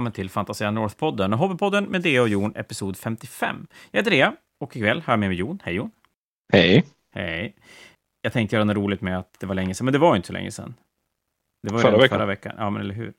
Välkommen 0.00 0.12
till 0.12 0.30
Fantasia 0.30 0.70
North-podden, 0.70 1.34
Hobbypodden 1.34 1.84
med 1.84 2.02
Dea 2.02 2.22
och 2.22 2.28
Jon, 2.28 2.56
episod 2.56 2.96
55. 2.96 3.66
Jag 3.90 3.98
heter 3.98 4.10
Dea 4.10 4.36
och 4.60 4.76
ikväll 4.76 5.00
har 5.00 5.12
jag 5.12 5.20
med 5.20 5.28
mig 5.28 5.38
Jon. 5.38 5.58
Hej 5.64 5.74
Jon! 5.74 5.90
Hej! 6.52 6.84
Hej! 7.14 7.56
Jag 8.22 8.32
tänkte 8.32 8.56
göra 8.56 8.64
något 8.64 8.76
roligt 8.76 9.00
med 9.00 9.18
att 9.18 9.40
det 9.40 9.46
var 9.46 9.54
länge 9.54 9.74
sedan, 9.74 9.84
men 9.84 9.92
det 9.92 9.98
var 9.98 10.12
ju 10.12 10.16
inte 10.16 10.26
så 10.26 10.32
länge 10.32 10.50
sedan. 10.50 10.74
Det 11.62 11.72
var 11.72 11.78
ju 11.78 11.82
Förra 11.82 11.96
veckan. 11.98 12.18
förra 12.18 12.26
veckan. 12.26 12.54
Ja, 12.58 12.70
men 12.70 12.82
eller 12.82 12.94
hur. 12.94 13.12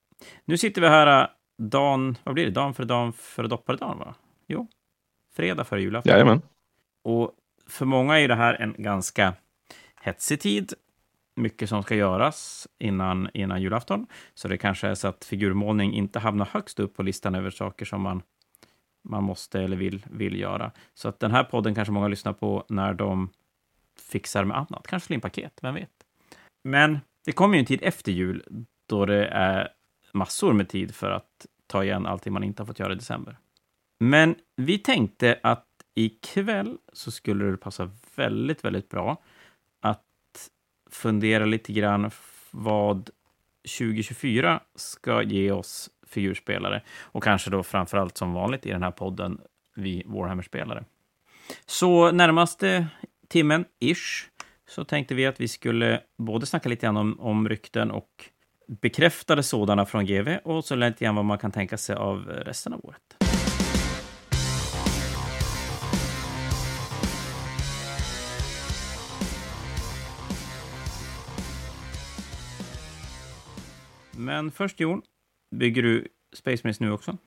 Nu 0.45 0.57
sitter 0.57 0.81
vi 0.81 0.87
här 0.87 1.21
äh, 1.21 1.29
dagen, 1.61 2.17
vad 2.23 2.33
blir 2.33 2.45
det, 2.45 2.51
dagen 2.51 2.73
för 2.73 2.85
dagen 2.85 3.13
för 3.13 3.47
dopparedagen, 3.47 3.97
va? 3.97 4.15
Jo, 4.47 4.67
fredag 5.35 5.63
före 5.63 5.81
julafton. 5.81 6.11
Jajamän. 6.11 6.41
Och 7.03 7.31
för 7.67 7.85
många 7.85 8.19
är 8.19 8.27
det 8.27 8.35
här 8.35 8.53
en 8.53 8.75
ganska 8.77 9.33
hetsig 10.01 10.39
tid. 10.39 10.73
Mycket 11.35 11.69
som 11.69 11.83
ska 11.83 11.95
göras 11.95 12.67
innan, 12.79 13.29
innan 13.33 13.61
julafton. 13.61 14.07
Så 14.33 14.47
det 14.47 14.57
kanske 14.57 14.87
är 14.87 14.95
så 14.95 15.07
att 15.07 15.25
figurmålning 15.25 15.93
inte 15.93 16.19
hamnar 16.19 16.45
högst 16.45 16.79
upp 16.79 16.95
på 16.95 17.03
listan 17.03 17.35
över 17.35 17.49
saker 17.49 17.85
som 17.85 18.01
man, 18.01 18.21
man 19.03 19.23
måste 19.23 19.61
eller 19.61 19.77
vill, 19.77 20.05
vill 20.11 20.39
göra. 20.39 20.71
Så 20.93 21.09
att 21.09 21.19
den 21.19 21.31
här 21.31 21.43
podden 21.43 21.75
kanske 21.75 21.91
många 21.91 22.07
lyssnar 22.07 22.33
på 22.33 22.65
när 22.69 22.93
de 22.93 23.29
fixar 23.99 24.43
med 24.43 24.57
annat. 24.57 24.87
Kanske 24.87 25.07
slimpaket, 25.07 25.37
in 25.37 25.43
paket, 25.43 25.59
vem 25.63 25.75
vet? 25.75 26.05
Men 26.63 26.99
det 27.25 27.31
kommer 27.31 27.55
ju 27.55 27.59
en 27.59 27.65
tid 27.65 27.79
efter 27.83 28.11
jul 28.11 28.65
då 28.89 29.05
det 29.05 29.25
är 29.25 29.69
massor 30.13 30.53
med 30.53 30.69
tid 30.69 30.95
för 30.95 31.11
att 31.11 31.45
ta 31.67 31.83
igen 31.83 32.05
allting 32.05 32.33
man 32.33 32.43
inte 32.43 32.61
har 32.61 32.67
fått 32.67 32.79
göra 32.79 32.93
i 32.93 32.95
december. 32.95 33.37
Men 33.99 34.35
vi 34.55 34.77
tänkte 34.77 35.39
att 35.43 35.67
ikväll 35.95 36.77
så 36.93 37.11
skulle 37.11 37.45
det 37.45 37.57
passa 37.57 37.91
väldigt, 38.15 38.65
väldigt 38.65 38.89
bra 38.89 39.23
fundera 40.91 41.45
lite 41.45 41.73
grann 41.73 42.11
vad 42.51 43.09
2024 43.79 44.59
ska 44.75 45.23
ge 45.23 45.51
oss 45.51 45.89
för 46.07 46.21
djurspelare 46.21 46.81
och 47.01 47.23
kanske 47.23 47.49
då 47.49 47.63
framför 47.63 47.97
allt 47.97 48.17
som 48.17 48.33
vanligt 48.33 48.65
i 48.65 48.69
den 48.69 48.83
här 48.83 48.91
podden 48.91 49.41
vi 49.75 50.03
Warhammer-spelare. 50.05 50.83
Så 51.65 52.11
närmaste 52.11 52.87
timmen, 53.27 53.65
ish, 53.79 54.29
så 54.69 54.83
tänkte 54.83 55.15
vi 55.15 55.25
att 55.25 55.41
vi 55.41 55.47
skulle 55.47 56.01
både 56.17 56.45
snacka 56.45 56.69
lite 56.69 56.85
grann 56.85 56.97
om, 56.97 57.19
om 57.19 57.49
rykten 57.49 57.91
och 57.91 58.29
bekräftade 58.67 59.43
sådana 59.43 59.85
från 59.85 60.05
GV 60.05 60.37
och 60.43 60.65
så 60.65 60.75
lite 60.75 61.05
grann 61.05 61.15
vad 61.15 61.25
man 61.25 61.37
kan 61.37 61.51
tänka 61.51 61.77
sig 61.77 61.95
av 61.95 62.25
resten 62.25 62.73
av 62.73 62.85
året. 62.85 63.20
Men 74.21 74.51
först 74.51 74.79
Jon, 74.79 75.01
bygger 75.55 75.81
du 75.83 76.07
Space 76.33 76.61
Marines 76.63 76.79
nu 76.79 76.91
också? 76.91 77.17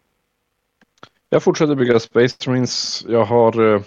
Jag 1.29 1.43
fortsätter 1.43 1.75
bygga 1.75 2.01
Space 2.01 2.51
Marines. 2.51 3.05
Jag 3.09 3.25
har 3.25 3.75
eh, 3.75 3.83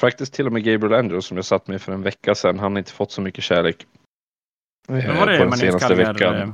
faktiskt 0.00 0.34
till 0.34 0.46
och 0.46 0.52
med 0.52 0.64
Gabriel 0.64 0.94
Andrews 0.94 1.26
som 1.26 1.36
jag 1.36 1.44
satt 1.44 1.66
med 1.68 1.82
för 1.82 1.92
en 1.92 2.02
vecka 2.02 2.34
sedan. 2.34 2.58
Han 2.58 2.72
har 2.72 2.78
inte 2.78 2.92
fått 2.92 3.12
så 3.12 3.20
mycket 3.20 3.44
kärlek. 3.44 3.86
eh, 4.88 4.94
Men 4.94 5.16
var 5.16 5.26
det 5.26 5.38
på 5.38 5.44
den 5.44 5.52
senaste 5.58 5.88
Kalgar, 5.88 6.12
veckan. 6.14 6.34
eh, 6.34 6.48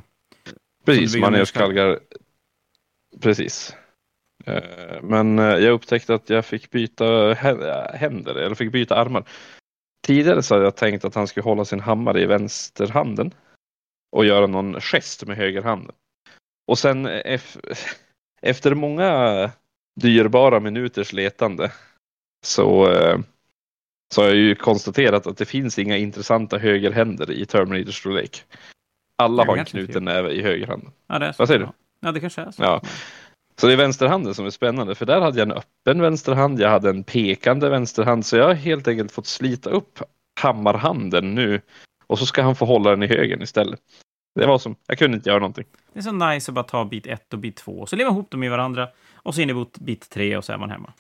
Precis, 0.84 1.17
Manérs 1.17 1.53
Kalgar. 1.53 1.98
Precis. 3.20 3.77
Eh, 4.47 5.03
Men 5.03 5.39
eh, 5.39 5.45
jag 5.45 5.73
upptäckte 5.73 6.14
att 6.14 6.31
jag 6.31 6.45
fick 6.45 6.70
byta 6.70 7.05
hä- 7.34 7.97
händer, 7.97 8.34
eller 8.34 8.55
fick 8.55 8.73
byta 8.73 8.95
armar. 8.97 9.25
Tidigare 10.06 10.42
så 10.42 10.55
hade 10.55 10.64
jag 10.67 10.77
tänkt 10.77 11.05
att 11.05 11.14
han 11.14 11.27
skulle 11.27 11.45
hålla 11.45 11.64
sin 11.64 11.81
hammare 11.81 12.20
i 12.23 12.27
vänsterhanden 12.27 13.34
och 14.12 14.25
göra 14.25 14.47
någon 14.47 14.80
gest 14.80 15.27
med 15.27 15.36
högerhanden. 15.36 15.94
Och 16.66 16.78
sen 16.78 17.06
ef- 17.08 17.58
efter 18.42 18.75
många 18.75 19.50
dyrbara 20.00 20.61
minuters 20.61 21.12
letande 21.12 21.72
så, 22.44 22.92
eh, 22.92 23.19
så 24.14 24.20
har 24.22 24.28
jag 24.28 24.36
ju 24.36 24.55
konstaterat 24.55 25.27
att 25.27 25.36
det 25.36 25.44
finns 25.44 25.78
inga 25.78 25.97
intressanta 25.97 26.58
högerhänder 26.58 27.30
i 27.30 27.46
Terminator 27.46 27.92
storlek. 27.92 28.45
Alla 29.17 29.45
har 29.45 29.57
en 29.57 29.64
knuten 29.64 30.05
näve 30.05 30.30
i 30.30 30.42
högerhanden. 30.42 30.92
Ja, 31.07 31.18
det 31.18 31.27
är 31.27 31.33
så. 31.33 31.36
Vad 31.39 31.48
säger 31.48 31.61
du? 31.61 31.68
Ja, 32.01 32.13
det 32.13 32.20
kanske 32.20 32.40
är 32.42 32.51
så. 32.51 32.63
Ja. 32.63 32.83
Så 33.57 33.67
det 33.67 33.73
är 33.73 33.77
vänsterhanden 33.77 34.34
som 34.34 34.46
är 34.46 34.51
spännande 34.51 34.95
för 34.95 35.07
där 35.07 35.20
hade 35.20 35.39
jag 35.39 35.48
en 35.51 35.57
öppen 35.57 36.02
vänsterhand, 36.02 36.61
jag 36.61 36.70
hade 36.70 36.90
en 36.90 37.05
pekande 37.05 37.68
vänsterhand 37.68 38.27
så 38.27 38.36
jag 38.36 38.45
har 38.45 38.55
helt 38.55 38.89
enkelt 38.89 39.13
fått 39.13 39.27
slita 39.27 39.70
upp 39.70 40.02
hammarhanden 40.40 41.34
nu 41.34 41.61
och 42.07 42.18
så 42.18 42.27
ska 42.27 42.42
han 42.42 42.57
få 42.57 42.64
hålla 42.64 42.90
den 42.90 43.02
i 43.02 43.07
högen 43.07 43.42
istället. 43.42 43.80
Det 44.35 44.46
var 44.46 44.58
som, 44.58 44.77
jag 44.86 44.98
kunde 44.98 45.17
inte 45.17 45.29
göra 45.29 45.39
någonting. 45.39 45.64
Det 45.92 45.98
är 45.98 46.02
så 46.02 46.13
nice 46.13 46.51
att 46.51 46.55
bara 46.55 46.63
ta 46.63 46.85
bit 46.85 47.07
ett 47.07 47.33
och 47.33 47.39
bit 47.39 47.57
två, 47.57 47.86
så 47.86 47.96
lever 47.96 48.11
ihop 48.11 48.30
dem 48.30 48.42
i 48.42 48.48
varandra 48.48 48.89
och 49.14 49.35
så 49.35 49.41
in 49.41 49.51
i 49.51 49.67
bit 49.80 50.11
tre 50.11 50.36
och 50.36 50.45
så 50.45 50.52
är 50.52 50.58
man 50.58 50.70
hemma. 50.70 50.92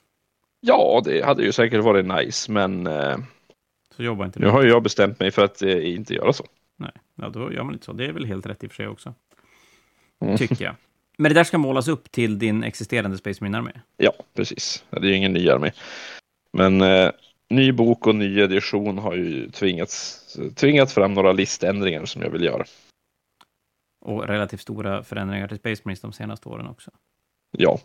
Ja, 0.60 1.02
det 1.04 1.24
hade 1.24 1.42
ju 1.42 1.52
säkert 1.52 1.84
varit 1.84 2.06
nice 2.06 2.52
men 2.52 2.86
eh, 2.86 3.18
Så 3.96 4.02
jobbar 4.02 4.24
inte 4.24 4.40
nu 4.40 4.46
har 4.46 4.62
ju 4.62 4.68
jag 4.68 4.82
bestämt 4.82 5.20
mig 5.20 5.30
för 5.30 5.44
att 5.44 5.62
eh, 5.62 5.94
inte 5.94 6.14
göra 6.14 6.32
så. 6.32 6.44
Nej, 6.76 6.92
ja, 7.14 7.28
då 7.28 7.52
gör 7.52 7.62
man 7.62 7.74
inte 7.74 7.84
så. 7.84 7.92
Det 7.92 8.06
är 8.06 8.12
väl 8.12 8.24
helt 8.24 8.46
rätt 8.46 8.64
i 8.64 8.66
och 8.66 8.70
för 8.70 8.76
sig 8.76 8.88
också. 8.88 9.14
Mm. 10.24 10.36
Tycker 10.36 10.64
jag. 10.64 10.74
Men 11.18 11.28
det 11.28 11.34
där 11.34 11.44
ska 11.44 11.58
målas 11.58 11.88
upp 11.88 12.10
till 12.10 12.38
din 12.38 12.64
existerande 12.64 13.18
Space 13.18 13.44
Marine-armé. 13.44 13.72
Ja, 13.96 14.12
precis. 14.34 14.84
Det 14.90 14.96
är 14.96 15.02
ju 15.04 15.16
ingen 15.16 15.32
ny 15.32 15.50
armé. 15.50 15.70
Men 16.52 16.80
eh, 16.80 17.10
ny 17.50 17.72
bok 17.72 18.06
och 18.06 18.14
ny 18.14 18.40
edition 18.40 18.98
har 18.98 19.14
ju 19.14 19.50
tvingats, 19.50 20.26
tvingat 20.54 20.92
fram 20.92 21.14
några 21.14 21.32
liständringar 21.32 22.04
som 22.04 22.22
jag 22.22 22.30
vill 22.30 22.44
göra. 22.44 22.64
Och 24.00 24.26
relativt 24.28 24.60
stora 24.60 25.02
förändringar 25.02 25.48
till 25.48 25.58
Space 25.58 25.82
Marines 25.84 26.00
de 26.00 26.12
senaste 26.12 26.48
åren 26.48 26.66
också. 26.66 26.90
Ja. 27.50 27.78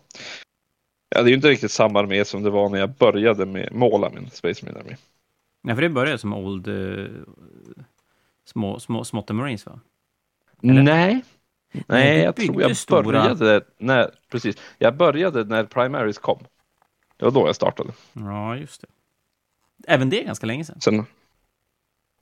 ja. 1.08 1.22
Det 1.22 1.28
är 1.28 1.30
ju 1.30 1.34
inte 1.34 1.48
riktigt 1.48 1.70
samma 1.70 1.98
armé 2.00 2.24
som 2.24 2.42
det 2.42 2.50
var 2.50 2.68
när 2.68 2.78
jag 2.78 2.90
började 2.90 3.46
med 3.46 3.72
måla 3.72 4.10
min 4.10 4.30
Space 4.30 4.64
Marine 4.66 4.80
armé. 4.80 4.96
Ja, 5.62 5.74
för 5.74 5.82
det 5.82 5.88
började 5.88 6.18
som 6.18 6.32
Old... 6.34 6.68
eh, 6.68 7.06
små, 8.44 8.80
små, 8.80 9.04
smått 9.04 9.30
Marines, 9.30 9.66
va? 9.66 9.80
Nej. 10.60 10.82
Nej, 10.84 11.22
Nej, 11.86 12.18
jag 12.18 12.36
tror 12.36 12.62
jag 12.62 12.76
stora- 12.76 13.02
började 13.02 13.60
när, 13.78 14.10
precis. 14.30 14.56
Jag 14.78 14.96
började 14.96 15.44
när 15.44 15.64
Primaries 15.64 16.18
kom. 16.18 16.38
Det 17.16 17.24
var 17.24 17.32
då 17.32 17.46
jag 17.48 17.56
startade. 17.56 17.92
Ja, 18.12 18.56
just 18.56 18.80
det. 18.80 18.88
Även 19.86 20.10
det 20.10 20.20
är 20.20 20.24
ganska 20.24 20.46
länge 20.46 20.64
sedan. 20.64 20.80
Sen, 20.80 21.06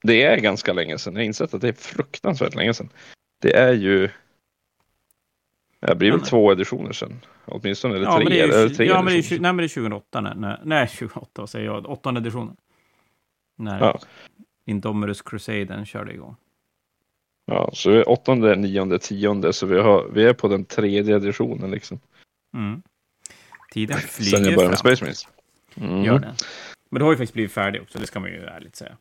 det 0.02 0.22
är 0.22 0.36
ganska 0.40 0.72
länge 0.72 0.98
sedan. 0.98 1.14
Jag 1.14 1.20
har 1.20 1.24
insett 1.26 1.54
att 1.54 1.60
det 1.60 1.68
är 1.68 1.72
fruktansvärt 1.72 2.54
länge 2.54 2.74
sedan. 2.74 2.88
Det 3.44 3.56
är 3.56 3.72
ju... 3.72 4.08
Det 5.80 5.94
blir 5.94 6.10
väl 6.10 6.20
Ja, 6.20 6.26
två 6.26 6.52
editioner 6.52 6.92
sedan. 6.92 7.20
Åtminstone, 7.44 7.94
eller 7.94 8.06
Ja, 8.06 8.16
tre, 8.16 8.24
men 8.24 8.32
det 8.32 8.40
är 8.40 8.46
ju, 8.46 8.52
eller 8.52 8.74
tre 8.74 8.86
ja, 8.86 9.02
men 9.02 9.12
det 9.12 9.18
är, 9.18 9.32
ju 9.32 9.40
nej, 9.40 9.52
men 9.52 9.56
det 9.56 9.64
är 9.64 9.68
2008. 9.68 10.20
När, 10.20 10.34
när, 10.34 10.60
nej, 10.64 10.88
28, 10.92 11.30
vad 11.34 11.50
säger 11.50 11.66
jag? 11.66 11.86
Åttonde 11.86 12.20
editionen. 12.20 12.56
När 13.56 13.80
Ja. 13.80 14.00
Indominus 14.66 15.22
Crusaden 15.22 15.86
körde 15.86 16.12
igång. 16.12 16.36
Ja, 17.44 17.70
så 17.72 17.90
vi 17.90 17.96
är 17.96 18.08
åttonde, 18.08 18.56
nionde, 18.56 18.98
tionde. 18.98 19.52
Så 19.52 19.66
vi, 19.66 19.80
har, 19.80 20.08
vi 20.12 20.24
är 20.24 20.32
på 20.32 20.48
den 20.48 20.64
tredje 20.64 21.16
editionen 21.16 21.70
liksom. 21.70 22.00
Mm. 22.54 22.82
Tiden 23.72 23.98
Sen 23.98 24.08
flyger 24.08 24.36
jag 24.36 24.44
började 24.44 24.70
med 24.70 24.78
fram. 24.78 24.96
Space 24.96 25.04
Marines. 25.04 25.28
Mm. 25.76 26.04
Gör 26.04 26.18
det. 26.18 26.34
Men 26.90 26.98
du 26.98 27.04
har 27.04 27.12
ju 27.12 27.16
faktiskt 27.16 27.34
blivit 27.34 27.52
färdig 27.52 27.82
också, 27.82 27.98
det 27.98 28.06
ska 28.06 28.20
man 28.20 28.30
ju 28.30 28.44
ärligt 28.44 28.76
säga. 28.76 28.96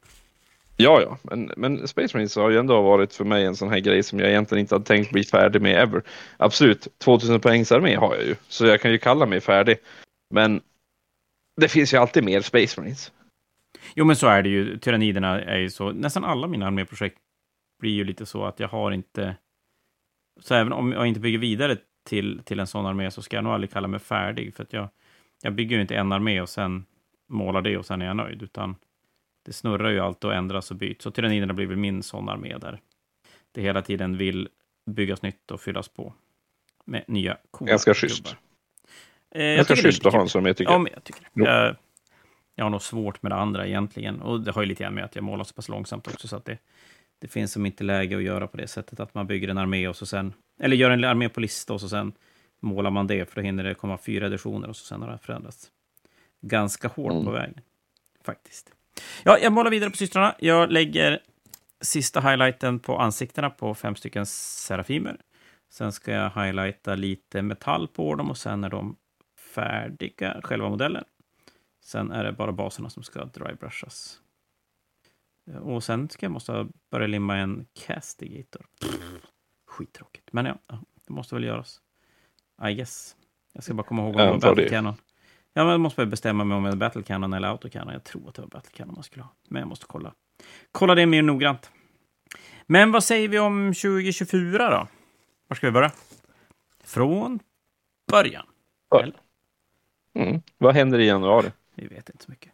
Ja, 0.77 1.01
ja, 1.01 1.17
men, 1.21 1.51
men 1.57 1.87
Space 1.87 2.17
Marines 2.17 2.35
har 2.35 2.49
ju 2.49 2.57
ändå 2.57 2.81
varit 2.81 3.13
för 3.13 3.25
mig 3.25 3.45
en 3.45 3.55
sån 3.55 3.69
här 3.69 3.79
grej 3.79 4.03
som 4.03 4.19
jag 4.19 4.29
egentligen 4.29 4.59
inte 4.59 4.75
hade 4.75 4.85
tänkt 4.85 5.11
bli 5.11 5.23
färdig 5.23 5.61
med 5.61 5.81
ever. 5.81 6.03
Absolut, 6.37 6.87
2000 6.97 7.39
poängs 7.39 7.71
armé 7.71 7.95
har 7.95 8.15
jag 8.15 8.25
ju, 8.25 8.35
så 8.47 8.65
jag 8.65 8.81
kan 8.81 8.91
ju 8.91 8.97
kalla 8.97 9.25
mig 9.25 9.41
färdig. 9.41 9.77
Men 10.29 10.61
det 11.61 11.67
finns 11.67 11.93
ju 11.93 11.97
alltid 11.97 12.23
mer 12.23 12.41
Space 12.41 12.81
Marines. 12.81 13.11
Jo, 13.95 14.05
men 14.05 14.15
så 14.15 14.27
är 14.27 14.43
det 14.43 14.49
ju. 14.49 14.77
Tyranniderna 14.77 15.41
är 15.41 15.57
ju 15.57 15.69
så. 15.69 15.91
Nästan 15.91 16.23
alla 16.23 16.47
mina 16.47 16.67
arméprojekt 16.67 17.17
blir 17.79 17.91
ju 17.91 18.03
lite 18.03 18.25
så 18.25 18.45
att 18.45 18.59
jag 18.59 18.67
har 18.67 18.91
inte... 18.91 19.35
Så 20.39 20.55
även 20.55 20.73
om 20.73 20.91
jag 20.91 21.07
inte 21.07 21.19
bygger 21.19 21.37
vidare 21.39 21.77
till, 22.09 22.41
till 22.45 22.59
en 22.59 22.67
sån 22.67 22.85
armé 22.85 23.11
så 23.11 23.21
ska 23.21 23.37
jag 23.37 23.43
nog 23.43 23.53
aldrig 23.53 23.71
kalla 23.71 23.87
mig 23.87 23.99
färdig. 23.99 24.55
För 24.55 24.63
att 24.63 24.73
jag, 24.73 24.89
jag 25.43 25.53
bygger 25.53 25.75
ju 25.75 25.81
inte 25.81 25.95
en 25.95 26.11
armé 26.11 26.41
och 26.41 26.49
sen 26.49 26.85
målar 27.29 27.61
det 27.61 27.77
och 27.77 27.85
sen 27.85 28.01
är 28.01 28.05
jag 28.05 28.15
nöjd. 28.15 28.43
Utan 28.43 28.75
det 29.43 29.53
snurrar 29.53 29.89
ju 29.89 29.99
allt 29.99 30.23
och 30.23 30.33
ändras 30.33 30.71
och 30.71 30.77
byts. 30.77 31.03
Så 31.03 31.11
Tyranniderna 31.11 31.53
blir 31.53 31.65
väl 31.67 31.77
min 31.77 32.03
sån 32.03 32.29
armé 32.29 32.57
där 32.57 32.79
det 33.51 33.61
hela 33.61 33.81
tiden 33.81 34.17
vill 34.17 34.49
byggas 34.85 35.21
nytt 35.21 35.51
och 35.51 35.61
fyllas 35.61 35.87
på 35.87 36.13
med 36.85 37.03
nya 37.07 37.37
coola 37.51 37.69
Ganska 37.71 37.93
schysst. 37.93 38.35
Eh, 39.31 39.43
jag 39.45 39.57
Ganska 39.57 39.75
schysst 39.75 40.05
att 40.05 40.13
ha 40.13 40.21
en 40.21 40.29
sån 40.29 40.39
armé 40.41 40.53
tycker 40.53 40.71
Ja, 40.71 40.77
jag. 40.77 40.89
jag 40.95 41.03
tycker. 41.03 41.27
Jag, 41.33 41.75
jag 42.55 42.65
har 42.65 42.69
nog 42.69 42.81
svårt 42.81 43.21
med 43.23 43.31
det 43.31 43.35
andra 43.35 43.67
egentligen. 43.67 44.21
Och 44.21 44.41
det 44.41 44.51
har 44.51 44.61
ju 44.61 44.67
lite 44.67 44.83
grann 44.83 44.93
med 44.93 45.03
att 45.05 45.15
jag 45.15 45.23
målar 45.23 45.43
så 45.43 45.53
pass 45.53 45.69
långsamt 45.69 46.07
också, 46.07 46.27
så 46.27 46.35
att 46.35 46.45
det, 46.45 46.57
det 47.19 47.27
finns 47.27 47.51
som 47.51 47.65
inte 47.65 47.83
läge 47.83 48.17
att 48.17 48.23
göra 48.23 48.47
på 48.47 48.57
det 48.57 48.67
sättet 48.67 48.99
att 48.99 49.13
man 49.13 49.27
bygger 49.27 49.47
en 49.47 49.57
armé 49.57 49.87
och 49.87 49.95
så 49.95 50.05
sen, 50.05 50.33
eller 50.59 50.75
gör 50.75 50.91
en 50.91 51.03
armé 51.03 51.29
på 51.29 51.39
lista 51.39 51.73
och 51.73 51.81
så 51.81 51.89
sen 51.89 52.13
målar 52.59 52.91
man 52.91 53.07
det, 53.07 53.29
för 53.29 53.35
då 53.35 53.41
hinner 53.41 53.63
det 53.63 53.73
komma 53.73 53.97
fyra 53.97 54.25
editioner 54.25 54.67
och 54.69 54.75
så 54.75 54.85
sen 54.85 55.01
har 55.01 55.11
det 55.11 55.17
förändrats 55.17 55.71
ganska 56.41 56.87
hårt 56.87 57.11
Mm. 57.11 57.25
på 57.25 57.31
vägen. 57.31 57.61
Faktiskt. 58.23 58.71
Ja, 59.23 59.37
jag 59.37 59.53
målar 59.53 59.71
vidare 59.71 59.89
på 59.89 59.97
systrarna. 59.97 60.35
Jag 60.39 60.71
lägger 60.71 61.19
sista 61.81 62.21
highlighten 62.21 62.79
på 62.79 62.97
ansiktena 62.97 63.49
på 63.49 63.75
fem 63.75 63.95
stycken 63.95 64.25
serafimer. 64.25 65.17
Sen 65.69 65.91
ska 65.91 66.11
jag 66.11 66.29
highlighta 66.29 66.95
lite 66.95 67.41
metall 67.41 67.87
på 67.87 68.15
dem 68.15 68.29
och 68.29 68.37
sen 68.37 68.63
är 68.63 68.69
de 68.69 68.95
färdiga, 69.55 70.41
själva 70.43 70.69
modellen. 70.69 71.03
Sen 71.83 72.11
är 72.11 72.23
det 72.23 72.31
bara 72.31 72.51
baserna 72.51 72.89
som 72.89 73.03
ska 73.03 73.25
drybrushas. 73.25 74.19
Och 75.61 75.83
sen 75.83 76.09
ska 76.09 76.25
jag 76.25 76.31
måste 76.31 76.67
börja 76.91 77.07
limma 77.07 77.37
en 77.37 77.65
castigator. 77.73 78.65
Skittråkigt. 79.65 80.29
Men 80.33 80.45
ja, 80.45 80.57
det 81.07 81.13
måste 81.13 81.35
väl 81.35 81.43
göras. 81.43 81.81
I 82.69 82.73
guess. 82.73 83.15
Jag 83.53 83.63
ska 83.63 83.73
bara 83.73 83.87
komma 83.87 84.01
ihåg 84.01 84.15
om 84.15 84.39
det 84.39 84.47
var. 84.47 84.55
Ja, 85.53 85.63
men 85.63 85.71
jag 85.71 85.79
måste 85.79 86.05
bestämma 86.05 86.43
mig 86.43 86.57
om 86.57 86.63
det 86.63 86.69
är 86.69 86.75
Battle 86.75 87.03
Cannon 87.03 87.33
eller 87.33 87.47
Autocannon. 87.47 87.93
Jag 87.93 88.03
tror 88.03 88.29
att 88.29 88.35
det 88.35 88.41
var 88.41 88.49
Battle 88.49 88.71
Cannon 88.73 88.95
man 88.95 89.03
skulle 89.03 89.23
ha. 89.23 89.33
Men 89.47 89.59
jag 89.59 89.69
måste 89.69 89.85
kolla. 89.85 90.13
Kolla 90.71 90.95
det 90.95 91.05
mer 91.05 91.21
noggrant. 91.21 91.71
Men 92.65 92.91
vad 92.91 93.03
säger 93.03 93.27
vi 93.27 93.39
om 93.39 93.73
2024 93.73 94.69
då? 94.69 94.87
Var 95.47 95.55
ska 95.55 95.67
vi 95.67 95.71
börja? 95.71 95.91
Från 96.83 97.39
början. 98.11 98.45
Mm. 100.13 100.41
Vad 100.57 100.75
händer 100.75 100.99
i 100.99 101.05
januari? 101.05 101.51
Vi 101.75 101.87
vet 101.87 102.09
inte 102.09 102.23
så 102.23 102.31
mycket. 102.31 102.51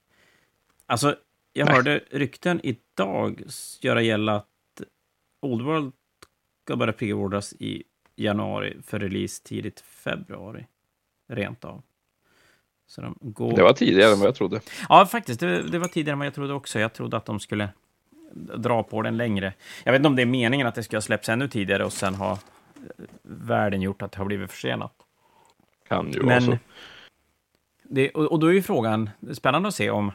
Alltså, 0.85 1.15
jag 1.53 1.65
Nej. 1.65 1.75
hörde 1.75 2.03
rykten 2.11 2.59
idag 2.63 3.43
göra 3.81 4.01
gälla 4.01 4.35
att 4.35 4.81
Old 5.41 5.61
World 5.61 5.93
ska 6.63 6.75
börja 6.75 6.93
preordras 6.93 7.53
i 7.53 7.83
januari 8.15 8.77
för 8.85 8.99
release 8.99 9.43
tidigt 9.43 9.79
februari. 9.79 10.67
Rent 11.27 11.65
av. 11.65 11.81
Så 12.89 13.01
de 13.01 13.17
går... 13.21 13.55
Det 13.55 13.63
var 13.63 13.73
tidigare 13.73 14.11
än 14.11 14.19
vad 14.19 14.27
jag 14.27 14.35
trodde. 14.35 14.61
Ja, 14.89 15.05
faktiskt. 15.05 15.39
Det, 15.39 15.61
det, 15.61 15.79
var 15.79 15.87
tidigare 15.87 16.13
än 16.13 16.19
vad 16.19 16.25
jag 16.25 16.33
trodde 16.33 16.53
också. 16.53 16.79
Jag 16.79 16.93
trodde 16.93 17.17
att 17.17 17.25
de 17.25 17.39
skulle 17.39 17.69
dra 18.55 18.83
på 18.83 19.01
den 19.01 19.17
längre. 19.17 19.53
Jag 19.83 19.91
vet 19.91 19.99
inte 19.99 20.07
om 20.07 20.15
det 20.15 20.21
är 20.21 20.25
meningen 20.25 20.67
att 20.67 20.75
det 20.75 20.83
ska 20.83 21.01
släppas 21.01 21.29
ännu 21.29 21.47
tidigare 21.47 21.85
och 21.85 21.93
sen 21.93 22.15
har 22.15 22.37
världen 23.21 23.81
gjort 23.81 24.01
att 24.01 24.11
det 24.11 24.17
har 24.17 24.25
blivit 24.25 24.51
försenat. 24.51 24.91
Kan 25.87 26.11
ju 26.11 26.19
Men, 26.19 26.27
vara 26.27 26.41
så. 26.41 26.57
Det, 27.83 28.09
och, 28.09 28.25
och 28.25 28.39
då 28.39 28.47
är 28.47 28.51
ju 28.51 28.61
frågan, 28.61 29.09
spännande 29.33 29.67
att 29.67 29.75
se 29.75 29.89
om... 29.89 30.11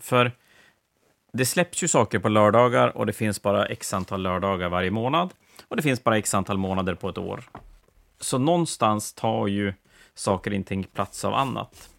För 0.00 0.32
det 1.32 1.46
släpps 1.46 1.82
ju 1.82 1.88
saker 1.88 2.18
på 2.18 2.28
lördagar 2.28 2.96
och 2.96 3.06
det 3.06 3.12
finns 3.12 3.42
bara 3.42 3.66
x 3.66 3.94
antal 3.94 4.22
lördagar 4.22 4.68
varje 4.68 4.90
månad. 4.90 5.30
Och 5.68 5.76
det 5.76 5.82
finns 5.82 6.04
bara 6.04 6.18
x 6.18 6.34
antal 6.34 6.58
månader 6.58 6.94
på 6.94 7.08
ett 7.08 7.18
år. 7.18 7.42
Så 8.20 8.38
någonstans 8.38 9.12
tar 9.12 9.46
ju 9.46 9.72
saker 10.20 10.58
och 10.60 10.66
ting 10.66 10.84
plats 10.84 11.24
av 11.24 11.34
annat. 11.34 11.90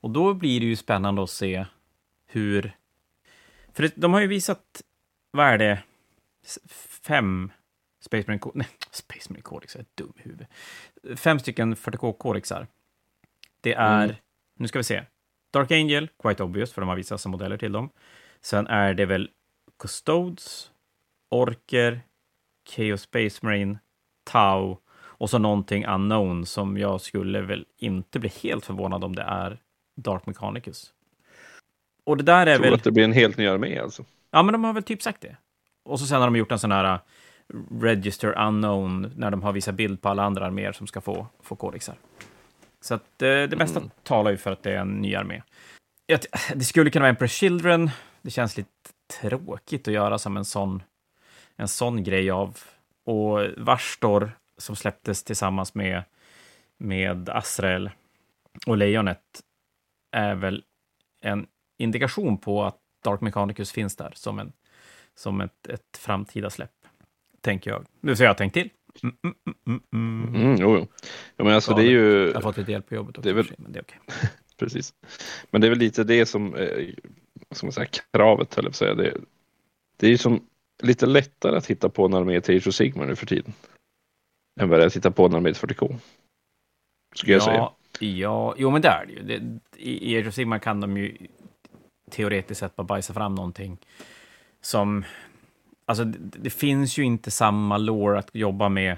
Och 0.00 0.10
då 0.10 0.34
blir 0.34 0.60
det 0.60 0.66
ju 0.66 0.76
spännande 0.76 1.22
att 1.22 1.30
se 1.30 1.66
hur... 2.26 2.76
För 3.72 3.90
de 3.94 4.12
har 4.12 4.20
ju 4.20 4.26
visat, 4.26 4.82
vad 5.30 5.46
är 5.46 5.58
det, 5.58 5.82
fem 7.06 7.50
Space 8.00 8.24
Marine, 8.26 8.50
nej, 8.54 8.68
Space 8.90 9.32
Marine 9.32 9.42
Codex, 9.42 9.76
är 9.76 9.84
dum 9.94 10.12
i 10.16 10.22
huvudet. 10.22 10.48
Fem 11.16 11.38
stycken 11.38 11.76
40K-kodexar. 11.76 12.66
Det 13.60 13.74
är, 13.74 14.04
mm. 14.04 14.16
nu 14.56 14.68
ska 14.68 14.78
vi 14.78 14.84
se, 14.84 15.04
Dark 15.52 15.70
Angel, 15.70 16.08
quite 16.18 16.42
obvious, 16.42 16.72
för 16.72 16.82
de 16.82 16.88
har 16.88 16.96
visat 16.96 17.20
som 17.20 17.32
modeller 17.32 17.56
till 17.56 17.72
dem. 17.72 17.90
Sen 18.40 18.66
är 18.66 18.94
det 18.94 19.06
väl 19.06 19.30
Custodes, 19.78 20.70
Orker, 21.28 22.00
Chaos 22.68 23.02
Space 23.02 23.46
Marine, 23.46 23.78
Tau 24.24 24.76
och 25.18 25.30
så 25.30 25.38
någonting 25.38 25.86
unknown 25.86 26.46
som 26.46 26.78
jag 26.78 27.00
skulle 27.00 27.40
väl 27.40 27.64
inte 27.78 28.18
bli 28.18 28.30
helt 28.42 28.64
förvånad 28.64 29.04
om 29.04 29.14
det 29.14 29.22
är 29.22 29.58
Dark 29.96 30.26
Mechanicus. 30.26 30.92
Och 32.04 32.16
det 32.16 32.22
där 32.22 32.46
är 32.46 32.50
jag 32.50 32.56
tror 32.56 32.64
väl... 32.64 32.74
att 32.74 32.84
det 32.84 32.92
blir 32.92 33.04
en 33.04 33.12
helt 33.12 33.36
ny 33.36 33.46
armé 33.46 33.78
alltså? 33.78 34.04
Ja, 34.30 34.42
men 34.42 34.52
de 34.52 34.64
har 34.64 34.72
väl 34.72 34.82
typ 34.82 35.02
sagt 35.02 35.20
det. 35.20 35.36
Och 35.84 36.00
så 36.00 36.06
sen 36.06 36.20
har 36.20 36.26
de 36.26 36.36
gjort 36.36 36.52
en 36.52 36.58
sån 36.58 36.72
här 36.72 36.94
uh, 36.94 37.00
Register 37.80 38.38
Unknown 38.46 39.12
när 39.16 39.30
de 39.30 39.42
har 39.42 39.52
visat 39.52 39.74
bild 39.74 40.02
på 40.02 40.08
alla 40.08 40.24
andra 40.24 40.46
arméer 40.46 40.72
som 40.72 40.86
ska 40.86 41.00
få, 41.00 41.26
få 41.42 41.56
kodexar. 41.56 41.94
Så 42.80 42.94
att 42.94 43.04
det, 43.16 43.42
eh, 43.42 43.48
det 43.48 43.56
mesta 43.56 43.78
mm. 43.78 43.90
talar 44.02 44.30
ju 44.30 44.36
för 44.36 44.52
att 44.52 44.62
det 44.62 44.72
är 44.72 44.78
en 44.78 45.00
ny 45.00 45.14
armé. 45.14 45.42
Det 46.54 46.64
skulle 46.64 46.90
kunna 46.90 47.02
vara 47.02 47.10
Emperor 47.10 47.28
Children. 47.28 47.90
Det 48.22 48.30
känns 48.30 48.56
lite 48.56 48.70
tråkigt 49.20 49.88
att 49.88 49.94
göra 49.94 50.18
som 50.18 50.36
en 50.36 50.44
sån, 50.44 50.82
en 51.56 51.68
sån 51.68 52.04
grej 52.04 52.30
av. 52.30 52.58
Och 53.04 53.40
Varstor 53.56 54.32
som 54.58 54.76
släpptes 54.76 55.24
tillsammans 55.24 55.74
med, 55.74 56.02
med 56.76 57.28
Asrael 57.28 57.90
och 58.66 58.76
Lejonet 58.76 59.42
är 60.10 60.34
väl 60.34 60.64
en 61.20 61.46
indikation 61.78 62.38
på 62.38 62.64
att 62.64 62.78
Dark 63.04 63.20
Mechanicus 63.20 63.72
finns 63.72 63.96
där 63.96 64.12
som, 64.14 64.38
en, 64.38 64.52
som 65.14 65.40
ett, 65.40 65.66
ett 65.66 65.96
framtida 65.98 66.50
släpp, 66.50 66.70
tänker 67.40 67.70
jag. 67.70 67.86
Nu 68.00 68.16
så 68.16 68.24
jag 68.24 68.36
tänkt 68.36 68.52
till. 68.52 68.70
Mm, 69.02 69.16
mm, 69.24 69.36
mm, 69.66 69.82
mm. 69.92 70.34
mm 70.34 70.56
jo, 70.60 70.76
jo. 70.78 70.86
Ja, 71.36 71.44
men 71.44 71.54
alltså, 71.54 71.74
det 71.74 71.82
är 71.82 71.90
ju... 71.90 72.26
Jag 72.26 72.34
har 72.34 72.40
fått 72.40 72.56
lite 72.56 72.72
hjälp 72.72 72.88
på 72.88 72.94
jobbet 72.94 73.18
också, 73.18 73.22
det 73.22 73.30
är 73.30 73.34
väl... 73.34 73.52
men 73.58 73.72
det 73.72 73.78
är 73.78 73.82
okej. 73.82 74.00
Okay. 74.06 74.28
Precis. 74.56 74.94
Men 75.50 75.60
det 75.60 75.66
är 75.66 75.68
väl 75.68 75.78
lite 75.78 76.04
det 76.04 76.26
som, 76.26 76.54
eh, 76.54 76.88
man 77.62 77.72
säga, 77.72 77.86
kravet, 78.12 78.54
höll 78.54 78.64
jag 78.64 78.64
på 78.64 78.68
att 78.68 78.76
säga. 78.76 78.94
Det, 78.94 79.16
det 79.96 80.06
är 80.06 80.10
ju 80.10 80.18
som 80.18 80.46
lite 80.82 81.06
lättare 81.06 81.56
att 81.56 81.66
hitta 81.66 81.88
på 81.88 82.04
en 82.04 82.14
armé 82.14 82.40
till 82.40 82.56
Age 82.56 82.68
of 82.68 82.74
Sigmar 82.74 83.06
nu 83.06 83.16
för 83.16 83.26
tiden 83.26 83.52
än 84.60 84.68
vad 84.68 84.78
det 84.78 84.84
är 84.84 84.86
att 84.86 84.92
titta 84.92 85.10
på 85.10 85.28
när 85.28 85.34
de 85.34 85.46
är 85.46 85.52
40K. 85.52 85.96
Skulle 87.14 87.32
jag 87.32 87.42
säga. 87.42 87.70
Ja, 88.00 88.54
jo 88.58 88.70
men 88.70 88.82
det 88.82 88.88
är 88.88 89.06
det 89.06 89.12
ju. 89.12 89.22
Det, 89.22 89.60
I 89.82 90.18
Age 90.18 90.28
of 90.28 90.34
Sigmar 90.34 90.58
kan 90.58 90.80
de 90.80 90.96
ju 90.96 91.16
teoretiskt 92.10 92.60
sett 92.60 92.76
bara 92.76 92.84
bajsa 92.84 93.14
fram 93.14 93.34
någonting 93.34 93.78
som... 94.60 95.04
Alltså, 95.86 96.04
det, 96.04 96.38
det 96.38 96.50
finns 96.50 96.98
ju 96.98 97.02
inte 97.02 97.30
samma 97.30 97.78
lore 97.78 98.18
att 98.18 98.30
jobba 98.32 98.68
med 98.68 98.96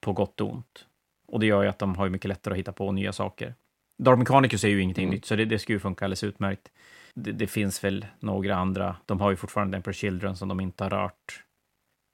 på 0.00 0.12
gott 0.12 0.40
och 0.40 0.52
ont. 0.52 0.86
Och 1.26 1.40
det 1.40 1.46
gör 1.46 1.62
ju 1.62 1.68
att 1.68 1.78
de 1.78 1.96
har 1.96 2.08
mycket 2.08 2.28
lättare 2.28 2.54
att 2.54 2.58
hitta 2.58 2.72
på 2.72 2.92
nya 2.92 3.12
saker. 3.12 3.54
Dark 4.02 4.18
Mechanicus 4.18 4.64
är 4.64 4.68
ju 4.68 4.82
ingenting 4.82 5.04
mm. 5.04 5.14
nytt, 5.14 5.24
så 5.24 5.36
det, 5.36 5.44
det 5.44 5.58
skulle 5.58 5.76
ju 5.76 5.80
funka 5.80 6.04
alldeles 6.04 6.24
utmärkt. 6.24 6.70
Det, 7.14 7.32
det, 7.32 7.46
finns 7.46 7.84
väl 7.84 8.06
några 8.18 8.56
andra. 8.56 8.96
De 9.06 9.20
har 9.20 9.30
ju 9.30 9.36
fortfarande 9.36 9.76
Emperor 9.76 9.92
Children 9.92 10.36
som 10.36 10.48
de 10.48 10.60
inte 10.60 10.84
har 10.84 10.90
rört. 10.90 11.42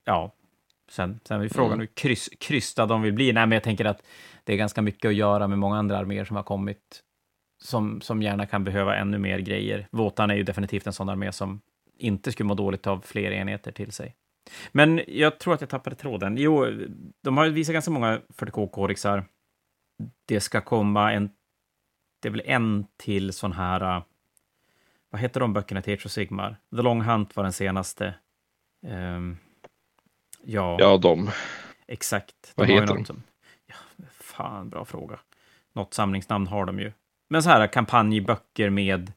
Ja, 0.04 0.32
Sen, 0.92 1.20
sen 1.24 1.40
är 1.40 1.48
frågan 1.48 1.72
mm. 1.72 1.80
hur 1.80 1.86
kryss, 1.86 2.28
krystad 2.40 2.86
de 2.86 3.02
vill 3.02 3.12
bli. 3.12 3.32
Nej, 3.32 3.46
men 3.46 3.56
jag 3.56 3.62
tänker 3.62 3.84
att 3.84 4.02
det 4.44 4.52
är 4.52 4.56
ganska 4.56 4.82
mycket 4.82 5.08
att 5.08 5.14
göra 5.14 5.48
med 5.48 5.58
många 5.58 5.78
andra 5.78 5.98
arméer 5.98 6.24
som 6.24 6.36
har 6.36 6.42
kommit, 6.42 7.02
som, 7.62 8.00
som 8.00 8.22
gärna 8.22 8.46
kan 8.46 8.64
behöva 8.64 8.96
ännu 8.96 9.18
mer 9.18 9.38
grejer. 9.38 9.88
Våtan 9.90 10.30
är 10.30 10.34
ju 10.34 10.42
definitivt 10.42 10.86
en 10.86 10.92
sån 10.92 11.08
armé 11.08 11.32
som 11.32 11.60
inte 11.98 12.32
skulle 12.32 12.46
må 12.46 12.54
dåligt 12.54 12.86
av 12.86 13.00
fler 13.06 13.30
enheter 13.30 13.72
till 13.72 13.92
sig. 13.92 14.16
Men 14.72 15.00
jag 15.08 15.38
tror 15.38 15.54
att 15.54 15.60
jag 15.60 15.70
tappade 15.70 15.96
tråden. 15.96 16.36
Jo, 16.38 16.66
de 17.22 17.36
har 17.36 17.48
visat 17.48 17.72
ganska 17.72 17.90
många 17.90 18.20
40K-kodexar. 18.36 19.24
Det 20.26 20.40
ska 20.40 20.60
komma 20.60 21.12
en... 21.12 21.30
Det 22.22 22.28
är 22.28 22.32
väl 22.32 22.42
en 22.44 22.86
till 22.96 23.32
sån 23.32 23.52
här... 23.52 24.02
Vad 25.10 25.20
heter 25.20 25.40
de 25.40 25.52
böckerna 25.52 25.82
till 25.82 25.92
Age 25.92 26.06
of 26.06 26.12
Sigmar? 26.12 26.56
The 26.76 26.82
Long 26.82 27.00
Hunt 27.00 27.36
var 27.36 27.42
den 27.42 27.52
senaste. 27.52 28.14
Um, 28.86 29.38
Ja, 30.44 30.76
ja 30.80 30.98
de. 30.98 31.30
Exakt. 31.86 32.52
Vad 32.54 32.66
de 32.66 32.72
heter 32.72 32.94
de? 32.94 33.04
Som, 33.04 33.22
ja, 33.66 33.74
fan, 34.10 34.68
bra 34.68 34.84
fråga. 34.84 35.18
Något 35.72 35.94
samlingsnamn 35.94 36.46
har 36.46 36.66
de 36.66 36.78
ju. 36.78 36.92
Men 37.30 37.42
så 37.42 37.50
här 37.50 37.66
kampanjböcker 37.66 38.70
med 38.70 39.12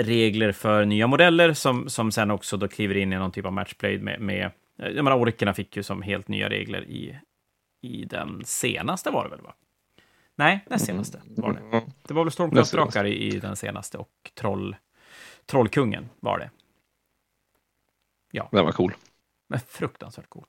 regler 0.00 0.52
för 0.52 0.84
nya 0.84 1.06
modeller 1.06 1.52
som, 1.52 1.88
som 1.88 2.12
sen 2.12 2.30
också 2.30 2.56
då 2.56 2.68
kliver 2.68 2.96
in 2.96 3.12
i 3.12 3.16
någon 3.16 3.32
typ 3.32 3.46
av 3.46 3.52
matchplay 3.52 3.98
med, 3.98 4.20
med 4.20 4.50
jag 4.76 5.04
menar, 5.04 5.18
orkerna 5.18 5.54
fick 5.54 5.76
ju 5.76 5.82
som 5.82 6.02
helt 6.02 6.28
nya 6.28 6.48
regler 6.48 6.84
i, 6.84 7.18
i 7.82 8.04
den 8.04 8.42
senaste 8.44 9.10
var 9.10 9.24
det 9.24 9.30
väl? 9.30 9.40
va? 9.40 9.54
Nej, 10.36 10.64
näst 10.66 10.86
senaste 10.86 11.22
var 11.24 11.52
det. 11.52 11.58
Mm. 11.58 11.84
Det 12.02 12.14
var 12.14 12.24
väl 12.24 12.32
Stormcast-drakar 12.32 13.04
i, 13.04 13.34
i 13.34 13.38
den 13.40 13.56
senaste 13.56 13.98
och 13.98 14.30
troll, 14.34 14.76
Trollkungen 15.46 16.08
var 16.20 16.38
det. 16.38 16.50
Ja. 18.32 18.48
Den 18.52 18.64
var 18.64 18.72
cool. 18.72 18.94
Men 19.48 19.60
fruktansvärt 19.60 20.28
cool. 20.28 20.44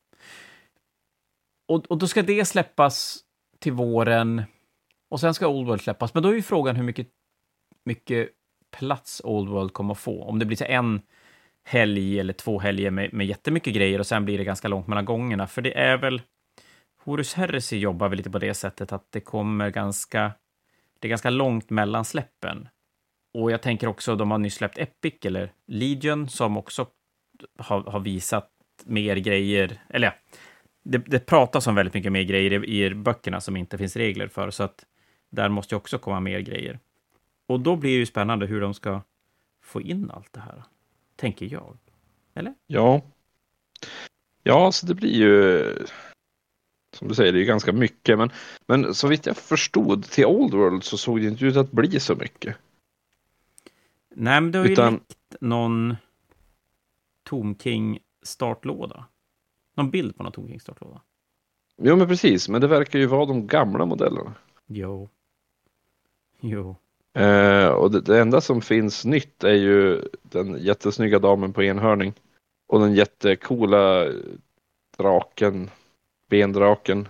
Och, 1.67 1.86
och 1.86 1.98
då 1.98 2.07
ska 2.07 2.22
det 2.22 2.45
släppas 2.45 3.19
till 3.60 3.74
våren 3.74 4.43
och 5.10 5.19
sen 5.19 5.34
ska 5.34 5.48
Old 5.48 5.67
World 5.67 5.81
släppas. 5.81 6.13
Men 6.13 6.24
då 6.24 6.29
är 6.29 6.34
ju 6.34 6.41
frågan 6.41 6.75
hur 6.75 6.84
mycket, 6.84 7.07
mycket 7.86 8.29
plats 8.77 9.22
Old 9.24 9.50
World 9.50 9.74
kommer 9.74 9.91
att 9.91 10.00
få. 10.00 10.24
Om 10.24 10.39
det 10.39 10.45
blir 10.45 10.57
så 10.57 10.65
en 10.65 11.01
helg 11.63 12.19
eller 12.19 12.34
två 12.34 12.60
helger 12.60 12.91
med, 12.91 13.13
med 13.13 13.27
jättemycket 13.27 13.74
grejer 13.74 14.00
och 14.00 14.07
sen 14.07 14.25
blir 14.25 14.38
det 14.38 14.43
ganska 14.43 14.67
långt 14.67 14.88
mellan 14.88 15.05
gångerna. 15.05 15.48
För 15.48 15.62
det 15.62 15.77
är 15.77 15.98
väl... 15.98 16.22
Horus 17.03 17.34
Heresy 17.34 17.77
jobbar 17.77 18.10
väl 18.10 18.17
lite 18.17 18.29
på 18.29 18.39
det 18.39 18.53
sättet 18.53 18.91
att 18.91 19.12
det 19.12 19.19
kommer 19.19 19.69
ganska... 19.69 20.31
Det 21.00 21.07
är 21.07 21.10
ganska 21.10 21.29
långt 21.29 21.69
mellan 21.69 22.05
släppen. 22.05 22.67
Och 23.34 23.51
jag 23.51 23.62
tänker 23.62 23.88
också, 23.88 24.15
de 24.15 24.31
har 24.31 24.38
nyss 24.38 24.55
släppt 24.55 24.77
Epic, 24.77 25.13
eller 25.25 25.51
Legion, 25.67 26.29
som 26.29 26.57
också 26.57 26.88
har, 27.60 27.81
har 27.81 28.00
visat 28.00 28.50
mer 28.86 29.15
grejer. 29.15 29.81
Eller 29.89 30.07
ja, 30.07 30.13
det, 30.86 30.98
det 30.98 31.20
pratas 31.20 31.68
om 31.68 31.75
väldigt 31.75 31.94
mycket 31.94 32.12
mer 32.12 32.24
grejer 32.24 32.65
i, 32.65 32.86
i 32.86 32.96
böckerna 32.96 33.42
som 33.42 33.58
inte 33.58 33.77
finns 33.77 33.96
regler 33.96 34.27
för, 34.27 34.51
så 34.51 34.63
att 34.63 34.86
där 35.30 35.50
måste 35.50 35.75
ju 35.75 35.77
också 35.77 35.98
komma 35.98 36.20
mer 36.20 36.39
grejer. 36.39 36.80
Och 37.48 37.60
då 37.60 37.75
blir 37.75 37.92
det 37.92 37.98
ju 37.98 38.06
spännande 38.06 38.46
hur 38.46 38.62
de 38.62 38.74
ska 38.74 39.01
få 39.62 39.82
in 39.82 40.12
allt 40.12 40.34
det 40.34 40.39
här, 40.39 40.63
tänker 41.15 41.46
jag. 41.46 41.77
Eller? 42.34 42.54
Ja. 42.68 43.01
Ja, 44.44 44.72
så 44.72 44.86
det 44.86 44.94
blir 44.94 45.13
ju... 45.13 45.63
som 46.94 47.08
du 47.08 47.15
säger, 47.15 47.34
det 47.34 47.42
är 47.42 47.46
ganska 47.46 47.74
mycket. 47.74 48.18
Men, 48.18 48.30
men 48.65 48.94
så 48.94 49.08
vitt 49.08 49.25
jag 49.25 49.38
förstod 49.38 50.04
till 50.04 50.25
Old 50.25 50.54
World 50.54 50.84
så 50.84 50.98
såg 50.98 51.22
det 51.22 51.27
inte 51.27 51.46
ut 51.46 51.56
att 51.56 51.72
bli 51.72 52.00
så 52.00 52.15
mycket. 52.15 52.58
Nej, 54.15 54.42
men 54.42 54.51
det 54.51 54.58
har 54.58 54.65
ju 54.65 54.72
Utan... 54.72 54.94
läckt 54.94 55.42
någon 55.42 55.96
Tom 57.24 57.58
King 57.58 58.00
startlåda. 58.24 59.06
Någon 59.75 59.91
bild 59.91 60.17
på 60.17 60.24
någon 60.24 60.32
Tom 60.32 60.48
King 60.48 60.60
startlåda. 60.60 61.01
Jo, 61.77 61.96
men 61.96 62.08
precis. 62.08 62.50
Men 62.50 62.62
det 62.62 62.67
verkar 62.67 63.00
ju 63.00 63.05
vara 63.05 63.25
de 63.25 63.48
gamla 63.48 63.86
modellerna. 63.86 64.34
Jo. 64.65 65.10
Jo. 66.39 66.75
Eh, 67.13 67.67
och 67.67 67.91
det, 67.91 68.01
det, 68.01 68.22
enda 68.22 68.41
som 68.41 68.62
finns 68.62 69.05
nytt 69.05 69.44
är 69.44 69.53
ju 69.53 70.01
den 70.22 70.58
jättesnygga 70.58 71.20
damen 71.20 71.53
på 71.53 71.63
enhörning. 71.63 72.13
Och 72.67 72.79
den 72.79 72.94
jättekola 72.94 74.05
draken, 74.98 75.70
bendraken. 76.29 77.08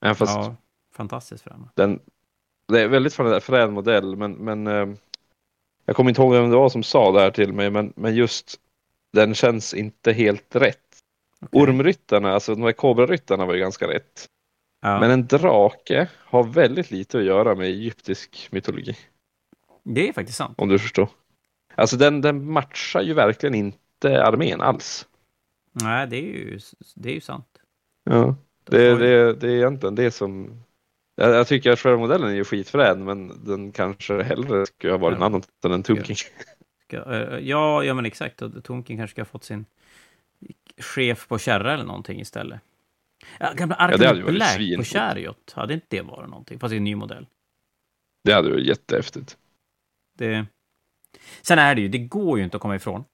Även 0.00 0.14
fast 0.14 0.36
ja, 0.36 0.56
fantastiskt 0.92 1.44
främmande. 1.44 1.70
Den, 1.74 2.00
det 2.68 2.80
är 2.80 2.88
väldigt 2.88 3.44
frän 3.44 3.72
modell, 3.72 4.16
men, 4.16 4.32
men 4.32 4.66
eh, 4.66 4.88
jag 5.84 5.96
kommer 5.96 6.10
inte 6.10 6.22
ihåg 6.22 6.32
vem 6.32 6.50
det 6.50 6.56
var 6.56 6.68
som 6.68 6.82
sa 6.82 7.12
det 7.12 7.20
här 7.20 7.30
till 7.30 7.52
mig, 7.52 7.70
men, 7.70 7.92
men 7.96 8.14
just 8.14 8.60
den 9.12 9.34
känns 9.34 9.74
inte 9.74 10.12
helt 10.12 10.56
rätt. 10.56 10.83
Okay. 11.44 11.62
Ormryttarna, 11.62 12.32
alltså 12.32 12.54
de 12.54 12.62
här 12.62 12.72
kobraryttarna 12.72 13.46
var 13.46 13.54
ju 13.54 13.60
ganska 13.60 13.88
rätt. 13.88 14.28
Ja. 14.82 15.00
Men 15.00 15.10
en 15.10 15.26
drake 15.26 16.08
har 16.16 16.44
väldigt 16.44 16.90
lite 16.90 17.18
att 17.18 17.24
göra 17.24 17.54
med 17.54 17.66
egyptisk 17.66 18.48
mytologi. 18.50 18.96
Det 19.82 20.08
är 20.08 20.12
faktiskt 20.12 20.38
sant. 20.38 20.54
Om 20.58 20.68
du 20.68 20.78
förstår. 20.78 21.08
Alltså 21.74 21.96
den, 21.96 22.20
den 22.20 22.50
matchar 22.50 23.02
ju 23.02 23.14
verkligen 23.14 23.54
inte 23.54 24.24
armén 24.24 24.60
alls. 24.60 25.08
Nej, 25.72 26.06
det 26.06 26.16
är 26.16 26.22
ju, 26.22 26.60
det 26.94 27.10
är 27.10 27.14
ju 27.14 27.20
sant. 27.20 27.48
Ja, 28.04 28.36
det, 28.64 28.94
det, 28.94 29.34
det 29.34 29.48
är 29.48 29.56
egentligen 29.56 29.94
det 29.94 30.10
som... 30.10 30.62
Jag, 31.16 31.34
jag 31.34 31.46
tycker 31.46 31.72
att 31.72 31.80
själva 31.80 31.98
modellen 31.98 32.30
är 32.30 32.34
ju 32.34 32.44
skitfrän, 32.44 33.04
men 33.04 33.44
den 33.44 33.72
kanske 33.72 34.22
hellre 34.22 34.66
skulle 34.66 34.92
ha 34.92 34.98
varit 34.98 35.18
ja. 35.18 35.26
en 35.26 35.32
annan 35.32 35.42
än 35.64 35.72
en 35.72 35.82
Tomking. 35.82 36.16
Eh, 36.92 37.38
ja, 37.38 37.84
ja, 37.84 37.94
men 37.94 38.06
exakt. 38.06 38.42
Tomking 38.64 38.98
kanske 38.98 39.14
ska 39.14 39.20
ha 39.20 39.26
fått 39.26 39.44
sin 39.44 39.66
chef 40.78 41.28
på 41.28 41.38
kärra 41.38 41.74
eller 41.74 41.84
någonting 41.84 42.20
istället. 42.20 42.60
Ja, 43.38 43.52
gamla 43.52 43.74
Arkham 43.74 44.18
ja, 44.18 44.32
Black 44.32 44.76
på 44.76 44.84
Chariot, 44.84 45.52
hade 45.52 45.74
inte 45.74 45.86
det 45.88 46.02
varit 46.02 46.30
någonting? 46.30 46.58
Fast 46.58 46.72
i 46.72 46.76
en 46.76 46.84
ny 46.84 46.94
modell. 46.94 47.26
Det 48.24 48.32
hade 48.32 48.50
varit 48.50 48.66
jättehäftigt. 48.66 49.38
Det... 50.18 50.46
Sen 51.42 51.58
är 51.58 51.74
det 51.74 51.80
ju, 51.80 51.88
det 51.88 51.98
går 51.98 52.38
ju 52.38 52.44
inte 52.44 52.56
att 52.56 52.60
komma 52.60 52.76
ifrån 52.76 53.04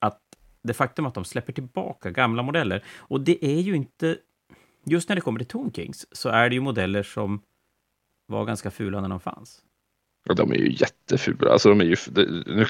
att 0.00 0.20
det 0.62 0.74
faktum 0.74 1.06
att 1.06 1.14
de 1.14 1.24
släpper 1.24 1.52
tillbaka 1.52 2.10
gamla 2.10 2.42
modeller, 2.42 2.84
och 2.88 3.20
det 3.20 3.44
är 3.44 3.60
ju 3.60 3.76
inte... 3.76 4.18
Just 4.86 5.08
när 5.08 5.16
det 5.16 5.22
kommer 5.22 5.38
till 5.38 5.48
Tomb 5.48 5.76
Kings 5.76 6.16
så 6.16 6.28
är 6.28 6.48
det 6.48 6.54
ju 6.54 6.60
modeller 6.60 7.02
som 7.02 7.42
var 8.26 8.44
ganska 8.44 8.70
fula 8.70 9.00
när 9.00 9.08
de 9.08 9.20
fanns. 9.20 9.64
Ja, 10.24 10.34
de 10.34 10.52
är 10.52 10.56
ju 10.56 10.72
jättefula. 10.72 11.52
Alltså, 11.52 11.68
de 11.68 11.80
är 11.80 11.84
ju, 11.84 11.96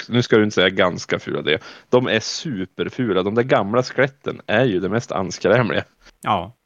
nu 0.08 0.23
ska 0.23 0.37
du 0.37 0.44
inte 0.44 0.54
säga 0.54 0.70
ganska 0.70 1.18
fula 1.18 1.42
det. 1.42 1.62
De 1.88 2.06
är 2.06 2.20
superfula. 2.20 3.23
De 3.23 3.34
där 3.34 3.42
gamla 3.42 3.82
skeletten 3.82 4.40
är 4.46 4.64
ju 4.64 4.80
det 4.80 4.88
mest 4.88 5.12
anskrämliga. 5.12 5.84
Ja. 6.20 6.56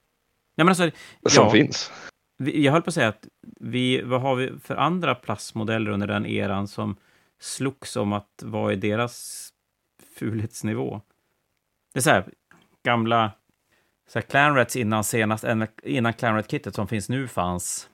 Nej, 0.56 0.64
men 0.64 0.68
alltså, 0.68 0.90
Som 1.28 1.44
ja, 1.44 1.50
finns. 1.50 1.92
Jag 2.38 2.72
höll 2.72 2.82
på 2.82 2.88
att 2.88 2.94
säga 2.94 3.08
att 3.08 3.28
vi, 3.60 4.02
vad 4.02 4.20
har 4.20 4.36
vi 4.36 4.52
för 4.64 4.76
andra 4.76 5.14
plastmodeller 5.14 5.90
under 5.90 6.06
den 6.06 6.26
eran 6.26 6.68
som 6.68 6.96
slogs 7.40 7.96
om 7.96 8.12
att 8.12 8.42
vad 8.42 8.72
är 8.72 8.76
deras 8.76 9.48
fulhetsnivå? 10.18 11.00
Det 11.92 11.98
är 11.98 12.02
så 12.02 12.10
här, 12.10 12.24
gamla 12.84 13.32
så 14.08 14.18
här, 14.18 14.26
Clanrats 14.26 14.76
innan 14.76 15.04
senast, 15.04 15.44
innan 15.82 16.12
Clanrat-kittet 16.12 16.74
som 16.74 16.88
finns 16.88 17.08
nu 17.08 17.28
fanns. 17.28 17.88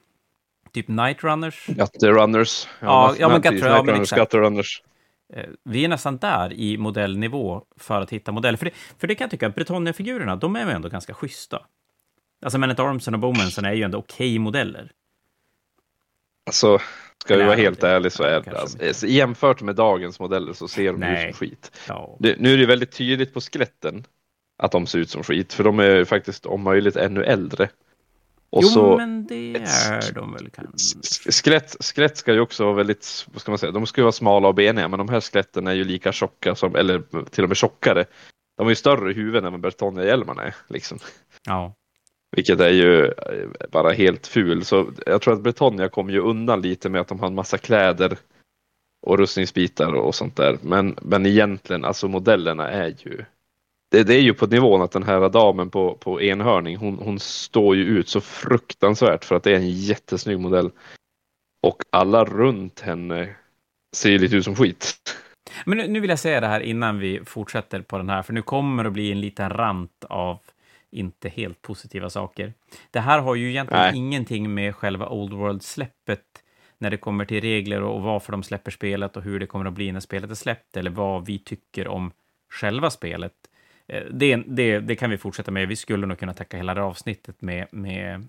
Typ 0.74 0.88
Night 0.88 1.24
Runners. 1.24 1.66
Gutterrunners. 1.66 2.68
Ja, 2.80 3.14
ja, 3.18 3.28
men 3.28 3.40
Gutter, 3.40 3.68
ja, 3.68 3.82
men 3.82 4.00
exakt. 4.00 4.34
Runners. 4.34 4.82
Eh, 5.34 5.44
vi 5.64 5.84
är 5.84 5.88
nästan 5.88 6.16
där 6.16 6.52
i 6.52 6.76
modellnivå 6.78 7.62
för 7.76 8.00
att 8.00 8.10
hitta 8.10 8.32
modeller. 8.32 8.58
För 8.58 8.64
det, 8.64 8.72
för 8.98 9.06
det 9.06 9.14
kan 9.14 9.24
jag 9.24 9.30
tycka, 9.30 9.48
Bretonnia-figurerna, 9.48 10.36
de 10.36 10.56
är 10.56 10.66
ju 10.66 10.70
ändå 10.70 10.88
ganska 10.88 11.14
schyssta. 11.14 11.62
Alltså 12.44 12.58
Men 12.58 12.70
Armsen 12.70 13.14
och 13.14 13.20
Bowmansen 13.20 13.64
är 13.64 13.72
ju 13.72 13.82
ändå 13.82 13.98
okej 13.98 14.26
okay 14.26 14.38
modeller. 14.38 14.92
Alltså, 16.46 16.78
ska 17.24 17.36
vi 17.36 17.44
vara 17.44 17.56
helt 17.56 17.82
ärlig 17.82 18.12
så 18.12 18.22
är 18.22 18.40
det 18.40 18.60
alltså, 18.60 19.06
jämfört 19.06 19.62
med 19.62 19.76
dagens 19.76 20.20
modeller 20.20 20.52
så 20.52 20.68
ser 20.68 20.92
de 20.92 21.00
Nej. 21.00 21.28
ut 21.28 21.36
som 21.36 21.46
skit. 21.46 21.80
Ja. 21.88 22.16
Det, 22.20 22.40
nu 22.40 22.52
är 22.52 22.58
det 22.58 22.66
väldigt 22.66 22.92
tydligt 22.92 23.34
på 23.34 23.40
skeletten 23.40 24.06
att 24.56 24.72
de 24.72 24.86
ser 24.86 24.98
ut 24.98 25.10
som 25.10 25.22
skit, 25.22 25.52
för 25.52 25.64
de 25.64 25.78
är 25.78 26.04
faktiskt 26.04 26.46
om 26.46 26.62
möjligt 26.62 26.96
ännu 26.96 27.24
äldre. 27.24 27.68
Och 28.54 28.62
jo, 28.62 28.68
så, 28.68 28.96
men 28.96 29.26
det 29.26 29.56
är 29.56 30.12
de 30.12 30.32
väl 30.32 30.50
kanske. 30.50 31.32
Skelett, 31.32 31.76
skelett 31.80 32.16
ska 32.16 32.32
ju 32.32 32.40
också 32.40 32.64
vara 32.64 32.74
väldigt, 32.74 33.26
vad 33.32 33.40
ska 33.40 33.50
man 33.50 33.58
säga, 33.58 33.72
de 33.72 33.86
ska 33.86 34.00
ju 34.00 34.02
vara 34.02 34.12
smala 34.12 34.48
och 34.48 34.54
beniga, 34.54 34.88
men 34.88 34.98
de 34.98 35.08
här 35.08 35.20
skeletten 35.20 35.66
är 35.66 35.72
ju 35.72 35.84
lika 35.84 36.12
tjocka 36.12 36.54
som, 36.54 36.76
eller 36.76 37.02
till 37.30 37.44
och 37.44 37.50
med 37.50 37.56
tjockare. 37.56 38.04
De 38.56 38.66
är 38.66 38.70
ju 38.70 38.76
större 38.76 39.10
i 39.10 39.14
huvudet 39.14 39.44
än 39.44 39.52
vad 39.52 39.60
Bertonia-hjälmarna 39.60 40.42
är. 40.42 40.54
Liksom. 40.68 40.98
Ja. 41.46 41.74
Vilket 42.36 42.60
är 42.60 42.70
ju 42.70 43.12
bara 43.72 43.92
helt 43.92 44.26
ful. 44.26 44.64
Så 44.64 44.90
jag 45.06 45.22
tror 45.22 45.34
att 45.34 45.42
Bretonia 45.42 45.88
kommer 45.88 46.12
ju 46.12 46.20
undan 46.20 46.62
lite 46.62 46.88
med 46.88 47.00
att 47.00 47.08
de 47.08 47.20
har 47.20 47.26
en 47.26 47.34
massa 47.34 47.58
kläder 47.58 48.18
och 49.06 49.18
rustningsbitar 49.18 49.92
och 49.94 50.14
sånt 50.14 50.36
där. 50.36 50.58
Men, 50.62 50.96
men 51.02 51.26
egentligen, 51.26 51.84
alltså 51.84 52.08
modellerna 52.08 52.70
är 52.70 52.94
ju 52.98 53.24
det, 53.94 54.04
det, 54.04 54.14
är 54.14 54.20
ju 54.20 54.34
på 54.34 54.46
nivån 54.46 54.82
att 54.82 54.92
den 54.92 55.02
här 55.02 55.28
damen 55.28 55.70
på, 55.70 55.94
på 55.94 56.22
enhörning, 56.22 56.76
hon, 56.76 56.98
hon 56.98 57.18
står 57.18 57.76
ju 57.76 57.84
ut 57.84 58.08
så 58.08 58.20
fruktansvärt 58.20 59.24
för 59.24 59.34
att 59.34 59.42
det 59.42 59.50
är 59.50 59.56
en 59.56 59.70
jättesnygg 59.70 60.40
modell. 60.40 60.70
Och 61.62 61.82
alla 61.92 62.24
runt 62.24 62.80
henne 62.80 63.28
ser 63.96 64.10
ju 64.10 64.18
lite 64.18 64.36
ut 64.36 64.44
som 64.44 64.56
skit. 64.56 64.94
Men 65.64 65.78
nu, 65.78 65.88
nu 65.88 66.00
vill 66.00 66.10
jag 66.10 66.18
säga 66.18 66.40
det 66.40 66.46
här 66.46 66.60
innan 66.60 66.98
vi 66.98 67.20
fortsätter 67.24 67.80
på 67.80 67.98
den 67.98 68.08
här, 68.08 68.22
för 68.22 68.32
nu 68.32 68.42
kommer 68.42 68.82
det 68.82 68.86
att 68.86 68.92
bli 68.92 69.12
en 69.12 69.20
liten 69.20 69.50
rant 69.50 70.04
av 70.08 70.38
inte 70.90 71.28
helt 71.28 71.62
positiva 71.62 72.10
saker. 72.10 72.52
Det 72.90 73.00
här 73.00 73.18
har 73.18 73.34
ju 73.34 73.50
egentligen 73.50 73.82
Nej. 73.82 73.96
ingenting 73.96 74.54
med 74.54 74.76
själva 74.76 75.08
Old 75.08 75.32
World-släppet 75.32 76.20
när 76.78 76.90
det 76.90 76.96
kommer 76.96 77.24
till 77.24 77.40
regler 77.40 77.82
och 77.82 78.02
varför 78.02 78.32
de 78.32 78.42
släpper 78.42 78.70
spelet 78.70 79.16
och 79.16 79.22
hur 79.22 79.40
det 79.40 79.46
kommer 79.46 79.64
att 79.64 79.72
bli 79.72 79.92
när 79.92 80.00
spelet 80.00 80.30
är 80.30 80.34
släppt, 80.34 80.76
eller 80.76 80.90
vad 80.90 81.26
vi 81.26 81.38
tycker 81.38 81.88
om 81.88 82.12
själva 82.50 82.90
spelet. 82.90 83.32
Eh, 83.88 84.02
det, 84.10 84.36
det, 84.36 84.80
det 84.80 84.96
kan 84.96 85.10
vi 85.10 85.18
fortsätta 85.18 85.50
med. 85.50 85.68
Vi 85.68 85.76
skulle 85.76 86.06
nog 86.06 86.18
kunna 86.18 86.34
täcka 86.34 86.56
hela 86.56 86.74
det 86.74 86.82
avsnittet 86.82 87.42
med, 87.42 87.66
med 87.70 88.26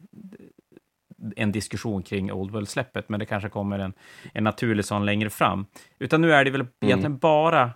en 1.36 1.52
diskussion 1.52 2.04
kring 2.04 2.32
Old 2.32 2.52
World-släppet, 2.52 3.10
men 3.10 3.20
det 3.20 3.26
kanske 3.26 3.50
kommer 3.50 3.80
en, 3.80 3.94
en 4.34 4.44
naturlig 4.44 4.86
sån 4.86 5.06
längre 5.06 5.30
fram. 5.30 5.66
Utan 6.00 6.22
nu 6.22 6.34
är 6.34 6.46
det 6.46 6.52
väl 6.52 6.62
mm. 6.62 6.74
egentligen 6.82 7.18
bara 7.18 7.72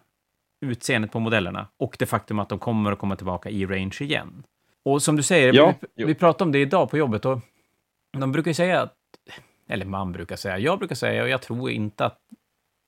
utseendet 0.61 1.11
på 1.11 1.19
modellerna 1.19 1.67
och 1.77 1.95
det 1.99 2.05
faktum 2.05 2.39
att 2.39 2.49
de 2.49 2.59
kommer 2.59 2.91
att 2.91 2.99
komma 2.99 3.15
tillbaka 3.15 3.49
i 3.49 3.65
range 3.65 3.97
igen. 3.99 4.43
Och 4.83 5.01
som 5.01 5.15
du 5.15 5.23
säger, 5.23 5.53
ja, 5.53 5.73
vi, 5.95 6.03
vi 6.03 6.15
pratade 6.15 6.43
om 6.43 6.51
det 6.51 6.59
idag 6.59 6.89
på 6.89 6.97
jobbet 6.97 7.25
och 7.25 7.39
de 8.17 8.31
brukar 8.31 8.53
säga 8.53 8.81
att, 8.81 8.93
eller 9.67 9.85
man 9.85 10.11
brukar 10.11 10.35
säga, 10.35 10.57
jag 10.57 10.79
brukar 10.79 10.95
säga, 10.95 11.23
och 11.23 11.29
jag 11.29 11.41
tror 11.41 11.69
inte 11.71 12.05
att 12.05 12.19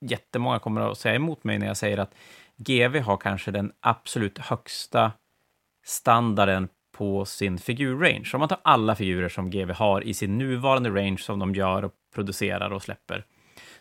jättemånga 0.05 0.59
kommer 0.59 0.81
att 0.81 0.97
säga 0.97 1.15
emot 1.15 1.43
mig 1.43 1.59
när 1.59 1.67
jag 1.67 1.77
säger 1.77 1.97
att 1.97 2.15
GV 2.63 2.99
har 2.99 3.17
kanske 3.17 3.51
den 3.51 3.71
absolut 3.79 4.37
högsta 4.37 5.11
standarden 5.85 6.69
på 6.91 7.25
sin 7.25 7.57
figurrange. 7.57 8.29
Om 8.33 8.39
man 8.39 8.49
tar 8.49 8.59
alla 8.63 8.95
figurer 8.95 9.29
som 9.29 9.49
GV 9.49 9.71
har 9.71 10.01
i 10.01 10.13
sin 10.13 10.37
nuvarande 10.37 10.89
range 10.89 11.17
som 11.17 11.39
de 11.39 11.55
gör 11.55 11.85
och 11.85 11.93
producerar 12.15 12.69
och 12.69 12.83
släpper, 12.83 13.25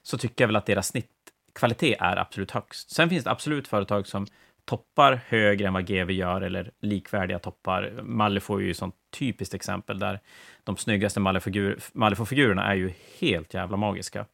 så 0.03 0.19
tycker 0.19 0.45
jag 0.45 0.49
väl 0.49 0.57
att 0.57 0.67
deras 0.67 0.87
snittkvalitet 0.89 1.97
är 2.01 2.17
absolut 2.17 2.51
högst. 2.51 2.91
Sen 2.91 3.09
finns 3.09 3.25
det 3.25 3.31
absolut 3.31 3.69
företag 3.69 4.07
som 4.07 4.27
toppar 4.65 5.21
högre 5.27 5.67
än 5.67 5.73
vad 5.73 5.87
GV 5.87 6.11
gör, 6.11 6.41
eller 6.41 6.71
likvärdiga 6.81 7.39
toppar. 7.39 8.01
Malifo 8.03 8.57
är 8.57 8.61
ju 8.61 8.71
ett 8.71 8.77
sånt 8.77 8.95
typiskt 9.19 9.55
exempel 9.55 9.99
där 9.99 10.21
de 10.65 10.77
snyggaste 10.77 11.21
Malifo-figurerna 11.21 12.65
är 12.65 12.75
ju 12.75 12.93
helt 13.21 13.55
jävla 13.55 13.77
magiska. 13.77 14.27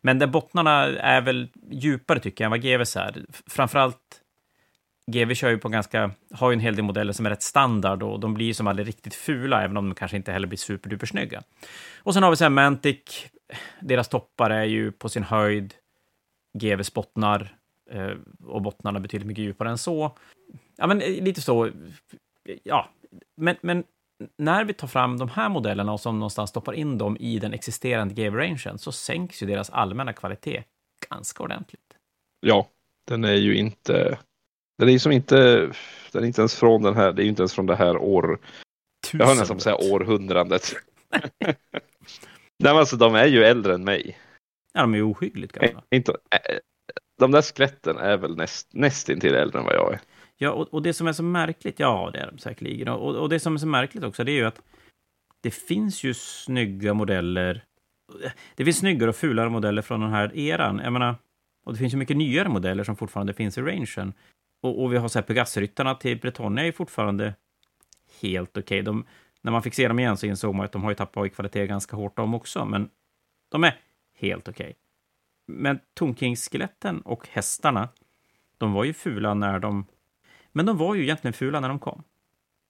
Men 0.00 0.18
där 0.18 0.26
bottnarna 0.26 0.84
är 0.86 1.20
väl 1.20 1.48
djupare 1.70 2.20
tycker 2.20 2.44
jag 2.44 2.46
än 2.46 2.50
vad 2.50 2.62
GV 2.62 2.80
är. 2.80 3.24
Framförallt 3.46 4.22
GV 5.06 5.34
kör 5.34 5.50
ju 5.50 5.58
på 5.58 5.68
ganska, 5.68 6.10
har 6.30 6.50
ju 6.50 6.54
en 6.54 6.60
hel 6.60 6.76
del 6.76 6.84
modeller 6.84 7.12
som 7.12 7.26
är 7.26 7.30
rätt 7.30 7.42
standard 7.42 8.02
och 8.02 8.20
de 8.20 8.34
blir 8.34 8.46
ju 8.46 8.54
som 8.54 8.66
aldrig 8.66 8.88
riktigt 8.88 9.14
fula, 9.14 9.64
även 9.64 9.76
om 9.76 9.88
de 9.88 9.94
kanske 9.94 10.16
inte 10.16 10.32
heller 10.32 10.46
blir 10.46 10.58
superduper 10.58 11.06
snygga. 11.06 11.42
Och 12.02 12.14
sen 12.14 12.22
har 12.22 12.30
vi 12.30 12.36
sen 12.36 12.54
Mantic, 12.54 13.26
deras 13.80 14.08
toppar 14.08 14.50
är 14.50 14.64
ju 14.64 14.92
på 14.92 15.08
sin 15.08 15.22
höjd 15.22 15.74
GVs 16.58 16.94
bottnar, 16.94 17.56
eh, 17.90 18.10
och 18.46 18.62
bottnarna 18.62 19.00
betydligt 19.00 19.26
mycket 19.26 19.44
djupare 19.44 19.70
än 19.70 19.78
så. 19.78 20.16
Ja, 20.76 20.86
men 20.86 21.00
eh, 21.00 21.24
lite 21.24 21.40
så. 21.40 21.70
Ja, 22.62 22.90
men, 23.36 23.56
men 23.60 23.84
när 24.38 24.64
vi 24.64 24.74
tar 24.74 24.88
fram 24.88 25.18
de 25.18 25.28
här 25.28 25.48
modellerna 25.48 25.92
och 25.92 26.00
som 26.00 26.18
någonstans 26.18 26.50
stoppar 26.50 26.72
in 26.72 26.98
dem 26.98 27.16
i 27.20 27.38
den 27.38 27.52
existerande 27.52 28.14
GV-rangen 28.14 28.78
så 28.78 28.92
sänks 28.92 29.42
ju 29.42 29.46
deras 29.46 29.70
allmänna 29.70 30.12
kvalitet 30.12 30.64
ganska 31.10 31.42
ordentligt. 31.42 31.96
Ja, 32.40 32.68
den 33.08 33.24
är 33.24 33.34
ju 33.34 33.56
inte... 33.56 34.18
Den 34.78 34.88
är 34.88 34.92
ju 34.92 34.98
som 34.98 35.12
inte... 35.12 35.36
Den 36.12 36.22
är 36.22 36.26
inte 36.26 36.40
ens 36.40 36.56
från 36.56 36.82
den 36.82 36.96
här... 36.96 37.12
Det 37.12 37.22
är 37.22 37.24
ju 37.24 37.30
inte 37.30 37.42
ens 37.42 37.54
från 37.54 37.66
det 37.66 37.76
här 37.76 37.96
år 37.96 38.40
Tusen 39.06 39.20
Jag 39.20 39.26
har 39.26 39.34
nästan 39.34 39.60
säga 39.60 39.76
århundradet. 39.76 40.74
Nej, 42.58 42.72
men 42.72 42.76
alltså 42.76 42.96
de 42.96 43.14
är 43.14 43.26
ju 43.26 43.44
äldre 43.44 43.74
än 43.74 43.84
mig. 43.84 44.18
Ja, 44.72 44.80
de 44.80 44.92
är 44.94 44.98
ju 44.98 45.02
ohyggligt 45.02 45.52
gamla. 45.52 45.82
Inte, 45.90 46.12
äh, 46.12 46.58
de 47.18 47.30
där 47.30 47.42
skeletten 47.42 47.98
är 47.98 48.16
väl 48.16 48.36
näst, 48.36 48.74
nästintill 48.74 49.34
äldre 49.34 49.58
än 49.58 49.64
vad 49.64 49.74
jag 49.74 49.92
är. 49.92 50.00
Ja, 50.38 50.50
och, 50.50 50.74
och 50.74 50.82
det 50.82 50.92
som 50.92 51.06
är 51.06 51.12
så 51.12 51.22
märkligt, 51.22 51.80
ja 51.80 52.10
det 52.12 52.18
är 52.18 52.26
de 52.26 52.38
säkerligen, 52.38 52.88
och, 52.88 53.16
och 53.16 53.28
det 53.28 53.40
som 53.40 53.54
är 53.54 53.58
så 53.58 53.66
märkligt 53.66 54.04
också, 54.04 54.24
det 54.24 54.32
är 54.32 54.36
ju 54.36 54.44
att 54.44 54.62
det 55.40 55.50
finns 55.50 56.04
ju 56.04 56.14
snygga 56.14 56.94
modeller. 56.94 57.64
Det 58.54 58.64
finns 58.64 58.78
snyggare 58.78 59.10
och 59.10 59.16
fulare 59.16 59.50
modeller 59.50 59.82
från 59.82 60.00
den 60.00 60.10
här 60.10 60.36
eran. 60.36 60.78
Jag 60.78 60.92
menar, 60.92 61.14
och 61.64 61.72
det 61.72 61.78
finns 61.78 61.94
ju 61.94 61.98
mycket 61.98 62.16
nyare 62.16 62.48
modeller 62.48 62.84
som 62.84 62.96
fortfarande 62.96 63.34
finns 63.34 63.58
i 63.58 63.60
rangen. 63.60 64.12
Och, 64.62 64.82
och 64.82 64.92
vi 64.92 64.96
har 64.96 65.08
så 65.08 65.18
här 65.18 65.26
Pegassryttarna 65.26 65.94
till 65.94 66.20
Bretonia 66.20 66.62
är 66.62 66.66
ju 66.66 66.72
fortfarande 66.72 67.34
helt 68.20 68.58
okej. 68.58 68.82
Okay. 68.82 69.02
När 69.42 69.52
man 69.52 69.62
fick 69.62 69.74
se 69.74 69.88
dem 69.88 69.98
igen 69.98 70.16
så 70.16 70.26
insåg 70.26 70.54
man 70.54 70.64
att 70.64 70.72
de 70.72 70.82
har 70.82 70.90
ju 70.90 70.94
tappat 70.94 71.26
i 71.26 71.30
kvalitet 71.30 71.66
ganska 71.66 71.96
hårt 71.96 72.16
de 72.16 72.34
också, 72.34 72.64
men 72.64 72.90
de 73.48 73.64
är 73.64 73.80
helt 74.18 74.48
okej. 74.48 74.64
Okay. 74.64 74.74
Men 75.46 75.78
Tomkings-skeletten 75.94 77.00
och 77.00 77.28
hästarna, 77.28 77.88
de 78.58 78.72
var 78.72 78.84
ju 78.84 78.92
fula 78.92 79.34
när 79.34 79.58
de... 79.58 79.86
Men 80.56 80.66
de 80.66 80.76
var 80.76 80.94
ju 80.94 81.02
egentligen 81.02 81.32
fula 81.32 81.60
när 81.60 81.68
de 81.68 81.78
kom. 81.78 82.02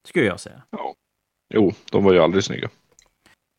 Skulle 0.07 0.25
jag 0.25 0.39
säga. 0.39 0.63
Ja. 0.69 0.95
Jo, 1.53 1.73
de 1.91 2.03
var 2.03 2.13
ju 2.13 2.19
aldrig 2.19 2.43
snygga. 2.43 2.69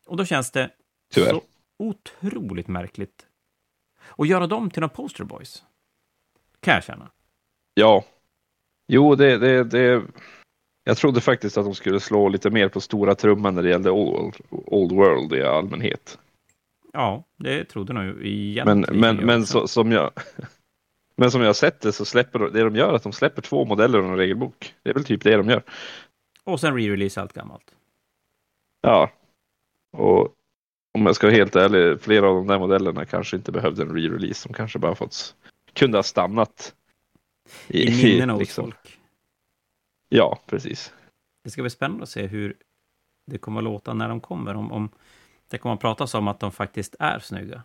Och 0.06 0.16
då 0.16 0.24
känns 0.24 0.50
det 0.50 0.70
Tyvärr. 1.14 1.30
så 1.30 1.42
otroligt 1.78 2.68
märkligt 2.68 3.26
att 4.18 4.28
göra 4.28 4.46
dem 4.46 4.70
till 4.70 4.80
några 4.80 4.94
posterboys. 4.94 5.64
Kan 6.60 6.74
jag 6.74 6.84
känna. 6.84 7.10
Ja. 7.74 8.04
Jo, 8.88 9.14
det, 9.14 9.38
det, 9.38 9.64
det... 9.64 10.02
Jag 10.84 10.96
trodde 10.96 11.20
faktiskt 11.20 11.56
att 11.56 11.64
de 11.64 11.74
skulle 11.74 12.00
slå 12.00 12.28
lite 12.28 12.50
mer 12.50 12.68
på 12.68 12.80
stora 12.80 13.14
trumman 13.14 13.54
när 13.54 13.62
det 13.62 13.68
gällde 13.68 13.90
Old, 13.90 14.36
old 14.50 14.92
World 14.92 15.32
i 15.32 15.42
allmänhet. 15.42 16.18
Ja, 16.92 17.24
det 17.36 17.64
trodde 17.64 17.92
nog 17.92 18.26
egentligen. 18.26 18.80
Men, 18.80 19.00
men, 19.00 19.16
men 19.16 19.46
så, 19.46 19.68
som 19.68 19.92
jag... 19.92 20.10
Men 21.20 21.30
som 21.30 21.40
jag 21.40 21.48
har 21.48 21.54
sett 21.54 21.80
det 21.80 21.92
så 21.92 22.04
släpper 22.04 22.38
det 22.38 22.64
de 22.64 22.76
gör 22.76 22.94
att 22.94 23.02
de 23.02 23.12
släpper 23.12 23.42
två 23.42 23.64
modeller 23.64 23.98
och 23.98 24.08
en 24.08 24.16
regelbok. 24.16 24.74
Det 24.82 24.90
är 24.90 24.94
väl 24.94 25.04
typ 25.04 25.22
det 25.22 25.36
de 25.36 25.48
gör. 25.48 25.62
Och 26.44 26.60
sen 26.60 26.74
re-release 26.78 27.20
allt 27.20 27.32
gammalt. 27.32 27.74
Ja. 28.80 29.10
Och 29.92 30.34
om 30.94 31.06
jag 31.06 31.16
ska 31.16 31.26
vara 31.26 31.36
helt 31.36 31.56
ärlig, 31.56 32.00
flera 32.00 32.28
av 32.28 32.34
de 32.34 32.46
där 32.46 32.58
modellerna 32.58 33.04
kanske 33.04 33.36
inte 33.36 33.52
behövde 33.52 33.82
en 33.82 33.96
re-release. 33.96 34.48
De 34.48 34.54
kanske 34.54 34.78
bara 34.78 34.94
fått, 34.94 35.36
kunde 35.72 35.98
ha 35.98 36.02
stannat. 36.02 36.74
I, 37.68 37.82
I 37.82 38.04
minnena 38.04 38.32
hos 38.32 38.40
liksom. 38.40 38.64
folk. 38.64 38.98
Ja, 40.08 40.42
precis. 40.46 40.92
Det 41.44 41.50
ska 41.50 41.62
bli 41.62 41.70
spännande 41.70 42.02
att 42.02 42.08
se 42.08 42.26
hur 42.26 42.56
det 43.26 43.38
kommer 43.38 43.60
att 43.60 43.64
låta 43.64 43.94
när 43.94 44.08
de 44.08 44.20
kommer. 44.20 44.54
Om, 44.54 44.72
om 44.72 44.88
det 45.48 45.58
kommer 45.58 45.74
att 45.74 45.80
pratas 45.80 46.14
om 46.14 46.28
att 46.28 46.40
de 46.40 46.52
faktiskt 46.52 46.96
är 46.98 47.18
snygga. 47.18 47.62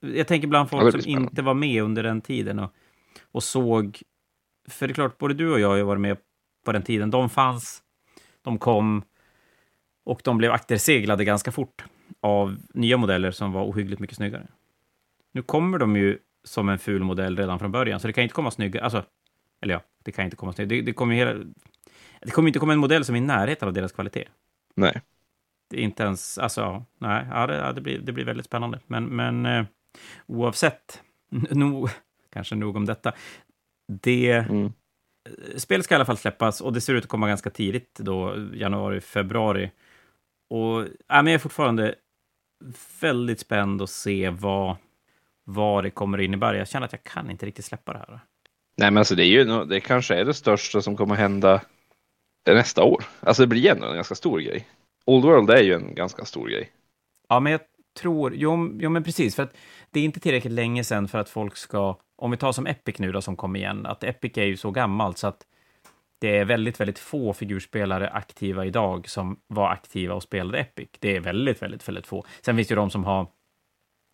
Jag 0.00 0.26
tänker 0.26 0.48
bland 0.48 0.70
folk 0.70 0.94
ja, 0.94 1.00
som 1.00 1.10
inte 1.10 1.42
var 1.42 1.54
med 1.54 1.82
under 1.82 2.02
den 2.02 2.20
tiden 2.20 2.58
och, 2.58 2.74
och 3.22 3.42
såg... 3.42 4.02
För 4.68 4.88
det 4.88 4.92
är 4.92 4.94
klart, 4.94 5.18
både 5.18 5.34
du 5.34 5.52
och 5.52 5.60
jag 5.60 5.68
har 5.68 5.82
varit 5.82 6.00
med 6.00 6.16
på 6.64 6.72
den 6.72 6.82
tiden. 6.82 7.10
De 7.10 7.30
fanns, 7.30 7.82
de 8.42 8.58
kom 8.58 9.02
och 10.04 10.20
de 10.24 10.38
blev 10.38 10.52
akterseglade 10.52 11.24
ganska 11.24 11.52
fort 11.52 11.84
av 12.20 12.56
nya 12.74 12.96
modeller 12.96 13.30
som 13.30 13.52
var 13.52 13.64
ohyggligt 13.64 14.00
mycket 14.00 14.16
snyggare. 14.16 14.46
Nu 15.32 15.42
kommer 15.42 15.78
de 15.78 15.96
ju 15.96 16.18
som 16.44 16.68
en 16.68 16.78
ful 16.78 17.02
modell 17.02 17.36
redan 17.36 17.58
från 17.58 17.72
början, 17.72 18.00
så 18.00 18.06
det 18.06 18.12
kan 18.12 18.22
inte 18.22 18.34
komma 18.34 18.50
snygga... 18.50 18.82
Alltså, 18.82 19.04
eller 19.60 19.74
ja, 19.74 19.82
det 20.04 20.12
kan 20.12 20.24
inte 20.24 20.36
komma 20.36 20.52
snygga. 20.52 20.68
Det, 20.68 20.82
det 20.82 20.92
kommer 20.92 21.14
hela... 21.14 21.34
Det 22.20 22.30
kommer 22.30 22.48
inte 22.48 22.58
komma 22.58 22.72
en 22.72 22.78
modell 22.78 23.04
som 23.04 23.14
är 23.14 23.18
i 23.18 23.22
närheten 23.22 23.68
av 23.68 23.74
deras 23.74 23.92
kvalitet. 23.92 24.28
Nej. 24.74 25.00
Det 25.70 25.76
är 25.76 25.82
inte 25.82 26.02
ens... 26.02 26.38
Alltså, 26.38 26.84
nej, 26.98 27.26
ja, 27.30 27.46
det, 27.46 27.72
det, 27.72 27.80
blir, 27.80 27.98
det 27.98 28.12
blir 28.12 28.24
väldigt 28.24 28.46
spännande. 28.46 28.80
Men, 28.86 29.04
men 29.04 29.46
eh, 29.46 29.64
oavsett, 30.26 31.02
no, 31.30 31.88
kanske 32.32 32.54
nog 32.54 32.76
om 32.76 32.86
detta. 32.86 33.12
Det... 34.02 34.32
Mm. 34.32 34.72
Spelet 35.56 35.84
ska 35.84 35.94
i 35.94 35.96
alla 35.96 36.04
fall 36.04 36.16
släppas 36.16 36.60
och 36.60 36.72
det 36.72 36.80
ser 36.80 36.94
ut 36.94 37.04
att 37.04 37.10
komma 37.10 37.28
ganska 37.28 37.50
tidigt 37.50 37.98
då, 37.98 38.48
januari, 38.54 39.00
februari. 39.00 39.70
Och 40.50 40.86
ja, 41.08 41.22
men 41.22 41.26
jag 41.26 41.34
är 41.34 41.38
fortfarande 41.38 41.94
väldigt 43.00 43.40
spänd 43.40 43.82
att 43.82 43.90
se 43.90 44.30
vad, 44.30 44.76
vad 45.44 45.84
det 45.84 45.90
kommer 45.90 46.18
att 46.18 46.24
innebära. 46.24 46.56
Jag 46.56 46.68
känner 46.68 46.86
att 46.86 46.92
jag 46.92 47.02
kan 47.02 47.30
inte 47.30 47.46
riktigt 47.46 47.64
släppa 47.64 47.92
det 47.92 47.98
här. 47.98 48.20
Nej, 48.76 48.90
men 48.90 48.98
alltså 48.98 49.14
det 49.14 49.24
är 49.24 49.26
ju, 49.26 49.64
det 49.64 49.80
kanske 49.80 50.14
är 50.14 50.24
det 50.24 50.34
största 50.34 50.82
som 50.82 50.96
kommer 50.96 51.14
hända 51.14 51.62
nästa 52.46 52.84
år. 52.84 53.04
Alltså 53.20 53.42
det 53.42 53.46
blir 53.46 53.70
ändå 53.70 53.86
en 53.86 53.94
ganska 53.94 54.14
stor 54.14 54.40
grej. 54.40 54.68
Old 55.04 55.24
World 55.24 55.50
är 55.50 55.62
ju 55.62 55.74
en 55.74 55.94
ganska 55.94 56.24
stor 56.24 56.48
grej. 56.48 56.70
Ja, 57.28 57.40
men 57.40 57.52
jag 57.52 57.60
tror, 58.00 58.34
jo, 58.34 58.78
jo 58.80 58.90
men 58.90 59.04
precis, 59.04 59.36
för 59.36 59.42
att 59.42 59.56
det 59.90 60.00
är 60.00 60.04
inte 60.04 60.20
tillräckligt 60.20 60.52
länge 60.52 60.84
sedan 60.84 61.08
för 61.08 61.18
att 61.18 61.28
folk 61.28 61.56
ska, 61.56 61.96
om 62.20 62.30
vi 62.30 62.36
tar 62.36 62.52
som 62.52 62.66
Epic 62.66 62.98
nu 62.98 63.12
då 63.12 63.22
som 63.22 63.36
kom 63.36 63.56
igen, 63.56 63.86
att 63.86 64.04
Epic 64.04 64.38
är 64.38 64.44
ju 64.44 64.56
så 64.56 64.70
gammalt 64.70 65.18
så 65.18 65.26
att 65.26 65.46
det 66.18 66.38
är 66.38 66.44
väldigt, 66.44 66.80
väldigt 66.80 66.98
få 66.98 67.32
figurspelare 67.32 68.08
aktiva 68.08 68.64
idag 68.64 69.08
som 69.08 69.40
var 69.46 69.70
aktiva 69.70 70.14
och 70.14 70.22
spelade 70.22 70.58
Epic. 70.58 70.88
Det 70.98 71.16
är 71.16 71.20
väldigt, 71.20 71.62
väldigt, 71.62 71.88
väldigt 71.88 72.06
få. 72.06 72.24
Sen 72.40 72.56
finns 72.56 72.68
det 72.68 72.72
ju 72.72 72.76
de 72.76 72.90
som 72.90 73.04
har 73.04 73.26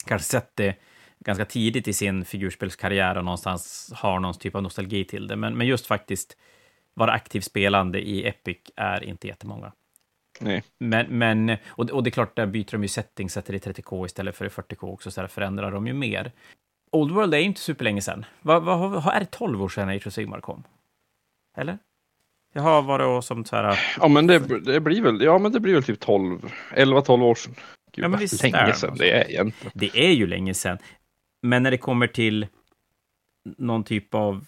kanske 0.06 0.28
sett 0.28 0.56
det 0.56 0.76
ganska 1.18 1.44
tidigt 1.44 1.88
i 1.88 1.92
sin 1.92 2.24
figurspelskarriär 2.24 3.18
och 3.18 3.24
någonstans 3.24 3.92
har 3.96 4.20
någon 4.20 4.34
typ 4.34 4.54
av 4.54 4.62
nostalgi 4.62 5.04
till 5.04 5.26
det. 5.26 5.36
Men, 5.36 5.56
men 5.56 5.66
just 5.66 5.86
faktiskt 5.86 6.36
vara 6.94 7.12
aktiv 7.12 7.40
spelande 7.40 8.00
i 8.00 8.28
Epic 8.28 8.58
är 8.76 9.04
inte 9.04 9.26
jättemånga. 9.26 9.72
Nej. 10.40 10.62
Men, 10.78 11.18
men 11.18 11.56
och, 11.66 11.90
och 11.90 12.02
det 12.02 12.08
är 12.08 12.12
klart, 12.12 12.36
där 12.36 12.46
byter 12.46 12.70
de 12.70 12.82
ju 12.82 12.88
setting, 12.88 13.30
sätter 13.30 13.52
det 13.52 13.68
i 13.68 13.72
30K 13.72 14.06
istället 14.06 14.36
för 14.36 14.44
i 14.44 14.48
40K 14.48 14.92
också, 14.92 15.10
så 15.10 15.20
där 15.20 15.28
förändrar 15.28 15.70
de 15.70 15.86
ju 15.86 15.92
mer. 15.92 16.32
Old 16.90 17.12
World 17.12 17.34
är 17.34 17.38
ju 17.38 17.44
inte 17.44 17.60
superlänge 17.60 18.00
sedan. 18.00 18.24
Vad, 18.42 18.62
vad, 18.62 18.90
vad, 18.90 19.14
är 19.14 19.20
det 19.20 19.26
12 19.26 19.62
år 19.62 19.68
sedan 19.68 19.88
Age 19.88 20.06
of 20.06 20.12
Sigmar 20.12 20.40
kom? 20.40 20.62
Eller? 21.56 21.78
Jag 22.52 22.62
har 22.62 22.82
varit 22.82 23.24
som 23.24 23.44
så 23.44 23.56
här... 23.56 23.78
Ja, 24.00 24.08
men 24.08 24.26
det, 24.26 24.38
det, 24.58 24.80
blir 24.80 25.02
väl, 25.02 25.22
ja, 25.22 25.38
men 25.38 25.52
det 25.52 25.60
blir 25.60 25.74
väl 25.74 25.82
typ 25.82 26.00
12, 26.00 26.52
11-12 26.70 27.22
år 27.22 27.34
sedan. 27.34 27.54
Gud, 27.92 28.04
ja, 28.04 28.08
men 28.08 28.20
visst 28.20 28.42
länge 28.42 28.56
är 28.56 28.72
sedan 28.72 28.96
det 28.98 29.12
är 29.12 29.30
egentligen. 29.30 29.72
Det 29.74 29.98
är 29.98 30.12
ju 30.12 30.26
länge 30.26 30.54
sedan. 30.54 30.78
Men 31.42 31.62
när 31.62 31.70
det 31.70 31.78
kommer 31.78 32.06
till 32.06 32.46
någon 33.42 33.84
typ 33.84 34.14
av 34.14 34.46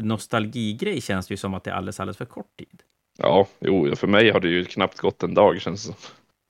nostalgigrej 0.00 1.00
känns 1.00 1.26
det 1.26 1.32
ju 1.32 1.36
som 1.36 1.54
att 1.54 1.64
det 1.64 1.70
är 1.70 1.74
alldeles, 1.74 2.00
alldeles 2.00 2.16
för 2.16 2.24
kort 2.24 2.56
tid. 2.56 2.82
Ja, 3.18 3.46
jo, 3.60 3.96
för 3.96 4.06
mig 4.06 4.30
har 4.30 4.40
det 4.40 4.48
ju 4.48 4.64
knappt 4.64 4.98
gått 4.98 5.22
en 5.22 5.34
dag 5.34 5.60
känns 5.60 5.86
det 5.86 5.94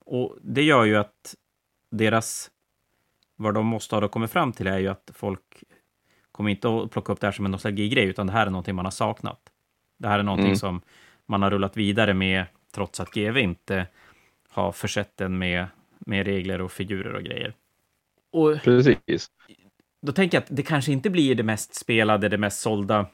Och 0.04 0.36
det 0.42 0.62
gör 0.62 0.84
ju 0.84 0.96
att 0.96 1.34
deras, 1.90 2.50
vad 3.40 3.54
de 3.54 3.66
måste 3.66 3.96
ha 3.96 4.08
kommit 4.08 4.30
fram 4.30 4.52
till 4.52 4.66
är 4.66 4.78
ju 4.78 4.88
att 4.88 5.10
folk 5.14 5.64
kommer 6.32 6.50
inte 6.50 6.68
att 6.68 6.90
plocka 6.90 7.12
upp 7.12 7.20
det 7.20 7.26
här 7.26 7.32
som 7.32 7.44
en 7.44 7.50
nostalgigrej, 7.50 8.04
utan 8.04 8.26
det 8.26 8.32
här 8.32 8.46
är 8.46 8.50
någonting 8.50 8.74
man 8.74 8.86
har 8.86 8.90
saknat. 8.90 9.40
Det 9.98 10.08
här 10.08 10.18
är 10.18 10.22
någonting 10.22 10.46
mm. 10.46 10.56
som 10.56 10.80
man 11.26 11.42
har 11.42 11.50
rullat 11.50 11.76
vidare 11.76 12.14
med, 12.14 12.44
trots 12.74 13.00
att 13.00 13.10
GV 13.10 13.38
inte 13.38 13.86
har 14.48 14.72
försett 14.72 15.16
den 15.16 15.38
med, 15.38 15.66
med 15.98 16.26
regler 16.26 16.60
och 16.60 16.72
figurer 16.72 17.14
och 17.14 17.22
grejer. 17.22 17.54
Och 18.32 18.62
Precis. 18.62 19.30
Då 20.02 20.12
tänker 20.12 20.36
jag 20.36 20.42
att 20.42 20.56
det 20.56 20.62
kanske 20.62 20.92
inte 20.92 21.10
blir 21.10 21.34
det 21.34 21.42
mest 21.42 21.74
spelade, 21.74 22.28
det 22.28 22.38
mest 22.38 22.60
sålda. 22.60 23.06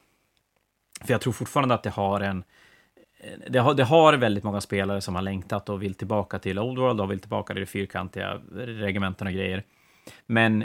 För 1.00 1.14
jag 1.14 1.20
tror 1.20 1.32
fortfarande 1.32 1.74
att 1.74 1.82
det 1.82 1.90
har 1.90 2.20
en... 2.20 2.44
Det 3.48 3.58
har, 3.58 3.74
det 3.74 3.84
har 3.84 4.14
väldigt 4.14 4.44
många 4.44 4.60
spelare 4.60 5.00
som 5.00 5.14
har 5.14 5.22
längtat 5.22 5.68
och 5.68 5.82
vill 5.82 5.94
tillbaka 5.94 6.38
till 6.38 6.58
Old 6.58 6.78
World 6.78 7.00
och 7.00 7.10
vill 7.10 7.20
tillbaka 7.20 7.54
till 7.54 7.60
de 7.60 7.66
fyrkantiga 7.66 8.40
regementen 8.54 9.26
och 9.26 9.32
grejer. 9.32 9.64
Men 10.26 10.64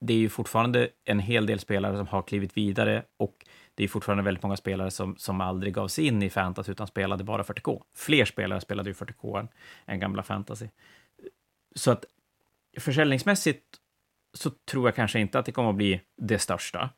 det 0.00 0.12
är 0.12 0.18
ju 0.18 0.28
fortfarande 0.28 0.88
en 1.04 1.18
hel 1.18 1.46
del 1.46 1.58
spelare 1.58 1.96
som 1.96 2.06
har 2.06 2.22
klivit 2.22 2.56
vidare 2.56 3.02
och 3.16 3.46
det 3.74 3.84
är 3.84 3.88
fortfarande 3.88 4.24
väldigt 4.24 4.42
många 4.42 4.56
spelare 4.56 4.90
som, 4.90 5.16
som 5.16 5.40
aldrig 5.40 5.74
gav 5.74 5.88
sig 5.88 6.06
in 6.06 6.22
i 6.22 6.30
fantasy 6.30 6.72
utan 6.72 6.86
spelade 6.86 7.24
bara 7.24 7.42
40K. 7.42 7.82
Fler 7.94 8.24
spelare 8.24 8.60
spelade 8.60 8.90
ju 8.90 8.94
40K 8.94 9.40
än, 9.40 9.48
än 9.86 10.00
gamla 10.00 10.22
fantasy. 10.22 10.68
Så 11.74 11.90
att 11.90 12.04
försäljningsmässigt 12.78 13.64
så 14.34 14.50
tror 14.50 14.88
jag 14.88 14.94
kanske 14.94 15.20
inte 15.20 15.38
att 15.38 15.46
det 15.46 15.52
kommer 15.52 15.70
att 15.70 15.76
bli 15.76 16.00
det 16.16 16.38
största. 16.38 16.90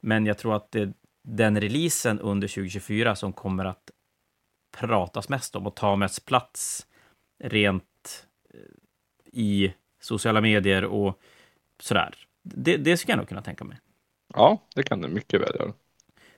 Men 0.00 0.26
jag 0.26 0.38
tror 0.38 0.56
att 0.56 0.72
det, 0.72 0.92
den 1.22 1.60
releasen 1.60 2.20
under 2.20 2.48
2024 2.48 3.16
som 3.16 3.32
kommer 3.32 3.64
att 3.64 3.90
pratas 4.76 5.28
mest 5.28 5.56
om 5.56 5.66
och 5.66 5.76
ta 5.76 5.96
mest 5.96 6.24
plats 6.24 6.86
rent 7.38 8.26
eh, 8.54 8.60
i 9.32 9.74
sociala 10.02 10.40
medier 10.40 10.84
och 10.84 11.20
sådär. 11.80 12.14
Det, 12.42 12.76
det 12.76 12.96
skulle 12.96 13.12
jag 13.12 13.18
nog 13.18 13.28
kunna 13.28 13.42
tänka 13.42 13.64
mig. 13.64 13.78
Ja, 14.34 14.58
det 14.74 14.82
kan 14.82 15.00
det 15.00 15.08
mycket 15.08 15.40
väl 15.40 15.56
göra. 15.60 15.72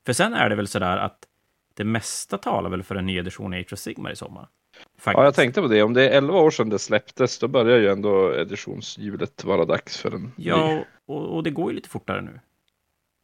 För 0.07 0.13
sen 0.13 0.35
är 0.35 0.49
det 0.49 0.57
väl 0.57 0.69
sådär 0.69 0.97
att 0.97 1.27
det 1.75 1.85
mesta 1.85 2.39
talar 2.39 2.71
väl 2.71 2.83
för 2.83 2.95
en 2.95 3.07
ny 3.07 3.19
edition 3.19 3.55
i 3.55 3.61
Age 3.61 3.73
of 3.73 3.79
Sigmar 3.79 4.11
i 4.11 4.17
sommar. 4.17 4.49
Faktiskt. 4.99 5.19
Ja, 5.19 5.25
jag 5.25 5.35
tänkte 5.35 5.63
på 5.63 5.69
det. 5.69 5.83
Om 5.83 5.95
det 5.95 6.09
är 6.09 6.17
11 6.19 6.41
år 6.41 6.51
sedan 6.51 6.69
det 6.69 6.79
släpptes, 6.79 7.39
då 7.39 7.49
börjar 7.49 7.79
ju 7.79 7.89
ändå 7.89 8.35
editionshjulet 8.35 9.45
vara 9.45 9.65
dags 9.65 10.01
för 10.01 10.15
en 10.15 10.33
Ja, 10.37 10.85
och, 11.07 11.37
och, 11.37 11.43
det 11.43 11.51
går 11.51 11.71
ju 11.71 11.77
lite 11.77 11.89
fortare 11.89 12.21
nu. 12.21 12.41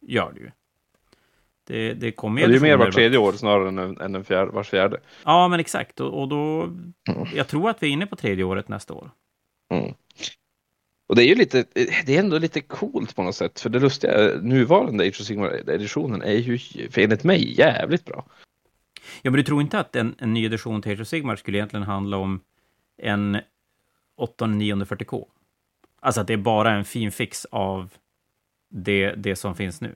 Gör 0.00 0.32
det 0.32 0.40
ju. 0.40 0.50
Det, 1.66 1.94
det 1.94 2.12
kommer 2.12 2.40
Ja, 2.40 2.46
det 2.46 2.52
är 2.52 2.54
ju 2.54 2.60
mer 2.60 2.76
vart 2.76 2.94
tredje 2.94 3.18
år 3.18 3.32
snarare 3.32 3.68
än, 3.68 4.00
än 4.00 4.14
en 4.14 4.24
fjärde, 4.24 4.50
vars 4.50 4.68
fjärde. 4.68 5.00
Ja, 5.24 5.48
men 5.48 5.60
exakt. 5.60 6.00
Och, 6.00 6.20
och 6.20 6.28
då... 6.28 6.70
Jag 7.34 7.48
tror 7.48 7.70
att 7.70 7.82
vi 7.82 7.86
är 7.86 7.92
inne 7.92 8.06
på 8.06 8.16
tredje 8.16 8.44
året 8.44 8.68
nästa 8.68 8.94
år. 8.94 9.10
Mm. 9.70 9.94
Och 11.10 11.16
det 11.16 11.24
är 11.24 11.26
ju 11.26 11.34
lite, 11.34 11.64
det 12.06 12.16
är 12.16 12.18
ändå 12.18 12.38
lite 12.38 12.60
coolt 12.60 13.16
på 13.16 13.22
något 13.22 13.34
sätt. 13.34 13.60
För 13.60 13.70
det 13.70 13.78
lustiga, 13.78 14.40
nuvarande 14.42 15.04
Age 15.04 15.20
of 15.20 15.26
Sigmar-editionen 15.26 16.22
är 16.22 16.32
ju 16.34 16.58
för 16.90 17.00
enligt 17.00 17.24
mig 17.24 17.58
jävligt 17.58 18.04
bra. 18.04 18.24
Ja, 19.22 19.30
men 19.30 19.32
du 19.32 19.42
tror 19.42 19.60
inte 19.60 19.78
att 19.78 19.96
en, 19.96 20.14
en 20.18 20.34
ny 20.34 20.44
edition 20.46 20.82
till 20.82 20.92
Age 20.92 21.00
of 21.00 21.08
Sigmar 21.08 21.36
skulle 21.36 21.58
egentligen 21.58 21.82
handla 21.86 22.16
om 22.16 22.40
en 23.02 23.38
8-940K? 24.38 25.24
Alltså 26.00 26.20
att 26.20 26.26
det 26.26 26.32
är 26.32 26.36
bara 26.36 26.70
en 26.72 26.84
fin 26.84 27.12
fix 27.12 27.44
av 27.50 27.90
det, 28.70 29.14
det 29.16 29.36
som 29.36 29.54
finns 29.54 29.80
nu. 29.80 29.94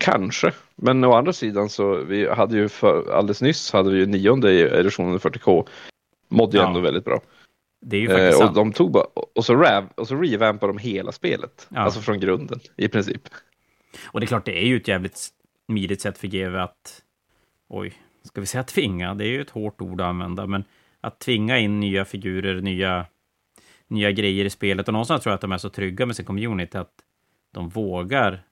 Kanske, 0.00 0.52
men 0.76 1.04
å 1.04 1.12
andra 1.12 1.32
sidan 1.32 1.68
så 1.68 1.94
vi 1.94 2.28
hade 2.28 2.56
ju 2.56 2.68
för, 2.68 3.12
alldeles 3.12 3.42
nyss 3.42 3.72
hade 3.72 3.90
vi 3.90 3.98
ju 3.98 4.06
nionde 4.06 4.78
editionen 4.78 5.18
40K. 5.18 5.66
Mådde 6.28 6.56
ju 6.56 6.62
Ja. 6.62 6.68
ändå 6.68 6.80
väldigt 6.80 7.04
bra. 7.04 7.20
Det 7.86 7.96
är 7.96 8.00
ju 8.00 8.08
faktiskt 8.08 8.40
Eh, 8.40 8.48
och 8.48 8.54
de 8.54 8.72
tog 8.72 8.90
bara, 8.92 9.04
och 9.34 9.44
så, 9.44 9.54
rav, 9.54 9.88
och 9.94 10.08
så 10.08 10.16
revampade 10.16 10.72
de 10.72 10.78
hela 10.78 11.12
spelet. 11.12 11.66
Ja. 11.68 11.80
Alltså 11.80 12.00
från 12.00 12.20
grunden 12.20 12.60
i 12.76 12.88
princip. 12.88 13.22
Och 14.04 14.20
det 14.20 14.24
är 14.24 14.28
klart, 14.28 14.44
det 14.44 14.62
är 14.62 14.66
ju 14.66 14.76
ett 14.76 14.88
jävligt 14.88 15.18
smidigt 15.66 16.00
sätt 16.00 16.18
för 16.18 16.28
GW 16.28 16.58
att... 16.58 17.02
Oj, 17.68 17.92
ska 18.22 18.40
vi 18.40 18.46
säga 18.46 18.64
tvinga? 18.64 19.14
Det 19.14 19.24
är 19.24 19.28
ju 19.28 19.40
ett 19.40 19.50
hårt 19.50 19.80
ord 19.80 20.00
att 20.00 20.06
använda, 20.06 20.46
men 20.46 20.64
att 21.00 21.18
tvinga 21.18 21.58
in 21.58 21.80
nya 21.80 22.04
figurer, 22.04 22.60
nya, 22.60 23.06
nya 23.88 24.10
grejer 24.10 24.44
i 24.44 24.50
spelet. 24.50 24.88
Och 24.88 24.92
någonstans 24.92 25.22
tror 25.22 25.30
jag 25.30 25.34
att 25.34 25.40
de 25.40 25.52
är 25.52 25.58
så 25.58 25.68
trygga 25.68 26.06
med 26.06 26.16
sin 26.16 26.24
community 26.24 26.78
att 26.78 26.92
de 27.52 27.68
vågar 27.68 28.42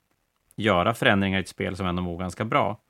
göra 0.57 0.95
förändringar 0.95 1.39
i 1.39 1.43
ett 1.43 1.49
spel 1.49 1.77
som 1.77 1.87
ändå 1.87 2.03
mår 2.03 2.19
ganska 2.19 2.45
bra. 2.45 2.81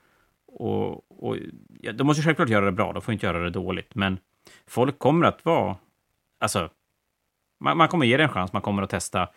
Och, 0.47 1.23
och 1.25 1.37
ja, 1.81 1.93
de 1.93 2.07
måste 2.07 2.23
självklart 2.23 2.49
göra 2.49 2.65
det 2.65 2.73
bra, 2.73 2.93
de 2.93 3.03
får 3.03 3.15
inte 3.15 3.27
göra 3.27 3.43
det 3.43 3.51
dåligt, 3.51 3.95
men 3.95 4.19
folk 4.67 4.99
kommer 4.99 5.27
att 5.27 5.45
vara... 5.45 5.77
Alltså, 6.43 6.71
man, 7.61 7.77
man 7.77 7.89
kommer 7.89 8.07
ge 8.07 8.17
det 8.17 8.23
en 8.23 8.29
chans, 8.29 8.53
man 8.53 8.63
kommer 8.63 8.83
att 8.83 8.91
testa. 8.91 9.29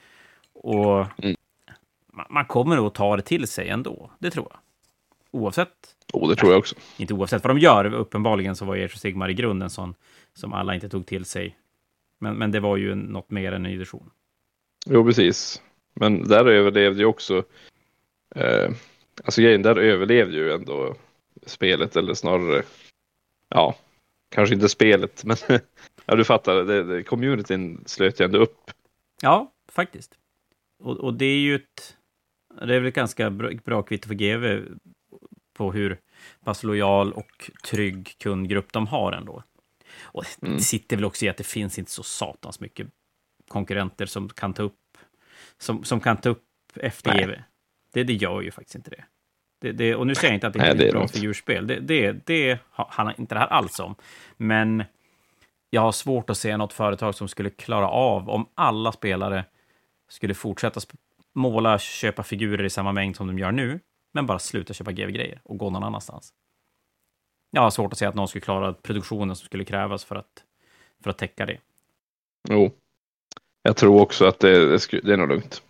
Och 0.53 1.05
Mm. 1.23 1.35
man, 2.13 2.25
man 2.29 2.45
kommer 2.45 2.87
att 2.87 2.93
ta 2.95 3.15
det 3.15 3.21
till 3.21 3.47
sig 3.47 3.69
ändå, 3.69 4.11
det 4.19 4.31
tror 4.31 4.47
jag. 4.49 4.59
Oavsett, 5.31 5.95
Oh, 6.13 6.29
det 6.29 6.35
tror 6.35 6.51
jag 6.51 6.59
också. 6.59 6.75
inte 6.97 7.13
oavsett 7.13 7.43
vad 7.43 7.55
de 7.55 7.59
gör, 7.59 7.93
uppenbarligen 7.93 8.55
så 8.55 8.65
var 8.65 8.75
Age 8.75 8.85
of 8.93 8.99
Sigmar 8.99 9.29
i 9.29 9.33
grunden 9.33 9.69
sån 9.69 9.95
som 10.33 10.53
alla 10.53 10.75
inte 10.75 10.89
tog 10.89 11.05
till 11.05 11.25
sig. 11.25 11.57
Men, 12.19 12.35
men 12.35 12.51
det 12.51 12.59
var 12.59 12.77
ju 12.77 12.95
något 12.95 13.29
mer 13.31 13.47
än 13.47 13.53
en 13.55 13.63
ny 13.63 13.75
edition. 13.75 14.09
Jo, 14.85 15.05
precis. 15.05 15.61
Men 15.93 16.27
där 16.27 16.45
överlevde 16.45 16.99
ju 16.99 17.05
också, 17.05 17.43
eh, 18.35 18.69
alltså 19.23 19.41
grejen, 19.41 19.61
där 19.61 19.75
överlevde 19.79 20.35
ju 20.37 20.51
ändå 20.53 20.95
spelet, 21.45 21.95
eller 21.95 22.13
snarare, 22.13 22.63
ja, 23.49 23.75
kanske 24.29 24.55
inte 24.55 24.69
spelet, 24.69 25.23
men 25.23 25.37
ja, 26.05 26.15
du 26.15 26.23
fattar, 26.23 26.55
det, 26.55 26.83
det, 26.83 27.03
communityn 27.03 27.83
slöt 27.85 28.19
ju 28.21 28.25
ändå 28.25 28.39
upp. 28.39 28.71
Ja, 29.21 29.53
faktiskt. 29.71 30.15
Och, 30.79 30.97
och 30.97 31.13
det 31.13 31.25
är 31.25 31.37
ju 31.37 31.55
ett... 31.55 31.97
Det 32.67 32.75
är 32.75 32.79
väl 32.79 32.85
ett 32.85 32.95
ganska 32.95 33.29
bra, 33.29 33.49
bra 33.65 33.83
kvitto 33.83 34.07
för 34.07 34.15
GV 34.15 34.65
på 35.57 35.71
hur 35.71 35.99
pass 36.43 36.63
lojal 36.63 37.13
och 37.13 37.51
trygg 37.67 38.15
kundgrupp 38.19 38.73
de 38.73 38.87
har 38.87 39.11
ändå. 39.11 39.43
Och 40.01 40.25
det 40.39 40.47
Mm. 40.47 40.59
sitter 40.59 40.95
väl 40.95 41.05
också 41.05 41.25
i 41.25 41.29
att 41.29 41.37
det 41.37 41.43
finns 41.43 41.79
inte 41.79 41.91
så 41.91 42.03
satans 42.03 42.59
mycket 42.59 42.87
konkurrenter 43.47 44.05
som 44.05 44.29
kan 44.29 44.53
ta 44.53 44.63
upp, 44.63 44.97
som, 45.57 45.83
som 45.83 45.99
kan 45.99 46.17
ta 46.17 46.29
upp 46.29 46.43
efter 46.75 47.13
Nej. 47.13 47.25
GV. 47.25 47.31
Det, 47.93 48.03
det 48.03 48.13
gör 48.13 48.41
ju 48.41 48.51
faktiskt 48.51 48.75
inte 48.75 48.89
det. 48.89 49.03
Det, 49.61 49.71
det, 49.71 49.95
och 49.95 50.07
nu 50.07 50.15
säger 50.15 50.27
jag 50.33 50.37
inte 50.37 50.47
att 50.47 50.53
det 50.53 50.59
Nej, 50.59 50.69
är 50.69 50.75
det 50.75 50.83
ett 50.83 50.87
är 50.87 50.91
bra 50.91 50.99
lugnt. 50.99 51.11
figurspel. 51.11 51.67
Det, 51.67 51.79
det, 51.79 52.11
det 52.25 52.59
ha- 52.71 52.89
handlar 52.91 53.19
inte 53.19 53.35
det 53.35 53.39
här 53.39 53.47
alls 53.47 53.79
om. 53.79 53.95
Men 54.37 54.83
jag 55.75 55.81
har 55.81 55.91
svårt 55.91 56.29
att 56.29 56.37
se 56.37 56.57
något 56.57 56.73
företag 56.73 57.15
som 57.15 57.27
skulle 57.27 57.49
klara 57.49 57.87
av 57.89 58.29
om 58.29 58.49
alla 58.55 58.91
spelare 58.91 59.45
skulle 60.09 60.33
fortsätta 60.33 60.81
måla, 61.33 61.79
köpa 61.79 62.23
figurer 62.23 62.63
i 62.63 62.69
samma 62.69 62.91
mängd 62.91 63.15
som 63.15 63.27
de 63.27 63.39
gör 63.39 63.51
nu, 63.51 63.79
men 64.13 64.25
bara 64.25 64.39
sluta 64.39 64.73
köpa 64.73 64.91
GV-grejer 64.91 65.41
och 65.43 65.57
gå 65.57 65.69
någon 65.69 65.83
annanstans. 65.83 66.33
Jag 67.51 67.61
har 67.61 67.69
svårt 67.69 67.93
att 67.93 67.99
se 67.99 68.05
att 68.05 68.15
någon 68.15 68.27
skulle 68.27 68.41
klara 68.41 68.73
produktionen 68.73 69.35
som 69.35 69.45
skulle 69.45 69.65
krävas 69.65 70.05
för 70.05 70.15
att, 70.15 70.43
för 71.03 71.09
att 71.09 71.17
täcka 71.17 71.45
det. 71.45 71.57
Jo, 72.49 72.71
jag 73.63 73.77
tror 73.77 74.01
också 74.01 74.25
att 74.25 74.39
det, 74.39 74.69
det, 74.69 75.01
det 75.03 75.13
är 75.13 75.17
nog 75.17 75.29
lugnt. 75.29 75.63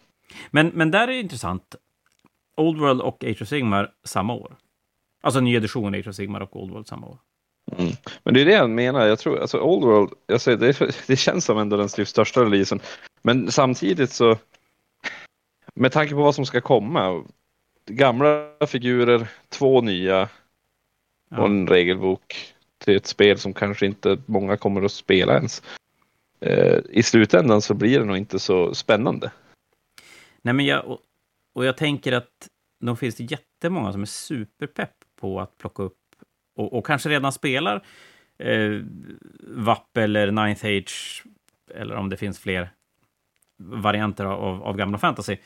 Men, 0.52 0.68
men 0.68 0.92
där 0.92 1.02
är 1.02 1.08
det 1.08 1.20
intressant. 1.20 1.76
Old 2.58 2.80
World 2.80 3.02
och 3.02 3.24
Age 3.24 3.42
of 3.42 3.48
Sigmar 3.48 3.94
samma 4.04 4.34
år. 4.34 4.58
Alltså 5.22 5.40
ny 5.40 5.56
edition 5.56 5.96
Age 5.96 6.08
of 6.08 6.16
Sigmar 6.16 6.42
och 6.42 6.62
Old 6.62 6.72
World 6.72 6.88
samma 6.88 7.08
år. 7.08 7.18
Men 8.24 8.34
det 8.34 8.42
är 8.42 8.46
det 8.46 8.52
jag 8.52 8.70
menar. 8.70 9.06
Jag 9.06 9.20
tror, 9.20 9.40
alltså 9.40 9.60
Old 9.60 9.86
World, 9.86 10.14
jag 10.28 10.42
säger, 10.42 10.58
det, 10.58 10.96
det 11.08 11.16
känns 11.16 11.46
som 11.46 11.58
ändå 11.58 11.78
den 11.78 11.88
typ 11.88 12.08
största 12.08 12.42
releasen. 12.42 12.80
Men 13.22 13.52
samtidigt 13.52 14.12
så, 14.12 14.38
med 15.76 15.92
tanke 15.92 16.14
på 16.14 16.22
vad 16.22 16.36
som 16.36 16.46
ska 16.46 16.62
komma, 16.62 17.24
gamla 17.90 18.52
figurer, 18.68 19.28
två 19.50 19.82
nya 19.82 20.22
och 20.22 20.30
Ja. 21.30 21.46
en 21.46 21.68
regelbok 21.68 22.54
till 22.78 22.96
ett 22.96 23.06
spel 23.06 23.38
som 23.38 23.54
kanske 23.54 23.86
inte 23.86 24.18
många 24.26 24.58
kommer 24.58 24.82
att 24.82 24.92
spela 24.92 25.36
ens. 25.36 25.64
Eh, 26.40 26.80
I 26.90 27.04
slutändan 27.04 27.62
så 27.62 27.74
blir 27.74 28.00
det 28.00 28.06
nog 28.06 28.18
inte 28.18 28.40
så 28.40 28.74
spännande. 28.74 29.32
Nej, 30.42 30.54
men 30.54 30.66
jag, 30.66 30.86
och, 30.86 31.00
och 31.54 31.66
jag 31.66 31.78
tänker 31.78 32.12
att 32.12 32.48
de 32.80 32.98
finns 32.98 33.16
det 33.16 33.24
jättemånga 33.24 33.92
som 33.92 34.02
är 34.02 34.06
superpepp 34.06 34.96
på 35.20 35.40
att 35.40 35.58
plocka 35.58 35.84
upp 35.84 35.98
och, 36.56 36.74
och 36.74 36.86
kanske 36.86 37.10
redan 37.10 37.32
spelar 37.32 37.84
eh, 38.38 38.82
VAP 39.40 39.98
eller 39.98 40.32
Ninth 40.32 40.66
Age, 40.66 41.24
eller 41.76 41.96
om 41.96 42.10
det 42.10 42.18
finns 42.18 42.40
fler 42.40 42.70
varianter 43.58 44.26
av, 44.26 44.64
av 44.64 44.78
gamla 44.78 44.98
fantasy, 44.98 45.38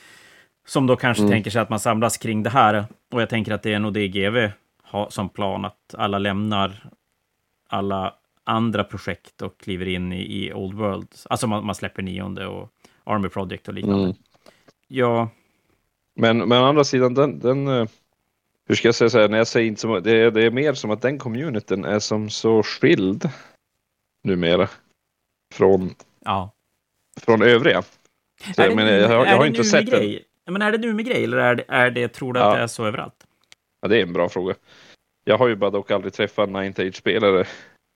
som 0.68 0.88
då 0.88 0.96
kanske 0.96 1.24
Mm. 1.24 1.32
tänker 1.32 1.52
sig 1.52 1.62
att 1.62 1.70
man 1.70 1.80
samlas 1.80 2.18
kring 2.18 2.44
det 2.44 2.50
här. 2.50 2.86
Och 3.12 3.22
jag 3.22 3.30
tänker 3.30 3.52
att 3.52 3.64
det 3.64 3.74
är 3.74 3.80
nog 3.80 3.94
det 3.94 4.08
GV 4.08 4.52
har 4.84 5.10
som 5.10 5.30
plan, 5.30 5.66
att 5.66 5.96
alla 5.98 6.20
lämnar 6.20 6.90
alla 7.70 8.14
andra 8.44 8.84
projekt 8.84 9.42
och 9.42 9.60
kliver 9.60 9.88
in 9.88 10.14
i, 10.14 10.46
i 10.46 10.54
Old 10.54 10.74
World. 10.78 11.08
Alltså 11.30 11.48
man, 11.48 11.66
man 11.66 11.76
släpper 11.76 12.02
nionde 12.02 12.48
och 12.48 12.70
Army 13.04 13.30
Project 13.30 13.68
och 13.68 13.74
liknande. 13.74 14.04
Mm. 14.04 14.16
Ja, 14.88 15.30
Men, 16.16 16.38
men 16.38 16.64
å 16.64 16.66
andra 16.66 16.84
sidan, 16.84 17.14
den, 17.14 17.40
den 17.40 17.68
eh, 17.68 17.88
hur 18.70 18.76
ska 18.76 18.88
jag 18.88 18.96
säga 18.96 19.10
så 19.10 19.20
här, 19.20 19.30
när 19.30 19.38
jag 19.38 19.48
säger 19.48 19.68
inte 19.68 19.82
som, 19.82 20.04
det, 20.04 20.12
är, 20.12 20.32
det 20.32 20.44
är 20.46 20.52
mer 20.52 20.74
som 20.74 20.92
att 20.92 21.02
den 21.02 21.18
communityn 21.20 21.86
är 21.86 22.00
som 22.00 22.30
så 22.30 22.64
skild 22.64 23.30
numera 24.24 24.70
från, 25.54 25.96
ja. 26.26 26.52
från 27.22 27.42
övriga. 27.42 27.82
Så, 28.56 28.62
jag, 28.62 28.76
menar, 28.76 28.92
jag, 28.92 29.08
har- 29.10 29.26
jag 29.26 29.38
har 29.38 29.46
inte 29.46 29.64
sett 29.64 29.86
den. 29.92 30.00
grej? 30.00 30.26
Men 30.46 30.62
är 30.62 30.72
det 30.72 30.78
nu 30.78 30.94
med 30.94 31.06
grej 31.06 31.24
eller 31.24 31.38
är 31.38 31.56
det, 31.56 31.66
är 31.68 31.92
det 31.92 32.08
tror 32.08 32.34
du 32.34 32.40
att 32.40 32.46
Ja. 32.46 32.56
det 32.56 32.62
är 32.64 32.68
så 32.68 32.86
överallt? 32.86 33.28
Ja, 33.82 33.88
det 33.88 33.98
är 33.98 34.02
en 34.04 34.14
bra 34.14 34.30
fråga. 34.30 34.56
Jag 35.24 35.38
har 35.38 35.48
ju 35.48 35.56
bara 35.56 35.70
dock 35.70 35.92
aldrig 35.92 36.14
träffat 36.14 36.50
Ninth 36.50 36.82
Age-spelare. 36.82 37.46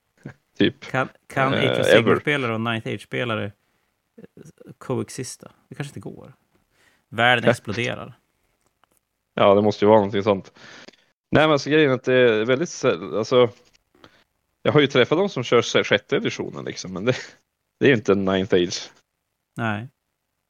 typ. 0.57 0.79
Kan, 0.91 1.09
kan 1.27 1.53
Age 1.53 1.63
of 1.63 1.69
ever. 1.69 1.83
Sigmar-spelare 1.83 2.53
och 2.53 2.61
Ninth 2.61 2.87
Age-spelare 2.87 3.45
eh, 3.45 3.51
coexista? 4.77 5.51
Det 5.69 5.75
kanske 5.75 5.89
inte 5.89 6.09
går. 6.09 6.33
Världen 7.09 7.49
exploderar. 7.49 8.13
Ja, 9.33 9.55
det 9.55 9.61
måste 9.61 9.85
ju 9.85 9.89
vara 9.89 9.97
någonting 9.99 10.23
sånt. 10.23 10.53
Nej, 11.31 11.43
men 11.43 11.51
alltså 11.51 11.69
grejen 11.69 11.91
är 11.91 11.95
att 11.95 12.03
det 12.03 12.13
är 12.13 12.45
väldigt, 12.45 12.69
säll- 12.69 13.17
alltså. 13.17 13.49
Jag 14.61 14.71
har 14.71 14.81
ju 14.81 14.87
träffat 14.87 15.17
de 15.17 15.29
som 15.29 15.43
kör 15.43 15.83
sjätte 15.83 16.15
editionen 16.15 16.65
liksom, 16.65 16.93
men 16.93 17.05
det, 17.05 17.15
det 17.79 17.85
är 17.85 17.89
ju 17.89 17.95
inte 17.95 18.11
en 18.11 18.25
Ninth 18.25 18.55
Age. 18.55 18.91
Nej. 19.57 19.87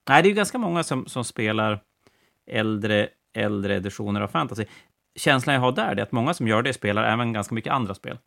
Nej, 0.10 0.24
det 0.24 0.28
är 0.28 0.30
ju 0.30 0.36
ganska 0.36 0.58
många 0.58 0.84
som, 0.84 1.06
som 1.06 1.24
spelar 1.24 1.80
äldre, 2.52 3.10
äldre 3.34 3.76
editioner 3.76 4.22
av 4.22 4.28
fantasy. 4.28 4.66
Känslan 5.16 5.54
jag 5.54 5.62
har 5.62 5.72
där 5.72 5.96
är 5.96 6.04
att 6.04 6.12
många 6.12 6.34
som 6.34 6.48
gör 6.48 6.62
det 6.62 6.74
spelar 6.74 7.04
även 7.04 7.34
ganska 7.34 7.56
mycket 7.56 7.74
andra 7.74 7.94
spel. 7.96 8.18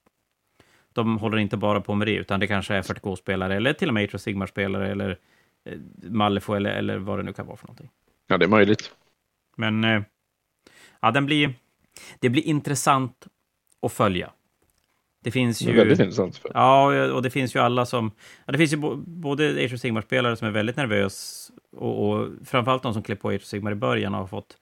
De 0.92 1.18
håller 1.18 1.38
inte 1.38 1.56
bara 1.56 1.80
på 1.80 1.94
med 1.94 2.08
det, 2.08 2.14
utan 2.14 2.40
det 2.40 2.46
kanske 2.46 2.74
är 2.74 2.82
40K-spelare, 2.82 3.56
eller 3.56 3.72
till 3.72 3.88
och 3.88 3.94
med 3.94 4.14
of 4.14 4.20
Sigmar-spelare, 4.20 4.90
eller 4.90 5.18
eh, 5.64 6.56
eller, 6.56 6.66
eller 6.70 6.98
vad 6.98 7.18
det 7.18 7.22
nu 7.22 7.32
kan 7.32 7.46
vara 7.46 7.56
för 7.56 7.66
någonting. 7.66 7.90
Ja, 8.26 8.38
det 8.38 8.44
är 8.44 8.48
möjligt. 8.48 8.94
Men 9.56 9.84
eh, 9.84 10.02
ja, 11.06 11.10
den 11.10 11.26
blir, 11.26 11.54
det 12.20 12.28
blir 12.28 12.42
intressant 12.42 13.26
att 13.82 13.92
följa. 13.92 14.30
Det 15.22 15.30
finns 15.30 15.58
Det 15.58 15.64
ju... 15.70 15.76
väldigt 15.76 15.98
intressant. 16.00 16.40
Ja, 16.54 17.12
och 17.12 17.22
det 17.22 17.30
finns 17.30 17.56
ju 17.56 17.60
alla 17.60 17.86
som... 17.86 18.10
Ja, 18.46 18.52
det 18.52 18.58
finns 18.58 18.72
ju 18.72 18.76
både 18.96 19.64
Age 19.64 19.74
of 19.74 19.80
Sigmar-spelare 19.80 20.36
som 20.36 20.48
är 20.48 20.52
väldigt 20.52 20.76
nervös 20.76 21.50
och, 21.72 22.08
och 22.10 22.28
framförallt 22.44 22.82
de 22.82 22.92
som 22.94 23.02
klev 23.02 23.16
på 23.16 23.28
Age 23.28 23.36
of 23.36 23.44
Sigmar 23.44 23.72
i 23.72 23.74
början 23.74 24.14
och 24.14 24.20
har 24.20 24.26
fått 24.26 24.56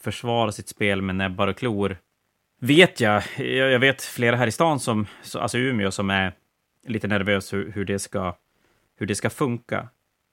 försvara 0.00 0.52
sitt 0.52 0.68
spel 0.68 1.02
med 1.02 1.14
näbbar 1.16 1.48
och 1.48 1.56
klor. 1.56 1.96
Vet 2.60 3.00
jag, 3.00 3.22
jag 3.38 3.78
vet 3.78 4.02
flera 4.02 4.36
här 4.36 4.46
i 4.46 4.52
stan, 4.52 4.80
som, 4.80 5.06
så- 5.22 5.38
alltså 5.38 5.58
Umeå, 5.58 5.90
som 5.90 6.10
är 6.10 6.32
lite 6.86 7.08
nervös 7.08 7.52
hur, 7.52 7.72
hur, 7.72 7.84
det 7.84 7.98
ska, 7.98 8.36
hur 8.96 9.06
det 9.06 9.14
ska 9.14 9.30
funka. 9.30 9.88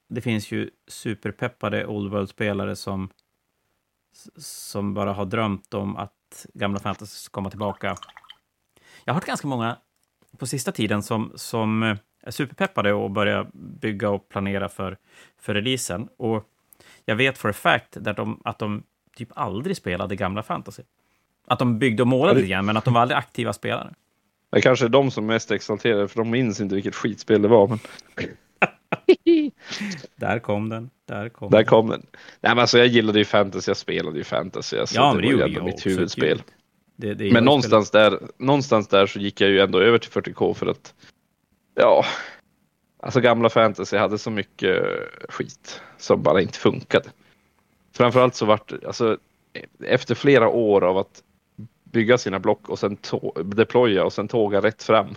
Det 0.10 0.22
finns 0.22 0.52
ju 0.52 0.70
superpeppade 0.88 1.86
Old 1.86 2.12
World-spelare 2.12 2.76
som, 2.76 3.10
som 4.38 4.94
bara 4.94 5.14
har 5.14 5.26
drömt 5.26 5.74
om 5.74 5.98
att 5.98 6.46
gamla 6.54 6.80
fantasy 6.80 7.16
ska 7.16 7.32
komma 7.32 7.50
tillbaka. 7.50 7.96
Jag 9.06 9.14
har 9.14 9.16
hört 9.16 9.26
ganska 9.28 9.48
många 9.48 9.78
på 10.38 10.48
sista 10.48 10.72
tiden 10.72 11.04
som, 11.04 11.32
som 11.36 11.98
är 12.24 12.32
superpeppade 12.32 12.94
och 12.94 13.12
börjar 13.12 13.48
bygga 13.54 14.10
och 14.10 14.30
planera 14.30 14.70
för, 14.70 14.98
för 15.40 15.54
releasen. 15.54 16.08
Och 16.18 16.50
jag 17.06 17.16
vet 17.16 17.38
for 17.38 17.50
a 17.50 17.54
fact 17.54 17.98
att 17.98 18.18
de, 18.18 18.42
att 18.44 18.60
de 18.60 18.84
typ 19.16 19.30
aldrig 19.36 19.78
spelade 19.78 20.16
gamla 20.16 20.44
fantasy. 20.44 20.84
Att 21.48 21.60
de 21.60 21.80
byggde 21.80 22.04
och 22.04 22.08
målade 22.08 22.40
lite 22.40 22.50
grann, 22.52 22.66
men 22.66 22.78
att 22.78 22.86
de 22.86 22.94
var 22.94 23.02
aldrig 23.02 23.18
aktiva 23.18 23.54
spelare. 23.54 23.94
Det 24.52 24.62
kanske 24.62 24.86
är 24.86 24.90
de 24.90 25.12
som 25.12 25.24
är 25.24 25.34
mest 25.34 25.52
exalterade, 25.52 26.08
för 26.08 26.18
de 26.20 26.30
minns 26.30 26.62
inte 26.62 26.76
vilket 26.76 26.96
skitspel 26.96 27.42
det 27.42 27.48
var. 27.48 27.68
Men... 27.68 27.80
Där 30.16 30.40
kom 30.40 30.70
den. 30.70 30.90
Där 31.06 31.30
kom, 31.30 31.52
Där 31.52 31.64
kom 31.64 31.90
den. 31.90 32.06
Nej, 32.12 32.52
men 32.56 32.60
alltså, 32.60 32.78
jag 32.78 32.88
gillade 32.88 33.20
ju 33.20 33.26
fantasy, 33.26 33.70
jag 33.70 33.78
spelade 33.78 34.18
ju 34.18 34.24
fantasy. 34.24 34.78
Alltså, 34.78 34.96
Ja, 34.96 35.14
men 35.14 35.22
det 35.22 35.36
var 35.36 35.48
ju 35.48 35.54
jag 35.54 35.64
mitt 35.64 35.74
också. 35.76 35.90
huvudspel. 35.90 36.42
det, 36.96 37.14
det, 37.14 37.32
Men 37.34 37.46
någonstans 37.46 37.92
där, 37.92 38.20
någonstans 38.38 38.88
där 38.88 39.06
så 39.08 39.20
gick 39.20 39.42
jag 39.42 39.50
ju 39.50 39.60
ändå 39.60 39.80
över 39.80 39.98
till 39.98 40.12
40K 40.12 40.54
för 40.54 40.68
att 40.68 40.94
ja, 41.76 42.06
alltså 43.00 43.20
gamla 43.22 43.50
fantasy 43.50 43.98
hade 43.98 44.18
så 44.18 44.32
mycket 44.32 44.84
skit 45.30 45.82
som 45.98 46.22
bara 46.24 46.42
inte 46.42 46.58
funkade. 46.60 47.10
Framförallt 47.94 48.36
så 48.36 48.46
vart 48.46 48.74
alltså 48.86 49.18
efter 49.84 50.16
flera 50.16 50.50
år 50.50 50.84
av 50.84 50.98
att 50.98 51.24
bygga 51.84 52.18
sina 52.18 52.40
block 52.40 52.70
och 52.70 52.80
sen 52.80 52.98
deploya 53.46 54.04
och 54.06 54.14
sen 54.14 54.28
tåga 54.28 54.62
rätt 54.62 54.84
fram 54.84 55.08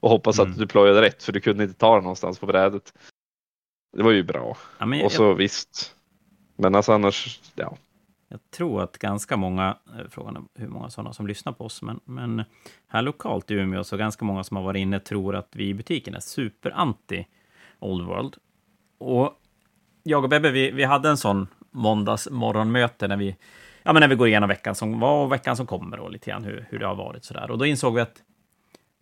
och 0.00 0.10
hoppas 0.10 0.38
Mm. 0.38 0.50
att 0.50 0.58
du 0.58 0.64
deployade 0.64 1.02
rätt 1.02 1.22
för 1.22 1.32
du 1.32 1.40
kunde 1.40 1.64
inte 1.64 1.78
ta 1.78 1.94
den 1.94 2.02
någonstans 2.02 2.38
på 2.38 2.46
brädet. 2.46 2.92
Det 3.96 4.02
var 4.02 4.10
ju 4.10 4.22
bra. 4.22 4.56
Ja, 4.78 4.86
men 4.86 4.98
jag, 4.98 5.06
Och 5.06 5.12
så 5.12 5.34
visst. 5.34 5.94
Men 6.56 6.74
alltså 6.74 6.92
annars, 6.92 7.40
ja. 7.54 7.76
Jag 8.28 8.40
tror 8.50 8.82
att 8.82 8.98
ganska 8.98 9.36
många, 9.36 9.76
eh, 9.98 10.08
frågan 10.10 10.36
är 10.36 10.60
hur 10.60 10.68
många 10.68 10.90
sådana 10.90 11.12
som 11.12 11.26
lyssnar 11.26 11.52
på 11.52 11.64
oss, 11.64 11.82
men, 11.82 12.00
men 12.04 12.44
här 12.88 13.02
lokalt 13.02 13.50
i 13.50 13.54
Umeå 13.54 13.84
så 13.84 13.96
ganska 13.96 14.24
många 14.24 14.44
som 14.44 14.56
har 14.56 14.64
varit 14.64 14.80
inne 14.80 15.00
tror 15.00 15.36
att 15.36 15.48
vi 15.52 15.68
i 15.68 15.74
butiken 15.74 16.14
är 16.14 16.20
super-anti 16.20 17.24
Old 17.78 18.06
World. 18.06 18.36
Och 18.98 19.34
jag 20.02 20.24
och 20.24 20.30
Bebbe, 20.30 20.50
vi, 20.50 20.70
vi 20.70 20.84
hade 20.84 21.08
en 21.08 21.16
sån 21.16 21.48
måndagsmorgonmöte 21.70 23.08
när 23.08 23.16
vi, 23.16 23.36
ja, 23.82 23.92
men 23.92 24.00
när 24.00 24.08
vi 24.08 24.14
går 24.14 24.28
igenom 24.28 24.48
veckan 24.48 24.74
som 24.74 25.00
var 25.00 25.24
och 25.24 25.32
veckan 25.32 25.56
som 25.56 25.66
kommer 25.66 26.00
och 26.00 26.10
lite 26.10 26.30
grann 26.30 26.44
hur, 26.44 26.66
hur 26.70 26.78
det 26.78 26.86
har 26.86 26.94
varit 26.94 27.24
sådär. 27.24 27.50
Och 27.50 27.58
då 27.58 27.66
insåg 27.66 27.94
vi 27.94 28.00
att 28.00 28.22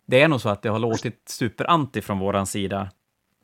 det 0.05 0.21
är 0.21 0.27
nog 0.27 0.41
så 0.41 0.49
att 0.49 0.61
det 0.61 0.69
har 0.69 0.79
låtit 0.79 1.29
super-anti 1.29 2.01
från 2.01 2.19
våran 2.19 2.47
sida. 2.47 2.89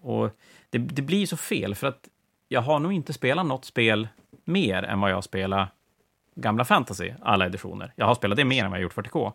Och 0.01 0.29
det, 0.71 0.77
det 0.77 1.01
blir 1.01 1.25
så 1.25 1.37
fel, 1.37 1.75
för 1.75 1.87
att 1.87 2.07
jag 2.47 2.61
har 2.61 2.79
nog 2.79 2.93
inte 2.93 3.13
spelat 3.13 3.45
något 3.45 3.65
spel 3.65 4.07
mer 4.45 4.83
än 4.83 4.99
vad 4.99 5.11
jag 5.11 5.23
spelar 5.23 5.67
gamla 6.35 6.65
fantasy, 6.65 7.11
alla 7.21 7.45
editioner. 7.45 7.93
Jag 7.95 8.05
har 8.05 8.15
spelat 8.15 8.37
det 8.37 8.45
mer 8.45 8.63
än 8.63 8.71
vad 8.71 8.79
jag 8.79 8.83
gjort 8.83 8.95
40K. 8.95 9.33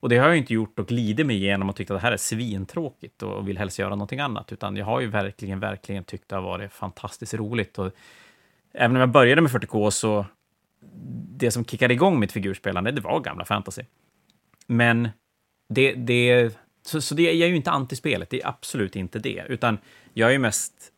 Och 0.00 0.08
det 0.08 0.18
har 0.18 0.28
jag 0.28 0.36
inte 0.36 0.54
gjort 0.54 0.78
och 0.78 0.86
glidit 0.86 1.26
mig 1.26 1.36
igenom 1.36 1.68
och 1.68 1.76
tyckt 1.76 1.90
att 1.90 1.96
det 1.96 2.02
här 2.02 2.12
är 2.12 2.16
svintråkigt 2.16 3.22
och 3.22 3.48
vill 3.48 3.58
helst 3.58 3.78
göra 3.78 3.90
någonting 3.90 4.20
annat, 4.20 4.52
utan 4.52 4.76
jag 4.76 4.84
har 4.84 5.00
ju 5.00 5.06
verkligen, 5.06 5.60
verkligen 5.60 6.04
tyckt 6.04 6.28
det 6.28 6.34
har 6.36 6.42
varit 6.42 6.72
fantastiskt 6.72 7.34
roligt. 7.34 7.78
Och 7.78 7.92
även 8.72 8.96
om 8.96 9.00
jag 9.00 9.10
började 9.10 9.42
med 9.42 9.50
40K 9.50 9.90
så 9.90 10.26
det 11.36 11.50
som 11.50 11.64
kickade 11.64 11.94
igång 11.94 12.20
mitt 12.20 12.32
figurspelande, 12.32 12.90
det 12.90 13.00
var 13.00 13.20
gamla 13.20 13.44
fantasy. 13.44 13.82
Men 14.66 15.08
det, 15.68 15.92
det, 15.92 16.58
så, 16.90 17.00
så 17.00 17.14
det, 17.14 17.22
jag 17.22 17.46
är 17.46 17.46
ju 17.46 17.56
inte 17.56 17.70
anti-spelet, 17.70 18.30
det 18.30 18.42
är 18.42 18.48
absolut 18.48 18.96
inte 18.96 19.18
det, 19.18 19.44
utan 19.48 19.78
jag 20.12 20.34
är 20.34 20.38
mest 20.38 20.92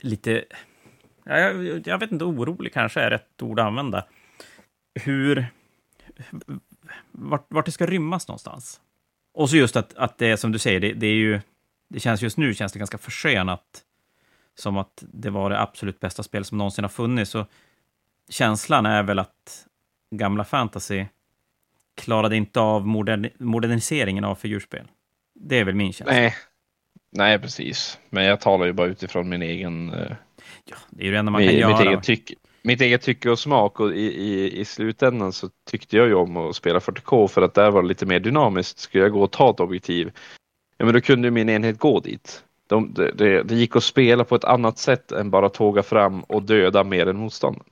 lite, 0.00 0.44
jag, 1.24 1.86
jag 1.86 1.98
vet 1.98 2.12
inte, 2.12 2.24
orolig 2.24 2.72
kanske 2.72 3.00
är 3.00 3.10
rätt 3.10 3.42
ord 3.42 3.60
att 3.60 3.66
använda. 3.66 4.06
Hur, 4.94 5.46
vart, 7.10 7.46
vart 7.48 7.66
det 7.66 7.72
ska 7.72 7.86
rymmas 7.86 8.28
någonstans. 8.28 8.80
Och 9.34 9.50
så 9.50 9.56
just 9.56 9.76
att, 9.76 9.94
att 9.94 10.18
det 10.18 10.26
är 10.26 10.36
som 10.36 10.52
du 10.52 10.58
säger, 10.58 10.80
det, 10.80 10.92
det 10.92 11.06
är 11.06 11.14
ju, 11.14 11.40
det 11.88 12.00
känns 12.00 12.22
just 12.22 12.36
nu 12.36 12.54
känns 12.54 12.72
det 12.72 12.78
ganska 12.78 12.98
försenat, 12.98 13.84
som 14.54 14.76
att 14.76 15.04
det 15.12 15.30
var 15.30 15.50
det 15.50 15.60
absolut 15.60 16.00
bästa 16.00 16.22
spel 16.22 16.44
som 16.44 16.58
någonsin 16.58 16.84
har 16.84 16.88
funnits. 16.88 17.30
Så 17.30 17.46
känslan 18.28 18.86
är 18.86 19.02
väl 19.02 19.18
att 19.18 19.66
gamla 20.10 20.44
fantasy 20.44 21.06
klarade 21.94 22.36
inte 22.36 22.60
av 22.60 22.86
modern, 22.86 23.28
moderniseringen 23.38 24.24
av 24.24 24.34
figurspel. 24.34 24.86
Det 25.40 25.58
är 25.58 25.64
väl 25.64 25.74
min 25.74 25.92
känsla. 25.92 26.14
Nej. 26.14 26.34
Nej, 27.12 27.38
precis. 27.38 27.98
Men 28.10 28.24
jag 28.24 28.40
talar 28.40 28.66
ju 28.66 28.72
bara 28.72 28.86
utifrån 28.86 29.28
min 29.28 29.42
egen 29.42 29.92
eh, 29.92 30.12
Ja, 30.64 30.76
det 30.90 31.02
är 31.02 31.06
ju 31.06 31.12
det 31.12 31.18
enda 31.18 31.32
man 31.32 31.40
mitt, 31.40 31.60
kan 31.60 31.70
mitt, 31.70 31.80
göra. 31.80 31.90
eget 31.90 32.04
tycke, 32.04 32.34
mitt 32.62 32.80
eget 32.80 33.02
tycke 33.02 33.30
och 33.30 33.38
smak 33.38 33.80
och 33.80 33.92
i, 33.94 34.00
i, 34.00 34.60
i 34.60 34.64
slutändan 34.64 35.32
så 35.32 35.48
tyckte 35.70 35.96
jag 35.96 36.06
ju 36.06 36.14
om 36.14 36.36
att 36.36 36.56
spela 36.56 36.78
40K 36.78 37.28
för 37.28 37.42
att 37.42 37.54
där 37.54 37.70
var 37.70 37.82
det 37.82 37.88
lite 37.88 38.06
mer 38.06 38.20
dynamiskt. 38.20 38.78
Skulle 38.78 39.04
jag 39.04 39.12
gå 39.12 39.22
och 39.22 39.30
ta 39.30 39.50
ett 39.50 39.60
objektiv, 39.60 40.12
ja 40.76 40.84
men 40.84 40.94
då 40.94 41.00
kunde 41.00 41.26
ju 41.28 41.32
min 41.32 41.48
enhet 41.48 41.78
gå 41.78 42.00
dit. 42.00 42.44
De, 42.66 42.94
det, 42.94 43.12
det, 43.12 43.42
det 43.42 43.54
gick 43.54 43.76
att 43.76 43.84
spela 43.84 44.24
på 44.24 44.34
ett 44.34 44.44
annat 44.44 44.78
sätt 44.78 45.12
än 45.12 45.30
bara 45.30 45.48
tåga 45.48 45.82
fram 45.82 46.22
och 46.22 46.42
döda 46.42 46.84
mer 46.84 47.06
än 47.06 47.16
motståndaren. 47.16 47.66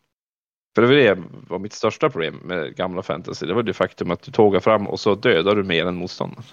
För 0.74 0.82
det 0.82 0.88
var 0.88 0.94
det 0.94 1.22
var 1.48 1.58
mitt 1.58 1.72
största 1.72 2.10
problem 2.10 2.40
med 2.44 2.76
gamla 2.76 3.02
fantasy. 3.02 3.46
Det 3.46 3.54
var 3.54 3.62
det 3.62 3.74
faktum 3.74 4.10
att 4.10 4.22
du 4.22 4.32
tågar 4.32 4.60
fram 4.60 4.86
och 4.86 5.00
så 5.00 5.14
dödar 5.14 5.56
du 5.56 5.64
mer 5.64 5.86
än 5.86 5.96
motståndaren. 5.96 6.44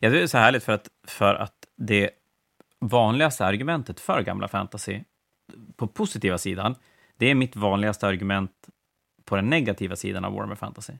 Ja, 0.00 0.10
det 0.10 0.22
är 0.22 0.26
så 0.26 0.38
härligt 0.38 0.64
för 0.64 0.72
att, 0.72 0.88
för 1.06 1.34
att 1.34 1.54
det 1.76 2.10
vanligaste 2.78 3.46
argumentet 3.46 4.00
för 4.00 4.22
gamla 4.22 4.48
fantasy 4.48 5.00
på 5.76 5.86
positiva 5.86 6.38
sidan, 6.38 6.74
det 7.16 7.30
är 7.30 7.34
mitt 7.34 7.56
vanligaste 7.56 8.06
argument 8.06 8.52
på 9.24 9.36
den 9.36 9.50
negativa 9.50 9.96
sidan 9.96 10.24
av 10.24 10.32
Warhammer 10.32 10.54
Fantasy. 10.54 10.92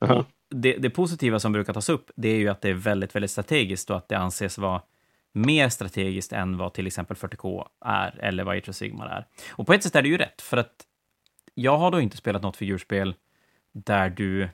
Och 0.00 0.26
det, 0.50 0.76
det 0.76 0.90
positiva 0.90 1.38
som 1.38 1.52
brukar 1.52 1.72
tas 1.72 1.88
upp, 1.88 2.10
det 2.16 2.28
är 2.28 2.36
ju 2.36 2.48
att 2.48 2.60
det 2.60 2.68
är 2.68 2.74
väldigt, 2.74 3.14
väldigt 3.14 3.30
strategiskt 3.30 3.90
och 3.90 3.96
att 3.96 4.08
det 4.08 4.18
anses 4.18 4.58
vara 4.58 4.82
mer 5.32 5.68
strategiskt 5.68 6.32
än 6.32 6.56
vad 6.56 6.74
till 6.74 6.86
exempel 6.86 7.16
40K 7.16 7.66
är, 7.84 8.18
eller 8.20 8.44
vad 8.44 8.56
Age 8.56 8.74
Sigmar 8.74 9.06
är. 9.06 9.26
Och 9.50 9.66
på 9.66 9.72
ett 9.72 9.82
sätt 9.82 9.96
är 9.96 10.02
det 10.02 10.08
ju 10.08 10.18
rätt, 10.18 10.42
för 10.42 10.56
att 10.56 10.86
jag 11.54 11.78
har 11.78 11.90
då 11.90 12.00
inte 12.00 12.16
spelat 12.16 12.42
något 12.42 12.56
figurspel 12.56 13.14
där 13.72 14.10
du... 14.10 14.48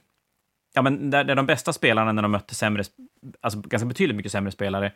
Ja, 0.74 0.82
men 0.82 1.10
där, 1.10 1.24
där 1.24 1.34
de 1.34 1.46
bästa 1.46 1.72
spelarna, 1.72 2.12
när 2.12 2.22
de 2.22 2.30
mötte 2.30 2.54
sämre, 2.54 2.84
alltså 3.40 3.60
ganska 3.60 3.86
betydligt 3.86 4.16
mycket 4.16 4.32
sämre 4.32 4.52
spelare, 4.52 4.92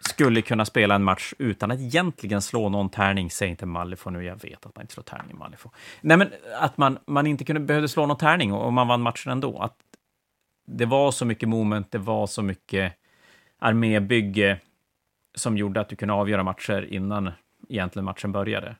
skulle 0.00 0.42
kunna 0.42 0.64
spela 0.64 0.94
en 0.94 1.04
match 1.04 1.32
utan 1.38 1.70
att 1.70 1.80
egentligen 1.80 2.42
slå 2.42 2.68
någon 2.68 2.88
tärning. 2.88 3.30
Säg 3.30 3.48
inte 3.48 3.66
Malifor 3.66 4.10
nu, 4.10 4.24
jag 4.24 4.42
vet 4.42 4.66
att 4.66 4.76
man 4.76 4.82
inte 4.82 4.94
slår 4.94 5.04
tärning 5.04 5.30
i 5.30 5.34
Malifor. 5.34 5.72
Nej, 6.00 6.16
men 6.16 6.28
att 6.60 6.78
man, 6.78 6.98
man 7.06 7.26
inte 7.26 7.44
kunde, 7.44 7.60
behövde 7.60 7.88
slå 7.88 8.06
någon 8.06 8.16
tärning 8.16 8.52
och, 8.52 8.66
och 8.66 8.72
man 8.72 8.88
vann 8.88 9.02
matchen 9.02 9.32
ändå. 9.32 9.58
Att 9.58 9.76
det 10.66 10.86
var 10.86 11.10
så 11.10 11.24
mycket 11.24 11.48
moment, 11.48 11.90
det 11.90 11.98
var 11.98 12.26
så 12.26 12.42
mycket 12.42 12.92
armébygge 13.58 14.60
som 15.34 15.56
gjorde 15.56 15.80
att 15.80 15.88
du 15.88 15.96
kunde 15.96 16.14
avgöra 16.14 16.42
matcher 16.42 16.88
innan 16.90 17.30
egentligen 17.68 18.04
matchen 18.04 18.32
började. 18.32 18.76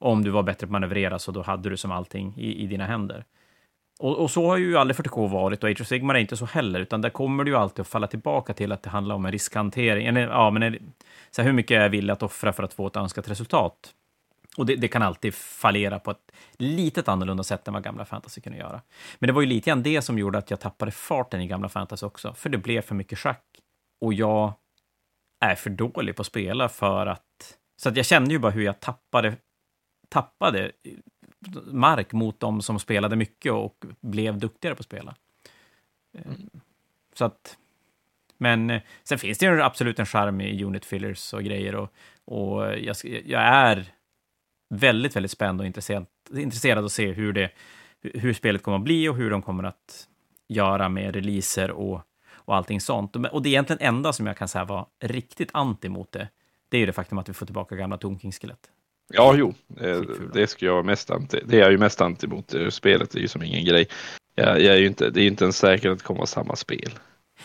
Om 0.00 0.24
du 0.24 0.30
var 0.30 0.42
bättre 0.42 0.66
på 0.66 0.70
att 0.70 0.72
manövrera 0.72 1.18
så 1.18 1.32
då 1.32 1.42
hade 1.42 1.70
du 1.70 1.76
som 1.76 1.92
allting 1.92 2.34
i, 2.36 2.62
i 2.62 2.66
dina 2.66 2.86
händer. 2.86 3.24
Och, 4.00 4.18
och 4.18 4.30
så 4.30 4.46
har 4.46 4.56
ju 4.56 4.76
aldrig 4.76 4.96
40K 4.96 5.28
varit, 5.28 5.64
och 5.64 5.70
Age 5.70 5.80
of 5.80 5.86
Sigmar 5.86 6.14
är 6.14 6.18
inte 6.18 6.36
så 6.36 6.44
heller, 6.44 6.80
utan 6.80 7.00
där 7.00 7.10
kommer 7.10 7.44
du 7.44 7.50
ju 7.50 7.56
alltid 7.56 7.80
att 7.80 7.88
falla 7.88 8.06
tillbaka 8.06 8.52
till 8.52 8.72
att 8.72 8.82
det 8.82 8.90
handlar 8.90 9.14
om 9.14 9.26
en 9.26 9.32
riskhantering. 9.32 10.06
Eller, 10.06 10.20
ja, 10.20 10.50
men 10.50 10.62
är, 10.62 10.78
så 11.30 11.42
här, 11.42 11.46
hur 11.46 11.54
mycket 11.54 11.74
är 11.76 11.80
jag 11.80 11.90
villig 11.90 12.12
att 12.12 12.22
offra 12.22 12.52
för 12.52 12.62
att 12.62 12.74
få 12.74 12.86
ett 12.86 12.96
önskat 12.96 13.28
resultat? 13.28 13.94
Och 14.56 14.66
det, 14.66 14.76
det 14.76 14.88
kan 14.88 15.02
alltid 15.02 15.34
fallera 15.34 15.98
på 15.98 16.10
ett 16.10 16.32
litet 16.52 17.08
annorlunda 17.08 17.42
sätt 17.42 17.68
än 17.68 17.74
vad 17.74 17.82
gamla 17.82 18.04
fantasy 18.04 18.40
kunde 18.40 18.58
göra. 18.58 18.80
Men 19.18 19.26
det 19.26 19.32
var 19.32 19.40
ju 19.40 19.46
lite 19.46 19.70
grann 19.70 19.82
det 19.82 20.02
som 20.02 20.18
gjorde 20.18 20.38
att 20.38 20.50
jag 20.50 20.60
tappade 20.60 20.90
farten 20.90 21.40
i 21.40 21.46
gamla 21.46 21.68
fantasy 21.68 22.06
också, 22.06 22.34
för 22.34 22.48
det 22.48 22.58
blev 22.58 22.82
för 22.82 22.94
mycket 22.94 23.18
schack. 23.18 23.44
Och 24.00 24.14
jag 24.14 24.52
är 25.40 25.54
för 25.54 25.70
dålig 25.70 26.16
på 26.16 26.22
att 26.22 26.26
spela 26.26 26.68
för 26.68 27.06
att... 27.06 27.58
Så 27.82 27.88
att 27.88 27.96
jag 27.96 28.06
kände 28.06 28.30
ju 28.30 28.38
bara 28.38 28.52
hur 28.52 28.62
jag 28.62 28.80
tappade, 28.80 29.36
tappade 30.08 30.72
mark 31.66 32.12
mot 32.12 32.40
de 32.40 32.62
som 32.62 32.78
spelade 32.78 33.16
mycket 33.16 33.52
och 33.52 33.84
blev 34.00 34.38
duktigare 34.38 34.74
på 34.74 34.80
att 34.80 34.86
spela. 34.86 35.14
Mm. 36.18 36.50
Så 37.14 37.24
att... 37.24 37.56
Men 38.38 38.70
eh, 38.70 38.82
sen 39.02 39.18
finns 39.18 39.38
det 39.38 39.46
ju 39.46 39.62
absolut 39.62 39.98
en 39.98 40.06
charm 40.06 40.40
i 40.40 40.64
unit 40.64 40.84
fillers 40.84 41.34
och 41.34 41.44
grejer 41.44 41.74
och, 41.74 41.92
och 42.24 42.78
jag, 42.78 42.96
jag 43.24 43.42
är 43.42 43.92
väldigt, 44.68 45.16
väldigt 45.16 45.30
spänd 45.30 45.60
och 45.60 45.66
intresserad, 45.66 46.06
intresserad 46.34 46.84
att 46.84 46.92
se 46.92 47.12
hur, 47.12 47.32
det, 47.32 47.50
hur 48.02 48.32
spelet 48.32 48.62
kommer 48.62 48.78
att 48.78 48.84
bli 48.84 49.08
och 49.08 49.16
hur 49.16 49.30
de 49.30 49.42
kommer 49.42 49.64
att 49.64 50.08
göra 50.48 50.88
med 50.88 51.14
releaser 51.14 51.70
och, 51.70 52.02
och 52.32 52.56
allting 52.56 52.80
sånt. 52.80 53.16
Och 53.16 53.42
det 53.42 53.48
är 53.48 53.50
egentligen 53.50 53.82
enda 53.82 54.12
som 54.12 54.26
jag 54.26 54.36
kan 54.36 54.48
säga 54.48 54.64
var 54.64 54.86
riktigt 55.00 55.50
anti 55.52 55.88
mot 55.88 56.12
det, 56.12 56.28
det 56.68 56.76
är 56.76 56.78
ju 56.78 56.86
det 56.86 56.92
faktum 56.92 57.18
att 57.18 57.28
vi 57.28 57.32
får 57.32 57.46
tillbaka 57.46 57.76
gamla 57.76 57.96
Tonking-skelett. 57.96 58.70
Ja, 59.12 59.34
jo, 59.36 59.54
eh, 59.80 60.00
det 60.32 60.46
skulle 60.46 60.68
jag 60.68 60.74
vara 60.74 60.84
mest 60.84 61.10
anti. 61.10 61.40
Det 61.44 61.56
är 61.56 61.60
jag 61.60 61.70
ju 61.70 61.78
mest 61.78 62.00
anti 62.00 62.26
mot. 62.26 62.54
eh, 62.54 62.68
Spelet 62.68 63.14
är 63.14 63.18
ju 63.18 63.28
som 63.28 63.42
ingen 63.42 63.64
grej. 63.64 63.88
Jag, 64.34 64.60
jag 64.60 64.74
är 64.74 64.78
ju 64.78 64.86
inte, 64.86 65.10
det 65.10 65.20
är 65.20 65.22
ju 65.22 65.28
inte 65.28 65.44
ens 65.44 65.58
säkert 65.58 65.90
att 65.90 65.98
det 65.98 66.04
kommer 66.04 66.18
vara 66.18 66.26
samma 66.26 66.56
spel. 66.56 66.90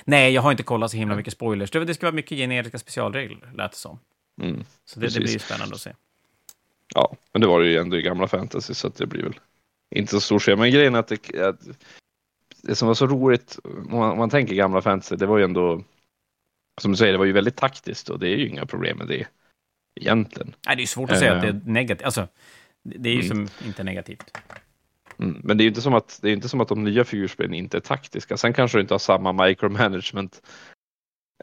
Nej, 0.03 0.33
jag 0.33 0.41
har 0.41 0.51
inte 0.51 0.63
kollat 0.63 0.91
så 0.91 0.97
himla 0.97 1.15
mycket 1.15 1.33
spoilers. 1.33 1.71
Det, 1.71 1.93
ska 1.93 2.05
vara 2.05 2.15
mycket 2.15 2.37
generiska 2.37 2.79
specialregler, 2.79 3.51
lät 3.55 3.71
det 3.71 3.77
som. 3.77 3.99
Mm, 4.41 4.63
så 4.85 4.99
det, 4.99 5.13
det 5.13 5.19
blir 5.19 5.33
ju 5.33 5.39
spännande 5.39 5.75
att 5.75 5.81
se. 5.81 5.93
Ja, 6.95 7.15
men 7.31 7.41
det 7.41 7.47
var 7.47 7.59
det 7.59 7.67
ju 7.67 7.77
ändå 7.77 7.97
i 7.97 8.01
gamla 8.01 8.27
fantasy 8.27 8.73
så 8.73 8.89
det 8.89 9.05
blir 9.05 9.23
väl 9.23 9.39
inte 9.95 10.11
så 10.11 10.21
stor 10.21 10.39
skillnad. 10.39 10.59
Men 10.59 10.71
grejen 10.71 10.95
är 10.95 10.99
att, 10.99 11.07
det, 11.07 11.39
att 11.39 11.59
det 12.61 12.75
som 12.75 12.87
var 12.87 12.95
så 12.95 13.07
roligt, 13.07 13.59
om 13.63 13.97
man, 13.99 14.11
om 14.11 14.17
man 14.17 14.29
tänker 14.29 14.55
gamla 14.55 14.81
fantasy, 14.81 15.15
det 15.15 15.25
var 15.25 15.37
ju 15.37 15.43
ändå, 15.43 15.83
som 16.81 16.91
du 16.91 16.97
säger, 16.97 17.11
det 17.11 17.17
var 17.17 17.25
ju 17.25 17.31
väldigt 17.31 17.55
taktiskt 17.55 18.09
och 18.09 18.19
det 18.19 18.27
är 18.27 18.37
ju 18.37 18.47
inga 18.47 18.65
problem 18.65 18.97
med 18.97 19.07
det 19.07 19.27
egentligen. 19.95 20.55
Nej, 20.67 20.75
det 20.75 20.83
är 20.83 20.87
svårt 20.87 21.11
att 21.11 21.19
säga 21.19 21.33
att 21.35 21.41
det 21.41 21.47
är 21.47 21.53
Eh. 21.53 21.59
negativt. 21.65 22.05
Alltså, 22.05 22.27
det 22.83 22.97
det 22.97 23.09
är 23.09 23.13
ju 23.13 23.21
Mm. 23.31 23.47
som 23.47 23.67
inte 23.67 23.83
negativt. 23.83 24.37
Mm. 25.19 25.41
Men 25.43 25.57
det 25.57 25.61
är 25.61 25.65
ju 25.65 25.69
inte 25.69 25.81
som 25.81 25.93
att, 25.93 26.19
det 26.21 26.29
är 26.29 26.33
inte 26.33 26.49
som 26.49 26.61
att 26.61 26.67
de 26.67 26.83
nya 26.83 27.03
figurspelen 27.03 27.53
inte 27.53 27.77
är 27.77 27.81
taktiska. 27.81 28.37
Sen 28.37 28.53
kanske 28.53 28.77
du 28.77 28.81
inte 28.81 28.93
har 28.93 28.99
samma 28.99 29.33
micromanagement 29.33 30.41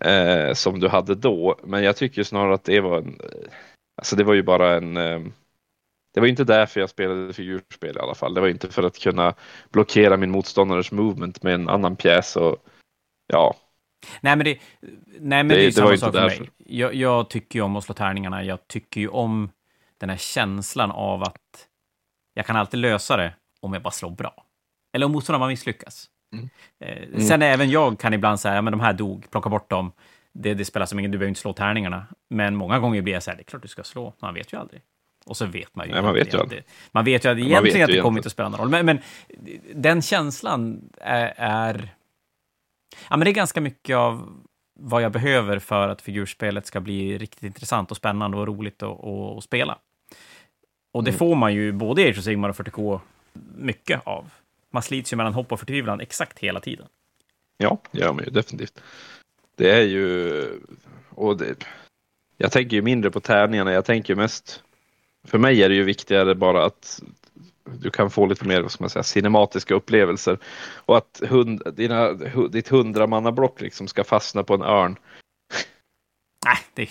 eh, 0.00 0.52
som 0.54 0.80
du 0.80 0.88
hade 0.88 1.14
då, 1.14 1.60
men 1.64 1.82
jag 1.82 1.96
tycker 1.96 2.22
snarare 2.22 2.54
att 2.54 2.64
det 2.64 2.80
var 2.80 2.98
en, 2.98 3.18
alltså 3.96 4.16
det 4.16 4.24
var 4.24 4.34
ju 4.34 4.42
bara 4.42 4.74
en 4.76 4.96
eh, 4.96 5.20
det 6.14 6.20
var 6.20 6.26
inte 6.26 6.44
därför 6.44 6.80
jag 6.80 6.90
spelade 6.90 7.32
figurspel 7.32 7.96
i 7.96 8.00
alla 8.00 8.14
fall. 8.14 8.34
Det 8.34 8.40
var 8.40 8.48
inte 8.48 8.68
för 8.68 8.82
att 8.82 8.98
kunna 8.98 9.34
blockera 9.70 10.16
min 10.16 10.30
motståndares 10.30 10.92
movement 10.92 11.42
med 11.42 11.54
en 11.54 11.68
annan 11.68 11.96
pjäs 11.96 12.36
och 12.36 12.56
ja, 13.26 13.54
Nej, 14.20 14.36
men 14.36 14.44
det, 14.44 14.58
nej, 14.80 14.88
men 15.20 15.48
Det- 15.48 15.54
det, 15.54 15.60
är 15.60 15.64
ju 15.64 15.72
samma 15.72 15.96
sak 15.98 16.12
för 16.14 16.20
mig. 16.40 16.50
Jag, 16.66 16.94
jag 16.94 17.30
tycker 17.30 17.58
ju 17.58 17.62
om 17.62 17.76
att 17.76 17.84
slå 17.84 17.94
tärningarna. 17.94 18.44
Jag 18.44 18.68
tycker 18.68 19.00
ju 19.00 19.08
om 19.08 19.50
den 19.98 20.10
här 20.10 20.16
känslan 20.16 20.90
av 20.90 21.22
att 21.22 21.68
jag 22.34 22.46
kan 22.46 22.56
alltid 22.56 22.80
lösa 22.80 23.16
det 23.16 23.34
om 23.60 23.72
jag 23.72 23.82
bara 23.82 23.90
slår 23.90 24.10
bra. 24.10 24.44
Eller 24.92 25.06
om 25.06 25.12
motståndaren 25.12 25.48
misslyckas. 25.48 26.06
Mm. 26.32 26.48
Eh, 26.80 27.02
Mm. 27.08 27.20
Sen 27.20 27.42
även 27.42 27.70
jag 27.70 27.98
kan 27.98 28.14
ibland 28.14 28.40
säga, 28.40 28.54
ja 28.54 28.62
men 28.62 28.70
de 28.70 28.80
här 28.80 28.92
dog, 28.92 29.30
plocka 29.30 29.48
bort 29.50 29.70
dem. 29.70 29.92
Det, 30.32 30.54
det 30.54 30.64
spelar 30.64 30.86
som 30.86 30.98
ingen, 30.98 31.10
du 31.10 31.18
behöver 31.18 31.28
inte 31.28 31.40
slå 31.40 31.52
tärningarna. 31.52 32.06
Men 32.30 32.56
många 32.56 32.78
gånger 32.78 33.02
blir 33.02 33.12
jag 33.14 33.22
så 33.22 33.30
här, 33.30 33.36
det 33.36 33.42
är 33.42 33.44
klart 33.44 33.62
du 33.62 33.68
ska 33.68 33.82
slå, 33.84 34.14
man 34.18 34.34
vet 34.34 34.52
ju 34.52 34.56
aldrig. 34.58 34.82
Och 35.26 35.36
så 35.36 35.46
vet 35.46 35.76
man 35.76 35.86
ju. 35.86 35.92
Nej, 35.92 36.02
man 36.02 36.14
vet 36.14 36.34
ju 36.34 36.40
att 36.40 36.50
det- 36.50 36.62
Man 36.92 37.04
vet 37.04 37.24
ju 37.24 37.28
att 37.28 37.38
egentligen 37.38 37.84
att 37.84 37.88
det 37.90 38.00
kommer 38.00 38.18
inte 38.18 38.26
att 38.26 38.32
spela 38.32 38.48
någon 38.48 38.60
roll. 38.60 38.68
Men, 38.68 38.86
men 38.86 38.98
den 39.74 40.02
känslan 40.02 40.90
är, 41.00 41.34
är... 41.36 41.88
Ja, 43.10 43.16
men 43.16 43.20
det 43.20 43.30
är 43.30 43.34
ganska 43.34 43.60
mycket 43.60 43.96
av 43.96 44.42
vad 44.74 45.02
jag 45.02 45.12
behöver 45.12 45.58
för 45.58 45.88
att 45.88 46.02
figurspelet 46.02 46.66
ska 46.66 46.80
bli 46.80 47.18
riktigt 47.18 47.42
intressant 47.42 47.90
och 47.90 47.96
spännande 47.96 48.36
och 48.36 48.46
roligt 48.46 48.82
att, 48.82 49.44
spela. 49.44 49.78
Och 50.92 51.04
det 51.04 51.10
Mm. 51.10 51.18
får 51.18 51.34
man 51.34 51.54
ju 51.54 51.72
både 51.72 52.02
i 52.02 52.08
Age 52.08 52.18
of 52.18 52.24
Sigmar 52.24 52.48
och 52.48 52.56
40K 52.56 53.00
mycket 53.56 54.06
av. 54.06 54.30
Man 54.70 54.82
slits 54.82 55.12
ju 55.12 55.16
mellan 55.16 55.34
hopp 55.34 55.52
och 55.52 55.58
förtvivlan 55.58 56.00
exakt 56.00 56.38
hela 56.38 56.60
tiden. 56.60 56.86
Ja, 57.56 57.78
det 57.90 57.98
gör 58.00 58.12
man 58.12 58.24
ju 58.24 58.30
definitivt. 58.30 58.82
Det 59.56 59.70
är 59.70 59.82
ju, 59.82 60.44
och 61.10 61.36
det, 61.36 61.64
jag 62.36 62.52
tänker 62.52 62.76
ju 62.76 62.82
mindre 62.82 63.10
på 63.10 63.20
tärningarna, 63.20 63.72
jag 63.72 63.84
tänker 63.84 64.14
mest, 64.14 64.62
för 65.24 65.38
mig 65.38 65.62
är 65.62 65.68
det 65.68 65.74
ju 65.74 65.82
viktigare 65.82 66.34
bara 66.34 66.64
att 66.64 67.02
du 67.80 67.90
kan 67.90 68.10
få 68.10 68.26
lite 68.26 68.44
mer, 68.44 68.62
vad 68.62 68.80
man 68.80 68.90
säga, 68.90 69.02
cinematiska 69.02 69.74
upplevelser. 69.74 70.38
Och 70.76 70.96
att 70.96 71.20
hund, 71.28 71.62
dina, 71.76 72.12
ditt 72.50 72.68
hundramannablock 72.68 73.60
liksom 73.60 73.88
ska 73.88 74.04
fastna 74.04 74.42
på 74.42 74.54
en 74.54 74.62
örn. 74.62 74.96
Nej, 76.44 76.58
det 76.74 76.82
är 76.82 76.88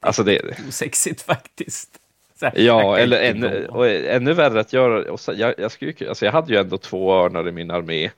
Alltså 0.00 0.22
det, 0.22 0.58
osexigt 0.68 1.22
faktiskt. 1.22 2.00
Här, 2.42 2.52
ja, 2.56 2.98
eller 2.98 3.20
ännu, 3.20 3.66
och 3.66 3.88
ännu 3.88 4.32
värre 4.32 4.60
att 4.60 4.72
göra, 4.72 5.12
och 5.12 5.20
så, 5.20 5.32
jag, 5.36 5.54
jag, 5.58 5.72
skulle, 5.72 6.08
alltså 6.08 6.24
jag 6.24 6.32
hade 6.32 6.52
ju 6.52 6.60
ändå 6.60 6.78
två 6.78 7.14
örnar 7.14 7.48
i 7.48 7.52
min 7.52 7.70
armé. 7.70 8.10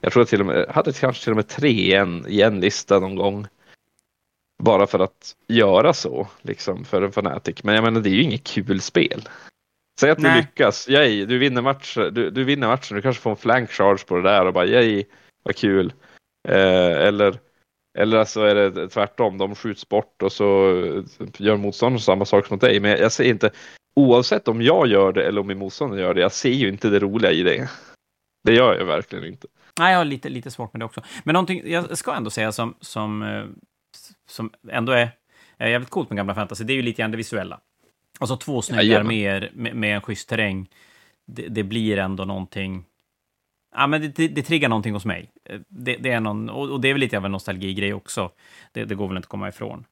Jag 0.00 0.12
tror 0.12 0.20
jag 0.20 0.28
till 0.28 0.40
och 0.40 0.46
med, 0.46 0.66
hade 0.68 0.92
kanske 0.92 1.24
till 1.24 1.32
och 1.32 1.36
med 1.36 1.48
tre 1.48 1.70
i 1.70 1.94
en, 1.94 2.24
i 2.28 2.40
en 2.40 2.60
lista 2.60 2.98
någon 2.98 3.16
gång. 3.16 3.46
Bara 4.62 4.86
för 4.86 4.98
att 4.98 5.36
göra 5.48 5.92
så, 5.92 6.28
liksom, 6.42 6.84
för 6.84 7.02
en 7.02 7.12
fanatic. 7.12 7.64
Men 7.64 7.74
jag 7.74 7.84
menar, 7.84 8.00
det 8.00 8.08
är 8.08 8.14
ju 8.14 8.22
inget 8.22 8.44
kul 8.44 8.80
spel. 8.80 9.28
Säg 10.00 10.10
att 10.10 10.18
du 10.18 10.22
Nej. 10.22 10.40
lyckas, 10.40 10.88
yay, 10.88 11.26
du 11.26 11.38
vinner 11.38 11.62
matchen, 11.62 12.14
du, 12.14 12.30
du 12.30 12.44
vinner 12.44 12.66
matchen, 12.68 12.96
du 12.96 13.02
kanske 13.02 13.22
får 13.22 13.30
en 13.30 13.36
flank 13.36 13.70
charge 13.70 14.04
på 14.06 14.16
det 14.16 14.22
där 14.22 14.46
och 14.46 14.52
bara 14.52 14.66
yay, 14.66 15.04
vad 15.42 15.56
kul. 15.56 15.92
Eh, 16.48 17.06
eller, 17.06 17.38
eller 17.98 18.24
så 18.24 18.42
är 18.42 18.54
det 18.54 18.88
tvärtom, 18.88 19.38
de 19.38 19.54
skjuts 19.54 19.88
bort 19.88 20.22
och 20.22 20.32
så 20.32 20.80
eh, 20.84 21.04
gör 21.38 21.56
motståndaren 21.56 22.00
samma 22.00 22.24
sak 22.24 22.50
mot 22.50 22.60
dig. 22.60 22.80
Men 22.80 22.90
jag 22.90 23.12
ser 23.12 23.24
inte, 23.24 23.50
oavsett 23.96 24.48
om 24.48 24.62
jag 24.62 24.86
gör 24.86 25.12
det 25.12 25.26
eller 25.26 25.40
om 25.40 25.46
min 25.46 25.58
motståndare 25.58 26.00
gör 26.00 26.14
det, 26.14 26.20
jag 26.20 26.32
ser 26.32 26.50
ju 26.50 26.68
inte 26.68 26.90
det 26.90 26.98
roliga 26.98 27.32
i 27.32 27.42
det. 27.42 27.70
Det 28.44 28.54
gör 28.54 28.74
jag 28.78 28.84
verkligen 28.84 29.24
inte. 29.24 29.48
Nej, 29.78 29.92
jag 29.92 29.98
har 29.98 30.04
lite, 30.04 30.28
lite 30.28 30.50
svårt 30.50 30.72
med 30.72 30.80
det 30.80 30.84
också. 30.84 31.02
Men 31.24 31.32
någonting 31.32 31.62
jag 31.70 31.98
ska 31.98 32.14
ändå 32.14 32.30
säga 32.30 32.52
som, 32.52 32.74
som, 32.80 33.22
eh, 33.22 33.44
som 34.28 34.50
ändå 34.70 34.92
är, 34.92 35.10
är 35.56 35.68
jävligt 35.68 35.90
coolt 35.90 36.10
med 36.10 36.16
gamla 36.16 36.34
fantasy, 36.34 36.64
det 36.64 36.72
är 36.72 36.74
ju 36.74 36.82
lite 36.82 37.02
grann 37.02 37.10
det 37.10 37.16
visuella. 37.16 37.60
Alltså 38.18 38.36
två 38.36 38.62
snygga 38.62 38.82
Jajamän. 38.82 39.06
arméer 39.06 39.50
med, 39.54 39.76
med 39.76 39.94
en 39.94 40.00
schysst 40.00 40.28
terräng. 40.28 40.68
Det, 41.26 41.48
det 41.48 41.62
blir 41.62 41.98
ändå 41.98 42.24
någonting... 42.24 42.84
Ja, 43.74 43.86
men 43.86 44.00
det, 44.00 44.08
det, 44.08 44.28
det 44.28 44.42
triggar 44.42 44.68
någonting 44.68 44.92
hos 44.92 45.04
mig. 45.04 45.30
Det, 45.68 45.96
det 45.96 46.10
är 46.10 46.20
någon, 46.20 46.50
och, 46.50 46.70
och 46.70 46.80
det 46.80 46.88
är 46.88 46.92
väl 46.92 47.00
lite 47.00 47.16
av 47.18 47.24
en 47.24 47.32
nostalgigrej 47.32 47.94
också. 47.94 48.30
Det, 48.72 48.94
går 48.94 49.08
väl 49.08 49.16
inte 49.16 49.26
att 49.26 49.30
komma 49.30 49.48
ifrån. 49.48 49.84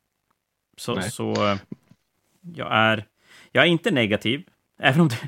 Så, 0.77 0.95
Nej. 0.95 1.11
så 1.11 1.33
eh, 1.51 1.57
jag, 2.55 2.69
är, 2.73 3.05
jag 3.53 3.65
är 3.65 3.69
inte 3.69 3.91
negativ, 3.91 4.43
även 4.79 5.01
om 5.01 5.09
det, 5.09 5.19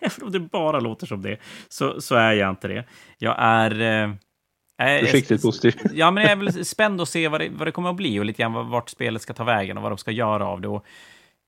även 0.00 0.22
om 0.26 0.32
det 0.32 0.40
bara 0.40 0.80
låter 0.80 1.06
som 1.06 1.22
det, 1.22 1.38
så, 1.68 2.00
så 2.00 2.14
är 2.14 2.32
jag 2.32 2.50
inte 2.50 2.68
det. 2.68 2.84
Jag 3.18 3.34
är... 3.38 3.80
eh, 3.80 5.00
Försiktigt 5.00 5.42
positiv. 5.42 5.74
Ja, 5.94 6.10
men 6.10 6.22
jag 6.22 6.32
är 6.32 6.36
väl 6.36 6.64
spänd 6.64 7.00
att 7.00 7.08
se 7.08 7.28
vad 7.28 7.40
det, 7.40 7.48
vad 7.48 7.66
det 7.68 7.72
kommer 7.72 7.90
att 7.90 7.96
bli 7.96 8.20
och 8.20 8.24
lite 8.24 8.42
grann 8.42 8.70
vart 8.70 8.90
spelet 8.90 9.22
ska 9.22 9.34
ta 9.34 9.44
vägen 9.44 9.76
och 9.76 9.82
vad 9.82 9.92
de 9.92 9.98
ska 9.98 10.10
göra 10.10 10.46
av 10.46 10.60
det. 10.60 10.68
Och 10.68 10.84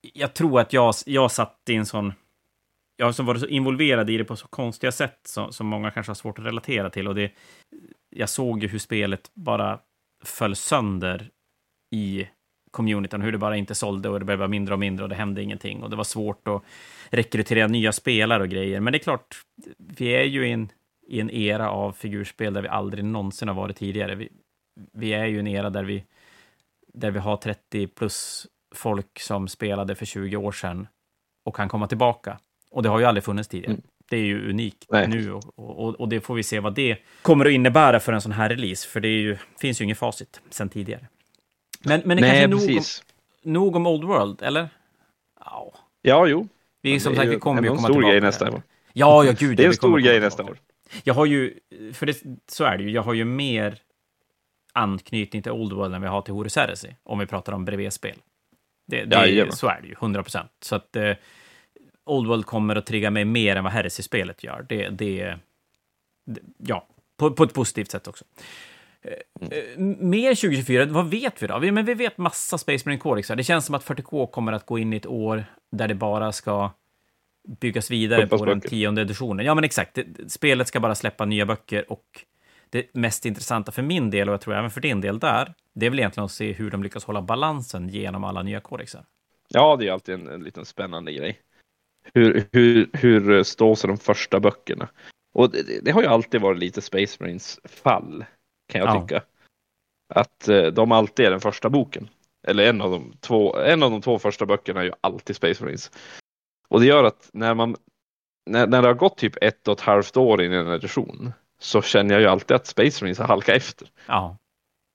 jag 0.00 0.34
tror 0.34 0.60
att 0.60 0.72
jag, 0.72 0.94
jag 1.06 1.30
satt 1.30 1.62
i 1.68 1.74
en 1.74 1.86
sån... 1.86 2.12
Jag 2.96 3.06
har 3.06 3.12
som 3.12 3.26
varit 3.26 3.40
så 3.40 3.46
involverad 3.46 4.10
i 4.10 4.16
det 4.16 4.24
på 4.24 4.36
så 4.36 4.48
konstiga 4.48 4.92
sätt 4.92 5.20
som, 5.24 5.52
som 5.52 5.66
många 5.66 5.90
kanske 5.90 6.10
har 6.10 6.14
svårt 6.14 6.38
att 6.38 6.44
relatera 6.44 6.90
till. 6.90 7.08
Och 7.08 7.14
det, 7.14 7.32
jag 8.10 8.28
såg 8.28 8.62
ju 8.62 8.68
hur 8.68 8.78
spelet 8.78 9.30
bara 9.34 9.80
föll 10.24 10.56
sönder 10.56 11.30
i 11.90 12.28
communityn, 12.70 13.22
hur 13.22 13.32
det 13.32 13.38
bara 13.38 13.56
inte 13.56 13.74
sålde 13.74 14.08
och 14.08 14.18
det 14.18 14.24
blev 14.24 14.38
bara 14.38 14.48
mindre 14.48 14.74
och 14.74 14.80
mindre 14.80 15.02
och 15.02 15.08
det 15.08 15.14
hände 15.14 15.42
ingenting. 15.42 15.82
Och 15.82 15.90
det 15.90 15.96
var 15.96 16.04
svårt 16.04 16.48
att 16.48 16.62
rekrytera 17.10 17.66
nya 17.66 17.92
spelare 17.92 18.42
och 18.42 18.48
grejer. 18.48 18.80
Men 18.80 18.92
det 18.92 18.96
är 18.96 19.02
klart, 19.02 19.36
vi 19.78 20.08
är 20.08 20.24
ju 20.24 20.48
i 20.48 20.52
en, 20.52 20.72
i 21.06 21.20
en 21.20 21.30
era 21.30 21.70
av 21.70 21.92
figurspel 21.92 22.54
där 22.54 22.62
vi 22.62 22.68
aldrig 22.68 23.04
någonsin 23.04 23.48
har 23.48 23.54
varit 23.54 23.76
tidigare. 23.76 24.14
Vi, 24.14 24.28
vi 24.92 25.12
är 25.12 25.26
ju 25.26 25.36
i 25.36 25.40
en 25.40 25.46
era 25.46 25.70
där 25.70 25.84
vi, 25.84 26.04
där 26.94 27.10
vi 27.10 27.18
har 27.18 27.36
30 27.36 27.86
plus 27.86 28.46
folk 28.74 29.20
som 29.20 29.48
spelade 29.48 29.94
för 29.94 30.04
20 30.06 30.36
år 30.36 30.52
sedan 30.52 30.88
och 31.44 31.56
kan 31.56 31.68
komma 31.68 31.86
tillbaka. 31.86 32.38
Och 32.70 32.82
det 32.82 32.88
har 32.88 32.98
ju 32.98 33.04
aldrig 33.04 33.24
funnits 33.24 33.48
tidigare. 33.48 33.72
Mm. 33.72 33.82
Det 34.10 34.16
är 34.16 34.20
ju 34.24 34.50
unikt 34.50 34.86
Nej. 34.90 35.08
nu 35.08 35.32
och, 35.32 35.44
och, 35.56 36.00
och 36.00 36.08
det 36.08 36.20
får 36.20 36.34
vi 36.34 36.42
se 36.42 36.60
vad 36.60 36.74
det 36.74 36.98
kommer 37.22 37.44
att 37.46 37.52
innebära 37.52 38.00
för 38.00 38.12
en 38.12 38.20
sån 38.20 38.32
här 38.32 38.48
release, 38.48 38.88
för 38.88 39.00
det 39.00 39.08
är 39.08 39.20
ju, 39.20 39.36
finns 39.60 39.80
ju 39.80 39.84
inget 39.84 39.98
facit 39.98 40.40
sedan 40.50 40.68
tidigare. 40.68 41.08
Men, 41.84 42.02
men 42.04 42.16
det 42.16 42.22
kanske 42.22 42.36
Nej, 42.36 42.44
är 42.44 42.48
nog 42.48 42.78
om, 42.78 42.82
nog 43.52 43.76
om 43.76 43.86
Old 43.86 44.04
World, 44.04 44.42
eller? 44.42 44.68
Ja, 45.44 45.72
Ja, 46.02 46.26
jo. 46.26 46.48
vi 46.82 47.00
som 47.00 47.12
det 47.12 47.18
är 47.18 47.22
sagt, 47.22 47.32
vi 47.36 47.38
kommer 47.38 47.62
ju 47.62 47.66
ändå 47.68 47.72
en 47.72 47.76
komma 47.76 47.88
stor 47.88 47.94
tillbaka. 47.94 48.10
grej 48.10 48.20
till 48.20 48.26
nästa 48.26 48.44
det. 48.44 48.50
år. 48.50 48.62
Ja, 48.92 49.24
ja, 49.24 49.32
gud. 49.38 49.56
Det 49.56 49.62
är 49.62 49.66
en 49.66 49.74
stor 49.74 49.98
grej 49.98 50.14
komma 50.14 50.24
nästa 50.26 50.36
tillbaka. 50.44 50.60
år. 50.60 51.00
Jag 51.04 51.14
har 51.14 51.26
ju, 51.26 51.54
för 51.94 52.06
det, 52.06 52.16
så 52.46 52.64
är 52.64 52.76
det 52.78 52.82
ju, 52.84 52.90
jag 52.90 53.02
har 53.02 53.14
ju 53.14 53.24
mer 53.24 53.78
anknytning 54.72 55.42
till 55.42 55.52
Old 55.52 55.72
World 55.72 55.94
än 55.94 56.02
vi 56.02 56.08
har 56.08 56.22
till 56.22 56.34
Horus 56.34 56.56
Heresy, 56.56 56.88
om 57.02 57.18
vi 57.18 57.26
pratar 57.26 57.52
om 57.52 57.64
bredvidspel. 57.64 58.16
Det, 58.88 59.04
det, 59.04 59.16
Jajamän. 59.16 59.52
så 59.52 59.68
är 59.68 59.80
det 59.82 59.88
ju, 59.88 59.92
100 59.92 60.22
procent. 60.22 60.50
Så 60.60 60.74
att 60.76 60.96
eh, 60.96 61.12
Old 62.04 62.28
World 62.28 62.46
kommer 62.46 62.76
att 62.76 62.86
trigga 62.86 63.10
mig 63.10 63.24
mer 63.24 63.56
än 63.56 63.64
vad 63.64 63.72
Heresy-spelet 63.72 64.44
gör. 64.44 64.66
Det, 64.68 64.88
det, 64.88 65.36
det, 66.26 66.40
ja, 66.58 66.86
på, 67.16 67.30
på 67.30 67.44
ett 67.44 67.54
positivt 67.54 67.90
sätt 67.90 68.08
också. 68.08 68.24
Eh, 69.02 69.12
eh, 69.58 69.78
Mer 69.98 70.34
2024, 70.34 70.84
vad 70.86 71.10
vet 71.10 71.42
vi 71.42 71.46
då? 71.46 71.58
Vi, 71.58 71.70
men 71.70 71.84
vi 71.84 71.94
vet 71.94 72.18
massa 72.18 72.58
Space 72.58 72.82
Marine 72.88 73.00
Corexar. 73.00 73.36
Det 73.36 73.44
känns 73.44 73.66
som 73.66 73.74
att 73.74 73.84
40K 73.84 74.26
kommer 74.30 74.52
att 74.52 74.66
gå 74.66 74.78
in 74.78 74.92
i 74.92 74.96
ett 74.96 75.06
år 75.06 75.44
där 75.72 75.88
det 75.88 75.94
bara 75.94 76.32
ska 76.32 76.70
byggas 77.60 77.90
vidare 77.90 78.20
Pumpas 78.20 78.40
på 78.40 78.44
den 78.44 78.58
böcker. 78.58 78.68
tionde 78.68 79.02
editionen. 79.02 79.46
Ja, 79.46 79.54
men 79.54 79.64
exakt. 79.64 79.98
Spelet 80.28 80.68
ska 80.68 80.80
bara 80.80 80.94
släppa 80.94 81.24
nya 81.24 81.46
böcker 81.46 81.92
och 81.92 82.04
det 82.70 82.94
mest 82.94 83.26
intressanta 83.26 83.72
för 83.72 83.82
min 83.82 84.10
del, 84.10 84.28
och 84.28 84.32
jag 84.32 84.40
tror 84.40 84.54
även 84.54 84.70
för 84.70 84.80
din 84.80 85.00
del 85.00 85.18
där, 85.18 85.54
det 85.74 85.86
är 85.86 85.90
väl 85.90 85.98
egentligen 85.98 86.24
att 86.24 86.32
se 86.32 86.52
hur 86.52 86.70
de 86.70 86.82
lyckas 86.82 87.04
hålla 87.04 87.22
balansen 87.22 87.88
genom 87.88 88.24
alla 88.24 88.42
nya 88.42 88.60
kodexar. 88.60 89.04
Ja, 89.48 89.76
det 89.76 89.88
är 89.88 89.92
alltid 89.92 90.14
en, 90.14 90.28
en 90.28 90.42
liten 90.44 90.64
spännande 90.64 91.12
grej. 91.12 91.40
Hur, 92.14 92.48
hur, 92.52 92.90
hur 92.92 93.42
står 93.42 93.74
sig 93.74 93.88
de 93.88 93.96
första 93.98 94.40
böckerna? 94.40 94.88
Och 95.34 95.50
det, 95.50 95.62
det- 95.62 95.80
det 95.84 95.90
har 95.90 96.02
ju 96.02 96.08
alltid 96.08 96.40
varit 96.40 96.58
lite 96.58 96.80
Space 96.80 97.16
Marines 97.20 97.60
fall, 97.64 98.24
kan 98.72 98.80
jag 98.80 98.88
Ja. 98.96 99.00
tycka. 99.02 99.22
Att 100.14 100.48
eh, 100.48 100.66
de 100.66 100.92
alltid 100.92 101.26
är 101.26 101.30
den 101.30 101.40
första 101.40 101.70
boken. 101.70 102.08
Eller 102.46 102.68
en 102.68 102.80
av, 102.80 102.90
de 102.90 103.12
två, 103.20 103.56
en 103.58 103.82
av 103.82 103.90
de 103.90 104.00
två 104.02 104.18
första 104.18 104.46
böckerna 104.46 104.80
är 104.80 104.84
ju 104.84 104.92
alltid 105.00 105.36
Space 105.36 105.64
Marines. 105.64 105.90
Och 106.68 106.80
det 106.80 106.86
gör 106.86 107.04
att 107.04 107.30
när 107.32 107.54
man 107.54 107.76
när, 108.50 108.66
när 108.66 108.82
det 108.82 108.88
har 108.88 108.94
gått 108.94 109.16
typ 109.18 109.36
ett 109.42 109.68
och 109.68 109.72
ett 109.74 109.80
halvt 109.80 110.16
år 110.16 110.42
in 110.42 110.52
i 110.52 110.56
en 110.56 110.68
edition 110.68 111.32
så 111.58 111.82
känner 111.82 112.14
jag 112.14 112.20
ju 112.20 112.26
alltid 112.28 112.54
att 112.54 112.66
Space 112.66 113.04
Marines 113.04 113.18
har 113.18 113.26
halkat 113.26 113.56
efter. 113.56 113.90
Ja. 114.06 114.36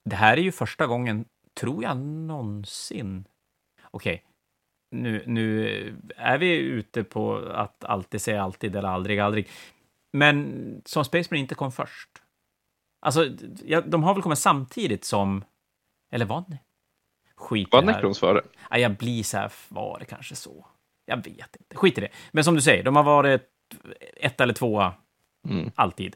Det 0.09 0.15
här 0.15 0.37
är 0.37 0.41
ju 0.41 0.51
första 0.51 0.87
gången, 0.87 1.25
tror 1.59 1.83
jag, 1.83 1.97
någonsin... 1.97 3.27
Okej, 3.91 4.23
nu, 4.91 5.23
nu 5.25 5.67
är 6.17 6.37
vi 6.37 6.55
ute 6.57 7.03
på 7.03 7.35
att 7.37 7.83
alltid 7.83 8.21
säga 8.21 8.43
alltid 8.43 8.75
eller 8.75 8.89
aldrig, 8.89 9.19
aldrig. 9.19 9.49
Men 10.13 10.81
som 10.85 11.05
Space 11.05 11.27
Marine 11.31 11.41
inte 11.41 11.55
kom 11.55 11.71
först. 11.71 12.09
Alltså, 13.01 13.29
ja, 13.65 13.81
de 13.81 14.03
har 14.03 14.13
väl 14.13 14.23
kommit 14.23 14.39
samtidigt 14.39 15.05
som... 15.05 15.43
Eller? 16.11 16.43
Skit 17.35 17.67
Var 17.71 17.81
det 17.81 17.87
här. 17.87 17.93
Necrons 17.95 18.19
före? 18.19 18.41
Ja, 18.69 18.77
jag 18.77 18.95
blir 18.97 19.23
så 19.23 19.37
här, 19.37 19.51
var 19.69 19.99
det 19.99 20.05
kanske 20.05 20.35
så? 20.35 20.65
Jag 21.05 21.17
vet 21.17 21.55
inte. 21.55 21.75
Skit 21.75 21.97
i 21.97 22.01
det. 22.01 22.09
Men 22.31 22.43
som 22.43 22.55
du 22.55 22.61
säger, 22.61 22.83
de 22.83 22.95
har 22.95 23.03
varit 23.03 23.41
ett 24.17 24.41
eller 24.41 24.53
tvåa 24.53 24.93
Mm. 25.49 25.71
alltid. 25.75 26.15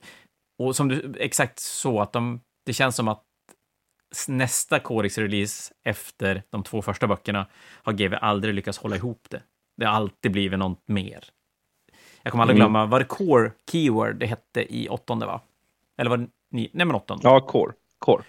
Och 0.59 0.75
som 0.75 0.87
du, 0.87 1.15
exakt 1.19 1.59
så 1.59 2.01
att 2.01 2.13
de, 2.13 2.41
det 2.65 2.73
känns 2.73 2.95
som 2.95 3.07
att 3.07 3.23
nästa 4.27 4.79
Codex-release 4.79 5.71
efter 5.83 6.43
de 6.49 6.63
två 6.63 6.81
första 6.81 7.07
böckerna 7.07 7.47
har 7.83 7.93
GW 7.93 8.15
aldrig 8.21 8.53
lyckats 8.53 8.77
hålla 8.77 8.95
ihop 8.95 9.27
det. 9.29 9.41
Det 9.77 9.85
har 9.85 9.93
alltid 9.93 10.31
blivit 10.31 10.59
något 10.59 10.87
mer. 10.87 11.23
Jag 12.23 12.31
kommer 12.31 12.41
aldrig 12.43 12.55
Mm. 12.59 12.65
glömma, 12.71 12.85
var 12.85 12.99
det 12.99 13.05
Core 13.05 13.51
Keyword 13.71 14.15
det 14.15 14.25
hette 14.25 14.75
i 14.75 14.89
åttonde, 14.89 15.25
va? 15.25 15.41
Eller 15.97 16.09
var 16.09 16.17
det 16.17 16.27
ni, 16.51 16.69
nej 16.73 16.85
men 16.85 16.95
åttonde? 16.95 17.21
Ja, 17.27 17.39
Core. 17.41 17.73
Core. 17.99 18.23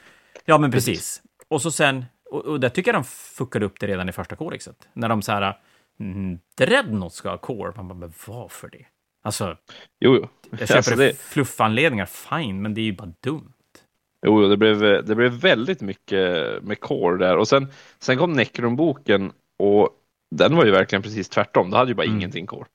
Ja, 0.45 0.59
men 0.59 0.71
precis. 0.71 1.23
Och 1.49 1.63
så 1.63 1.71
sen, 1.71 2.05
och, 2.31 2.45
och 2.45 2.61
där 2.61 2.69
tycker 2.69 2.93
jag 2.93 3.01
de 3.03 3.05
fuckade 3.05 3.67
upp 3.67 3.81
det 3.81 3.87
redan 3.87 4.09
i 4.09 4.13
första 4.13 4.37
kodexet. 4.37 4.89
När 4.93 5.09
de 5.09 5.23
så 5.23 5.33
här, 5.33 5.59
mm, 6.01 6.39
Dreadnought 6.57 7.13
ska 7.15 7.31
ha 7.31 7.39
core. 7.39 7.73
Man 7.77 7.89
bara, 7.89 7.95
men 7.95 8.13
varför 8.27 8.69
det? 8.69 8.85
Alltså, 9.23 9.57
Jo, 10.01 10.15
jo. 10.17 10.29
jag 10.51 10.61
köper 10.61 10.77
Alltså, 10.77 10.97
det... 10.97 11.19
fluffanledningar, 11.19 12.07
fine, 12.07 12.63
men 12.63 12.75
det 12.75 12.81
är 12.81 12.85
ju 12.85 12.93
bara 12.93 13.13
dumt. 13.23 13.53
Jo, 14.27 14.49
det 14.49 14.57
blev, 14.57 14.79
det 14.81 15.15
blev 15.15 15.33
väldigt 15.33 15.81
mycket 15.81 16.19
med 16.63 16.81
Core 16.81 17.19
där. 17.19 17.37
Och 17.37 17.49
sen, 17.49 17.73
sen 17.99 18.19
kom 18.19 18.33
Necron-boken 18.33 19.33
och 19.59 19.91
den 20.37 20.57
var 20.57 20.65
ju 20.65 20.71
verkligen 20.71 21.03
precis 21.03 21.29
tvärtom. 21.29 21.71
Det 21.71 21.77
hade 21.77 21.91
ju 21.91 21.95
bara 21.95 22.03
Mm. 22.07 22.17
ingenting 22.17 22.47
Core. 22.47 22.67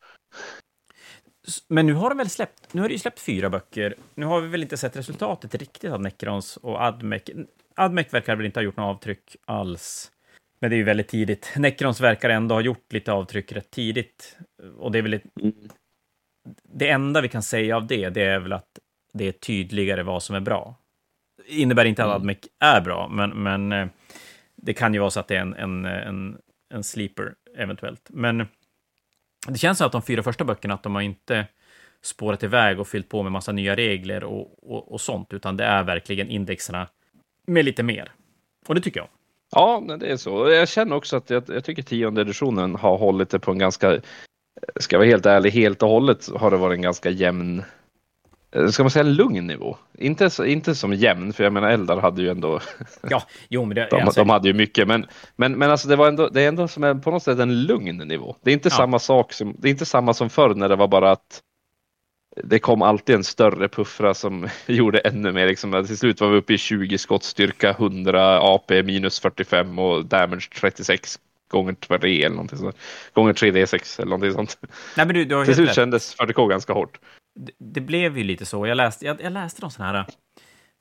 Men 1.67 1.85
nu 1.85 1.93
har 1.93 2.09
de 2.09 2.17
väl 2.17 2.29
släppt, 2.29 2.73
nu 2.73 2.81
har 2.81 2.87
det 2.87 2.93
ju 2.93 2.99
släppt 2.99 3.19
fyra 3.19 3.49
böcker. 3.49 3.95
Nu 4.15 4.25
har 4.25 4.41
vi 4.41 4.47
väl 4.47 4.61
inte 4.61 4.77
sett 4.77 4.95
resultatet 4.95 5.55
riktigt 5.55 5.91
av 5.91 6.01
Necrons 6.01 6.57
och 6.57 6.81
Admec. 6.81 7.23
Admec 7.75 8.13
verkar 8.13 8.35
väl 8.35 8.45
inte 8.45 8.59
ha 8.59 8.63
gjort 8.63 8.77
något 8.77 8.95
avtryck 8.95 9.35
alls. 9.45 10.11
Men 10.59 10.69
det 10.69 10.75
är 10.75 10.77
ju 10.77 10.83
väldigt 10.83 11.07
tidigt. 11.07 11.53
Necrons 11.57 12.01
verkar 12.01 12.29
ändå 12.29 12.55
ha 12.55 12.61
gjort 12.61 12.93
lite 12.93 13.11
avtryck 13.11 13.51
rätt 13.51 13.71
tidigt. 13.71 14.37
Och 14.77 14.91
det 14.91 14.97
är 14.97 15.01
väl 15.03 15.13
ett, 15.13 15.23
det 16.63 16.89
enda 16.89 17.21
vi 17.21 17.29
kan 17.29 17.43
säga 17.43 17.77
av 17.77 17.87
det, 17.87 18.09
det 18.09 18.23
är 18.23 18.39
väl 18.39 18.53
att 18.53 18.79
det 19.13 19.27
är 19.27 19.31
tydligare 19.31 20.03
vad 20.03 20.23
som 20.23 20.35
är 20.35 20.39
bra. 20.39 20.75
Det 21.47 21.53
innebär 21.53 21.85
inte 21.85 22.03
att 22.03 22.09
Mm. 22.09 22.15
Admec 22.15 22.37
är 22.59 22.81
bra, 22.81 23.07
men, 23.07 23.29
men 23.43 23.71
eh, 23.71 23.87
det 24.55 24.73
kan 24.73 24.93
ju 24.93 24.99
vara 24.99 25.09
så 25.09 25.19
att 25.19 25.27
det 25.27 25.35
är 25.35 25.41
en, 25.41 25.53
en, 25.53 25.85
en, 25.85 26.37
en 26.73 26.83
sleeper 26.83 27.33
eventuellt. 27.57 28.07
Men 28.09 28.47
det 29.47 29.57
känns 29.57 29.77
som 29.77 29.87
att 29.87 29.91
de 29.91 30.01
fyra 30.01 30.23
första 30.23 30.43
böckerna, 30.43 30.73
att 30.73 30.83
de 30.83 30.95
har 30.95 31.01
inte 31.01 31.47
spårat 32.01 32.43
iväg 32.43 32.79
och 32.79 32.87
fyllt 32.87 33.09
på 33.09 33.23
med 33.23 33.31
massa 33.31 33.51
nya 33.51 33.75
regler 33.75 34.23
och, 34.23 34.71
och, 34.73 34.91
och 34.91 35.01
sånt, 35.01 35.33
utan 35.33 35.57
det 35.57 35.63
är 35.63 35.83
verkligen 35.83 36.29
indexerna 36.29 36.87
med 37.47 37.65
lite 37.65 37.83
mer. 37.83 38.11
Och 38.67 38.75
det 38.75 38.81
tycker 38.81 38.99
jag. 38.99 39.09
Ja, 39.51 39.83
det 39.99 40.07
är 40.07 40.17
så. 40.17 40.49
Jag 40.49 40.69
känner 40.69 40.95
också 40.95 41.17
att 41.17 41.29
jag, 41.29 41.43
jag 41.47 41.63
tycker 41.63 41.83
tionde 41.83 42.21
editionen 42.21 42.75
har 42.75 42.97
hållit 42.97 43.29
det 43.29 43.39
på 43.39 43.51
en 43.51 43.59
ganska, 43.59 44.01
ska 44.79 44.95
jag 44.95 44.99
vara 44.99 45.09
helt 45.09 45.25
ärlig, 45.25 45.51
helt 45.51 45.83
och 45.83 45.89
hållet 45.89 46.29
har 46.35 46.51
det 46.51 46.57
varit 46.57 46.75
en 46.75 46.81
ganska 46.81 47.09
jämn, 47.09 47.63
eh, 48.55 48.67
ska 48.67 48.83
man 48.83 48.89
säga 48.89 49.03
lugn 49.03 49.47
nivå? 49.47 49.77
Inte, 49.97 50.29
inte 50.45 50.75
som 50.75 50.93
jämn, 50.93 51.33
för 51.33 51.43
jag 51.43 51.53
menar 51.53 51.69
Eldar 51.69 51.97
hade 51.97 52.21
ju 52.21 52.29
ändå, 52.29 52.59
Ja, 53.09 53.23
jo, 53.49 53.65
men 53.65 53.75
det, 53.75 53.87
de, 53.91 54.01
alltså, 54.01 54.21
de 54.21 54.29
hade 54.29 54.47
ju 54.47 54.53
mycket, 54.53 54.87
men, 54.87 55.05
men, 55.35 55.51
men 55.57 55.71
alltså 55.71 55.87
det, 55.87 55.95
var 55.95 56.07
ändå, 56.07 56.29
det 56.29 56.41
är 56.41 56.47
ändå 56.47 56.67
som 56.67 56.83
en, 56.83 57.01
på 57.01 57.11
något 57.11 57.23
sätt 57.23 57.39
en 57.39 57.63
lugn 57.63 57.97
nivå. 57.97 58.35
Det 58.41 58.51
är 58.51 58.53
inte 58.53 58.69
Ja. 58.69 58.75
samma 58.75 58.99
sak 58.99 59.33
som, 59.33 59.55
det 59.59 59.67
är 59.67 59.71
inte 59.71 59.85
samma 59.85 60.13
som 60.13 60.29
förr 60.29 60.55
när 60.55 60.69
det 60.69 60.75
var 60.75 60.87
bara 60.87 61.11
att 61.11 61.41
det 62.43 62.59
kom 62.59 62.81
alltid 62.81 63.15
en 63.15 63.23
större 63.23 63.67
puffra 63.67 64.13
som 64.13 64.47
gjorde 64.65 64.99
ännu 64.99 65.31
mer. 65.31 65.47
Liksom, 65.47 65.85
till 65.87 65.97
slut 65.97 66.21
var 66.21 66.29
vi 66.29 66.37
uppe 66.37 66.53
i 66.53 66.57
20 66.57 66.97
skottstyrka, 66.97 67.69
100 67.69 68.39
AP 68.41 68.83
minus 68.83 69.19
45 69.19 69.79
och 69.79 70.05
damage 70.05 70.49
36 70.55 71.19
gånger 71.53 71.73
3 71.73 72.23
eller 72.23 72.35
någonting 72.35 72.57
sånt. 72.57 72.77
Gånger 73.13 73.33
3D6 73.33 74.01
eller 74.01 74.09
någonting 74.09 74.31
sånt. 74.31 74.57
nej, 74.97 75.05
men 75.05 75.15
du, 75.15 75.25
du 75.25 75.35
har 75.35 75.45
Till 75.45 75.55
slut 75.55 75.75
kändes 75.75 76.17
40K 76.17 76.49
ganska 76.49 76.73
hårt. 76.73 76.99
det, 77.35 77.51
det 77.57 77.81
blev 77.81 78.17
ju 78.17 78.23
lite 78.23 78.45
så. 78.45 78.67
Jag 78.67 78.75
läste, 78.75 79.05
jag, 79.05 79.21
jag 79.21 79.33
läste 79.33 79.61
någon 79.61 79.71
sån 79.71 79.85
här, 79.85 80.05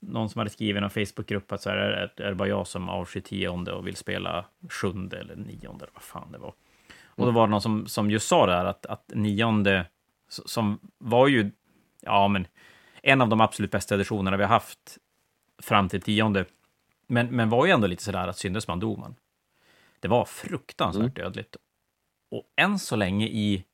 någon 0.00 0.30
som 0.30 0.38
hade 0.38 0.50
skrivit 0.50 0.76
i 0.76 0.80
någon 0.80 0.90
Facebookgrupp 0.90 1.52
att 1.52 1.62
så 1.62 1.70
här, 1.70 1.76
är, 1.76 2.22
är 2.22 2.28
det 2.28 2.34
bara 2.34 2.48
jag 2.48 2.66
som 2.66 2.88
avskyr 2.88 3.20
tionde 3.20 3.72
och 3.72 3.86
vill 3.86 3.96
spela 3.96 4.44
sjunde 4.70 5.20
eller 5.20 5.36
nionde, 5.36 5.84
eller 5.84 5.94
vad 5.94 6.02
fan 6.02 6.32
det 6.32 6.38
var. 6.38 6.54
Och 7.04 7.26
då 7.26 7.32
var 7.32 7.46
det 7.46 7.50
någon 7.50 7.62
som, 7.62 7.86
som 7.86 8.10
just 8.10 8.28
sa 8.28 8.46
det 8.46 8.52
här 8.52 8.64
att, 8.64 8.86
att 8.86 9.04
nionde, 9.14 9.86
som 10.28 10.78
var 10.98 11.28
ju, 11.28 11.50
ja 12.00 12.28
men, 12.28 12.46
en 13.02 13.20
av 13.20 13.28
de 13.28 13.40
absolut 13.40 13.70
bästa 13.70 13.94
editionerna 13.94 14.36
vi 14.36 14.42
har 14.42 14.50
haft 14.50 14.98
fram 15.62 15.88
till 15.88 16.02
tionde, 16.02 16.44
men, 17.06 17.36
men 17.36 17.48
var 17.48 17.66
ju 17.66 17.72
ändå 17.72 17.86
lite 17.86 18.02
sådär 18.02 18.28
att 18.28 18.38
syndes 18.38 18.68
man 18.68 18.80
dog 18.80 18.98
man. 18.98 19.14
Det 20.02 20.08
var 20.08 20.24
fruktansvärt 20.24 21.16
dödligt. 21.16 21.56
Och 22.30 22.44
än 22.56 22.78
så 22.78 22.96
länge 22.96 23.26
i 23.26 23.64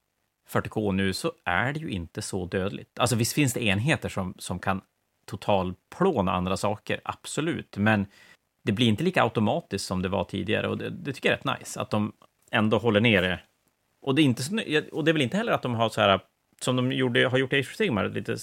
40K 0.50 0.92
nu 0.92 1.12
så 1.12 1.32
är 1.44 1.72
det 1.72 1.80
ju 1.80 1.90
inte 1.90 2.22
så 2.22 2.46
dödligt. 2.46 2.98
Alltså 2.98 3.16
visst 3.16 3.32
finns 3.32 3.52
det 3.54 3.64
enheter 3.64 4.08
som, 4.08 4.34
som 4.38 4.58
kan 4.58 4.80
totalplåna 5.26 6.32
andra 6.32 6.56
saker, 6.56 7.00
absolut, 7.04 7.76
men 7.76 8.06
det 8.62 8.72
blir 8.72 8.86
inte 8.88 9.04
lika 9.04 9.22
automatiskt 9.22 9.84
som 9.86 10.02
det 10.02 10.08
var 10.08 10.24
tidigare 10.24 10.68
och 10.68 10.78
det, 10.78 10.90
det 10.90 11.12
tycker 11.12 11.28
jag 11.28 11.38
är 11.38 11.50
rätt 11.52 11.58
nice, 11.60 11.80
att 11.80 11.90
de 11.90 12.12
ändå 12.50 12.78
håller 12.78 13.00
ner 13.00 13.22
det. 13.22 13.40
Och 14.02 14.14
det 14.14 14.22
är, 14.22 14.24
inte, 14.24 14.42
så- 14.42 14.82
och 14.92 15.04
det 15.04 15.10
är 15.10 15.12
väl 15.12 15.22
inte 15.22 15.36
heller 15.36 15.52
att 15.52 15.62
de 15.62 15.74
har 15.74 15.88
så 15.88 16.00
här, 16.00 16.20
som 16.60 16.76
de 16.76 16.92
gjorde, 16.92 17.26
har 17.28 17.38
gjort 17.38 17.52
i 17.52 17.56
Age 17.58 17.68
of 17.70 17.76
Sigmar, 17.76 18.08
lite 18.08 18.36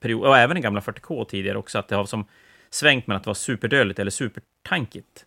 period, 0.00 0.26
och 0.26 0.38
även 0.38 0.56
i 0.56 0.60
gamla 0.60 0.80
40K 0.80 1.24
tidigare 1.24 1.58
också, 1.58 1.78
att 1.78 1.88
det 1.88 1.96
har 1.96 2.04
som 2.06 2.26
svängt 2.70 3.06
med 3.06 3.16
att 3.16 3.26
vara 3.26 3.34
superdödligt 3.34 3.98
eller 3.98 4.10
supertankigt. 4.10 5.26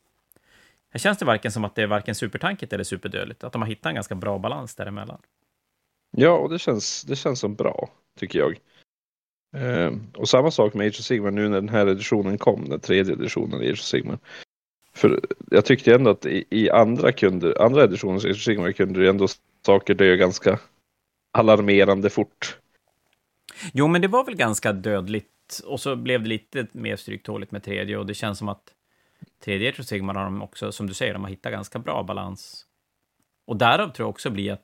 Här 0.90 1.00
känns 1.00 1.18
det 1.18 1.26
varken 1.26 1.52
som 1.52 1.66
att 1.66 1.76
det 1.76 1.84
är 1.84 1.88
varken 1.88 2.16
supertankigt 2.16 2.74
eller 2.74 2.84
superdödligt, 2.84 3.44
att 3.44 3.54
de 3.54 3.62
har 3.62 3.70
hittat 3.70 3.86
en 3.86 3.96
ganska 3.96 4.16
bra 4.16 4.40
balans 4.40 4.76
däremellan. 4.76 5.22
Ja, 6.12 6.32
och 6.32 6.50
det 6.50 6.60
känns, 6.60 7.04
det 7.04 7.16
känns 7.16 7.40
som 7.40 7.56
bra, 7.56 7.90
tycker 8.20 8.40
jag. 8.40 8.60
Eh, 9.56 9.92
och 10.16 10.30
samma 10.30 10.52
sak 10.52 10.74
med 10.74 10.88
Age 10.88 11.00
of 11.00 11.06
Sigmar 11.06 11.32
nu 11.32 11.50
när 11.50 11.62
den 11.62 11.70
här 11.70 11.88
editionen 11.88 12.38
kom, 12.38 12.70
den 12.70 12.80
tredje 12.80 13.14
editionen 13.14 13.64
i 13.64 13.66
Age 13.66 13.80
of 13.80 13.80
Sigmar. 13.80 14.20
För 14.94 15.20
jag 15.52 15.66
tyckte 15.66 15.96
ändå 15.96 16.12
att 16.12 16.26
i, 16.26 16.46
i 16.50 16.70
andra, 16.70 17.12
kunde, 17.12 17.64
andra 17.64 17.84
editionens 17.84 18.26
Age 18.26 18.32
of 18.32 18.42
Sigmar 18.42 18.72
kunde 18.72 19.00
ju 19.00 19.10
ändå 19.10 19.28
saker 19.66 19.94
dö 19.94 20.16
ganska 20.16 20.60
alarmerande 21.32 22.10
fort. 22.10 22.58
Jo, 23.74 23.88
men 23.88 24.02
det 24.02 24.08
var 24.08 24.24
väl 24.26 24.36
ganska 24.36 24.74
dödligt. 24.74 25.62
Och 25.66 25.80
så 25.80 25.96
blev 25.96 26.24
det 26.24 26.30
lite 26.30 26.68
mer 26.72 26.96
stryktåligt 26.96 27.52
med 27.52 27.64
tredje. 27.64 27.98
Och 27.98 28.06
det 28.06 28.14
känns 28.14 28.38
som 28.38 28.50
att 28.50 28.74
tredje 29.44 29.70
Age 29.70 29.80
of 29.80 29.86
Sigmar 29.86 30.14
har 30.14 30.24
de 30.24 30.42
också, 30.42 30.72
som 30.72 30.88
du 30.88 30.94
säger, 30.94 31.14
de 31.14 31.24
har 31.24 31.30
hittat 31.30 31.52
ganska 31.52 31.80
bra 31.80 32.04
balans. 32.04 32.66
Och 33.48 33.58
därav 33.58 33.90
tror 33.90 34.06
jag 34.06 34.10
också 34.10 34.30
blir 34.30 34.52
att 34.52 34.64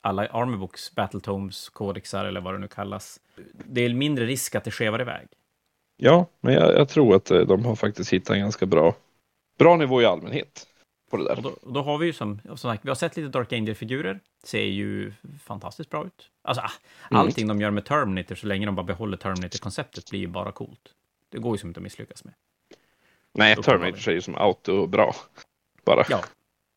alla 0.00 0.26
Armorbooks, 0.26 0.94
Battletomes, 0.94 1.68
Codexar 1.68 2.24
eller 2.24 2.40
vad 2.40 2.54
det 2.54 2.58
nu 2.58 2.68
kallas, 2.68 3.20
det 3.64 3.80
är 3.80 3.94
mindre 3.94 4.26
risk 4.26 4.54
att 4.54 4.64
det 4.64 4.70
skevar 4.70 5.00
iväg. 5.00 5.28
Ja, 5.96 6.26
men 6.40 6.54
jag, 6.54 6.74
jag 6.74 6.88
tror 6.88 7.16
att 7.16 7.30
eh, 7.30 7.40
de 7.40 7.64
har 7.64 7.76
faktiskt 7.76 8.12
hittat 8.12 8.30
en 8.30 8.40
ganska 8.40 8.66
bra, 8.66 8.94
bra 9.58 9.76
nivå 9.76 10.02
i 10.02 10.06
allmänhet 10.06 10.66
på 11.10 11.16
det 11.16 11.24
där. 11.24 11.36
Och 11.36 11.42
då, 11.42 11.48
och 11.62 11.72
då 11.72 11.82
har 11.82 11.98
vi 11.98 12.06
ju 12.06 12.12
som, 12.12 12.40
som 12.44 12.56
sagt, 12.56 12.84
vi 12.84 12.88
har 12.88 12.94
sett 12.94 13.16
lite 13.16 13.28
Dark 13.28 13.52
Angel-figurer, 13.52 14.20
ser 14.44 14.62
ju 14.62 15.12
fantastiskt 15.44 15.90
bra 15.90 16.06
ut. 16.06 16.30
Alltså, 16.42 16.62
ah, 16.62 16.70
allting 17.10 17.48
de 17.48 17.60
gör 17.60 17.70
med 17.70 17.84
Terminator, 17.84 18.34
så 18.34 18.46
länge 18.46 18.66
de 18.66 18.74
bara 18.74 18.86
behåller 18.86 19.16
Terminator-konceptet, 19.16 20.10
blir 20.10 20.20
ju 20.20 20.26
bara 20.26 20.52
coolt. 20.52 20.94
Det 21.28 21.38
går 21.38 21.54
ju 21.54 21.58
som 21.58 21.70
inte 21.70 21.78
att 21.78 21.84
misslyckas 21.84 22.24
med. 22.24 22.34
Nej. 23.32 23.56
Terminator 23.56 24.12
ju 24.14 24.20
som 24.20 24.34
auto 24.34 24.86
bra. 24.86 25.14
Bara. 25.84 26.04
Ja, 26.08 26.24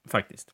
faktiskt. 0.10 0.52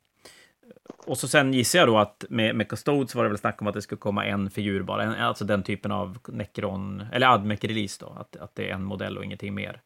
Och 1.05 1.17
så 1.17 1.27
sen 1.27 1.53
gissar 1.53 1.79
jag 1.79 1.87
då 1.87 1.97
att 1.97 2.25
med, 2.29 2.55
med 2.55 2.67
Custodes 2.67 3.15
var 3.15 3.23
det 3.23 3.29
väl 3.29 3.37
snack 3.37 3.61
om 3.61 3.67
att 3.67 3.73
det 3.73 3.81
skulle 3.81 3.99
komma 3.99 4.25
en 4.25 4.49
figur 4.51 4.83
bara, 4.83 5.03
en, 5.03 5.13
alltså 5.13 5.45
den 5.45 5.63
typen 5.63 5.91
av 5.91 6.17
Necron, 6.27 7.03
eller 7.11 7.27
Admec-release 7.27 7.99
då, 7.99 8.15
att, 8.19 8.35
att 8.35 8.55
det 8.55 8.69
är 8.69 8.73
en 8.73 8.83
modell 8.83 9.17
och 9.17 9.25
ingenting 9.25 9.53
mer. 9.53 9.81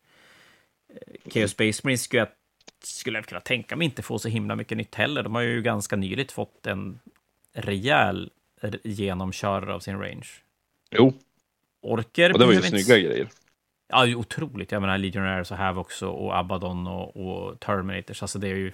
Eh, 0.90 1.32
Chaos 1.32 1.52
Space 1.52 1.82
Marine 1.84 1.98
skulle 1.98 2.20
jag, 2.20 2.28
skulle 2.84 3.18
jag 3.18 3.26
kunna 3.26 3.42
tänka 3.42 3.76
mig 3.76 3.86
inte 3.86 4.02
få 4.02 4.20
så 4.20 4.30
himla 4.30 4.56
mycket 4.56 4.78
nytt 4.78 4.96
heller. 4.96 5.24
De 5.24 5.36
har 5.36 5.42
ju 5.42 5.62
ganska 5.62 5.96
nyligt 5.96 6.32
fått 6.32 6.68
en 6.68 7.00
rejäl 7.54 8.32
genomkörare 8.84 9.74
av 9.74 9.80
sin 9.80 10.00
range. 10.00 10.28
Jo, 10.92 11.14
Orker 11.82 12.34
och 12.34 12.40
det 12.40 12.46
var 12.46 12.54
ju 12.54 12.62
snygga 12.62 12.98
inte- 12.98 13.10
grejer. 13.10 13.28
Ja, 13.88 14.06
det 14.06 14.12
är 14.12 14.16
otroligt. 14.16 14.72
Jag 14.72 14.82
menar, 14.82 14.98
Legionnaires 14.98 15.52
och 15.52 15.58
Havocs 15.58 16.02
och, 16.02 16.26
och 16.26 16.38
Abaddon 16.38 16.88
och, 16.88 17.18
och 17.18 17.60
Terminators. 17.60 18.22
Alltså 18.22 18.40
det 18.40 18.48
är 18.48 18.56
ju... 18.56 18.74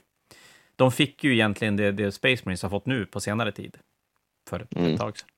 De 0.75 0.91
fick 0.91 1.23
ju 1.23 1.33
egentligen 1.33 1.75
det, 1.77 1.91
det 1.91 2.11
Space 2.11 2.41
Marines 2.45 2.61
har 2.63 2.69
fått 2.69 2.85
nu 2.85 3.05
på 3.05 3.19
senare 3.19 3.51
tid. 3.51 3.77
För 4.49 4.59
ett, 4.59 4.75
Mm. 4.75 4.97
tag 4.97 5.17
sedan. 5.17 5.29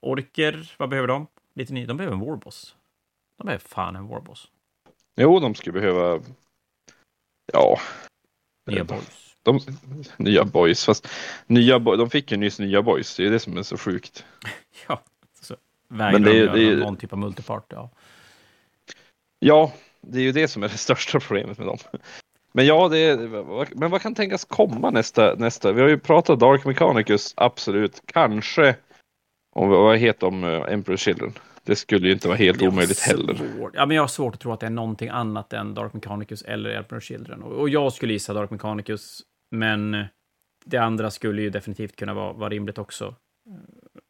Orker, 0.00 0.74
vad 0.78 0.88
behöver 0.88 1.08
de? 1.08 1.26
Lite 1.54 1.72
ny. 1.72 1.86
De 1.86 1.96
behöver 1.96 2.16
en 2.16 2.20
Warboss. 2.26 2.76
De 3.38 3.44
behöver 3.46 3.64
fan 3.64 3.96
en 3.96 4.08
Warboss. 4.08 4.48
Jo, 5.16 5.40
de 5.40 5.54
skulle 5.54 5.72
behöva... 5.80 6.20
Ja, 7.52 7.78
Nya 8.66 8.80
Eh, 8.80 8.86
boys. 8.86 9.34
de, 9.42 9.60
nya 10.16 10.44
boys. 10.44 10.84
Fast 10.84 11.08
nya 11.46 11.78
de 11.78 12.10
fick 12.10 12.30
ju 12.30 12.36
nyss 12.36 12.58
nya 12.58 12.82
boys. 12.82 13.16
Det 13.16 13.26
är 13.26 13.30
det 13.30 13.38
som 13.40 13.56
är 13.56 13.62
så 13.62 13.76
sjukt. 13.76 14.24
Ja, 14.88 15.02
så 15.40 15.56
vägrar 15.88 16.12
Men 16.12 16.22
det 16.22 16.46
de 16.46 16.70
det 16.70 16.76
någon 16.76 16.96
typ 16.96 17.12
av 17.12 17.18
multipart. 17.18 17.66
Ja. 17.72 17.90
Ja, 19.46 19.72
det 20.00 20.18
är 20.18 20.22
ju 20.22 20.32
det 20.32 20.48
som 20.48 20.62
är 20.62 20.68
det 20.68 20.76
största 20.76 21.20
problemet 21.20 21.58
med 21.58 21.66
dem. 21.66 21.78
Men 22.52 22.66
ja, 22.66 22.88
det 22.88 22.98
är, 22.98 23.16
men 23.74 23.90
vad 23.90 24.02
kan 24.02 24.14
tänkas 24.14 24.44
komma 24.44 24.90
nästa, 24.90 25.34
nästa? 25.34 25.72
Vi 25.72 25.80
har 25.80 25.88
ju 25.88 25.98
pratat 25.98 26.40
Dark 26.40 26.64
Mechanicus, 26.64 27.34
absolut. 27.36 28.02
Kanske, 28.06 28.76
om 29.52 29.68
vad 29.68 29.98
heter 29.98 30.26
om 30.26 30.44
uh, 30.44 30.72
Emperor 30.72 30.96
Children? 30.96 31.32
Det 31.64 31.76
skulle 31.76 32.06
ju 32.06 32.12
inte 32.12 32.28
vara 32.28 32.38
helt 32.38 32.62
omöjligt 32.62 33.00
heller. 33.00 33.36
Ja, 33.72 33.86
men 33.86 33.94
jag 33.94 34.02
har 34.02 34.08
svårt 34.08 34.34
att 34.34 34.40
tro 34.40 34.52
att 34.52 34.60
det 34.60 34.66
är 34.66 34.70
någonting 34.70 35.08
annat 35.08 35.52
än 35.52 35.74
Dark 35.74 35.92
Mechanicus 35.92 36.42
eller 36.42 36.70
Emperor 36.70 37.00
Children. 37.00 37.42
Och, 37.42 37.52
och 37.52 37.68
jag 37.68 37.92
skulle 37.92 38.12
gissa 38.12 38.34
Dark 38.34 38.50
Mechanicus, 38.50 39.22
men 39.50 40.04
det 40.64 40.78
andra 40.78 41.10
skulle 41.10 41.42
ju 41.42 41.50
definitivt 41.50 41.96
kunna 41.96 42.14
vara, 42.14 42.32
vara 42.32 42.48
rimligt 42.48 42.78
också. 42.78 43.14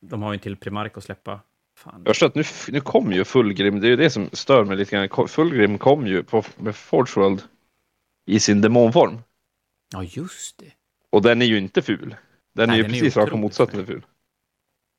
De 0.01 0.22
har 0.22 0.32
ju 0.32 0.35
en 0.35 0.41
till 0.41 0.57
Primark 0.57 0.97
att 0.97 1.05
släppa. 1.05 1.41
Fan. 1.77 2.03
Jag 2.05 2.14
förstår 2.14 2.27
att 2.27 2.35
nu, 2.35 2.45
nu 2.68 2.81
kom 2.81 3.12
ju 3.12 3.25
Fullgrim, 3.25 3.81
det 3.81 3.87
är 3.87 3.91
ju 3.91 3.97
det 3.97 4.11
som 4.11 4.29
stör 4.33 4.64
mig 4.64 4.77
lite 4.77 4.97
grann. 4.97 5.29
Fullgrim 5.29 5.79
kom 5.79 6.07
ju 6.07 6.22
på, 6.22 6.43
med 6.57 6.77
Forge 6.77 7.12
World 7.16 7.43
i 8.27 8.41
sin 8.41 8.61
demonform. 8.61 9.18
Ja, 9.93 10.03
just 10.03 10.59
det. 10.59 10.72
Och 11.11 11.22
den 11.22 11.43
är 11.43 11.47
ju 11.47 11.59
inte 11.59 11.83
ful. 11.83 12.16
Den 12.55 12.68
Nej, 12.68 12.75
är 12.75 12.77
ju 12.77 12.83
den 12.83 12.93
precis 12.93 13.16
rakt 13.16 13.33
motsatsen 13.33 13.79
till 13.79 13.95
ful. 13.95 14.07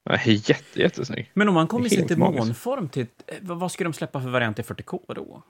Nej, 0.09 0.41
jätte, 0.45 0.79
jättesnygg. 0.79 1.31
Men 1.33 1.47
om 1.47 1.53
man 1.53 1.67
kommer 1.67 1.85
i 1.85 1.89
sin 1.89 2.07
demonform 2.07 2.89
till... 2.89 3.07
Eh, 3.27 3.37
vad 3.41 3.71
ska 3.71 3.83
de 3.83 3.93
släppa 3.93 4.21
för 4.21 4.29
variant 4.29 4.59
i 4.59 4.61
40K 4.61 5.13
då? 5.13 5.43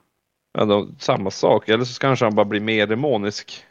Ja, 0.57 0.65
då, 0.65 0.89
samma 0.99 1.31
sak. 1.31 1.69
Eller 1.69 1.83
så 1.83 1.99
kanske 1.99 2.25
han 2.25 2.35
bara 2.35 2.45
blir 2.45 2.61
mer 2.61 2.87
demonisk. 2.87 3.65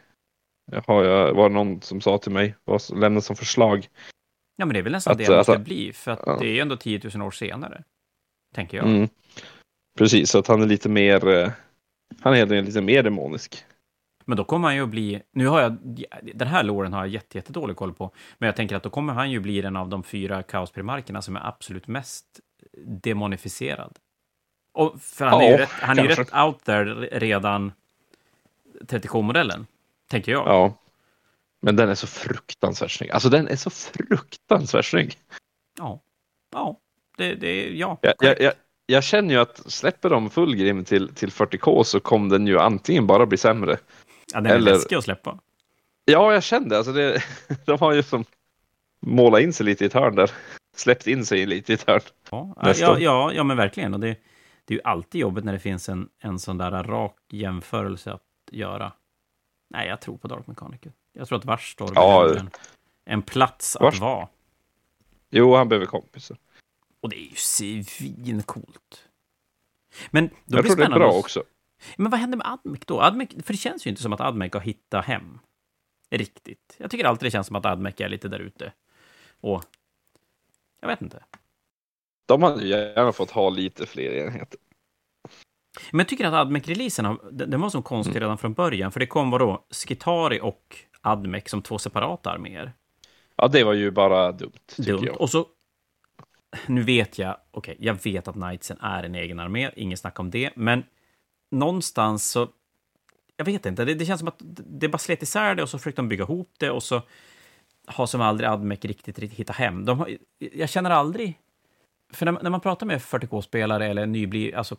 Har 0.87 1.03
jag, 1.03 1.33
var 1.33 1.49
det 1.49 1.55
någon 1.55 1.81
som 1.81 2.01
sa 2.01 2.17
till 2.17 2.31
mig, 2.31 2.55
var 2.63 2.95
lämnat 2.95 3.25
som 3.25 3.35
förslag. 3.35 3.87
Ja, 4.55 4.65
men 4.65 4.73
det 4.73 4.79
är 4.79 4.83
väl 4.83 4.91
nästan 4.91 5.11
att, 5.11 5.17
det 5.17 5.25
det 5.25 5.37
måste 5.37 5.53
att, 5.53 5.61
bli, 5.61 5.93
för 5.93 6.11
att 6.11 6.19
ja. 6.25 6.37
det 6.39 6.47
är 6.47 6.51
ju 6.51 6.59
ändå 6.59 6.77
10 6.77 7.01
000 7.15 7.27
år 7.27 7.31
senare. 7.31 7.83
Tänker 8.55 8.77
jag. 8.77 8.87
Mm. 8.87 9.09
Precis, 9.97 10.29
så 10.29 10.39
att 10.39 10.47
han 10.47 10.61
är 10.61 10.67
lite 10.67 10.89
mer, 10.89 11.27
eh, 11.27 11.51
han 12.21 12.33
är 12.33 12.37
helt 12.37 12.51
enkelt 12.51 12.67
lite 12.67 12.81
mer 12.81 13.03
demonisk. 13.03 13.65
Men 14.25 14.37
då 14.37 14.43
kommer 14.43 14.67
han 14.67 14.75
ju 14.75 14.83
att 14.83 14.89
bli, 14.89 15.21
nu 15.31 15.47
har 15.47 15.61
jag, 15.61 15.77
den 16.33 16.47
här 16.47 16.63
låren 16.63 16.93
har 16.93 17.05
jag 17.05 17.21
jättedålig 17.33 17.75
koll 17.75 17.93
på, 17.93 18.11
men 18.37 18.47
jag 18.47 18.55
tänker 18.55 18.75
att 18.75 18.83
då 18.83 18.89
kommer 18.89 19.13
han 19.13 19.31
ju 19.31 19.39
bli 19.39 19.61
en 19.61 19.75
av 19.75 19.89
de 19.89 20.03
fyra 20.03 20.43
kaosprimarkerna 20.43 21.21
som 21.21 21.35
är 21.35 21.47
absolut 21.47 21.87
mest 21.87 22.25
demonificerad. 22.85 23.97
Och 24.73 25.01
för 25.01 25.25
han 25.25 25.41
är 25.41 25.51
ju 25.51 25.57
rätt, 25.57 25.69
han 25.69 25.99
är 25.99 26.03
ju 26.03 26.09
rätt 26.09 26.33
out 26.33 26.63
there 26.63 26.93
redan 27.19 27.71
30K-modellen, 28.81 29.65
tänker 30.09 30.31
jag. 30.31 30.47
Ja. 30.47 30.73
Men 31.61 31.75
den 31.75 31.89
är 31.89 31.95
så 31.95 32.07
fruktansvärt 32.07 32.91
snygg. 32.91 33.11
Alltså 33.11 33.29
den 33.29 33.47
är 33.47 33.55
så 33.55 33.69
fruktansvärt 33.69 34.85
snygg. 34.85 35.17
Ja. 35.77 36.01
Ja. 36.51 36.79
Det, 37.17 37.35
det, 37.35 37.69
ja. 37.69 37.97
Jag, 38.01 38.13
jag, 38.19 38.41
jag, 38.41 38.53
jag 38.85 39.03
känner 39.03 39.33
ju 39.33 39.41
att 39.41 39.71
släpper 39.71 40.09
de 40.09 40.29
Fullgrim 40.29 40.85
till, 40.85 41.15
till 41.15 41.29
40K 41.29 41.83
så 41.83 41.99
kommer 41.99 42.29
den 42.29 42.47
ju 42.47 42.59
antingen 42.59 43.07
bara 43.07 43.25
bli 43.25 43.37
sämre. 43.37 43.77
Ja, 44.33 44.41
den 44.41 44.51
är 44.51 44.55
eller... 44.55 44.71
läskig 44.71 44.95
att 44.95 45.03
släppa. 45.03 45.39
Ja, 46.05 46.33
jag 46.33 46.43
kände 46.43 46.77
alltså 46.77 46.93
det. 46.93 47.23
De 47.65 47.79
har 47.79 47.93
ju 47.93 48.03
som 48.03 48.25
målat 48.99 49.41
in 49.41 49.53
sig 49.53 49.65
lite 49.65 49.83
i 49.83 49.87
ett 49.87 49.93
hörn 49.93 50.15
där. 50.15 50.31
Släppt 50.75 51.07
in 51.07 51.25
sig 51.25 51.45
lite 51.45 51.71
i 51.71 51.75
ett 51.75 51.87
hörn. 51.87 52.01
Ja, 52.29 52.55
ja, 52.75 52.99
ja, 52.99 53.31
ja, 53.33 53.43
men 53.43 53.57
verkligen. 53.57 53.93
Och 53.93 53.99
det, 53.99 54.17
det 54.65 54.73
är 54.73 54.75
ju 54.75 54.81
alltid 54.83 55.21
jobbigt 55.21 55.45
när 55.45 55.53
det 55.53 55.59
finns 55.59 55.89
en, 55.89 56.09
en 56.19 56.39
sån 56.39 56.57
där 56.57 56.83
rak 56.83 57.17
jämförelse 57.29 58.13
att 58.13 58.21
göra. 58.51 58.91
Nej, 59.69 59.87
jag 59.87 60.01
tror 60.01 60.17
på 60.17 60.27
Dark 60.27 60.47
Mechanical. 60.47 60.91
Jag 61.15 61.27
tror 61.27 61.37
att 61.37 61.45
Varstorg 61.45 61.91
ja, 61.95 62.23
behöver 62.23 62.39
en, 62.39 62.49
en 63.05 63.21
plats 63.21 63.75
att 63.75 63.99
vara. 63.99 64.27
Jo, 65.29 65.55
han 65.55 65.69
behöver 65.69 65.85
kompisar. 65.85 66.37
Och 67.01 67.09
det 67.09 67.15
är 67.15 67.29
ju 67.29 67.35
svincoolt. 67.35 69.07
Men 70.11 70.29
då 70.45 70.57
jag 70.57 70.65
tror 70.65 70.75
det 70.75 70.83
är 70.83 70.89
bra 70.89 71.11
också. 71.11 71.43
Men 71.95 72.11
vad 72.11 72.19
händer 72.19 72.37
med 72.37 72.47
Admec 72.47 72.81
då? 72.85 73.01
Admec, 73.01 73.29
för 73.29 73.53
det 73.53 73.57
känns 73.57 73.85
ju 73.85 73.89
inte 73.89 74.01
som 74.01 74.13
att 74.13 74.21
Admec 74.21 74.53
har 74.53 74.59
hittat 74.59 75.05
hem. 75.05 75.39
Riktigt. 76.09 76.75
Jag 76.77 76.91
tycker 76.91 77.05
alltid 77.05 77.27
det 77.27 77.31
känns 77.31 77.47
som 77.47 77.55
att 77.55 77.65
Admec 77.65 77.95
är 77.97 78.09
lite 78.09 78.27
där 78.27 78.39
ute. 78.39 78.73
Och 79.41 79.63
jag 80.81 80.87
vet 80.87 81.01
inte. 81.01 81.23
De 82.25 82.43
hade 82.43 82.67
gärna 82.67 83.11
fått 83.11 83.31
ha 83.31 83.49
lite 83.49 83.85
fler 83.85 84.11
enheter. 84.11 84.59
Men 85.91 85.99
jag 85.99 86.07
tycker 86.07 86.25
att 86.25 86.33
Admec-releasen 86.33 87.19
den 87.31 87.61
var 87.61 87.69
så 87.69 87.81
konstig 87.81 88.11
mm. 88.11 88.21
redan 88.21 88.37
från 88.37 88.53
början. 88.53 88.91
För 88.91 88.99
det 88.99 89.07
kom 89.07 89.31
vadå? 89.31 89.65
Skitari 89.69 90.39
och 90.41 90.77
Admec 91.05 91.49
som 91.49 91.61
två 91.61 91.77
separata 91.77 92.31
arméer. 92.31 92.73
Ja, 93.35 93.47
det 93.47 93.63
var 93.63 93.73
ju 93.73 93.91
bara 93.91 94.31
dumt. 94.31 94.51
Dumt. 94.77 95.03
Jag. 95.05 95.21
Och 95.21 95.29
så... 95.29 95.45
Nu 96.67 96.81
vet 96.81 97.19
jag, 97.19 97.37
okej, 97.51 97.73
okay, 97.73 97.85
jag 97.85 98.03
vet 98.03 98.27
att 98.27 98.35
Knightsen 98.35 98.77
är 98.81 99.03
en 99.03 99.15
egen 99.15 99.39
armé, 99.39 99.71
ingen 99.75 99.97
snack 99.97 100.19
om 100.19 100.31
det, 100.31 100.51
men 100.55 100.83
någonstans 101.51 102.31
så... 102.31 102.47
Jag 103.37 103.45
vet 103.45 103.65
inte, 103.65 103.85
det, 103.85 103.93
det 103.93 104.05
känns 104.05 104.19
som 104.19 104.27
att 104.27 104.41
det 104.65 104.89
bara 104.89 104.97
slet 104.97 105.23
isär 105.23 105.55
det 105.55 105.63
och 105.63 105.69
så 105.69 105.77
försökte 105.77 106.01
de 106.01 106.09
bygga 106.09 106.23
ihop 106.23 106.51
det 106.57 106.69
och 106.69 106.83
så 106.83 107.01
har 107.85 108.05
som 108.05 108.21
aldrig 108.21 108.49
Admec 108.49 108.79
riktigt, 108.79 109.19
riktigt 109.19 109.39
hittat 109.39 109.55
hem. 109.55 109.85
De 109.85 109.99
har, 109.99 110.17
jag 110.39 110.69
känner 110.69 110.89
aldrig... 110.89 111.39
För 112.13 112.25
när, 112.25 112.31
när 112.31 112.49
man 112.49 112.61
pratar 112.61 112.85
med 112.85 113.01
40K-spelare 113.01 113.85
eller 113.87 114.05
nybli, 114.05 114.53
alltså 114.53 114.75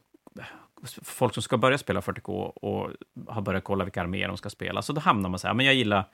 folk 1.02 1.34
som 1.34 1.42
ska 1.42 1.56
börja 1.56 1.78
spela 1.78 2.00
40K 2.00 2.30
och 2.48 2.90
har 3.26 3.42
börjat 3.42 3.64
kolla 3.64 3.84
vilka 3.84 4.00
arméer 4.00 4.28
de 4.28 4.36
ska 4.36 4.50
spela, 4.50 4.82
så 4.82 4.92
då 4.92 5.00
hamnar 5.00 5.30
man 5.30 5.38
så 5.38 5.46
här, 5.46 5.54
men 5.54 5.66
jag 5.66 5.74
gillar, 5.74 6.04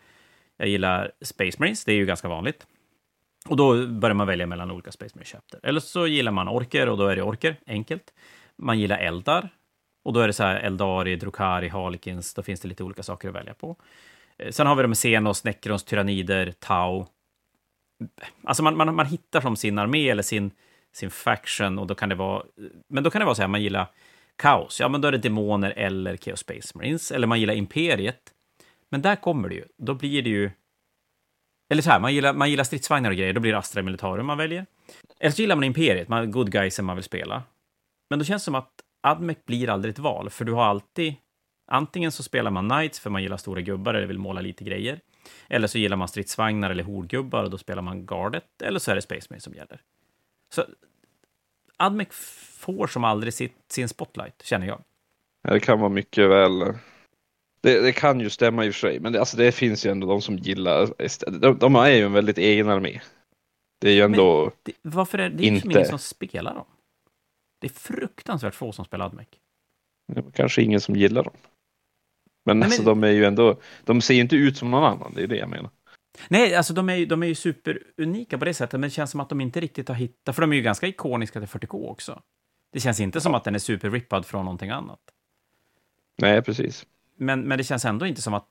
jag 0.57 0.69
gillar 0.69 1.13
Space 1.21 1.57
Marines, 1.59 1.85
det 1.85 1.93
är 1.93 1.97
ju 1.97 2.07
ganska 2.07 2.29
vanligt. 2.29 2.67
Och 3.47 3.57
då 3.57 3.87
börjar 3.87 4.15
man 4.15 4.27
välja 4.27 4.47
mellan 4.47 4.71
olika 4.71 4.93
Space 4.93 5.13
Marine 5.15 5.27
Chapter. 5.27 5.61
Eller 5.63 5.81
så 5.81 6.07
gillar 6.07 6.33
man 6.33 6.49
orker 6.49 6.89
och 6.89 6.99
då 6.99 7.07
är 7.07 7.17
det 7.17 7.23
orker, 7.23 7.57
enkelt. 7.67 8.15
Man 8.57 8.79
gillar 8.79 8.99
eldar 8.99 9.49
och 10.03 10.13
då 10.13 10.21
är 10.21 10.27
det 10.27 10.33
så 10.33 10.43
här 10.43 10.57
Eldari, 10.57 11.17
Drukari, 11.17 11.69
Harlequins, 11.69 12.35
då 12.35 12.43
finns 12.43 12.61
det 12.61 12.69
lite 12.69 12.85
olika 12.85 13.03
saker 13.03 13.29
att 13.29 13.35
välja 13.35 13.55
på. 13.55 13.77
Eh, 14.39 14.51
sen 14.51 14.67
har 14.67 14.77
vi 14.77 14.83
de 14.83 14.89
med 14.89 14.97
Xenos, 14.97 15.45
Necrons, 15.45 15.85
Tyrannider, 15.85 16.53
Tau. 16.59 17.07
Alltså 18.45 18.63
man, 18.63 18.77
man, 18.77 18.95
man 18.95 19.07
hittar 19.07 19.41
som 19.41 19.57
sin 19.57 19.79
armé 19.79 20.09
eller 20.09 20.23
sin, 20.23 20.51
sin 20.93 21.11
faction 21.11 21.79
och 21.79 21.87
då 21.87 21.95
kan 21.95 22.09
det 22.09 22.15
vara... 22.15 22.39
Eh, 22.39 22.65
men 22.89 23.05
då 23.05 23.11
kan 23.11 23.21
det 23.21 23.25
vara 23.25 23.35
så 23.35 23.43
här, 23.43 23.49
man 23.49 23.63
gillar 23.63 23.87
kaos, 24.37 24.81
ja 24.81 24.89
men 24.89 25.01
då 25.01 25.09
är 25.09 25.13
det 25.13 25.19
demoner 25.19 25.71
eller 25.71 26.17
Chaos 26.17 26.41
Space 26.41 26.79
Marines. 26.79 27.13
Eller 27.13 27.27
man 27.27 27.41
gillar 27.41 27.55
Imperiet. 27.55 28.33
Men 28.91 29.03
där 29.03 29.17
kommer 29.17 29.49
det 29.49 29.55
ju, 29.55 29.65
då 29.77 29.95
blir 29.95 30.23
det 30.23 30.31
ju... 30.31 30.51
Eller 31.71 31.83
så 31.83 31.91
här, 31.91 32.01
man 32.01 32.15
gillar, 32.15 32.33
man 32.33 32.51
gillar 32.51 32.65
stridsvagnar 32.65 33.11
och 33.11 33.17
grejer, 33.17 33.33
då 33.33 33.41
blir 33.41 33.53
det 33.53 33.59
Astra 33.59 33.83
Militarum 33.83 34.27
man 34.27 34.39
väljer. 34.39 34.67
Eller 35.21 35.31
så 35.31 35.43
gillar 35.43 35.57
man 35.57 35.65
Imperiet, 35.65 36.09
man, 36.09 36.31
good 36.31 36.53
guys 36.53 36.81
man 36.81 36.97
vill 36.97 37.05
spela. 37.05 37.43
Men 38.11 38.19
då 38.19 38.25
känns 38.25 38.43
det 38.43 38.45
som 38.45 38.55
att 38.55 38.71
Admec 39.01 39.39
blir 39.47 39.71
aldrig 39.71 39.93
ett 39.93 39.99
val, 39.99 40.31
för 40.31 40.45
du 40.45 40.53
har 40.53 40.65
alltid... 40.65 41.15
Antingen 41.71 42.13
så 42.13 42.23
spelar 42.23 42.51
man 42.51 42.69
Knights 42.69 43.01
för 43.01 43.11
man 43.11 43.23
gillar 43.23 43.37
stora 43.37 43.61
gubbar 43.61 43.95
eller 43.95 44.07
vill 44.07 44.19
måla 44.19 44.41
lite 44.41 44.65
grejer. 44.65 45.01
Eller 45.49 45.69
så 45.69 45.79
gillar 45.79 45.97
man 45.97 46.09
stridsvagnar 46.09 46.71
eller 46.71 46.85
hordgubbar 46.85 47.45
och 47.45 47.51
då 47.51 47.59
spelar 47.59 47.83
man 47.83 48.07
Gardet. 48.07 48.63
Eller 48.63 48.79
så 48.79 48.91
är 48.91 48.95
det 48.95 49.03
Space 49.03 49.27
Marine 49.31 49.41
som 49.41 49.55
gäller. 49.55 49.81
Så 50.55 50.65
Admec 51.83 52.09
får 52.59 52.87
som 52.87 53.05
aldrig 53.05 53.35
sitt, 53.35 53.57
sin 53.69 53.89
spotlight, 53.89 54.43
känner 54.43 54.67
jag. 54.67 54.83
Det 55.49 55.61
kan 55.61 55.81
vara 55.81 55.89
mycket 55.89 56.31
väl. 56.31 56.59
Det, 57.61 57.81
det 57.81 57.93
kan 57.93 58.21
ju 58.21 58.31
stämma 58.31 58.65
i 58.65 58.71
och 58.71 58.75
för 58.75 58.81
sig, 58.81 59.01
men 59.01 59.13
det, 59.13 59.21
alltså 59.21 59.37
det 59.37 59.53
finns 59.53 59.87
ju 59.87 59.91
ändå 59.91 60.07
de 60.07 60.23
som 60.23 60.37
gillar. 60.37 60.95
De, 61.41 61.59
de 61.59 61.77
är 61.77 61.91
ju 61.91 62.05
en 62.05 62.13
väldigt 62.13 62.39
egen 62.39 62.69
armé. 62.69 63.01
Det 63.81 63.89
är 63.89 63.95
ju 63.95 64.01
ändå. 64.01 64.53
Det, 64.63 64.73
varför 64.83 65.19
är 65.19 65.31
det 65.31 65.45
inte... 65.45 65.69
ingen 65.69 65.87
som 65.87 65.99
spelar 65.99 66.55
dem? 66.55 66.67
Det 67.61 67.67
är 67.67 67.73
fruktansvärt 67.73 68.55
få 68.55 68.73
som 68.73 68.85
spelar 68.85 69.07
Admec. 69.07 69.29
Kanske 70.33 70.63
ingen 70.63 70.81
som 70.81 70.97
gillar 70.97 71.23
dem. 71.23 71.35
Men, 72.45 72.59
Nej, 72.59 72.67
alltså 72.67 72.83
men... 72.83 73.01
de 73.01 73.09
är 73.09 73.13
ju 73.13 73.25
ändå. 73.25 73.61
De 73.85 74.01
ser 74.01 74.15
ju 74.15 74.21
inte 74.21 74.37
ut 74.37 74.57
som 74.57 74.71
någon 74.71 74.85
annan. 74.85 75.13
Det 75.15 75.23
är 75.23 75.27
det 75.27 75.37
jag 75.37 75.49
menar. 75.49 75.71
Nej, 76.29 76.55
alltså 76.55 76.75
de 76.75 76.89
är, 76.89 77.07
de 77.07 77.23
är 77.23 77.27
ju 77.27 77.35
superunika 77.35 78.39
på 78.39 78.45
det 78.45 78.55
sättet, 78.55 78.81
men 78.81 78.89
det 78.89 78.91
känns 78.91 79.11
som 79.11 79.21
att 79.21 79.29
de 79.29 79.41
inte 79.41 79.61
riktigt 79.61 79.89
har 79.89 79.95
hittat, 79.95 80.35
för 80.35 80.43
de 80.43 80.53
är 80.53 80.57
ju 80.57 80.63
ganska 80.63 80.87
ikoniska 80.87 81.41
till 81.41 81.49
40K 81.49 81.91
också. 81.91 82.23
Det 82.73 82.81
känns 82.81 83.01
inte 83.01 83.21
som 83.21 83.35
att 83.35 83.45
den 83.45 83.55
är 83.55 83.59
superrippad 83.59 84.27
från 84.27 84.45
någonting 84.45 84.71
annat. 84.71 85.01
Nej, 86.19 86.43
precis. 86.43 86.87
Men, 87.17 87.41
men 87.41 87.59
det 87.59 87.65
känns 87.65 87.85
ändå 87.85 88.07
inte 88.07 88.23
som 88.23 88.35
att 88.35 88.47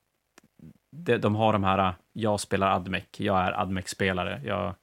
de, 0.91 1.18
de 1.18 1.36
har 1.36 1.53
de 1.53 1.64
här, 1.64 1.93
jag 2.14 2.39
spelar 2.39 2.76
Admec, 2.76 3.03
jag 3.18 3.39
är 3.39 3.51
Admec-spelare, 3.51 4.41
jag... 4.45 4.68
Eh, 4.68 4.74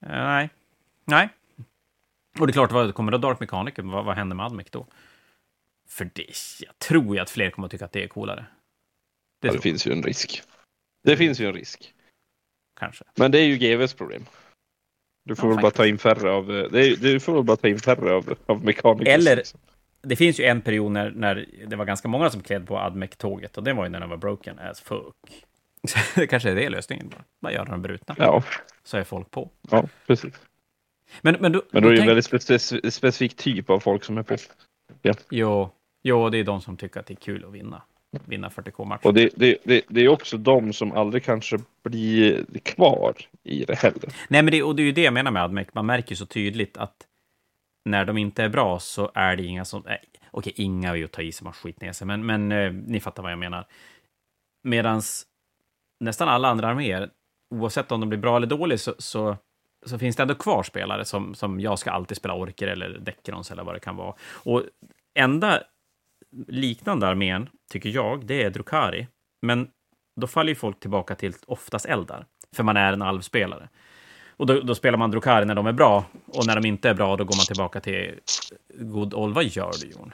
nej. 0.00 0.50
Nej. 1.04 1.28
Och 2.38 2.46
det 2.46 2.50
är 2.50 2.52
klart, 2.52 2.72
vad 2.72 2.94
kommer 2.94 3.12
då 3.12 3.18
Dark 3.18 3.40
Mechanicum? 3.40 3.90
Vad, 3.90 4.04
vad 4.04 4.16
händer 4.16 4.36
med 4.36 4.46
Admec 4.46 4.66
då? 4.70 4.86
För 5.88 6.10
det, 6.14 6.26
jag 6.60 6.78
tror 6.78 7.14
ju 7.14 7.22
att 7.22 7.30
fler 7.30 7.50
kommer 7.50 7.66
att 7.66 7.72
tycka 7.72 7.84
att 7.84 7.92
det 7.92 8.04
är 8.04 8.08
coolare. 8.08 8.46
Det, 9.40 9.48
ja, 9.48 9.52
det 9.52 9.60
finns 9.60 9.86
ju 9.86 9.92
en 9.92 10.02
risk. 10.02 10.42
Det 11.02 11.16
finns 11.16 11.40
ju 11.40 11.46
en 11.46 11.52
risk. 11.52 11.94
Kanske. 12.80 13.04
Men 13.16 13.30
det 13.30 13.38
är 13.38 13.44
ju 13.44 13.56
GVs 13.56 13.94
problem. 13.94 14.22
Du 15.24 15.36
får 15.36 15.50
ja, 15.50 15.54
väl 15.54 15.62
bara 15.62 15.70
ta 15.70 15.86
in 15.86 15.98
färre 15.98 16.30
av, 16.30 16.46
det 16.46 17.02
du 17.02 17.20
får 17.20 17.34
väl 17.34 17.42
bara 17.42 17.56
ta 17.56 17.68
in 17.68 17.78
färre 17.78 18.12
av, 18.12 18.34
av 18.46 18.64
mekaniker. 18.64 19.12
Eller, 19.12 19.36
liksom. 19.36 19.60
det 20.02 20.16
finns 20.16 20.40
ju 20.40 20.44
en 20.44 20.60
period 20.60 20.92
när, 20.92 21.10
när 21.10 21.46
det 21.66 21.76
var 21.76 21.84
ganska 21.84 22.08
många 22.08 22.30
som 22.30 22.42
klädde 22.42 22.66
på 22.66 22.78
Admec-tåget 22.78 23.56
och 23.56 23.64
det 23.64 23.72
var 23.72 23.84
ju 23.84 23.90
när 23.90 24.00
den 24.00 24.10
var 24.10 24.16
broken 24.16 24.58
as 24.58 24.80
fuck. 24.80 25.44
det 26.14 26.26
kanske 26.26 26.50
är 26.50 26.54
det 26.54 26.68
lösningen 26.68 27.08
bara. 27.08 27.24
Bara 27.40 27.52
göra 27.52 27.64
dem 27.64 27.82
brutna. 27.82 28.14
Ja. 28.18 28.44
Så 28.84 28.96
är 28.96 29.04
folk 29.04 29.30
på. 29.30 29.50
Ja, 29.70 29.88
precis. 30.06 30.34
Men, 31.20 31.36
men, 31.40 31.52
då, 31.52 31.62
men 31.70 31.82
då, 31.82 31.88
är 31.88 31.92
det 31.92 31.98
tänk... 31.98 32.10
en 32.10 32.16
väldigt 32.16 32.42
spec 32.42 32.94
specifik 32.94 33.36
typ 33.36 33.70
av 33.70 33.80
folk 33.80 34.04
som 34.04 34.18
är 34.18 34.22
på. 34.22 34.36
Ja. 35.02 35.14
Jo, 35.30 35.70
Jo, 36.02 36.30
det 36.30 36.38
är 36.38 36.44
de 36.44 36.60
som 36.60 36.76
tycker 36.76 37.00
att 37.00 37.06
det 37.06 37.14
är 37.14 37.16
kul 37.16 37.44
att 37.44 37.52
vinna. 37.52 37.82
Vinna 38.10 38.48
40K-matcher. 38.48 39.06
Och 39.06 39.14
det, 39.14 39.30
det, 39.36 39.58
det, 39.64 39.84
det 39.88 40.00
är 40.00 40.08
också 40.08 40.36
de 40.36 40.72
som 40.72 40.92
aldrig 40.92 41.24
kanske 41.24 41.58
blir 41.82 42.44
kvar 42.62 43.14
i 43.42 43.64
det 43.64 43.74
heller. 43.74 44.12
Nej, 44.28 44.42
men 44.42 44.52
det, 44.52 44.62
och 44.62 44.76
det 44.76 44.82
är 44.82 44.84
ju 44.84 44.92
det 44.92 45.02
jag 45.02 45.14
menar 45.14 45.30
med 45.30 45.42
Admec. 45.42 45.68
Man 45.72 45.86
märker 45.86 46.14
så 46.14 46.26
tydligt 46.26 46.76
att 46.76 47.06
när 47.84 48.04
de 48.04 48.18
inte 48.18 48.42
är 48.42 48.48
bra 48.48 48.78
så 48.78 49.10
är 49.14 49.36
det 49.36 49.42
inga 49.42 49.64
som... 49.64 49.82
Nej, 49.86 50.04
okej, 50.30 50.52
inga 50.56 50.90
är 50.90 50.94
ju 50.94 51.04
att 51.04 51.12
ta 51.12 51.22
i 51.22 51.32
som 51.32 51.46
har 51.46 51.52
skit 51.52 51.80
ner 51.80 51.92
sig, 51.92 52.06
men, 52.06 52.26
men 52.26 52.52
eh, 52.52 52.72
ni 52.72 53.00
fattar 53.00 53.22
vad 53.22 53.32
jag 53.32 53.38
menar. 53.38 53.66
Medans 54.68 55.26
nästan 56.04 56.28
alla 56.28 56.48
andra 56.48 56.68
arméer, 56.68 57.10
oavsett 57.54 57.92
om 57.92 58.00
de 58.00 58.08
blir 58.08 58.18
bra 58.18 58.36
eller 58.36 58.46
dåliga, 58.46 58.78
så, 58.78 58.94
så, 58.98 59.36
så 59.86 59.98
finns 59.98 60.16
det 60.16 60.22
ändå 60.22 60.34
kvar 60.34 60.62
spelare 60.62 61.04
som, 61.04 61.34
som 61.34 61.60
jag 61.60 61.78
ska 61.78 61.90
alltid 61.90 62.16
spela 62.16 62.34
orker 62.34 62.68
eller 62.68 62.98
Deckerons 62.98 63.50
eller 63.50 63.64
vad 63.64 63.74
det 63.74 63.80
kan 63.80 63.96
vara. 63.96 64.14
Och 64.22 64.62
enda 65.18 65.62
liknande 66.46 67.06
armén, 67.06 67.48
tycker 67.70 67.88
jag, 67.88 68.26
det 68.26 68.42
är 68.42 68.50
Drukari. 68.50 69.06
Men 69.42 69.68
då 70.20 70.26
faller 70.26 70.48
ju 70.48 70.54
folk 70.54 70.80
tillbaka 70.80 71.14
till 71.14 71.34
oftast 71.46 71.86
Eldar, 71.86 72.26
för 72.56 72.62
man 72.62 72.76
är 72.76 72.92
en 72.92 73.02
alvspelare. 73.02 73.68
Och 74.30 74.46
då, 74.46 74.60
då, 74.60 74.74
spelar 74.74 74.98
man 74.98 75.10
Drukari 75.10 75.44
när 75.44 75.54
de 75.54 75.66
är 75.66 75.72
bra, 75.72 76.04
och 76.26 76.46
när 76.46 76.56
de 76.60 76.68
inte 76.68 76.88
är 76.88 76.94
bra, 76.94 77.16
då 77.16 77.24
går 77.24 77.36
man 77.36 77.46
tillbaka 77.46 77.80
till 77.80 78.14
God 78.78 79.14
Olva 79.14 79.34
Vad 79.34 79.44
gör 79.44 79.72
du, 79.80 79.90
Jon? 79.90 80.12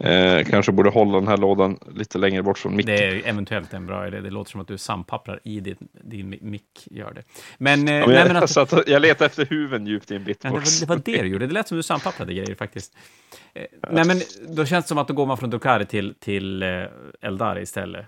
Eh, 0.00 0.44
kanske 0.44 0.72
borde 0.72 0.90
hålla 0.90 1.18
den 1.18 1.28
här 1.28 1.36
lådan 1.36 1.78
lite 1.94 2.18
längre 2.18 2.42
bort 2.42 2.58
från 2.58 2.76
micken. 2.76 2.94
Det 2.94 3.04
är 3.04 3.28
eventuellt 3.28 3.72
en 3.72 3.86
bra 3.86 4.06
idé. 4.06 4.20
Det 4.20 4.30
låter 4.30 4.50
som 4.50 4.60
att 4.60 4.68
du 4.68 4.78
sampapprar 4.78 5.40
i 5.44 5.60
din, 5.60 5.76
din 5.92 6.38
mick. 6.40 6.88
Gör 6.90 7.12
det. 7.12 7.22
Men, 7.58 7.88
eh, 7.88 7.94
ja, 7.94 8.06
men 8.06 8.16
jag, 8.16 8.24
nej, 8.24 8.32
men 8.34 8.42
att, 8.42 8.72
jag, 8.72 8.88
jag 8.88 9.02
letar 9.02 9.26
efter 9.26 9.46
huven 9.46 9.86
djupt 9.86 10.10
i 10.10 10.16
en 10.16 10.24
bitbox. 10.24 10.80
det, 10.80 10.86
var, 10.86 10.96
det 10.96 11.02
var 11.10 11.16
det 11.16 11.22
du 11.22 11.28
gjorde. 11.28 11.46
Det 11.46 11.54
lät 11.54 11.68
som 11.68 11.76
du 11.76 11.82
sampapprade 11.82 12.34
grejer 12.34 12.54
faktiskt. 12.54 12.96
Eh, 13.54 13.64
nej, 13.90 14.04
men 14.06 14.20
då 14.48 14.64
känns 14.64 14.84
det 14.84 14.88
som 14.88 14.98
att 14.98 15.08
då 15.08 15.14
går 15.14 15.26
man 15.26 15.36
från 15.36 15.50
Drukari 15.50 15.86
till, 15.86 16.14
till 16.14 16.62
eh, 16.62 16.84
Eldari 17.20 17.62
istället. 17.62 18.06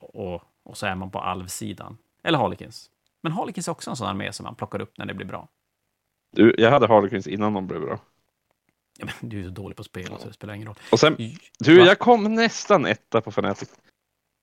Och, 0.00 0.42
och 0.64 0.76
så 0.76 0.86
är 0.86 0.94
man 0.94 1.10
på 1.10 1.18
alvsidan. 1.18 1.98
Eller 2.24 2.38
Harlequins. 2.38 2.90
Men 3.22 3.32
Harlequins 3.32 3.68
är 3.68 3.72
också 3.72 3.90
en 3.90 3.96
sån 3.96 4.08
armé 4.08 4.32
som 4.32 4.44
man 4.44 4.54
plockar 4.54 4.80
upp 4.80 4.98
när 4.98 5.06
det 5.06 5.14
blir 5.14 5.26
bra. 5.26 5.48
Du, 6.32 6.54
jag 6.58 6.70
hade 6.70 6.86
Harlequins 6.86 7.26
innan 7.26 7.52
de 7.52 7.66
blev 7.66 7.80
bra. 7.80 8.00
Ja, 8.98 9.06
men 9.20 9.28
du 9.28 9.40
är 9.40 9.44
så 9.44 9.50
dålig 9.50 9.76
på 9.76 9.84
spel 9.84 10.06
så 10.20 10.28
det 10.28 10.34
spelar 10.34 10.54
ingen 10.54 10.66
roll. 10.66 10.76
Och 10.92 11.00
sen, 11.00 11.16
du, 11.58 11.78
Va? 11.78 11.86
jag 11.86 11.98
kom 11.98 12.34
nästan 12.34 12.86
etta 12.86 13.20
på 13.20 13.30
Fnatic. 13.30 13.68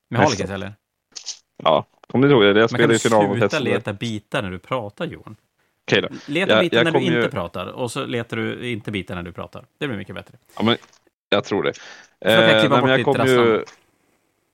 Med 0.09 0.21
Harlequins 0.21 0.51
eller? 0.51 0.73
Ja, 1.63 1.85
kom 2.07 2.21
du 2.21 2.29
ihåg 2.29 2.41
det? 2.41 2.59
Jag 2.59 2.69
spelade 2.69 2.95
i 2.95 2.99
final 2.99 3.27
mot 3.27 3.37
sluta 3.37 3.59
leta 3.59 3.93
bitar 3.93 4.41
när 4.41 4.51
du 4.51 4.59
pratar, 4.59 5.05
Johan? 5.05 5.35
Okej 5.87 6.01
då. 6.01 6.09
Leta 6.27 6.53
jag, 6.53 6.61
bitar 6.61 6.77
jag 6.77 6.85
när 6.85 6.91
du 6.91 6.99
inte 6.99 7.19
ju... 7.19 7.29
pratar 7.29 7.65
och 7.67 7.91
så 7.91 8.05
letar 8.05 8.37
du 8.37 8.69
inte 8.69 8.91
bitar 8.91 9.15
när 9.15 9.23
du 9.23 9.31
pratar. 9.31 9.65
Det 9.77 9.87
blir 9.87 9.97
mycket 9.97 10.15
bättre. 10.15 10.37
Ja, 10.55 10.63
men 10.63 10.77
jag 11.29 11.43
tror 11.43 11.63
det. 11.63 11.73
Eh, 12.19 12.33
jag, 12.33 12.71
nej, 12.71 12.89
jag, 12.89 13.03
kom 13.03 13.27
ju... 13.27 13.65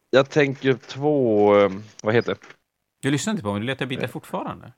jag 0.10 0.30
tänker 0.30 0.74
två, 0.74 1.56
eh, 1.58 1.72
vad 2.04 2.14
heter 2.14 2.34
det? 2.34 2.40
Du 3.02 3.12
lyssnar 3.12 3.32
inte 3.32 3.44
på 3.44 3.52
mig, 3.52 3.60
du 3.62 3.66
letar 3.66 3.86
bitar 3.86 4.08
fortfarande. 4.08 4.72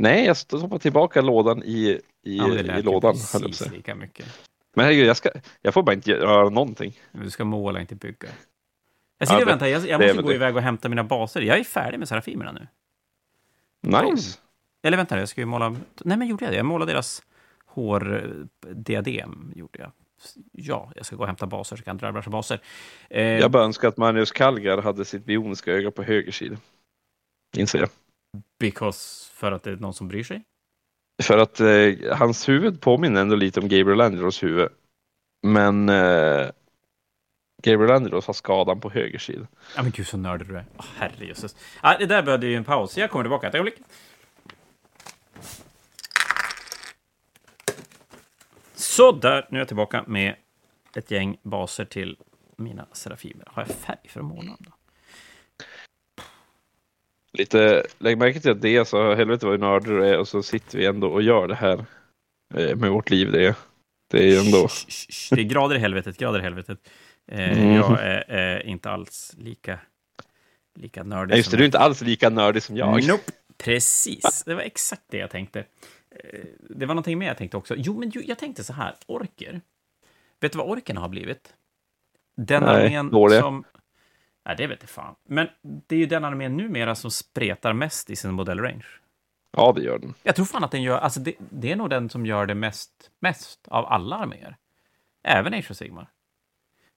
Nej, 0.00 0.24
jag 0.26 0.36
stoppar 0.36 0.78
tillbaka 0.78 1.20
lådan 1.20 1.62
i, 1.62 2.00
i, 2.22 2.36
ja, 2.36 2.54
i 2.54 2.82
lådan. 2.82 3.12
precis 3.12 3.70
lika 3.70 3.94
mycket. 3.94 4.26
Men 4.74 4.84
herregud, 4.84 5.06
jag, 5.06 5.16
ska, 5.16 5.30
jag 5.60 5.74
får 5.74 5.82
bara 5.82 5.92
inte 5.92 6.10
göra 6.10 6.48
någonting. 6.48 6.98
Du 7.12 7.30
ska 7.30 7.44
måla, 7.44 7.80
inte 7.80 7.94
bygga. 7.94 8.28
Jag 9.18 9.28
sitter 9.28 9.40
ja, 9.40 9.44
och 9.44 9.48
väntar, 9.48 9.66
jag, 9.66 9.88
jag 9.88 10.00
måste 10.00 10.22
gå 10.22 10.28
det. 10.28 10.34
iväg 10.34 10.56
och 10.56 10.62
hämta 10.62 10.88
mina 10.88 11.04
baser. 11.04 11.40
Jag 11.40 11.58
är 11.58 11.64
färdig 11.64 11.98
med 11.98 12.08
serafimerna 12.08 12.52
nu. 12.52 12.66
Nice. 13.80 14.38
Eller 14.82 14.96
vänta, 14.96 15.18
jag 15.18 15.28
ska 15.28 15.40
ju 15.40 15.46
måla... 15.46 15.76
Nej, 16.04 16.18
men 16.18 16.28
gjorde 16.28 16.44
jag 16.44 16.52
det? 16.52 16.56
Jag 16.56 16.66
målade 16.66 16.92
deras 16.92 17.22
hårdiadem, 17.66 19.52
gjorde 19.54 19.78
jag. 19.78 19.92
Ja, 20.52 20.92
jag 20.96 21.06
ska 21.06 21.16
gå 21.16 21.22
och 21.22 21.26
hämta 21.26 21.46
baser 21.46 21.76
så 21.76 21.82
kan 21.82 21.98
jag 22.02 22.14
dra 22.14 22.30
baser. 22.30 22.60
Eh, 23.10 23.22
jag 23.22 23.50
bara 23.50 23.64
önskar 23.64 23.88
att 23.88 23.96
Magnus 23.96 24.32
Kallgar 24.32 24.82
hade 24.82 25.04
sitt 25.04 25.24
bioniska 25.24 25.72
öga 25.72 25.90
på 25.90 26.02
höger 26.02 26.32
sida. 26.32 26.56
Inser 27.56 27.78
jag. 27.78 27.88
Because, 28.58 29.30
för 29.32 29.52
att 29.52 29.62
det 29.62 29.70
är 29.70 29.76
någon 29.76 29.94
som 29.94 30.08
bryr 30.08 30.24
sig? 30.24 30.42
För 31.22 31.38
att 31.38 31.60
eh, 31.60 32.16
hans 32.16 32.48
huvud 32.48 32.80
påminner 32.80 33.20
ändå 33.20 33.36
lite 33.36 33.60
om 33.60 33.68
Gabriel 33.68 34.00
Angelos 34.00 34.42
huvud. 34.42 34.68
Men 35.42 35.88
eh, 35.88 36.50
Gabriel 37.62 37.90
Angelos 37.90 38.26
har 38.26 38.34
skadan 38.34 38.80
på 38.80 38.90
höger 38.90 39.18
sida. 39.18 39.46
Ja 39.76 39.82
men 39.82 39.90
gud 39.90 40.06
så 40.06 40.16
nördig 40.16 40.48
du 40.48 40.56
är. 40.56 40.64
Oh, 40.76 40.84
herrejösses. 40.96 41.56
Ah, 41.80 41.98
det 41.98 42.06
där 42.06 42.22
behövde 42.22 42.46
ju 42.46 42.54
en 42.54 42.64
paus. 42.64 42.96
Jag 42.96 43.10
kommer 43.10 43.24
tillbaka 43.24 43.48
ett 43.48 43.54
ögonblick. 43.54 43.78
Så 48.74 49.12
där, 49.12 49.46
nu 49.50 49.58
är 49.58 49.60
jag 49.60 49.68
tillbaka 49.68 50.04
med 50.06 50.34
ett 50.96 51.10
gäng 51.10 51.38
baser 51.42 51.84
till 51.84 52.16
mina 52.56 52.86
serafimer. 52.92 53.44
Har 53.46 53.62
jag 53.62 53.76
färg 53.76 54.08
för 54.08 54.22
månaden 54.22 54.56
då? 54.58 54.72
Lite, 57.32 57.86
lägg 57.98 58.18
märke 58.18 58.40
till 58.40 58.50
att 58.50 58.62
det 58.62 58.76
är 58.76 58.84
så, 58.84 59.14
helvete 59.14 59.46
vad 59.46 59.60
nördar 59.60 59.90
du 59.90 60.06
är 60.06 60.18
och 60.18 60.28
så 60.28 60.42
sitter 60.42 60.78
vi 60.78 60.86
ändå 60.86 61.08
och 61.08 61.22
gör 61.22 61.48
det 61.48 61.54
här 61.54 61.84
eh, 62.54 62.76
med 62.76 62.90
vårt 62.90 63.10
liv. 63.10 63.32
Det, 63.32 63.56
det 64.10 64.34
är 64.34 64.40
ändå... 64.46 64.68
Det 65.30 65.40
är 65.40 65.44
grader 65.44 65.76
i 65.76 65.78
helvetet, 65.78 66.18
grader 66.18 66.38
i 66.38 66.42
helvetet. 66.42 66.78
Eh, 67.32 67.58
mm. 67.58 67.74
Jag 67.74 67.92
är, 68.00 68.30
är, 68.30 68.66
inte 68.66 68.90
alls 68.90 69.34
lika, 69.38 69.78
lika 70.78 71.02
nördig. 71.02 71.32
Ja, 71.32 71.36
just 71.36 71.50
det, 71.50 71.56
du 71.56 71.62
är 71.62 71.66
inte 71.66 71.78
alls 71.78 72.02
lika 72.02 72.30
nördig 72.30 72.62
som 72.62 72.76
jag. 72.76 73.06
Nope. 73.08 73.32
Precis, 73.56 74.42
det 74.46 74.54
var 74.54 74.62
exakt 74.62 75.02
det 75.10 75.18
jag 75.18 75.30
tänkte. 75.30 75.58
Eh, 76.10 76.40
det 76.70 76.86
var 76.86 76.94
någonting 76.94 77.18
mer 77.18 77.26
jag 77.26 77.38
tänkte 77.38 77.56
också. 77.56 77.74
Jo, 77.78 77.98
men 77.98 78.12
jag 78.14 78.38
tänkte 78.38 78.64
så 78.64 78.72
här, 78.72 78.94
orker. 79.06 79.60
Vet 80.40 80.52
du 80.52 80.58
vad 80.58 80.68
orkerna 80.68 81.00
har 81.00 81.08
blivit? 81.08 81.54
Den 82.36 82.62
Nej, 82.62 82.96
armén 82.96 83.30
som 83.40 83.64
Nej, 84.44 84.56
det 84.56 84.66
vet 84.66 84.82
jag 84.82 84.90
fan. 84.90 85.14
Men 85.24 85.48
det 85.62 85.94
är 85.94 85.98
ju 85.98 86.06
den 86.06 86.24
armén 86.24 86.56
numera 86.56 86.94
som 86.94 87.10
spretar 87.10 87.72
mest 87.72 88.10
i 88.10 88.16
sin 88.16 88.32
modellrange. 88.32 88.86
Ja, 89.52 89.72
det 89.72 89.82
gör 89.82 89.98
den. 89.98 90.14
Jag 90.22 90.36
tror 90.36 90.46
fan 90.46 90.64
att 90.64 90.70
den 90.70 90.82
gör, 90.82 90.98
alltså 90.98 91.20
det, 91.20 91.34
det 91.38 91.72
är 91.72 91.76
nog 91.76 91.90
den 91.90 92.10
som 92.10 92.26
gör 92.26 92.46
det 92.46 92.54
mest, 92.54 93.10
mest 93.20 93.68
av 93.68 93.86
alla 93.86 94.16
arméer. 94.16 94.56
Även 95.22 95.54
Age 95.54 95.70
of 95.70 95.76
Sigmar. 95.76 96.10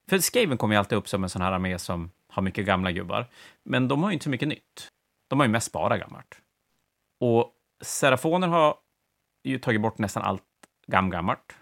För 0.09 0.19
Skaven 0.19 0.57
kommer 0.57 0.75
ju 0.75 0.79
alltid 0.79 0.97
upp 0.97 1.09
som 1.09 1.23
en 1.23 1.29
sån 1.29 1.41
här 1.41 1.51
armé 1.51 1.79
som 1.79 2.11
har 2.27 2.41
mycket 2.41 2.65
gamla 2.65 2.91
gubbar. 2.91 3.27
Men 3.63 3.87
de 3.87 4.03
har 4.03 4.09
ju 4.09 4.13
inte 4.13 4.23
så 4.23 4.29
mycket 4.29 4.47
nytt. 4.47 4.91
De 5.27 5.39
har 5.39 5.45
ju 5.45 5.51
mest 5.51 5.71
bara 5.71 5.97
gammalt. 5.97 6.41
Och 7.19 7.53
Serafoner 7.81 8.47
har 8.47 8.75
ju 9.43 9.59
tagit 9.59 9.81
bort 9.81 9.97
nästan 9.97 10.23
allt 10.23 10.43
gamgammalt. 10.87 11.55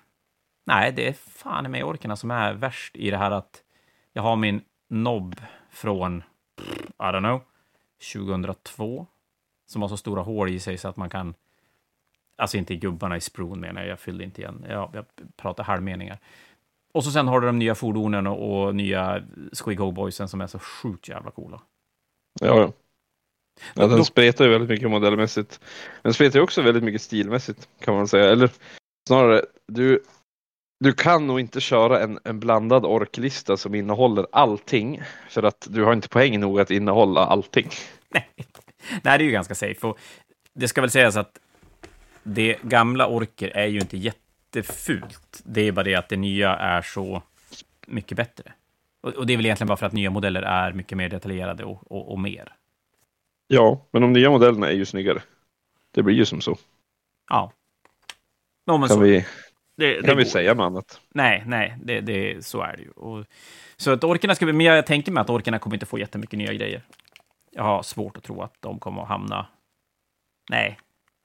Nej, 0.65 0.91
det 0.91 1.07
är 1.07 1.13
fan 1.13 1.71
med 1.71 1.83
orkerna 1.83 2.15
som 2.15 2.31
är 2.31 2.53
värst 2.53 2.95
i 2.95 3.11
det 3.11 3.17
här 3.17 3.31
att 3.31 3.63
jag 4.13 4.23
har 4.23 4.35
min 4.35 4.61
nobb 4.89 5.41
från, 5.71 6.23
I 6.99 7.03
don't 7.03 7.19
know, 7.19 7.41
2002. 8.13 9.07
Som 9.65 9.81
har 9.81 9.89
så 9.89 9.97
stora 9.97 10.21
hål 10.21 10.49
i 10.49 10.59
sig 10.59 10.77
så 10.77 10.87
att 10.87 10.97
man 10.97 11.09
kan... 11.09 11.33
Alltså 12.37 12.57
inte 12.57 12.75
gubbarna 12.75 13.17
i 13.17 13.21
spron 13.21 13.59
menar 13.59 13.81
jag, 13.81 13.89
jag 13.89 13.99
fyllde 13.99 14.23
inte 14.23 14.41
igen. 14.41 14.65
Jag, 14.69 14.89
jag 14.93 15.05
pratar 15.35 15.63
halvmeningar. 15.63 16.19
Och 16.93 17.03
så 17.03 17.11
sen 17.11 17.27
har 17.27 17.41
du 17.41 17.47
de 17.47 17.59
nya 17.59 17.75
fordonen 17.75 18.27
och, 18.27 18.63
och 18.65 18.75
nya 18.75 19.23
Squig 19.53 19.93
Boysen 19.93 20.27
som 20.27 20.41
är 20.41 20.47
så 20.47 20.59
sjukt 20.59 21.09
jävla 21.09 21.31
coola. 21.31 21.61
Ja, 22.39 22.47
ja. 22.47 22.71
ja 23.73 23.87
den 23.87 24.05
spretar 24.05 24.45
ju 24.45 24.51
väldigt 24.51 24.69
mycket 24.69 24.89
modellmässigt. 24.89 25.59
Den 26.01 26.13
spretar 26.13 26.39
ju 26.39 26.43
också 26.43 26.61
väldigt 26.61 26.83
mycket 26.83 27.01
stilmässigt 27.01 27.69
kan 27.79 27.95
man 27.95 28.07
säga. 28.07 28.31
Eller 28.31 28.51
snarare, 29.07 29.45
du 29.67 30.03
du 30.81 30.93
kan 30.93 31.27
nog 31.27 31.39
inte 31.39 31.61
köra 31.61 31.99
en, 31.99 32.19
en 32.23 32.39
blandad 32.39 32.85
orklista 32.85 33.57
som 33.57 33.75
innehåller 33.75 34.27
allting 34.31 35.01
för 35.29 35.43
att 35.43 35.67
du 35.69 35.83
har 35.83 35.93
inte 35.93 36.09
poäng 36.09 36.39
nog 36.39 36.59
att 36.59 36.71
innehålla 36.71 37.25
allting. 37.25 37.69
Nej, 38.09 38.29
Nej 39.03 39.17
det 39.17 39.23
är 39.23 39.25
ju 39.25 39.31
ganska 39.31 39.55
safe. 39.55 39.87
Och 39.87 39.99
det 40.53 40.67
ska 40.67 40.81
väl 40.81 40.91
sägas 40.91 41.15
att 41.17 41.39
det 42.23 42.57
gamla 42.61 43.07
orker 43.07 43.49
är 43.49 43.67
ju 43.67 43.79
inte 43.79 43.97
jättefult. 43.97 45.41
Det 45.43 45.67
är 45.67 45.71
bara 45.71 45.83
det 45.83 45.95
att 45.95 46.09
det 46.09 46.17
nya 46.17 46.55
är 46.55 46.81
så 46.81 47.23
mycket 47.87 48.17
bättre. 48.17 48.53
Och, 49.01 49.13
och 49.13 49.25
det 49.27 49.33
är 49.33 49.37
väl 49.37 49.45
egentligen 49.45 49.67
bara 49.67 49.77
för 49.77 49.85
att 49.85 49.93
nya 49.93 50.09
modeller 50.09 50.41
är 50.41 50.73
mycket 50.73 50.97
mer 50.97 51.09
detaljerade 51.09 51.63
och, 51.63 51.91
och, 51.91 52.11
och 52.11 52.19
mer. 52.19 52.53
Ja, 53.47 53.87
men 53.91 54.01
de 54.01 54.13
nya 54.13 54.29
modellerna 54.29 54.67
är 54.67 54.75
ju 54.75 54.85
snyggare. 54.85 55.21
Det 55.91 56.03
blir 56.03 56.15
ju 56.15 56.25
som 56.25 56.41
så. 56.41 56.57
Ja. 57.29 57.51
No, 58.67 58.79
kan, 58.79 58.89
så. 58.89 58.99
Vi, 58.99 59.25
det, 59.81 59.95
kan 59.95 60.03
det 60.03 60.15
vi 60.15 60.23
går. 60.23 60.29
säga 60.29 60.53
något 60.53 60.63
annat? 60.63 61.01
Nej, 61.09 61.43
nej, 61.47 61.77
det, 61.83 62.01
det, 62.01 62.45
så 62.45 62.61
är 62.61 62.75
det 62.77 62.81
ju. 62.81 62.89
Och, 62.89 63.25
så 63.77 63.91
att 63.91 64.03
orkerna 64.03 64.35
ska, 64.35 64.45
men 64.45 64.61
jag 64.61 64.85
tänker 64.85 65.11
mig 65.11 65.21
att 65.21 65.29
orkerna 65.29 65.59
kommer 65.59 65.75
inte 65.75 65.85
få 65.85 65.99
jättemycket 65.99 66.39
nya 66.39 66.53
grejer. 66.53 66.81
Jag 67.51 67.63
har 67.63 67.83
svårt 67.83 68.17
att 68.17 68.23
tro 68.23 68.41
att 68.41 68.53
de 68.59 68.79
kommer 68.79 69.01
att 69.01 69.07
hamna... 69.07 69.47
Nej, 70.49 70.77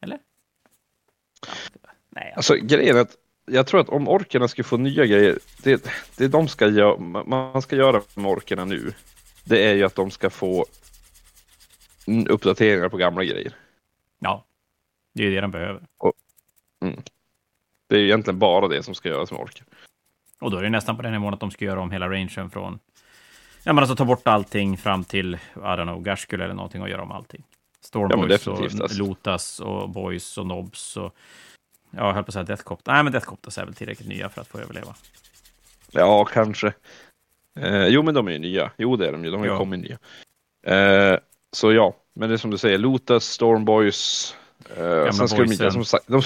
eller? 0.03 0.19
Nej. 2.11 2.33
Alltså, 2.37 2.55
alltså 2.55 2.67
grejen 2.67 2.97
är 2.97 3.01
att 3.01 3.17
jag 3.47 3.67
tror 3.67 3.81
att 3.81 3.89
om 3.89 4.09
orkerna 4.09 4.49
ska 4.49 4.65
få 4.65 4.77
nya 4.77 5.07
grejer, 5.07 5.39
det, 5.63 5.91
det 6.17 6.29
de 6.29 6.49
ska 6.49 6.69
göra, 6.69 6.99
man 7.25 7.63
ska 7.63 7.77
göra 7.77 8.03
med 8.15 8.27
orkerna 8.27 8.65
nu, 8.65 8.93
det 9.45 9.65
är 9.65 9.75
ju 9.75 9.85
att 9.85 9.95
de 9.95 10.11
ska 10.11 10.31
få 10.31 10.67
uppdateringar 12.29 12.89
på 12.89 12.97
gamla 12.97 13.25
grejer. 13.25 13.53
Ja, 14.19 14.45
det 15.15 15.27
är 15.27 15.31
det 15.31 15.41
de 15.41 15.51
behöver. 15.51 15.83
Och, 15.99 16.13
mm. 16.83 17.03
Det 17.89 17.97
är 17.97 18.01
egentligen 18.01 18.39
bara 18.39 18.69
det 18.69 18.83
som 18.83 18.95
ska 18.95 19.09
göras 19.09 19.31
med 19.31 19.41
orker. 19.41 19.65
Och 20.41 20.51
då 20.51 20.57
är 20.59 20.63
det 20.63 20.71
nästan 20.71 20.97
på 20.97 21.03
den 21.03 21.13
nivån 21.13 21.35
att 21.35 21.41
de 21.41 21.51
ska 21.51 21.65
göra 21.65 21.81
om 21.81 21.91
hela 21.91 22.09
rangen 22.09 22.51
från... 22.51 22.79
Ja, 23.65 23.73
men 23.73 23.79
alltså 23.79 23.97
ta 23.97 24.05
bort 24.05 24.27
allting 24.27 24.77
fram 24.77 25.05
till, 25.05 25.35
I 25.35 25.59
don't 25.59 25.83
know, 25.83 26.03
Gashkul 26.03 26.41
eller 26.41 26.55
någonting 26.55 26.83
och 26.83 26.89
göra 26.89 27.03
om 27.03 27.13
allting. 27.13 27.45
Stormboys 27.81 28.47
Ja, 28.47 28.53
och 28.53 28.61
alltså. 28.61 28.99
Lotas 28.99 29.61
och 29.61 29.91
Boys 29.91 30.39
och 30.39 30.47
Nobs 30.47 30.97
och... 30.97 31.15
Ja, 31.91 32.07
jag 32.07 32.13
höll 32.15 32.25
på 32.25 32.29
att 32.29 32.33
säga 32.33 32.45
Deathcopter. 32.45 32.93
Nej, 32.93 33.03
men 33.03 33.13
Deathcopters 33.13 33.59
är 33.59 33.65
väl 33.65 33.75
tillräckligt 33.75 34.09
nya 34.09 34.29
för 34.29 34.41
att 34.41 34.49
få 34.49 34.59
överleva. 34.59 34.95
Ja, 35.91 36.25
kanske. 36.25 36.73
Eh, 37.59 37.87
jo, 37.87 38.03
men 38.03 38.15
de 38.15 38.29
är 38.29 38.33
ju 38.33 38.39
nya. 38.39 38.71
Jo, 38.77 38.97
det 38.97 39.09
är 39.09 39.13
de 39.13 39.25
ju. 39.25 39.31
De 39.31 39.37
har 39.37 39.47
ju 39.47 39.53
Ja. 39.53 39.59
kommit 39.59 39.81
nya. 39.81 39.99
Eh, 40.77 41.19
så 41.57 41.73
ja, 41.73 41.97
men 42.15 42.29
det 42.29 42.35
är 42.35 42.39
som 42.39 42.51
du 42.51 42.59
säger, 42.59 42.79
Lotus, 42.79 43.25
Stormboys. 43.25 44.35
Eh, 44.77 45.11
sen 45.11 45.29
ska 45.29 45.39
de, 45.43 45.53
inte, 45.53 45.71
som 45.71 45.85
sagt, 45.85 46.05
de 46.09 46.23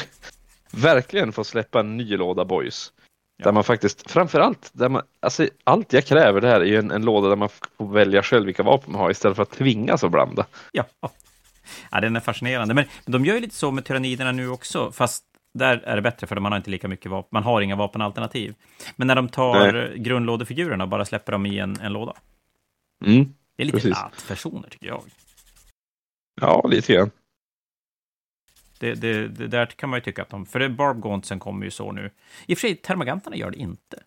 verkligen 0.70 1.32
få 1.32 1.44
släppa 1.44 1.80
en 1.80 1.96
ny 1.96 2.16
låda 2.16 2.44
Boys. 2.44 2.92
Ja. 3.36 3.44
Där 3.44 3.52
man 3.52 3.64
faktiskt, 3.64 4.10
framförallt, 4.10 4.70
där 4.72 4.88
man, 4.88 5.02
alltså, 5.20 5.48
allt 5.64 5.92
jag 5.92 6.04
kräver 6.04 6.40
där 6.40 6.60
är 6.60 6.64
ju 6.64 6.76
en, 6.76 6.90
en 6.90 7.04
låda 7.04 7.28
där 7.28 7.36
man 7.36 7.48
får 7.48 7.92
välja 7.92 8.22
själv 8.22 8.46
vilka 8.46 8.62
vapen 8.62 8.92
man 8.92 9.00
har 9.00 9.10
istället 9.10 9.36
för 9.36 9.42
att 9.42 9.50
tvingas 9.50 10.04
att 10.04 10.10
blanda. 10.10 10.46
Ja. 10.72 10.84
ja, 11.90 12.00
den 12.00 12.16
är 12.16 12.20
fascinerande. 12.20 12.74
Men 12.74 12.84
de 13.04 13.24
gör 13.24 13.34
ju 13.34 13.40
lite 13.40 13.54
så 13.54 13.70
med 13.70 13.84
tyranniderna 13.84 14.32
nu 14.32 14.48
också, 14.48 14.92
fast 14.92 15.24
där 15.54 15.76
är 15.76 15.96
det 15.96 16.02
bättre, 16.02 16.26
för 16.26 16.40
man 16.40 16.52
har 16.52 16.56
inte 16.56 16.70
lika 16.70 16.88
mycket 16.88 17.10
vapen. 17.10 17.28
Man 17.32 17.42
har 17.42 17.60
inga 17.60 17.76
vapenalternativ. 17.76 18.54
Men 18.96 19.06
när 19.06 19.14
de 19.14 19.28
tar 19.28 19.94
grundlådefigurerna 19.96 20.84
och 20.84 20.90
bara 20.90 21.04
släpper 21.04 21.32
dem 21.32 21.46
i 21.46 21.58
en, 21.58 21.80
en 21.80 21.92
låda. 21.92 22.14
Mm. 23.06 23.34
Det 23.56 23.62
är 23.62 23.66
lite 23.66 23.76
Precis. 23.76 23.90
lattpersoner, 23.90 24.68
tycker 24.68 24.86
jag. 24.86 25.02
Ja, 26.40 26.66
lite 26.68 26.92
grann. 26.94 27.10
Det, 28.80 28.94
det, 28.94 29.28
det 29.28 29.46
där 29.46 29.66
kan 29.66 29.88
man 29.90 29.96
ju 29.96 30.00
tycka 30.00 30.22
att 30.22 30.28
de... 30.28 30.46
För 30.46 30.58
det 30.58 30.68
Barb 30.68 31.02
Gauntsen 31.02 31.38
kommer 31.38 31.64
ju 31.64 31.70
så 31.70 31.92
nu. 31.92 32.10
I 32.46 32.54
och 32.54 32.58
för 32.58 32.68
sig, 32.68 32.76
Termagantarna 32.76 33.36
gör 33.36 33.50
det 33.50 33.56
inte. 33.58 34.02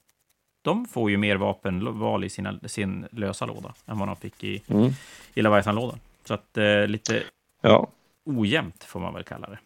De 0.61 0.85
får 0.85 1.11
ju 1.11 1.17
mer 1.17 1.35
vapenval 1.35 2.23
i 2.23 2.29
sina, 2.29 2.59
sin 2.65 3.05
lösa 3.11 3.45
låda 3.45 3.73
än 3.85 3.99
vad 3.99 4.07
de 4.07 4.15
fick 4.15 4.43
i, 4.43 4.61
Mm. 4.67 4.91
i 5.33 5.41
Leviathan-lådan. 5.41 5.99
Så 6.25 6.33
att 6.33 6.57
eh, 6.57 6.87
lite 6.87 7.23
Ja. 7.61 7.87
ojämnt, 8.25 8.83
får 8.83 8.99
man 8.99 9.13
väl 9.13 9.23
kalla 9.23 9.49
det. 9.49 9.59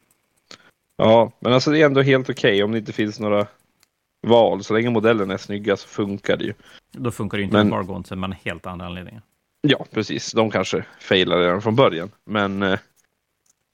ja, 0.97 1.31
men 1.39 1.53
alltså 1.53 1.71
det 1.71 1.81
är 1.81 1.85
ändå 1.85 2.01
helt 2.01 2.29
okej 2.29 2.63
om 2.63 2.71
det 2.71 2.77
inte 2.77 2.93
finns 2.93 3.19
några 3.19 3.47
val. 4.27 4.63
Så 4.63 4.73
länge 4.73 4.89
modellen 4.89 5.31
är 5.31 5.37
snygga 5.37 5.77
så 5.77 5.87
funkar 5.87 6.37
det 6.37 6.43
ju. 6.43 6.53
Då 6.91 7.11
funkar 7.11 7.37
det 7.37 7.41
ju 7.41 7.45
inte 7.45 7.57
Men- 7.57 7.67
med 7.67 7.77
Barb 7.77 7.87
Gauntsen, 7.87 8.19
men 8.19 8.31
helt 8.31 8.65
andra 8.65 8.85
anledningar. 8.85 9.21
Ja, 9.61 9.85
precis. 9.91 10.31
De 10.31 10.51
kanske 10.51 10.85
failar 11.01 11.39
redan 11.39 11.61
från 11.61 11.75
början. 11.75 12.09
Men, 12.25 12.63
eh, 12.63 12.79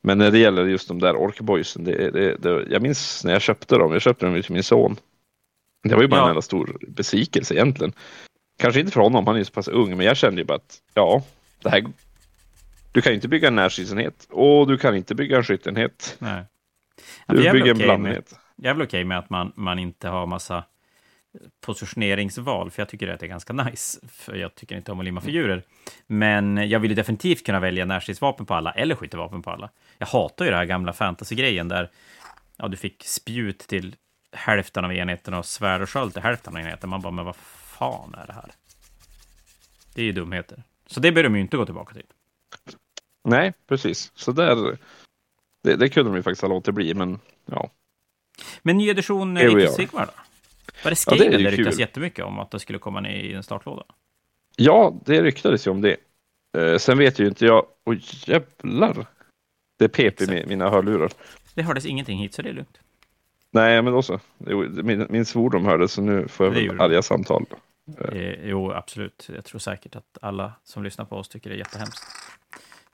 men 0.03 0.17
när 0.17 0.31
det 0.31 0.37
gäller 0.37 0.65
just 0.65 0.87
de 0.87 0.99
där 0.99 1.15
orkboysen, 1.15 1.83
det, 1.83 2.11
det, 2.11 2.35
det, 2.35 2.65
jag 2.69 2.81
minns 2.81 3.23
när 3.23 3.31
jag 3.33 3.41
köpte 3.41 3.75
dem. 3.77 3.91
Jag 3.91 4.01
köpte 4.01 4.25
dem 4.25 4.41
till 4.41 4.53
min 4.53 4.63
son. 4.63 4.95
Det 5.83 5.95
var 5.95 6.01
ju 6.01 6.07
bara 6.07 6.19
Ja. 6.19 6.23
en 6.23 6.29
enda 6.29 6.41
stor 6.41 6.77
besvikelse 6.87 7.53
egentligen. 7.53 7.93
Kanske 8.57 8.79
inte 8.79 8.91
för 8.91 9.01
honom, 9.01 9.27
han 9.27 9.35
är 9.35 9.39
ju 9.39 9.45
så 9.45 9.51
pass 9.51 9.67
ung, 9.67 9.97
men 9.97 10.05
jag 10.05 10.17
kände 10.17 10.41
ju 10.41 10.45
bara 10.45 10.55
att 10.55 10.81
ja, 10.93 11.23
det 11.63 11.69
här... 11.69 11.83
Du 12.91 13.01
kan 13.01 13.11
ju 13.11 13.15
inte 13.15 13.27
bygga 13.27 13.47
en 13.47 13.55
närstridsenhet 13.55 14.27
och 14.29 14.67
du 14.67 14.77
kan 14.77 14.95
inte 14.95 15.15
bygga 15.15 15.37
en 15.37 15.43
skyttenhet. 15.43 16.15
Nej. 16.19 16.43
Du 17.27 17.35
bygger 17.51 17.65
en 17.65 17.75
okej 17.75 17.97
med, 17.97 18.23
jag 18.55 18.69
är 18.69 18.73
väl 18.73 18.87
okej 18.87 19.03
med 19.03 19.19
att 19.19 19.29
man, 19.29 19.51
man 19.55 19.79
inte 19.79 20.09
har 20.09 20.25
massa 20.25 20.63
positioneringsval, 21.61 22.71
för 22.71 22.81
jag 22.81 22.89
tycker 22.89 23.07
att 23.07 23.19
det 23.19 23.25
är 23.25 23.27
ganska 23.27 23.53
nice. 23.53 23.99
För 24.07 24.35
jag 24.35 24.55
tycker 24.55 24.75
inte 24.75 24.91
om 24.91 24.99
att 24.99 25.05
limma 25.05 25.21
figurer. 25.21 25.63
Men 26.07 26.69
jag 26.69 26.79
vill 26.79 26.95
definitivt 26.95 27.45
kunna 27.45 27.59
välja 27.59 27.85
närstridsvapen 27.85 28.45
på 28.45 28.53
alla, 28.53 28.71
eller 28.71 28.95
skyttevapen 28.95 29.41
på 29.41 29.49
alla. 29.49 29.69
Jag 29.97 30.07
hatar 30.07 30.45
ju 30.45 30.51
den 30.51 30.57
här 30.57 30.65
gamla 30.65 30.93
fantasy-grejen 30.93 31.67
där 31.67 31.89
ja, 32.57 32.67
du 32.67 32.77
fick 32.77 33.03
spjut 33.03 33.59
till 33.59 33.95
hälften 34.31 34.85
av 34.85 34.93
enheten 34.93 35.33
och 35.33 35.45
svärd 35.45 35.81
och 35.81 35.89
sköld 35.89 36.13
till 36.13 36.21
hälften 36.21 36.55
av 36.55 36.61
enheten. 36.61 36.89
Man 36.89 37.01
bara, 37.01 37.11
men 37.11 37.25
vad 37.25 37.35
fan 37.35 38.15
är 38.15 38.27
det 38.27 38.33
här? 38.33 38.51
Det 39.93 40.01
är 40.01 40.05
ju 40.05 40.11
dumheter. 40.11 40.63
Så 40.87 40.99
det 40.99 41.11
ber 41.11 41.23
de 41.23 41.35
ju 41.35 41.41
inte 41.41 41.57
gå 41.57 41.65
tillbaka 41.65 41.93
till. 41.93 42.05
Nej, 43.23 43.53
precis. 43.67 44.11
Så 44.15 44.31
där... 44.31 44.77
Det, 45.63 45.75
det 45.75 45.89
kunde 45.89 46.11
de 46.11 46.15
ju 46.15 46.23
faktiskt 46.23 46.41
ha 46.41 46.49
låtit 46.49 46.73
bli, 46.73 46.93
men 46.93 47.19
ja. 47.45 47.69
Men 48.61 48.77
ny 48.77 48.89
edition 48.89 49.37
of 49.37 49.43
are. 49.43 49.67
Sigmar 49.67 50.05
då? 50.05 50.11
Var 50.65 50.71
det 50.73 50.83
Ja, 50.83 50.89
det 50.89 50.95
Skaven 50.95 51.31
ju 51.31 51.37
det 51.45 51.51
ryktas 51.51 51.73
kul. 51.73 51.79
jättemycket 51.79 52.25
om 52.25 52.39
att 52.39 52.51
det 52.51 52.59
skulle 52.59 52.79
komma 52.79 52.99
ner 53.01 53.09
i 53.15 53.33
en 53.33 53.43
startlåda? 53.43 53.83
Ja, 54.55 54.99
det 55.05 55.21
ryktades 55.21 55.67
ju 55.67 55.71
om 55.71 55.81
det. 55.81 55.97
Eh, 56.57 56.77
sen 56.77 56.97
vet 56.97 57.19
ju 57.19 57.27
inte 57.27 57.45
jag... 57.45 57.65
Oj, 57.85 58.01
jävlar! 58.25 59.05
Det 59.79 59.89
pep 59.89 60.21
i 60.21 60.25
mi- 60.25 60.47
mina 60.47 60.69
hörlurar. 60.69 61.11
Det 61.53 61.61
hördes 61.63 61.85
ingenting 61.85 62.19
hit, 62.19 62.33
så 62.33 62.41
det 62.41 62.49
är 62.49 62.53
lugnt. 62.53 62.77
Nej, 63.51 63.81
men 63.81 63.93
då 63.93 64.01
så. 64.01 64.19
Jo, 64.47 64.65
Min, 64.83 65.05
min 65.09 65.25
svordom 65.25 65.65
hördes, 65.65 65.91
så 65.93 66.01
nu 66.01 66.27
får 66.27 66.45
jag 66.45 66.55
Det 66.55 66.67
väl 66.67 66.81
arga 66.81 67.01
samtal. 67.01 67.45
Eh, 68.11 68.47
jo, 68.49 68.71
absolut. 68.71 69.29
Jag 69.35 69.45
tror 69.45 69.59
säkert 69.59 69.95
att 69.95 70.17
alla 70.21 70.53
som 70.63 70.83
lyssnar 70.83 71.05
på 71.05 71.15
oss 71.17 71.27
tycker 71.27 71.49
det 71.49 71.55
är 71.55 71.57
jättehemskt. 71.57 72.03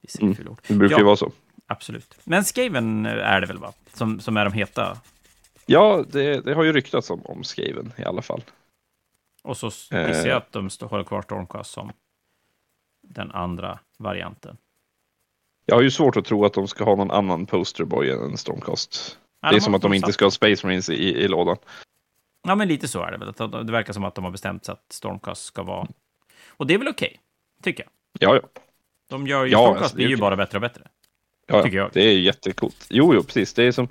Vi 0.02 0.10
säger 0.10 0.26
Mm. 0.26 0.56
Det 0.68 0.74
brukar 0.74 0.96
Ja. 0.96 1.00
ju 1.00 1.06
vara 1.06 1.16
så. 1.16 1.32
Absolut. 1.68 2.16
Men 2.24 2.44
Skaven 2.46 3.06
är 3.06 3.42
det 3.42 3.48
väl, 3.48 3.58
va? 3.58 3.74
Som, 3.94 4.20
som 4.20 4.38
är 4.38 4.46
de 4.46 4.54
heta. 4.54 4.98
Ja, 5.72 6.06
det, 6.08 6.42
det 6.42 6.54
har 6.54 6.64
ju 6.64 6.74
ryktats 6.74 7.10
om, 7.10 7.22
om 7.26 7.44
Skaven 7.44 7.94
i 7.98 8.04
alla 8.04 8.22
fall. 8.22 8.44
Och 9.44 9.58
så 9.58 9.68
s- 9.68 9.92
Eh. 9.92 10.08
gissar 10.08 10.28
jag 10.28 10.38
att 10.38 10.52
de 10.52 10.70
håller 10.82 11.04
kvar 11.04 11.22
Stormcast 11.22 11.72
som 11.72 11.92
den 13.02 13.32
andra 13.32 13.80
varianten. 13.98 14.58
Jag 15.66 15.76
har 15.76 15.82
ju 15.82 15.92
svårt 15.92 16.18
att 16.18 16.26
tro 16.26 16.46
att 16.46 16.54
de 16.54 16.68
ska 16.68 16.84
ha 16.84 16.96
någon 16.96 17.12
annan 17.12 17.46
posterboy 17.46 18.10
än 18.10 18.38
Stormcast. 18.38 19.18
Ja, 19.42 19.50
det 19.50 19.56
är 19.56 19.60
som 19.60 19.76
att 19.76 19.82
de 19.82 19.94
inte 19.94 20.14
ska 20.14 20.26
ha 20.26 20.32
Space 20.32 20.68
Marines 20.68 20.90
i, 20.90 20.94
i 20.94 21.28
lådan. 21.28 21.58
Ja, 22.48 22.56
men 22.56 22.68
lite 22.68 22.88
så 22.88 23.02
är 23.04 23.12
det 23.12 23.18
väl. 23.18 23.66
Det 23.66 23.72
verkar 23.72 23.94
som 23.94 24.04
att 24.04 24.16
de 24.16 24.24
har 24.24 24.32
bestämt 24.32 24.66
sig 24.66 24.74
att 24.74 24.86
Stormcast 24.92 25.44
ska 25.46 25.64
vara... 25.64 25.88
Och 26.48 26.68
det 26.68 26.74
är 26.74 26.78
väl 26.78 26.88
okej, 26.88 27.20
tycker 27.64 27.84
jag. 28.20 28.30
Ja, 28.36 28.40
ja. 28.44 28.62
De 29.10 29.28
gör 29.28 29.46
ju... 29.46 29.52
Ja, 29.52 29.58
Stormcast 29.60 29.82
alltså, 29.84 29.96
blir 29.96 30.08
ju 30.08 30.14
okej. 30.16 30.22
bara 30.22 30.36
bättre 30.36 30.58
och 30.58 30.62
bättre. 30.62 30.88
ja, 31.48 31.64
Tycker 31.64 31.78
ja. 31.78 31.84
jag. 31.84 31.92
Det 31.94 32.02
är 32.08 32.14
ju 32.14 32.20
jättecoolt. 32.22 32.88
Jo, 32.90 33.14
jo, 33.14 33.24
precis. 33.24 33.54
Det 33.54 33.64
är 33.64 33.72
som, 33.72 33.88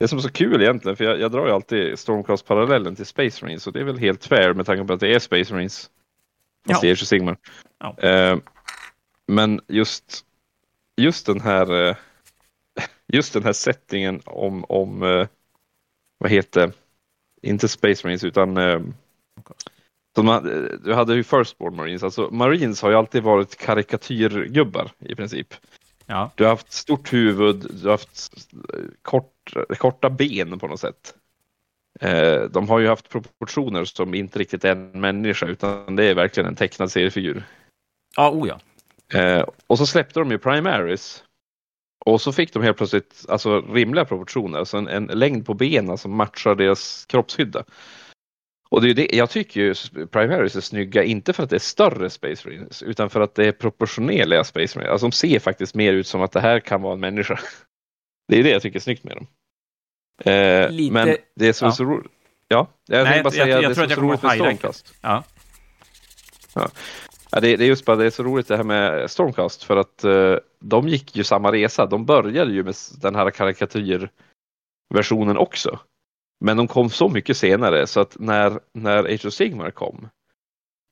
det 0.00 0.04
är 0.04 0.08
som 0.08 0.20
så 0.22 0.30
kul 0.30 0.62
egentligen, 0.62 0.96
för 0.96 1.04
jag, 1.04 1.20
jag 1.20 1.32
drar 1.32 1.46
ju 1.46 1.52
alltid 1.52 1.98
Stormcast-parallellen 1.98 2.96
till 2.96 3.06
Space 3.06 3.44
Marines, 3.44 3.66
och 3.66 3.72
det 3.72 3.80
är 3.80 3.84
väl 3.84 3.98
helt 3.98 4.24
fair 4.24 4.54
med 4.54 4.66
tanke 4.66 4.84
på 4.84 4.92
att 4.92 5.00
det 5.00 5.14
är 5.14 5.18
Space 5.18 5.54
Marines. 5.54 5.90
Fast 6.68 6.82
Ja. 6.82 6.90
är 6.90 6.94
Sigmar. 6.94 7.36
Ja. 7.78 7.98
Eh, 7.98 8.38
men 9.26 9.60
just, 9.68 10.24
just 10.96 11.26
den 11.26 11.40
här 11.40 11.88
eh, 11.88 11.96
just 13.06 13.32
den 13.32 13.44
här 13.44 13.52
settingen 13.52 14.20
om, 14.24 14.64
om 14.68 15.02
eh, 15.02 15.26
vad 16.18 16.30
heter 16.30 16.72
inte 17.42 17.68
Space 17.68 18.06
Marines 18.06 18.24
utan 18.24 18.56
eh, 18.56 18.80
de, 20.14 20.28
hade- 20.28 20.76
du 20.76 20.94
hade 20.94 21.14
ju 21.14 21.22
Firstborn 21.24 21.76
Marines, 21.76 22.02
alltså 22.02 22.28
Marines 22.30 22.82
har 22.82 22.90
ju 22.90 22.96
alltid 22.96 23.22
varit 23.22 23.56
karikatyrgubbar 23.56 24.90
i 24.98 25.14
princip. 25.14 25.54
Ja, 26.10 26.30
Du 26.34 26.44
har 26.44 26.50
haft 26.50 26.72
stort 26.72 27.12
huvud, 27.12 27.66
du 27.70 27.84
har 27.84 27.90
haft 27.90 28.44
kort, 29.02 29.52
korta 29.78 30.10
ben 30.10 30.58
på 30.58 30.66
något 30.66 30.80
sätt. 30.80 31.14
Eh, 32.00 32.42
de 32.42 32.68
har 32.68 32.78
ju 32.78 32.88
haft 32.88 33.08
proportioner 33.08 33.84
som 33.84 34.14
inte 34.14 34.38
riktigt 34.38 34.64
är 34.64 34.72
en 34.72 35.00
människa 35.00 35.46
utan 35.46 35.96
det 35.96 36.04
är 36.04 36.14
verkligen 36.14 36.48
en 36.48 36.56
tecknad 36.56 36.90
seriefigur. 36.90 37.42
ja 38.16 38.30
oh 38.30 38.48
ja. 38.48 38.60
Eh, 39.18 39.44
och 39.66 39.78
så 39.78 39.86
släppte 39.86 40.20
de 40.20 40.30
ju 40.30 40.38
Primaris. 40.38 41.24
Och 42.04 42.20
så 42.20 42.32
fick 42.32 42.52
de 42.52 42.62
helt 42.62 42.76
plötsligt 42.76 43.24
alltså, 43.28 43.60
rimliga 43.60 44.04
proportioner, 44.04 44.58
alltså 44.58 44.76
en, 44.76 44.88
en 44.88 45.04
längd 45.04 45.46
på 45.46 45.54
benen 45.54 45.98
som 45.98 46.16
matchar 46.16 46.54
deras 46.54 47.06
kroppshydda. 47.08 47.64
Och 48.70 48.82
det 48.82 48.90
är 48.90 48.94
det, 48.94 49.08
jag 49.12 49.30
tycker 49.30 49.60
ju 49.60 49.74
Primaris 50.06 50.56
är 50.56 50.60
snygga, 50.60 51.02
inte 51.04 51.32
för 51.32 51.42
att 51.42 51.50
det 51.50 51.56
är 51.56 51.60
större 51.60 52.10
Space 52.10 52.48
Marines, 52.48 52.82
utan 52.82 53.10
för 53.10 53.20
att 53.20 53.34
det 53.34 53.46
är 53.46 53.52
proportionerliga 53.52 54.44
Space 54.44 54.78
Marines. 54.78 54.92
Alltså 54.92 55.06
de 55.06 55.12
ser 55.12 55.38
faktiskt 55.38 55.74
mer 55.74 55.92
ut 55.92 56.06
som 56.06 56.22
att 56.22 56.32
det 56.32 56.40
här 56.40 56.60
kan 56.60 56.82
vara 56.82 56.92
en 56.94 57.00
människa. 57.00 57.40
Det 58.28 58.38
är 58.38 58.42
det 58.42 58.50
jag 58.50 58.62
tycker 58.62 58.78
är 58.78 58.80
snyggt 58.80 59.04
med 59.04 59.16
dem. 59.16 59.26
Eh, 60.24 60.70
Lite- 60.70 60.92
Men 60.92 61.16
det 61.36 61.62
är 61.62 61.64
ja. 61.64 61.72
så 61.72 61.84
roligt. 61.84 62.10
Ja, 62.48 62.66
jag 62.86 63.04
Nej, 63.04 63.12
tänkte 63.12 63.22
bara 63.22 63.34
jag- 63.36 63.44
säga 63.46 63.60
jag 63.62 63.70
det 63.70 63.74
tror 63.74 63.84
att 63.84 63.90
är 63.90 63.90
jag 63.90 63.90
så 63.90 63.96
kommer 64.00 64.08
roligt 64.12 64.22
med. 64.22 64.32
Stormcast. 64.34 64.94
Ja, 65.00 65.24
Ja, 67.32 67.40
det, 67.40 67.56
det 67.56 67.64
är 67.64 67.68
just 67.68 67.84
bara 67.84 67.96
det 67.96 68.06
är 68.06 68.10
så 68.10 68.22
roligt 68.22 68.48
det 68.48 68.56
här 68.56 68.64
med 68.64 69.10
Stormcast 69.10 69.62
för 69.64 69.76
att 69.76 70.04
eh, 70.04 70.34
de 70.60 70.88
gick 70.88 71.16
ju 71.16 71.24
samma 71.24 71.52
resa. 71.52 71.86
De 71.86 72.06
började 72.06 72.52
ju 72.52 72.64
med 72.64 72.74
den 73.02 73.14
här 73.14 73.30
karikatyrversionen 73.30 75.36
också. 75.36 75.78
Men 76.40 76.56
de 76.56 76.68
kom 76.68 76.90
så 76.90 77.08
mycket 77.08 77.36
senare 77.36 77.86
så 77.86 78.00
att 78.00 78.16
när, 78.18 78.60
när 78.72 79.04
Age 79.14 79.26
of 79.26 79.32
Sigmar 79.34 79.70
kom 79.70 80.08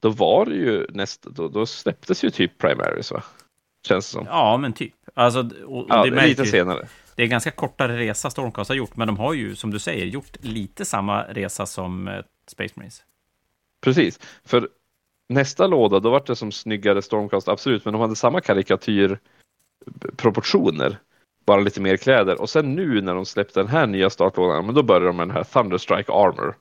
då 0.02 0.10
var 0.10 0.46
det 0.46 0.54
ju 0.54 0.86
nästa, 0.90 1.30
då, 1.30 1.48
då 1.48 1.66
släpptes 1.66 2.24
ju 2.24 2.30
typ 2.30 2.58
Primaris 2.58 3.12
va? 3.12 3.22
Känns 3.88 4.06
det 4.06 4.12
som. 4.12 4.26
ja 4.26 4.56
men 4.56 4.72
typ. 4.72 4.94
Alltså, 5.14 5.40
och, 5.66 5.78
och 5.80 5.86
Ja, 5.88 6.04
det, 6.04 6.26
lite 6.26 6.42
ju- 6.42 6.48
senare. 6.50 6.88
det 7.14 7.22
är 7.22 7.26
ganska 7.26 7.50
kortare 7.50 7.98
resa 7.98 8.30
Stormcast 8.30 8.68
har 8.68 8.76
gjort, 8.76 8.96
men 8.96 9.06
de 9.06 9.16
har 9.18 9.32
ju, 9.34 9.56
som 9.56 9.70
du 9.70 9.78
säger, 9.78 10.06
gjort 10.06 10.36
lite 10.40 10.84
samma 10.84 11.22
resa 11.22 11.66
som 11.66 12.08
eh, 12.08 12.22
Space 12.46 12.72
Marines. 12.76 13.02
Precis, 13.80 14.20
för 14.44 14.68
nästa 15.28 15.66
låda 15.66 16.00
då 16.00 16.10
var 16.10 16.22
det 16.26 16.36
som 16.36 16.52
snyggare 16.52 17.02
Stormcast, 17.02 17.48
absolut, 17.48 17.84
men 17.84 17.92
de 17.92 18.00
hade 18.00 18.16
samma 18.16 18.40
karikatyrproportioner, 18.40 20.98
bara 21.48 21.60
lite 21.60 21.80
mer 21.80 21.96
kläder. 21.96 22.40
Och 22.40 22.50
sen 22.50 22.74
nu 22.74 23.00
när 23.00 23.14
de 23.14 23.26
släppte 23.26 23.60
den 23.60 23.68
här 23.68 23.86
nya 23.86 24.10
startlådan, 24.10 24.66
men 24.66 24.74
då 24.74 24.82
började 24.82 25.06
de 25.06 25.16
med 25.16 25.28
den 25.28 25.36
här 25.36 25.44
Thunderstrike 25.44 26.12
Armor, 26.12 26.54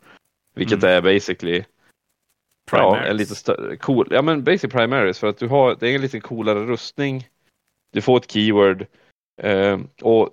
vilket 0.56 0.84
Mm. 0.84 0.96
är 0.96 1.02
basically 1.02 1.64
Ja, 2.72 2.98
en 2.98 3.18
lite 3.18 3.36
större, 3.36 3.78
cool, 3.78 4.08
ja 4.12 4.22
men 4.22 4.44
basic 4.44 4.72
primaries 4.72 5.20
för 5.20 5.28
att 5.28 5.38
du 5.38 5.48
har, 5.48 5.76
det 5.80 5.90
är 5.90 5.96
en 5.96 6.02
lite 6.02 6.20
coolare 6.20 6.66
rustning. 6.66 7.28
Du 7.94 8.02
får 8.02 8.18
ett 8.18 8.32
keyword 8.32 8.86
eh, 9.42 9.80
och 10.02 10.30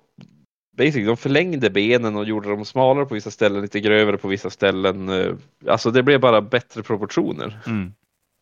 basic, 0.77 1.05
de 1.05 1.17
förlängde 1.17 1.69
benen 1.69 2.15
och 2.15 2.25
gjorde 2.25 2.49
dem 2.49 2.65
smalare 2.65 3.05
på 3.05 3.13
vissa 3.13 3.31
ställen, 3.31 3.61
lite 3.61 3.79
grövre 3.79 4.17
på 4.17 4.27
vissa 4.27 4.49
ställen. 4.49 5.09
Eh, 5.09 5.33
alltså 5.67 5.91
det 5.91 6.03
blev 6.03 6.19
bara 6.19 6.41
bättre 6.41 6.83
proportioner. 6.83 7.59
Mm. 7.67 7.93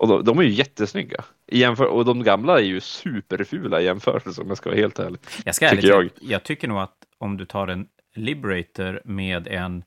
Och 0.03 0.09
de, 0.09 0.23
de 0.23 0.39
är 0.39 0.43
ju 0.43 0.49
jättesnygga. 0.49 1.23
Jämför, 1.51 1.85
och 1.85 2.05
de 2.05 2.23
gamla 2.23 2.59
är 2.59 2.63
ju 2.63 2.79
superfula 2.81 3.81
i 3.81 3.85
jämförelse 3.85 4.41
om 4.41 4.47
jag 4.47 4.57
ska 4.57 4.69
vara 4.69 4.79
helt 4.79 4.99
ärlig. 4.99 5.19
Jag 5.45 5.55
ska 5.55 5.69
Tycker 5.69 5.93
ärligt 5.93 6.17
jag. 6.21 6.31
jag. 6.31 6.43
tycker 6.43 6.67
nog 6.67 6.77
att 6.79 6.95
om 7.17 7.37
du 7.37 7.45
tar 7.45 7.67
en 7.67 7.87
Liberator 8.15 9.01
med 9.05 9.47
en, 9.47 9.83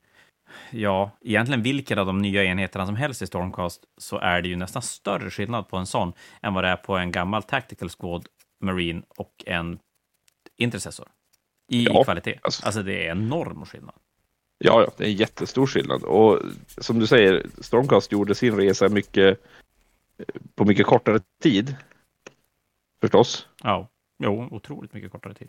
ja, 0.71 1.11
egentligen 1.25 1.63
vilken 1.63 1.99
av 1.99 2.07
de 2.07 2.19
nya 2.19 2.45
enheterna 2.45 2.87
som 2.87 2.97
helst 2.97 3.23
i 3.23 3.27
Stormcast, 3.27 3.81
så 3.99 4.19
är 4.19 4.43
det 4.43 4.49
ju 4.49 4.57
nästan 4.57 4.83
större 4.83 5.31
skillnad 5.31 5.69
på 5.69 5.77
en 5.77 5.87
sån 5.87 6.13
än 6.43 6.55
vad 6.55 6.65
det 6.65 6.69
är 6.69 6.77
på 6.77 6.97
en 6.97 7.13
gammal 7.13 7.43
Tactical 7.43 7.89
Squad 7.91 8.27
Marine 8.61 9.03
och 9.17 9.33
en 9.47 9.79
Intercessor. 10.59 11.07
I, 11.73 11.85
Ja, 11.85 12.05
kvalitet. 12.05 12.39
alltså- 12.43 12.67
Alltså 12.67 12.83
det 12.83 13.07
är 13.07 13.11
enorm 13.11 13.65
skillnad. 13.67 13.95
Ja, 14.59 14.81
ja, 14.83 14.91
det 14.97 15.05
är 15.05 15.09
en 15.09 15.15
jättestor 15.15 15.67
skillnad. 15.67 16.03
Och 16.03 16.41
som 16.79 16.99
du 16.99 17.07
säger, 17.07 17.47
Stormcast 17.61 18.13
gjorde 18.13 18.35
sin 18.35 18.57
resa 18.57 18.89
mycket 18.89 19.41
på 20.55 20.65
mycket 20.65 20.87
kortare 20.87 21.21
tid. 21.43 21.77
Förstås. 23.01 23.49
Ja, 23.63 23.89
jo, 24.19 24.49
otroligt 24.51 24.93
mycket 24.93 25.13
kortare 25.13 25.35
tid. 25.35 25.49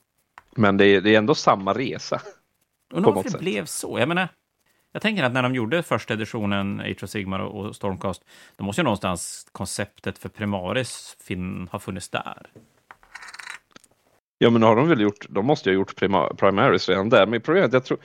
Men 0.56 0.78
det 0.78 0.86
är, 0.86 1.02
det 1.02 1.14
är 1.14 1.18
ändå 1.18 1.36
samma 1.36 1.74
resa. 1.74 2.22
Undrar 2.94 3.12
varför 3.12 3.24
det 3.24 3.32
sätt. 3.32 3.42
blev 3.42 3.66
så. 3.66 4.00
Jag 4.00 4.08
menar, 4.08 4.28
jag 4.92 5.02
tänker 5.02 5.24
att 5.24 5.32
när 5.34 5.44
de 5.44 5.56
gjorde 5.56 5.84
första 5.84 6.14
editionen 6.14 6.80
Age 6.80 7.04
of 7.04 7.10
Sigmar 7.10 7.40
och 7.40 7.76
Stormcast, 7.76 8.24
då 8.56 8.64
måste 8.64 8.82
ju 8.82 8.84
någonstans 8.84 9.48
konceptet 9.52 10.18
för 10.18 10.30
Primaris 10.30 11.18
fin- 11.20 11.68
ha 11.72 11.80
funnits 11.80 12.10
där. 12.10 12.48
Ja, 14.38 14.50
men 14.50 14.64
har 14.64 14.76
de 14.76 14.88
väl 14.90 15.02
gjort, 15.02 15.26
de 15.30 15.46
måste 15.46 15.70
ju 15.70 15.76
ha 15.76 15.80
gjort 15.80 15.96
prima, 15.96 16.34
primaries 16.34 16.90
redan 16.90 17.10
där. 17.10 17.28
Men 17.28 17.42
problemet, 17.42 17.74
jag 17.74 17.86
tror, 17.86 17.98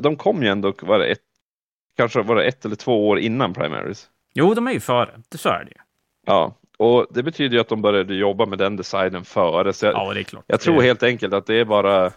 de- 0.00 0.16
kom 0.16 0.42
ju 0.42 0.48
ändå, 0.48 0.72
var 0.82 0.98
det 0.98 1.06
ett, 1.06 1.22
kanske 1.96 2.22
var 2.22 2.36
det 2.36 2.44
ett 2.44 2.64
eller 2.64 2.76
två 2.76 3.08
år 3.08 3.18
innan 3.18 3.54
primaries. 3.54 4.10
Jo, 4.34 4.54
de 4.54 4.66
är 4.66 4.72
ju 4.72 4.80
före. 4.80 5.22
Det 5.28 5.38
så 5.38 5.48
är 5.48 5.64
det 5.64 5.70
ju. 5.70 5.81
Ja, 6.26 6.54
och 6.78 7.06
det 7.10 7.22
betyder 7.22 7.54
ju 7.56 7.60
att 7.60 7.68
de 7.68 7.82
började 7.82 8.14
jobba 8.14 8.46
med 8.46 8.58
den 8.58 8.76
designen 8.76 9.24
före. 9.24 9.72
Så 9.72 9.86
jag, 9.86 9.94
Ja, 9.94 10.14
det 10.14 10.20
är 10.20 10.24
klart. 10.24 10.44
jag 10.46 10.60
tror 10.60 10.82
helt 10.82 11.02
enkelt 11.02 11.34
att 11.34 11.46
det 11.46 11.54
är 11.54 11.64
bara, 11.64 12.12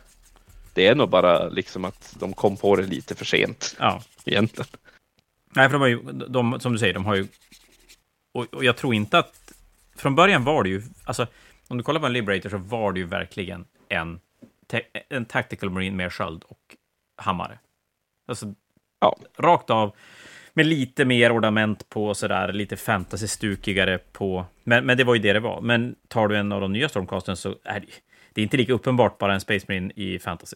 det 0.73 0.87
är 0.87 0.95
nog 0.95 1.09
bara 1.09 1.49
liksom 1.49 1.85
att 1.85 2.15
de 2.19 2.33
kom 2.33 2.57
på 2.57 2.75
det 2.75 2.83
lite 2.83 3.15
för 3.15 3.25
sent 3.25 3.75
Ja. 3.79 4.01
egentligen. 4.25 4.67
Nej, 5.55 5.69
för 5.69 5.73
de 5.73 5.81
har 5.81 5.87
ju, 5.87 5.99
de, 6.27 6.59
som 6.59 6.71
du 6.73 6.77
säger, 6.79 6.93
de 6.93 7.05
har 7.05 7.15
ju... 7.15 7.27
Och, 8.33 8.53
och 8.53 8.63
jag 8.63 8.77
tror 8.77 8.93
inte 8.93 9.19
att... 9.19 9.51
Från 9.95 10.15
början 10.15 10.43
var 10.43 10.63
det 10.63 10.69
ju... 10.69 10.81
Alltså, 11.03 11.27
om 11.67 11.77
du 11.77 11.83
kollar 11.83 11.99
på 11.99 12.05
en 12.05 12.13
Liberator 12.13 12.49
så 12.49 12.57
var 12.57 12.91
det 12.91 12.99
ju 12.99 13.05
verkligen 13.05 13.65
en, 13.89 14.19
en 15.09 15.25
Tactical 15.25 15.69
Marine 15.69 15.95
med 15.95 16.13
sköld 16.13 16.43
och 16.47 16.75
hammare. 17.17 17.59
Alltså, 18.27 18.53
Ja. 18.99 19.17
rakt 19.37 19.69
av. 19.69 19.95
Med 20.57 20.65
lite 20.65 21.05
mer 21.05 21.37
ornament 21.37 21.89
på 21.89 22.13
sådär, 22.13 22.53
lite 22.53 22.75
fantasy-stukigare 22.75 23.99
på... 24.11 24.45
Men, 24.63 24.85
men 24.85 24.97
det 24.97 25.03
var 25.03 25.15
ju 25.15 25.21
det 25.21 25.33
det 25.33 25.39
var. 25.39 25.61
Men 25.61 25.95
tar 26.07 26.27
du 26.27 26.37
en 26.37 26.51
av 26.51 26.61
de 26.61 26.71
nya 26.73 26.89
Stormcasten 26.89 27.37
så 27.37 27.55
är 27.63 27.79
det, 27.79 27.87
det 28.33 28.41
är 28.41 28.43
inte 28.43 28.57
lika 28.57 28.73
uppenbart 28.73 29.17
bara 29.17 29.33
en 29.33 29.41
Space 29.41 29.65
Marine 29.67 29.91
i 29.95 30.19
fantasy. 30.19 30.55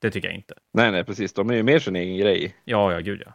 Det 0.00 0.10
tycker 0.10 0.28
jag 0.28 0.34
inte. 0.34 0.54
Nej, 0.74 0.90
nej, 0.92 1.04
precis. 1.04 1.32
De 1.32 1.50
är 1.50 1.54
ju 1.54 1.62
mer 1.62 1.78
sin 1.78 1.96
egen 1.96 2.16
grej. 2.16 2.54
Ja, 2.64 2.92
ja, 2.92 2.98
gud 2.98 3.22
ja. 3.26 3.32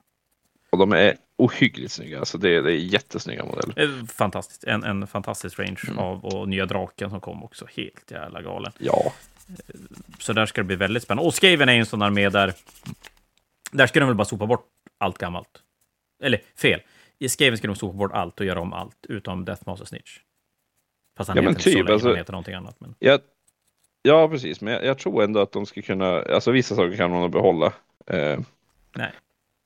Och 0.69 0.77
de 0.77 0.91
är 0.91 1.15
ohyggligt 1.37 1.91
snygga. 1.91 2.19
Alltså 2.19 2.37
det, 2.37 2.61
det 2.61 2.71
är 2.71 2.75
jättesnygga 2.75 3.45
modeller. 3.45 3.83
Eh, 3.83 4.05
Fantastiskt. 4.05 4.63
En, 4.63 4.83
en 4.83 5.07
fantastisk 5.07 5.59
range 5.59 5.81
Mm. 5.87 5.99
av 5.99 6.25
och 6.25 6.49
nya 6.49 6.65
draken 6.65 7.09
som 7.09 7.19
kom 7.21 7.43
också. 7.43 7.65
Helt 7.75 8.11
jävla 8.11 8.41
galen. 8.41 8.71
Ja, 8.77 9.13
Så 10.19 10.33
där 10.33 10.45
ska 10.45 10.61
det 10.61 10.65
bli 10.65 10.75
väldigt 10.75 11.03
spännande. 11.03 11.27
Och 11.27 11.33
Skaven 11.33 11.69
är 11.69 11.73
ju 11.73 11.79
en 11.79 11.85
sån 11.85 12.01
armé 12.01 12.29
där... 12.29 12.53
Där 13.71 13.87
ska 13.87 13.99
de 13.99 14.05
väl 14.05 14.15
bara 14.15 14.25
sopa 14.25 14.45
bort 14.45 14.67
allt 14.97 15.17
gammalt. 15.17 15.47
Eller 16.21 16.41
fel. 16.55 16.81
I 17.19 17.29
Skaven 17.29 17.57
ska 17.57 17.67
de 17.67 17.75
sopa 17.75 17.97
bort 17.97 18.11
allt 18.13 18.39
och 18.39 18.45
göra 18.45 18.59
om 18.61 18.73
allt, 18.73 19.05
utom 19.09 19.45
Deathmaster 19.45 19.85
Snitch. 19.85 20.17
Fast 21.17 21.27
han 21.27 21.37
Ja, 21.37 21.43
heter 21.49 21.61
så 21.61 21.63
typ, 21.69 21.75
länge, 21.75 21.91
alltså- 21.93 22.07
han 22.07 22.17
heter 22.17 22.31
någonting 22.33 22.53
annat. 22.53 22.75
Men... 22.79 22.95
jag, 22.99 23.19
ja 24.01 24.29
precis. 24.29 24.61
Men 24.61 24.73
jag, 24.73 24.85
jag 24.85 24.97
tror 24.97 25.23
ändå 25.23 25.39
att 25.39 25.51
de 25.51 25.65
ska 25.65 25.81
kunna, 25.81 26.21
alltså 26.21 26.51
vissa 26.51 26.75
saker 26.75 26.97
kan 26.97 27.11
nog 27.11 27.31
behålla. 27.31 27.73
Eh, 28.07 28.39
Nej. 28.95 29.11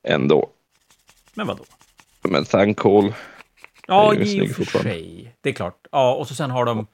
ändå. 0.07 0.49
Men 1.33 1.47
vadå? 1.47 1.63
Men 2.21 2.45
Thankcall. 2.45 3.13
Ja, 3.87 4.15
i 4.15 4.41
och 4.41 4.49
för 4.55 4.79
sig. 4.79 5.35
Det 5.41 5.49
är 5.49 5.53
klart. 5.53 5.87
Ja, 5.91 6.15
och 6.15 6.27
så 6.27 6.35
sen 6.35 6.51
har 6.51 6.65
de 6.65 6.87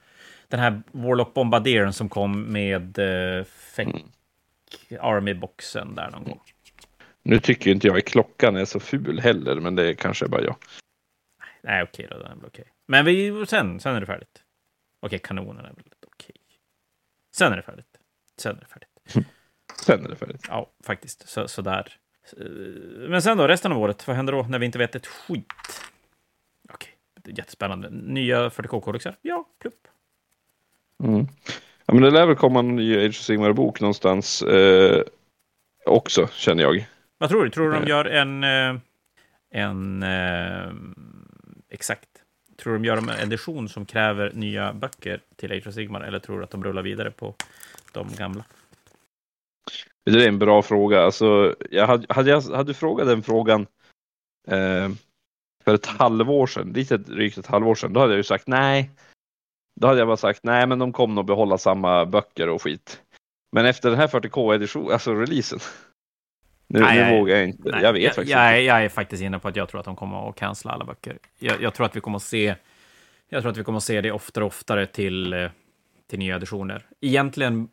den 0.48 0.60
här 0.60 0.82
Warlock 0.92 1.34
Bombardieren 1.34 1.92
som 1.92 2.08
kom 2.08 2.42
med 2.52 2.98
uh, 2.98 3.44
Feck 3.44 3.88
Mm. 3.88 4.02
Army-boxen 5.00 5.94
där 5.94 6.10
någon 6.10 6.24
gång. 6.24 6.40
Nu 7.22 7.38
tycker 7.40 7.70
inte 7.70 7.86
jag 7.86 7.98
att 7.98 8.04
klockan 8.04 8.56
är 8.56 8.64
så 8.64 8.80
ful 8.80 9.20
heller, 9.20 9.60
men 9.60 9.74
det 9.76 9.88
är 9.88 9.94
kanske 9.94 10.28
bara 10.28 10.42
jag. 10.42 10.56
Nej, 11.62 11.82
okej 11.82 12.06
då. 12.10 12.18
Den 12.18 12.26
är 12.32 12.36
väl 12.36 12.44
okej. 12.46 12.64
Men 12.86 13.04
vi, 13.04 13.46
sen, 13.46 13.80
sen 13.80 13.94
är 13.96 14.00
det 14.00 14.06
färdigt. 14.06 14.42
Okej, 15.00 15.18
kanonen 15.18 15.64
är 15.64 15.72
väl 15.72 15.84
okej. 16.06 16.36
Sen 17.34 17.52
är 17.52 17.56
det 17.56 17.62
färdigt. 17.62 17.86
Sen 18.38 18.56
är 18.56 18.60
det 18.60 18.66
färdigt. 18.66 19.28
Sen 19.84 20.04
är 20.04 20.08
det 20.08 20.16
färdigt. 20.16 20.44
Ja, 20.48 20.70
faktiskt. 20.84 21.28
Så, 21.28 21.48
sådär. 21.48 21.96
Eh, 22.40 22.46
Men 23.08 23.22
sen 23.22 23.38
då, 23.38 23.48
resten 23.48 23.72
av 23.72 23.78
året, 23.78 24.06
vad 24.06 24.16
händer 24.16 24.32
då 24.32 24.42
när 24.42 24.58
vi 24.58 24.66
inte 24.66 24.78
vet 24.78 24.94
ett 24.94 25.06
skit? 25.06 25.46
Okej, 26.72 26.90
jättespännande. 27.24 27.90
Nya 27.90 28.48
40K-kodexar? 28.48 29.14
Ja, 29.22 29.44
plupp. 29.58 29.88
Mm. 31.04 31.26
Ja, 31.86 31.94
men 31.94 32.02
det 32.02 32.10
lär 32.10 32.26
väl 32.26 32.36
komma 32.36 32.58
en 32.58 32.76
ny 32.76 32.96
Age 32.98 33.08
of 33.08 33.14
Sigmar-bok 33.16 33.80
någonstans 33.80 34.42
eh, 34.42 35.02
också, 35.86 36.26
känner 36.32 36.62
jag. 36.62 36.86
Vad 37.22 37.30
tror 37.30 37.44
du? 37.44 37.50
Tror 37.50 37.70
du 37.70 37.72
de 37.76 37.82
Eh. 37.82 37.88
gör 37.88 38.04
en... 38.04 38.44
eh, 38.44 38.80
En... 39.50 40.02
eh, 40.02 40.72
Exakt. 41.70 42.08
Tror 42.56 42.72
du 42.72 42.78
de 42.78 42.84
gör 42.84 42.96
en 42.96 43.08
edition 43.10 43.68
som 43.68 43.86
kräver 43.86 44.32
nya 44.34 44.72
böcker 44.72 45.20
till 45.36 45.52
Age 45.52 45.66
of 45.66 45.74
Sigmar, 45.74 46.00
eller 46.00 46.18
tror 46.18 46.38
du 46.38 46.44
att 46.44 46.50
de 46.50 46.64
rullar 46.64 46.82
vidare 46.82 47.10
på 47.10 47.34
de 47.92 48.08
gamla? 48.18 48.44
Det 50.04 50.24
är 50.24 50.28
en 50.28 50.38
bra 50.38 50.62
fråga. 50.62 51.02
Alltså, 51.02 51.54
jag 51.70 51.86
hade, 51.86 52.14
hade, 52.14 52.30
jag, 52.30 52.40
hade 52.40 52.70
du 52.70 52.74
frågat 52.74 53.06
den 53.06 53.22
frågan 53.22 53.66
eh, 54.48 54.88
för 55.64 55.74
ett 55.74 55.86
halvår 55.86 56.46
sedan, 56.46 56.72
lite 56.72 56.96
drygt 56.96 57.38
ett 57.38 57.46
halvår 57.46 57.74
sedan, 57.74 57.92
då 57.92 58.00
hade 58.00 58.12
jag 58.12 58.16
ju 58.16 58.22
sagt 58.24 58.46
nej. 58.46 58.90
Då 59.80 59.86
hade 59.86 59.98
jag 59.98 60.08
bara 60.08 60.16
sagt 60.16 60.40
nej, 60.42 60.66
men 60.66 60.78
de 60.78 60.92
kommer 60.92 61.14
nog 61.14 61.26
behålla 61.26 61.58
samma 61.58 62.06
böcker 62.06 62.48
och 62.48 62.62
skit. 62.62 63.02
Men 63.52 63.66
efter 63.66 63.90
den 63.90 63.98
här 63.98 64.06
40K-edition, 64.08 64.92
alltså 64.92 65.14
releasen. 65.14 65.58
Nu, 66.72 66.80
Nej, 66.80 67.10
nu 67.12 67.18
vågar 67.18 67.36
jag 67.36 67.48
inte. 67.48 67.70
Nej, 67.70 67.82
jag 67.82 67.92
vet 67.92 68.02
jag, 68.02 68.14
faktiskt 68.14 68.30
jag, 68.36 68.50
inte. 68.50 68.60
är- 68.62 68.66
jag 68.66 68.84
är 68.84 68.88
faktiskt 68.88 69.22
inne 69.22 69.38
på 69.38 69.48
att 69.48 69.56
jag 69.56 69.68
tror 69.68 69.80
att 69.80 69.84
de 69.84 69.96
kommer 69.96 70.28
att 70.28 70.36
cancella 70.36 70.74
alla 70.74 70.84
böcker. 70.84 71.18
Jag, 71.38 71.62
jag 71.62 71.74
tror 71.74 71.86
att 71.86 71.96
vi 71.96 72.00
kommer 72.00 72.16
att 72.16 72.22
se... 72.22 72.54
Jag 73.28 73.42
tror 73.42 73.52
att 73.52 73.58
vi 73.58 73.64
kommer 73.64 73.76
att 73.76 73.84
se 73.84 74.00
det 74.00 74.12
oftare 74.12 74.44
och 74.44 74.48
oftare 74.48 74.86
till, 74.86 75.32
eh, 75.32 75.50
till 76.10 76.18
nya 76.18 76.36
editioner. 76.36 76.86
Egentligen 77.00 77.68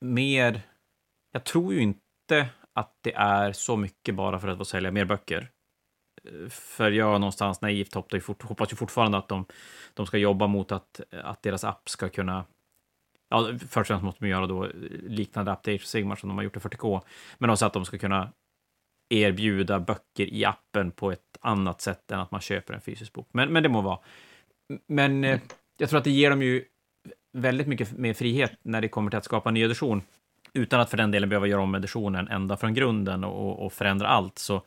mer... 0.00 0.60
Jag 1.32 1.44
tror 1.44 1.74
ju 1.74 1.80
inte 1.80 2.48
att 2.72 2.98
det 3.02 3.14
är 3.14 3.52
så 3.52 3.76
mycket 3.76 4.14
bara 4.14 4.38
för 4.38 4.48
att 4.48 4.58
få 4.58 4.64
sälja 4.64 4.90
mer 4.90 5.04
böcker. 5.04 5.50
För 6.50 6.90
jag 6.90 7.20
någonstans 7.20 7.60
naivt 7.60 7.94
hoppas 7.94 8.72
ju 8.72 8.76
fortfarande 8.76 9.18
att 9.18 9.28
de, 9.28 9.46
de 9.94 10.06
ska 10.06 10.18
jobba 10.18 10.46
mot 10.46 10.72
att, 10.72 11.00
att 11.10 11.42
deras 11.42 11.64
app 11.64 11.88
ska 11.88 12.08
kunna... 12.08 12.44
Ja, 13.28 13.50
först 13.58 13.76
och 13.76 13.86
främst 13.86 14.04
måste 14.04 14.24
de 14.24 14.28
göra 14.28 14.46
då 14.46 14.68
liknande 15.02 15.52
Age 15.52 15.68
of 15.74 15.84
Sigmar 15.84 16.16
som 16.16 16.28
de 16.28 16.38
har 16.38 16.44
gjort 16.44 16.56
i 16.56 16.60
40K. 16.60 17.00
Men 17.38 17.50
också 17.50 17.66
att 17.66 17.72
de 17.72 17.84
ska 17.84 17.98
kunna 17.98 18.32
erbjuda 19.08 19.80
böcker 19.80 20.34
i 20.34 20.44
appen 20.44 20.90
på 20.90 21.12
ett 21.12 21.38
annat 21.40 21.80
sätt 21.80 22.10
än 22.10 22.20
att 22.20 22.30
man 22.30 22.40
köper 22.40 22.74
en 22.74 22.80
fysisk 22.80 23.12
bok. 23.12 23.28
Men, 23.32 23.52
men 23.52 23.62
det 23.62 23.68
må 23.68 23.80
vara. 23.80 23.98
Men 24.86 25.24
eh, 25.24 25.40
jag 25.78 25.88
tror 25.88 25.98
att 25.98 26.04
det 26.04 26.10
ger 26.10 26.30
dem 26.30 26.42
ju 26.42 26.64
väldigt 27.32 27.66
mycket 27.66 27.92
mer 27.92 28.14
frihet 28.14 28.52
när 28.62 28.80
det 28.80 28.88
kommer 28.88 29.10
till 29.10 29.18
att 29.18 29.24
skapa 29.24 29.50
en 29.50 29.54
ny 29.54 29.62
edition. 29.62 30.02
Utan 30.52 30.80
att 30.80 30.90
för 30.90 30.96
den 30.96 31.10
delen 31.10 31.28
behöva 31.28 31.46
göra 31.46 31.62
om 31.62 31.74
editionen 31.74 32.28
ända 32.28 32.56
från 32.56 32.74
grunden 32.74 33.24
och, 33.24 33.66
och 33.66 33.72
förändra 33.72 34.08
allt, 34.08 34.38
så 34.38 34.62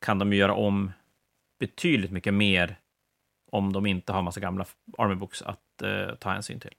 kan 0.00 0.18
de 0.18 0.32
ju 0.32 0.38
göra 0.38 0.54
om 0.54 0.92
betydligt 1.60 2.10
mycket 2.10 2.34
mer 2.34 2.76
om 3.52 3.72
de 3.72 3.86
inte 3.86 4.12
har 4.12 4.22
massa 4.22 4.40
gamla 4.40 4.66
Army 4.98 5.14
Books 5.14 5.42
att 5.42 5.82
eh, 5.82 6.14
ta 6.14 6.30
hänsyn 6.30 6.60
till. 6.60 6.74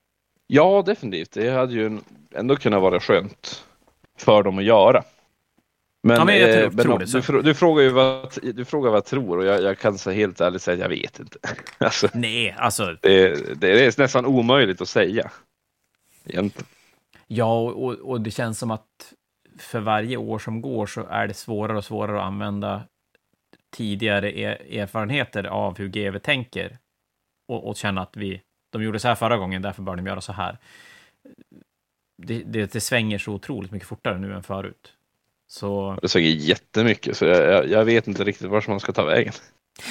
Ja, 0.54 0.84
definitivt. 0.86 1.32
Det 1.32 1.49
hade 1.49 1.74
ju 1.74 1.99
ändå 2.36 2.56
kunnat 2.56 2.82
vara 2.82 2.99
skönt 2.99 3.66
för 4.18 4.43
dem 4.43 4.58
att 4.58 4.64
göra. 4.64 5.04
Men, 6.04 6.18
Ja, 6.18 6.26
men 6.26 6.39
jag 6.39 6.52
tror- 6.54 6.64
eh, 6.64 6.72
men 6.72 6.86
tror 6.86 6.99
du, 6.99 7.06
frå- 7.06 7.41
du, 7.41 7.54
frågar 7.54 7.84
ju 7.84 7.89
vad, 7.89 8.38
du 8.54 8.66
frågar 8.66 8.89
vad 8.89 8.97
jag 8.97 9.06
tror 9.06 9.38
och 9.38 9.45
jag, 9.45 9.62
jag 9.64 9.80
kan 9.80 9.97
så 9.97 10.12
helt 10.12 10.41
ärligt 10.41 10.62
säga 10.62 10.74
att 10.76 10.82
jag 10.82 10.89
vet 11.02 11.20
inte. 11.20 11.38
Alltså, 11.78 12.08
Nej, 12.14 12.56
alltså 12.58 12.95
det, 13.02 13.62
det 13.62 13.86
är 13.86 13.99
nästan 14.02 14.26
omöjligt 14.26 14.82
att 14.82 14.89
säga. 14.89 15.32
Egentligen. 16.26 16.68
Ja, 17.28 17.60
och, 17.60 17.93
och 17.93 18.22
det 18.22 18.32
känns 18.32 18.60
som 18.60 18.72
att 18.72 19.14
för 19.60 19.80
varje 19.80 20.18
år 20.18 20.39
som 20.39 20.62
går 20.62 20.86
så 20.86 21.06
är 21.10 21.28
det 21.28 21.34
svårare 21.34 21.78
och 21.78 21.86
svårare 21.86 22.20
att 22.20 22.26
använda 22.28 22.82
tidigare 23.76 24.39
er 24.39 24.80
erfarenheter 24.80 25.43
av 25.43 25.78
hur 25.78 25.88
GV 25.88 26.18
tänker 26.20 26.78
och, 27.47 27.68
och 27.70 27.76
känna 27.76 28.02
att 28.02 28.18
vi, 28.18 28.41
de 28.72 28.84
gjorde 28.84 29.00
så 29.00 29.08
här 29.08 29.16
förra 29.16 29.38
gången, 29.38 29.62
därför 29.62 29.82
bör 29.82 29.96
de 29.96 30.06
göra 30.08 30.22
så 30.22 30.34
här. 30.34 30.58
Det, 32.18 32.44
det, 32.44 32.74
det 32.74 32.82
svänger 32.82 33.18
så 33.18 33.34
otroligt 33.34 33.72
mycket 33.72 33.88
fortare 33.88 34.18
nu 34.18 34.34
än 34.34 34.44
förut. 34.44 34.94
Så... 35.48 35.98
Det 36.02 36.10
svänger 36.10 36.30
jättemycket, 36.30 37.18
så 37.18 37.26
jag, 37.26 37.68
jag, 37.70 37.86
vet 37.86 38.08
inte 38.08 38.24
riktigt 38.24 38.48
vart 38.48 38.68
man 38.68 38.80
ska 38.80 38.92
ta 38.92 39.06
vägen. 39.06 39.34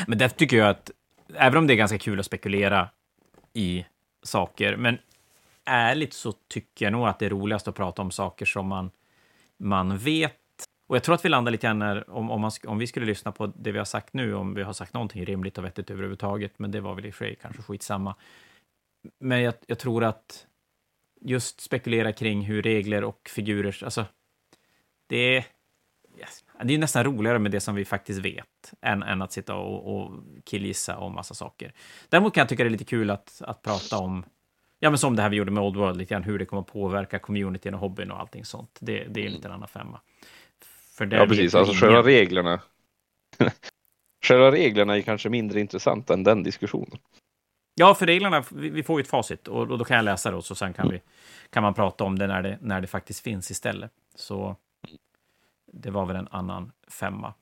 Men 0.07 0.19
därför 0.19 0.37
tycker 0.37 0.57
jag 0.57 0.69
att, 0.69 0.91
även 1.35 1.59
om 1.59 1.67
det 1.67 1.75
är 1.75 1.77
ganska 1.77 1.99
kul 1.99 2.21
att 2.21 2.27
spekulera 2.27 2.89
i 3.53 3.85
saker, 4.23 4.77
men 4.77 4.99
ärligt 5.65 6.13
så 6.13 6.33
tycker 6.49 6.87
jag 6.87 6.93
nog 6.93 7.09
att 7.09 7.19
det 7.19 7.27
är 7.27 7.31
roligast 7.31 7.69
att 7.69 7.75
prata 7.75 8.03
om 8.03 8.11
saker 8.11 8.47
som 8.47 8.67
man, 8.67 8.91
man 9.59 9.99
vet. 9.99 10.37
Och 10.87 10.97
jag 10.97 11.03
tror 11.03 11.15
att 11.15 11.25
vi 11.25 11.29
landar 11.29 11.53
lite 11.53 11.67
grann 11.67 11.79
när, 11.79 12.11
om, 12.11 12.31
om, 12.31 12.41
man, 12.41 12.51
om 12.67 12.79
vi 12.79 12.87
skulle 12.87 13.07
lyssna 13.07 13.33
på 13.33 13.47
det 13.47 13.73
vi 13.73 13.79
har 13.79 13.85
sagt 13.85 14.15
nu, 14.15 14.35
om 14.35 14.55
vi 14.55 14.63
har 14.63 14.73
sagt 14.73 14.95
någonting 14.95 15.25
rimligt 15.25 15.59
och 15.59 15.65
vettigt 15.65 15.91
överhuvudtaget, 15.91 16.53
men 16.57 16.71
det 16.71 16.81
var 16.81 16.95
väl 16.95 17.07
i 17.07 17.11
och 17.11 17.15
för 17.15 17.25
sig 17.25 17.37
kanske 17.43 17.63
skitsamma. 17.63 18.15
Men 19.19 19.43
jag, 19.43 19.55
jag 19.67 19.79
tror 19.79 20.05
att 20.05 20.47
just 21.21 21.61
spekulera 21.61 22.13
kring 22.13 22.43
hur 22.43 22.63
regler 22.63 23.05
och 23.05 23.31
figurer, 23.35 23.85
alltså, 23.85 24.05
det 25.07 25.37
är, 25.37 25.45
det 26.65 26.75
är 26.75 26.79
nästan 26.79 27.05
roligare 27.05 27.39
med 27.39 27.53
det 27.53 27.61
som 27.61 27.75
vi 27.75 27.85
faktiskt 27.85 28.21
vet 28.21 28.75
än, 28.81 29.03
än 29.03 29.23
att 29.23 29.33
sitta 29.33 29.55
och, 29.55 29.97
och 29.97 30.13
killgissa 30.45 30.99
om 30.99 31.15
massa 31.15 31.35
saker. 31.35 31.73
Däremot 32.09 32.35
kan 32.35 32.41
jag 32.41 32.49
tycka 32.49 32.65
det 32.65 32.69
är 32.69 32.71
lite 32.71 32.85
kul 32.85 33.11
att, 33.11 33.43
att 33.45 33.63
prata 33.63 33.99
om, 33.99 34.25
ja 34.79 34.91
men 34.91 34.99
som 34.99 35.17
det 35.17 35.23
här 35.23 35.31
vi 35.31 35.37
gjorde 35.37 35.51
med 35.51 35.63
Old 35.63 35.77
World, 35.77 35.97
lite 35.97 36.15
grann 36.15 36.23
hur 36.23 36.39
det 36.39 36.45
kommer 36.45 36.61
att 36.63 36.73
påverka 36.73 37.19
communityn 37.19 37.75
och 37.75 37.81
hobbyn 37.81 38.11
och 38.11 38.21
allting 38.21 38.45
sånt. 38.45 38.79
Det, 38.81 39.05
det 39.05 39.27
är 39.27 39.31
lite 39.31 39.49
en 39.49 39.55
annan 39.55 39.69
femma. 39.69 40.01
Ja, 40.99 41.27
precis. 41.27 41.55
Alltså 41.55 41.73
ingen... 41.73 41.81
själva 41.81 42.03
reglerna. 42.03 42.61
själva 44.25 44.53
reglerna 44.53 44.97
är 44.97 45.03
kanske 45.03 45.29
mindre 45.29 45.61
intressanta 45.61 46.15
än 46.15 46.25
den 46.25 46.43
diskussionen. 46.43 46.99
Ja, 47.81 47.95
för 47.95 48.07
reglerna, 48.07 48.45
vi 48.51 48.83
får 48.83 49.01
ju 49.01 49.03
ett 49.03 49.09
facit 49.09 49.49
och, 49.49 49.71
och 49.71 49.79
då 49.79 49.85
kan 49.85 49.97
jag 49.97 50.05
läsa 50.05 50.31
det 50.31 50.37
och 50.37 50.45
så 50.45 50.55
sen 50.55 50.73
kan, 50.73 50.89
vi, 50.91 51.01
kan 51.51 51.63
man 51.63 51.75
prata 51.75 52.05
om 52.05 52.19
det 52.19 52.27
när, 52.27 52.43
det 52.43 52.59
när 52.61 52.81
det 52.81 52.87
faktiskt 52.87 53.21
finns 53.21 53.51
istället. 53.51 53.91
Så 54.15 54.57
det 55.73 55.91
var 55.91 56.07
väl 56.07 56.17
en 56.17 56.29
annan 56.31 56.73
femma. 56.89 57.35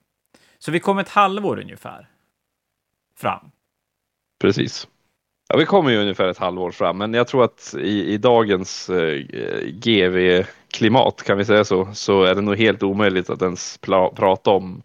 Så 0.58 0.70
vi 0.70 0.80
kom 0.80 0.98
ett 0.98 1.08
halvår 1.08 1.60
ungefär 1.60 2.08
fram. 3.16 3.50
Precis. 4.40 4.88
Ja, 5.48 5.56
vi 5.56 5.66
kommer 5.66 5.90
ju 5.90 5.98
ungefär 5.98 6.28
ett 6.28 6.38
halvår 6.38 6.70
fram, 6.70 6.98
men 6.98 7.14
jag 7.14 7.28
tror 7.28 7.44
att 7.44 7.74
i, 7.78 8.12
i 8.12 8.18
dagens 8.18 8.90
eh, 8.90 9.18
GV-klimat, 9.68 11.22
kan 11.22 11.38
vi 11.38 11.44
säga 11.44 11.64
så, 11.64 11.94
så 11.94 12.22
är 12.22 12.34
det 12.34 12.40
nog 12.40 12.56
helt 12.56 12.82
omöjligt 12.82 13.30
att 13.30 13.42
ens 13.42 13.78
prata 14.14 14.50
om 14.50 14.82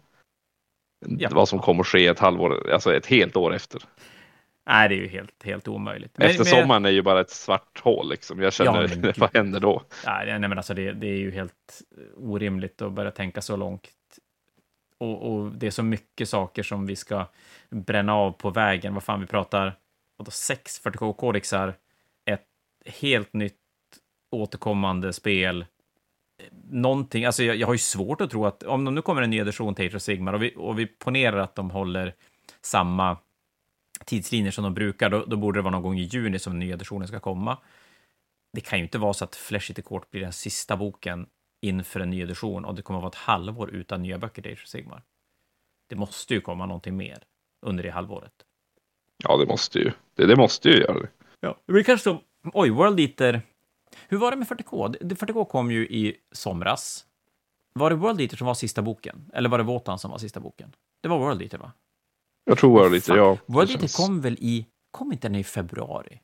ja. 1.06 1.28
vad 1.32 1.48
som 1.48 1.58
kommer 1.58 1.80
att 1.80 1.86
ske 1.86 2.06
ett 2.06 2.18
halvår, 2.18 2.70
alltså 2.70 2.94
ett 2.94 3.06
helt 3.06 3.36
år 3.36 3.54
efter. 3.54 3.82
Nej, 4.66 4.88
det 4.88 4.94
är 4.94 4.96
ju 4.96 5.08
helt, 5.08 5.44
helt 5.44 5.68
omöjligt. 5.68 6.18
Men, 6.18 6.30
Efter 6.30 6.44
sommaren 6.44 6.84
är 6.84 6.90
ju 6.90 7.02
bara 7.02 7.20
ett 7.20 7.30
svart 7.30 7.80
hål 7.80 8.10
liksom. 8.10 8.42
Jag 8.42 8.52
känner, 8.52 9.06
ja, 9.06 9.12
vad 9.16 9.36
händer 9.36 9.60
då? 9.60 9.82
Nej, 10.06 10.26
nej 10.26 10.48
men 10.48 10.58
alltså 10.58 10.74
det, 10.74 10.92
det, 10.92 11.06
är 11.06 11.16
ju 11.16 11.30
helt 11.30 11.82
orimligt 12.16 12.82
att 12.82 12.92
börja 12.92 13.10
tänka 13.10 13.42
så 13.42 13.56
långt. 13.56 13.88
Och, 14.98 15.32
och, 15.32 15.52
det 15.52 15.66
är 15.66 15.70
så 15.70 15.82
mycket 15.82 16.28
saker 16.28 16.62
som 16.62 16.86
vi 16.86 16.96
ska 16.96 17.26
bränna 17.70 18.14
av 18.14 18.32
på 18.32 18.50
vägen. 18.50 18.94
Vad 18.94 19.02
fan, 19.02 19.20
vi 19.20 19.26
pratar 19.26 19.74
vadå, 20.16 20.30
sex 20.30 20.84
40K-kodexar, 20.84 21.74
ett 22.24 22.46
helt 22.86 23.32
nytt 23.32 23.54
återkommande 24.30 25.12
spel. 25.12 25.66
Någonting, 26.70 27.24
alltså 27.24 27.42
jag, 27.42 27.56
jag, 27.56 27.66
har 27.66 27.74
ju 27.74 27.78
svårt 27.78 28.20
att 28.20 28.30
tro 28.30 28.46
att 28.46 28.62
om 28.62 28.84
nu 28.84 29.02
kommer 29.02 29.22
en 29.22 29.30
ny 29.30 29.38
edition 29.38 29.74
till 29.74 30.00
Sigmar 30.00 30.32
och 30.32 30.42
vi, 30.42 30.54
och 30.56 30.78
vi 30.78 30.86
ponerar 30.86 31.38
att 31.38 31.54
de 31.54 31.70
håller 31.70 32.14
samma 32.62 33.16
tidslinjer 34.04 34.52
som 34.52 34.64
de 34.64 34.74
brukar, 34.74 35.10
då, 35.10 35.24
då, 35.24 35.36
borde 35.36 35.58
det 35.58 35.62
vara 35.62 35.72
någon 35.72 35.82
gång 35.82 35.98
i 35.98 36.02
juni 36.02 36.38
som 36.38 36.52
den 36.52 36.60
nya 36.60 36.74
editionen 36.74 37.08
ska 37.08 37.20
komma. 37.20 37.58
Det 38.52 38.60
kan 38.60 38.78
ju 38.78 38.84
inte 38.84 38.98
vara 38.98 39.12
så 39.12 39.24
att 39.24 39.36
Flesh 39.36 39.70
It 39.70 39.84
Court 39.84 40.10
blir 40.10 40.20
den 40.20 40.32
sista 40.32 40.76
boken 40.76 41.26
inför 41.62 42.00
en 42.00 42.10
ny 42.10 42.20
edition 42.20 42.64
och 42.64 42.74
det 42.74 42.82
kommer 42.82 42.98
att 42.98 43.02
vara 43.02 43.10
ett 43.10 43.14
halvår 43.14 43.70
utan 43.70 44.02
nya 44.02 44.18
böcker 44.18 44.42
till 44.42 44.52
Age 44.52 44.68
Sigmar. 44.68 45.02
Det 45.88 45.96
måste 45.96 46.34
ju 46.34 46.40
komma 46.40 46.66
någonting 46.66 46.96
mer 46.96 47.18
under 47.66 47.82
det 47.82 47.90
halvåret. 47.90 48.32
Ja, 49.24 49.36
det 49.36 49.46
måste 49.46 49.78
ju. 49.78 49.92
Det, 50.14 50.26
det 50.26 50.36
måste 50.36 50.68
ju 50.68 50.76
göra 50.76 51.00
det. 51.00 51.08
Ja, 51.40 51.56
det 51.66 51.72
blir 51.72 51.82
kanske 51.82 52.04
så. 52.04 52.20
Oj, 52.52 52.70
World 52.70 53.00
Eater. 53.00 53.42
Hur 54.08 54.18
var 54.18 54.30
det 54.30 54.36
med 54.36 54.48
40K? 54.48 54.98
40K 55.00 55.44
kom 55.44 55.70
ju 55.70 55.86
i 55.86 56.16
somras. 56.32 57.06
Var 57.72 57.90
det 57.90 57.96
World 57.96 58.20
Eater 58.20 58.36
som 58.36 58.46
var 58.46 58.54
sista 58.54 58.82
boken? 58.82 59.30
Eller 59.34 59.48
var 59.48 59.58
det 59.58 59.64
Wotan 59.64 59.98
som 59.98 60.10
var 60.10 60.18
sista 60.18 60.40
boken? 60.40 60.72
Det 61.02 61.08
var 61.08 61.18
World 61.18 61.42
Eater, 61.42 61.58
va? 61.58 61.72
Jag 62.44 62.58
tror 62.58 62.70
World 62.70 62.94
Eater, 62.94 63.16
ja. 63.16 63.38
World 63.46 63.70
Eater 63.70 63.96
kom 63.96 64.20
väl 64.20 64.36
i, 64.40 64.66
kom 64.90 65.12
inte 65.12 65.28
den 65.28 65.34
i 65.34 65.44
februari? 65.44 66.20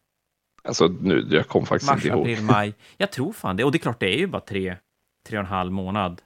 Alltså 0.63 0.87
nu, 0.87 1.27
jag 1.31 1.49
kom 1.49 1.67
faktiskt 1.67 1.91
Mars, 1.93 2.05
inte 2.05 2.09
ihåg. 2.09 2.21
april, 2.21 2.43
maj. 2.45 2.75
Jag 2.97 3.13
tror 3.13 3.33
fan 3.33 3.57
det. 3.57 3.65
Och 3.65 3.73
det 3.73 3.77
är 3.77 3.81
klart, 3.81 4.01
det 4.01 4.15
är 4.15 4.19
ju 4.19 4.27
bara 4.27 4.41
tre, 4.43 4.77
tre 5.27 5.39
och 5.39 5.45
en 5.45 5.51
halv 5.51 5.73
månad. 5.73 6.23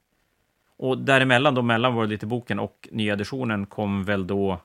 Och 0.76 0.98
däremellan, 0.98 1.54
då 1.54 1.62
mellan 1.62 1.94
World 1.94 2.12
Eater-boken 2.12 2.58
och 2.58 2.88
nya 2.92 3.12
editionen 3.12 3.66
kom 3.66 4.04
väl 4.04 4.26
då 4.26 4.60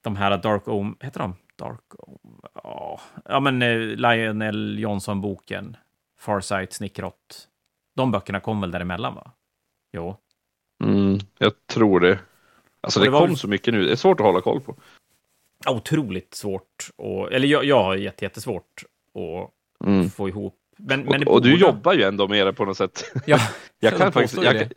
de 0.00 0.16
här 0.16 0.38
Dark 0.38 0.68
Ohm, 0.68 0.96
heter 1.00 1.20
de? 1.20 1.34
Dark 1.56 1.94
Ohm? 1.98 2.40
Ja, 2.54 3.00
ja 3.24 3.40
men 3.40 3.62
eh, 3.62 3.78
Lionel 3.78 4.78
Johnson-boken, 4.78 5.76
Farsight, 6.18 6.72
Snickrot. 6.72 7.48
De 7.96 8.10
böckerna 8.10 8.40
kom 8.40 8.60
väl 8.60 8.70
däremellan, 8.70 9.14
va? 9.14 9.30
Jo. 9.92 10.16
Mm, 10.84 11.18
jag 11.38 11.52
tror 11.66 12.00
det. 12.00 12.18
Alltså 12.86 13.00
det, 13.00 13.06
det 13.06 13.12
kom 13.12 13.36
så 13.36 13.48
mycket 13.48 13.74
nu, 13.74 13.84
det 13.84 13.92
är 13.92 13.96
svårt 13.96 14.20
att 14.20 14.26
hålla 14.26 14.40
koll 14.40 14.60
på. 14.60 14.76
Otroligt 15.66 16.34
svårt, 16.34 16.90
och, 16.96 17.32
eller 17.32 17.48
jag, 17.48 17.64
jag 17.64 17.82
har 17.82 17.96
jättesvårt 17.96 18.84
att 19.14 19.86
mm. 19.86 20.10
få 20.10 20.28
ihop. 20.28 20.54
Men, 20.76 21.00
men 21.00 21.26
och, 21.26 21.34
och 21.34 21.42
du 21.42 21.56
jobbar 21.56 21.92
ju 21.92 22.02
ändå 22.02 22.28
med 22.28 22.46
det 22.46 22.52
på 22.52 22.64
något 22.64 22.76
sätt. 22.76 23.12
Ja, 23.26 23.38
jag 23.80 23.96
kan 23.96 24.12
faktiskt, 24.12 24.42
jag, 24.42 24.54
det. 24.54 24.70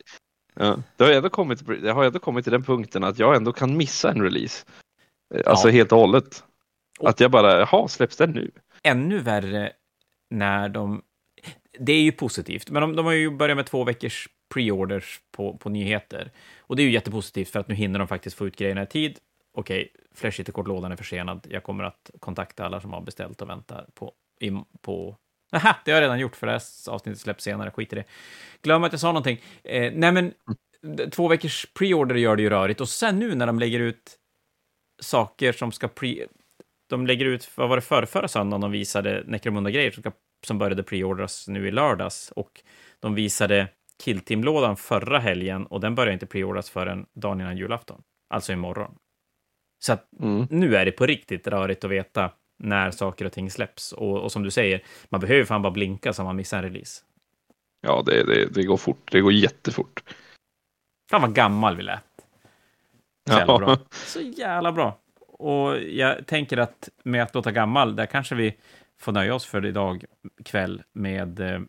Ja, 0.54 0.82
det 0.96 1.04
har 1.04 1.12
ändå 1.12 1.30
kommit, 1.30 1.62
jag 1.82 1.94
har 1.94 2.04
ändå 2.04 2.18
kommit 2.18 2.44
till 2.44 2.52
den 2.52 2.62
punkten 2.62 3.04
att 3.04 3.18
jag 3.18 3.36
ändå 3.36 3.52
kan 3.52 3.76
missa 3.76 4.10
en 4.10 4.22
release. 4.22 4.66
Alltså 5.46 5.68
ja. 5.68 5.72
helt 5.72 5.92
och 5.92 5.98
hållet. 5.98 6.44
Att 7.00 7.20
jag 7.20 7.30
bara, 7.30 7.58
jaha, 7.58 7.88
släpps 7.88 8.16
den 8.16 8.30
nu? 8.30 8.50
Ännu 8.82 9.18
värre 9.18 9.72
när 10.30 10.68
de... 10.68 11.02
Det 11.78 11.92
är 11.92 12.02
ju 12.02 12.12
positivt, 12.12 12.70
men 12.70 12.82
de, 12.82 12.96
de 12.96 13.06
har 13.06 13.12
ju 13.12 13.30
börjat 13.30 13.56
med 13.56 13.66
två 13.66 13.84
veckors 13.84 14.28
preorders 14.54 15.20
på, 15.30 15.56
på 15.56 15.68
nyheter. 15.68 16.30
Och 16.58 16.76
det 16.76 16.82
är 16.82 16.84
ju 16.84 16.92
jättepositivt 16.92 17.48
för 17.48 17.60
att 17.60 17.68
nu 17.68 17.74
hinner 17.74 17.98
de 17.98 18.08
faktiskt 18.08 18.36
få 18.36 18.46
ut 18.46 18.56
grejerna 18.56 18.82
i 18.82 18.86
tid. 18.86 19.18
Okej, 19.54 19.90
okay, 19.94 20.04
Flash 20.14 20.50
kortlådan 20.50 20.92
är 20.92 20.96
försenad. 20.96 21.46
Jag 21.50 21.62
kommer 21.62 21.84
att 21.84 22.10
kontakta 22.20 22.64
alla 22.64 22.80
som 22.80 22.92
har 22.92 23.00
beställt 23.00 23.42
och 23.42 23.48
väntar 23.48 23.86
på... 23.94 24.12
I, 24.40 24.50
på... 24.80 25.16
Aha, 25.52 25.76
det 25.84 25.90
har 25.90 25.96
jag 25.96 26.04
redan 26.04 26.18
gjort 26.18 26.36
för 26.36 26.46
det 26.46 26.52
här 26.52 26.62
avsnittet 26.88 27.20
släpps 27.20 27.44
senare. 27.44 27.70
Skit 27.70 27.92
i 27.92 27.96
det. 27.96 28.04
Glöm 28.62 28.84
att 28.84 28.92
jag 28.92 29.00
sa 29.00 29.08
någonting. 29.08 29.40
Eh, 29.64 29.92
nej, 29.94 30.12
men 30.12 30.32
två 31.10 31.28
veckors 31.28 31.66
preorder 31.74 32.14
gör 32.14 32.36
det 32.36 32.42
ju 32.42 32.50
rörigt. 32.50 32.80
Och 32.80 32.88
sen 32.88 33.18
nu 33.18 33.34
när 33.34 33.46
de 33.46 33.58
lägger 33.58 33.80
ut 33.80 34.16
saker 35.02 35.52
som 35.52 35.72
ska 35.72 35.88
pre... 35.88 36.26
De 36.88 37.06
lägger 37.06 37.26
ut, 37.26 37.50
vad 37.54 37.68
var 37.68 37.76
det 37.76 37.82
för, 37.82 38.06
förra 38.06 38.28
söndagen 38.28 38.60
de 38.60 38.70
visade 38.70 39.24
Necromunda-grejer 39.26 39.90
som, 39.90 40.12
som 40.46 40.58
började 40.58 40.82
preordras 40.82 41.48
nu 41.48 41.68
i 41.68 41.70
lördags. 41.70 42.32
Och 42.36 42.62
de 43.00 43.14
visade 43.14 43.68
Killteam-lådan 44.00 44.76
förra 44.76 45.18
helgen 45.18 45.66
och 45.66 45.80
den 45.80 45.94
börjar 45.94 46.12
inte 46.12 46.26
preordras 46.26 46.70
förrän 46.70 47.06
dagen 47.12 47.40
innan 47.40 47.56
julafton, 47.56 48.02
alltså 48.30 48.52
imorgon. 48.52 48.94
Så 49.82 49.92
att 49.92 50.12
mm. 50.20 50.46
nu 50.50 50.76
är 50.76 50.84
det 50.84 50.92
på 50.92 51.06
riktigt 51.06 51.46
rörigt 51.46 51.84
att 51.84 51.90
veta 51.90 52.30
när 52.58 52.90
saker 52.90 53.24
och 53.24 53.32
ting 53.32 53.50
släpps. 53.50 53.92
Och, 53.92 54.20
och 54.20 54.32
som 54.32 54.42
du 54.42 54.50
säger, 54.50 54.82
man 55.08 55.20
behöver 55.20 55.44
fan 55.44 55.62
bara 55.62 55.72
blinka 55.72 56.12
så 56.12 56.24
man 56.24 56.36
missar 56.36 56.58
en 56.58 56.64
release. 56.64 57.02
Ja, 57.80 58.02
det, 58.06 58.24
det, 58.24 58.46
det 58.54 58.62
går 58.62 58.76
fort. 58.76 59.12
Det 59.12 59.20
går 59.20 59.32
jättefort. 59.32 60.02
Fan 61.10 61.22
vad 61.22 61.34
gammal 61.34 61.76
vi 61.76 61.82
lät. 61.82 62.04
Så 63.28 63.32
jävla 63.32 63.52
ja. 63.52 63.58
bra. 63.58 63.78
Så 63.90 64.20
jävla 64.20 64.72
bra. 64.72 64.98
Och 65.28 65.78
jag 65.82 66.26
tänker 66.26 66.56
att 66.56 66.88
med 67.04 67.22
att 67.22 67.34
låta 67.34 67.52
gammal, 67.52 67.96
där 67.96 68.06
kanske 68.06 68.34
vi 68.34 68.56
får 69.00 69.12
nöja 69.12 69.34
oss 69.34 69.46
för 69.46 69.66
idag 69.66 70.04
kväll 70.44 70.82
med, 70.92 71.40
eh, 71.40 71.60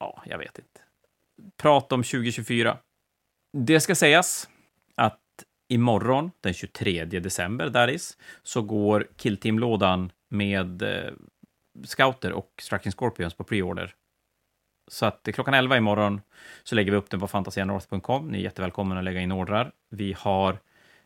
ja, 0.00 0.22
jag 0.26 0.38
vet 0.38 0.58
inte 0.58 0.83
prat 1.56 1.92
om 1.92 2.02
2024. 2.02 2.78
Det 3.52 3.80
ska 3.80 3.94
sägas 3.94 4.48
att 4.94 5.20
imorgon, 5.68 6.30
den 6.40 6.54
23 6.54 7.04
december, 7.04 7.68
Daris, 7.68 8.18
så 8.42 8.62
går 8.62 9.08
Killteam-lådan 9.16 10.12
med 10.30 10.82
eh, 10.82 11.12
scouter 11.84 12.32
och 12.32 12.50
Striking 12.62 12.92
Scorpions 12.92 13.34
på 13.34 13.44
preorder. 13.44 13.94
Så 14.90 15.06
att 15.06 15.28
klockan 15.34 15.54
11 15.54 15.76
imorgon 15.76 16.20
så 16.62 16.74
lägger 16.74 16.90
vi 16.90 16.96
upp 16.96 17.10
den 17.10 17.20
på 17.20 17.28
fantasianorth.com. 17.28 18.28
Ni 18.28 18.38
är 18.38 18.42
jättevälkomna 18.42 18.98
att 18.98 19.04
lägga 19.04 19.20
in 19.20 19.32
ordrar. 19.32 19.72
Vi 19.90 20.12
har 20.18 20.58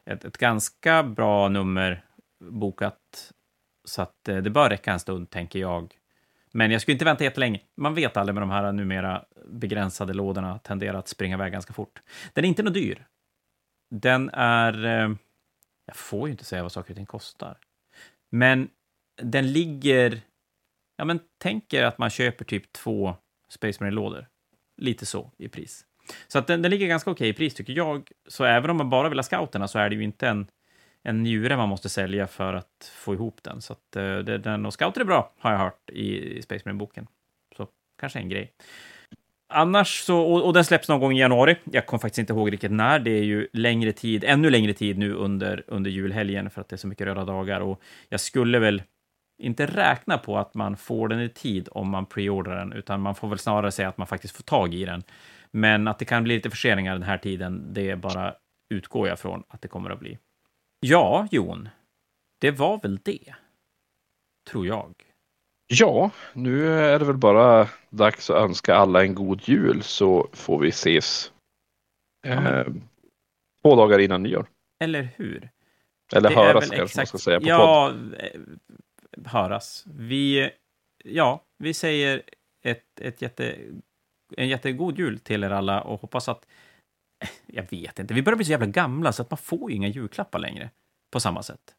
ett, 0.05 0.25
ett 0.25 0.39
ganska 0.39 1.03
bra 1.03 1.49
nummer 1.49 2.05
bokat, 2.41 3.33
så 3.85 4.03
att 4.03 4.29
eh, 4.29 4.37
det 4.37 4.51
bör 4.51 4.71
räcka 4.71 4.93
en 4.93 5.01
stund, 5.01 5.31
tänker 5.31 5.59
jag, 5.59 5.98
men 6.53 6.71
jag 6.71 6.83
skulle 6.83 6.93
inte 6.93 7.05
vänta 7.05 7.25
jättelänge. 7.25 7.61
Man 7.77 7.95
vet 7.95 8.17
aldrig 8.17 8.35
med 8.35 8.43
de 8.43 8.51
här 8.51 8.73
numera 8.73 9.25
begränsade 9.47 10.15
lådorna 10.15 10.59
tenderar 10.59 10.99
att 10.99 11.09
springa 11.09 11.37
iväg 11.37 11.53
ganska 11.53 11.73
fort. 11.73 12.03
Den 12.33 12.45
är 12.45 12.49
inte 12.49 12.63
något 12.63 12.75
dyr. 12.75 13.07
Den 13.91 14.31
är... 14.33 14.85
Eh, 14.85 15.11
jag 15.87 15.97
får 15.97 16.29
ju 16.29 16.33
inte 16.33 16.45
säga 16.45 16.63
vad 16.63 16.73
saker 16.73 16.91
och 16.91 16.97
ting 16.97 17.07
kostar. 17.07 17.59
Men 18.31 18.69
den 19.23 19.53
ligger... 19.53 20.21
Ja, 20.97 21.05
men 21.05 21.21
tänker 21.39 21.85
att 21.85 21.99
man 21.99 22.11
köper 22.11 22.45
typ 22.45 22.73
två 22.73 23.15
Space 23.51 23.85
Marine-lådor. 23.85 24.27
Lite 24.77 25.07
så 25.07 25.33
i 25.39 25.49
pris. 25.49 25.85
Så 26.29 26.39
att 26.39 26.47
den, 26.47 26.63
den 26.63 26.71
ligger 26.71 26.87
ganska 26.87 27.11
okej 27.11 27.29
i 27.29 27.33
pris, 27.33 27.55
tycker 27.55 27.73
jag. 27.73 28.11
Så 28.29 28.45
även 28.45 28.71
om 28.71 28.77
man 28.77 28.91
bara 28.91 29.09
vill 29.09 29.19
ha 29.19 29.23
scouterna 29.23 29.69
så 29.69 29.79
är 29.79 29.91
det 29.91 29.97
ju 29.97 30.05
inte 30.05 30.29
en, 30.29 30.47
en 31.09 31.23
njure 31.23 31.57
man 31.57 31.69
måste 31.69 31.89
sälja 31.89 32.27
för 32.27 32.55
att 32.55 32.93
få 32.95 33.15
ihop 33.15 33.41
den. 33.43 33.61
Så 33.61 33.73
att, 33.73 33.97
uh, 33.97 34.19
den, 34.19 34.67
och 34.67 34.73
scouter 34.73 35.01
är 35.01 35.05
bra, 35.05 35.33
har 35.39 35.53
jag 35.53 35.59
hört 35.59 35.91
i, 35.91 36.39
i 36.39 36.43
Space 36.43 36.63
Marine-boken. 36.65 37.07
Så 37.57 37.67
kanske 38.01 38.19
en 38.19 38.29
grej. 38.29 38.53
Annars 39.53 40.01
så, 40.01 40.21
och, 40.21 40.47
och, 40.47 40.53
den 40.53 40.65
släpps 40.65 40.89
någon 40.89 41.01
gång 41.01 41.13
i 41.13 41.21
januari. 41.21 41.57
Jag 41.65 41.87
kommer 41.87 42.01
faktiskt 42.01 42.19
inte 42.19 42.33
ihåg 42.33 42.53
riktigt 42.53 42.71
när. 42.71 42.99
Det 42.99 43.11
är 43.11 43.23
ju 43.23 43.49
längre 43.53 43.93
tid, 43.93 44.25
ännu 44.25 44.51
längre 44.51 44.73
tid 44.73 44.99
nu 44.99 45.13
under, 45.13 45.65
under 45.67 45.91
julhelgen 45.91 46.51
för 46.51 46.61
att 46.61 46.69
det 46.69 46.77
är 46.77 46.79
så 46.79 46.87
mycket 46.87 47.07
röda 47.07 47.25
dagar. 47.25 47.61
Och 47.61 47.83
jag 48.09 48.21
skulle 48.21 48.59
väl 48.59 48.83
inte 49.39 49.67
räkna 49.67 50.19
på 50.19 50.39
att 50.39 50.55
man 50.55 50.77
får 50.77 51.09
den 51.09 51.21
i 51.21 51.29
tid 51.29 51.69
om 51.73 51.91
man 51.91 52.07
preordrar 52.07 52.59
den, 52.59 52.73
utan 52.73 53.01
man 53.01 53.15
får 53.15 53.29
väl 53.29 53.39
snarare 53.39 53.73
säga 53.73 53.89
att 53.89 53.99
man 53.99 54.07
faktiskt 54.07 54.37
får 54.37 54.43
tag 54.43 54.75
i 54.75 54.85
den. 54.85 55.03
Men 55.51 55.89
att 55.89 55.99
det 55.99 56.05
kan 56.05 56.25
bli 56.25 56.35
lite 56.35 56.51
förseningar 56.51 56.93
den 56.93 57.03
här 57.03 57.19
tiden, 57.19 57.75
det 57.75 57.97
bara 57.97 58.35
utgår 58.71 59.09
jag 59.09 59.19
från 59.19 59.43
att 59.49 59.63
det 59.63 59.69
kommer 59.69 59.91
att 59.91 60.01
bli. 60.01 60.19
Ja, 60.81 61.29
Jon, 61.31 61.69
det 62.41 62.51
var 62.51 62.81
väl 62.81 63.01
det. 63.05 63.35
Tror 64.51 64.67
jag. 64.67 64.95
Ja, 65.67 66.11
nu 66.33 66.69
är 66.69 66.99
det 66.99 67.05
väl 67.05 67.17
bara 67.17 67.69
dags 67.91 68.31
att 68.31 68.37
önska 68.37 68.75
alla 68.75 69.03
en 69.03 69.15
god 69.15 69.41
jul 69.49 69.83
så 69.83 70.29
får 70.33 70.59
vi 70.59 70.69
ses 70.69 71.33
eh, 72.27 72.67
två 73.63 73.77
dagar 73.77 73.99
innan 73.99 74.23
nyår. 74.23 74.47
Eller 74.81 75.09
hur? 75.17 75.51
Eller 76.13 76.29
det 76.29 76.35
höras 76.35 76.71
kanske 76.71 76.83
exakt, 76.83 76.97
man 76.97 77.07
ska 77.07 77.19
säga 77.19 77.41
på 77.41 77.47
ja, 77.47 77.93
podd. 77.93 78.15
Eh, 78.19 78.41
höras. 79.27 79.85
Vi, 79.87 80.51
ja, 81.05 81.45
vi 81.59 81.75
säger 81.75 82.23
ett, 82.63 83.01
ett 83.01 83.23
jätte, 83.23 83.57
en 84.37 84.49
jättegod 84.49 84.99
jul 84.99 85.19
till 85.19 85.45
er 85.45 85.51
alla 85.51 85.83
och 85.83 86.01
hoppas 86.01 86.29
att... 86.29 86.47
Jag 87.47 87.71
vet 87.71 87.99
inte, 87.99 88.15
vi 88.15 88.23
börjar 88.23 88.37
bli 88.37 88.45
så 88.45 88.51
jävla 88.51 88.67
gamla 88.67 89.13
så 89.13 89.23
att 89.23 89.31
man 89.31 89.39
får 89.39 89.71
ju 89.71 89.77
inga 89.77 89.89
julklappar 89.89 90.39
längre 90.39 90.71
på 91.11 91.21
samma 91.21 91.43
sätt. 91.43 91.75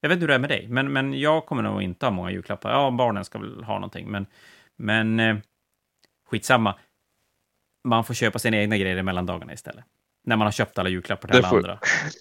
Jag 0.00 0.08
vet 0.08 0.16
inte 0.16 0.22
hur 0.22 0.28
det 0.28 0.34
är 0.34 0.38
med 0.38 0.50
dig, 0.50 0.68
men, 0.68 0.92
men 0.92 1.20
jag 1.20 1.46
kommer 1.46 1.62
nog 1.62 1.82
inte 1.82 2.06
ha 2.06 2.10
många 2.10 2.30
julklappar. 2.30 2.70
Ja, 2.70 2.90
barnen 2.90 3.24
ska 3.24 3.38
väl 3.38 3.64
ha 3.64 3.74
någonting, 3.74 4.10
men, 4.10 4.26
men 4.76 5.20
eh, 5.20 5.36
skitsamma. 6.26 6.74
Man 7.88 8.04
får 8.04 8.14
köpa 8.14 8.38
sina 8.38 8.56
egna 8.56 8.78
grejer 8.78 9.02
mellan 9.02 9.26
dagarna 9.26 9.52
istället. 9.52 9.84
När 10.24 10.36
man 10.36 10.46
har 10.46 10.52
köpt 10.52 10.78
alla 10.78 10.88
julklappar 10.88 11.28
till 11.28 11.36
alla 11.36 11.48
får, 11.48 11.56
andra. 11.56 11.78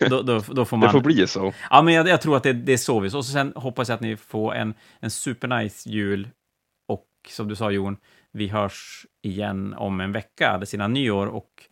Då, 0.09 0.21
då, 0.21 0.39
då, 0.39 0.65
får 0.65 0.77
man... 0.77 0.87
Det 0.87 0.91
får 0.91 1.01
bli 1.01 1.27
så. 1.27 1.53
Ja, 1.69 1.81
men 1.81 1.93
jag, 1.93 2.07
jag 2.07 2.21
tror 2.21 2.37
att 2.37 2.43
det, 2.43 2.53
det 2.53 2.73
är 2.73 2.77
så 2.77 2.99
vi... 2.99 3.07
Och 3.07 3.11
så 3.11 3.23
sen 3.23 3.53
hoppas 3.55 3.89
jag 3.89 3.95
att 3.95 4.01
ni 4.01 4.17
får 4.17 4.55
en, 4.55 4.73
en 4.99 5.11
supernice 5.11 5.89
jul. 5.89 6.29
Och 6.87 7.07
som 7.29 7.47
du 7.47 7.55
sa, 7.55 7.71
Jon, 7.71 7.97
vi 8.31 8.47
hörs 8.47 9.05
igen 9.21 9.73
om 9.73 10.01
en 10.01 10.11
vecka, 10.11 10.57
det 10.57 10.65
sina 10.65 10.87
nyår. 10.87 11.27
Och 11.27 11.63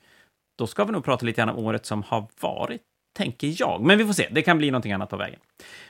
då 0.60 0.68
ska 0.68 0.84
vi 0.84 0.92
nog 0.92 1.04
prata 1.04 1.26
lite 1.26 1.42
grann 1.42 1.50
om 1.50 1.66
året 1.66 1.86
som 1.86 2.04
har 2.04 2.28
varit 2.42 2.82
tänker 3.18 3.54
jag. 3.58 3.82
Men 3.82 3.98
vi 3.98 4.06
får 4.06 4.14
se, 4.14 4.28
det 4.32 4.42
kan 4.42 4.58
bli 4.58 4.72
någonting 4.72 4.92
annat 4.92 5.10
på 5.10 5.18
vägen. 5.18 5.40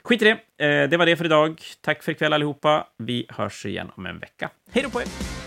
Skit 0.03 0.21
i 0.21 0.25
det. 0.25 0.65
Eh, 0.65 0.89
det 0.89 0.97
var 0.97 1.05
det 1.05 1.15
för 1.15 1.25
idag. 1.25 1.61
Tack 1.81 2.03
för 2.03 2.11
ikväll 2.11 2.33
allihopa. 2.33 2.87
Vi 2.97 3.25
hörs 3.29 3.65
igen 3.65 3.91
om 3.95 4.05
en 4.05 4.19
vecka. 4.19 4.49
Hej 4.71 4.83
då 4.83 4.89
på 4.89 5.01
er! 5.01 5.38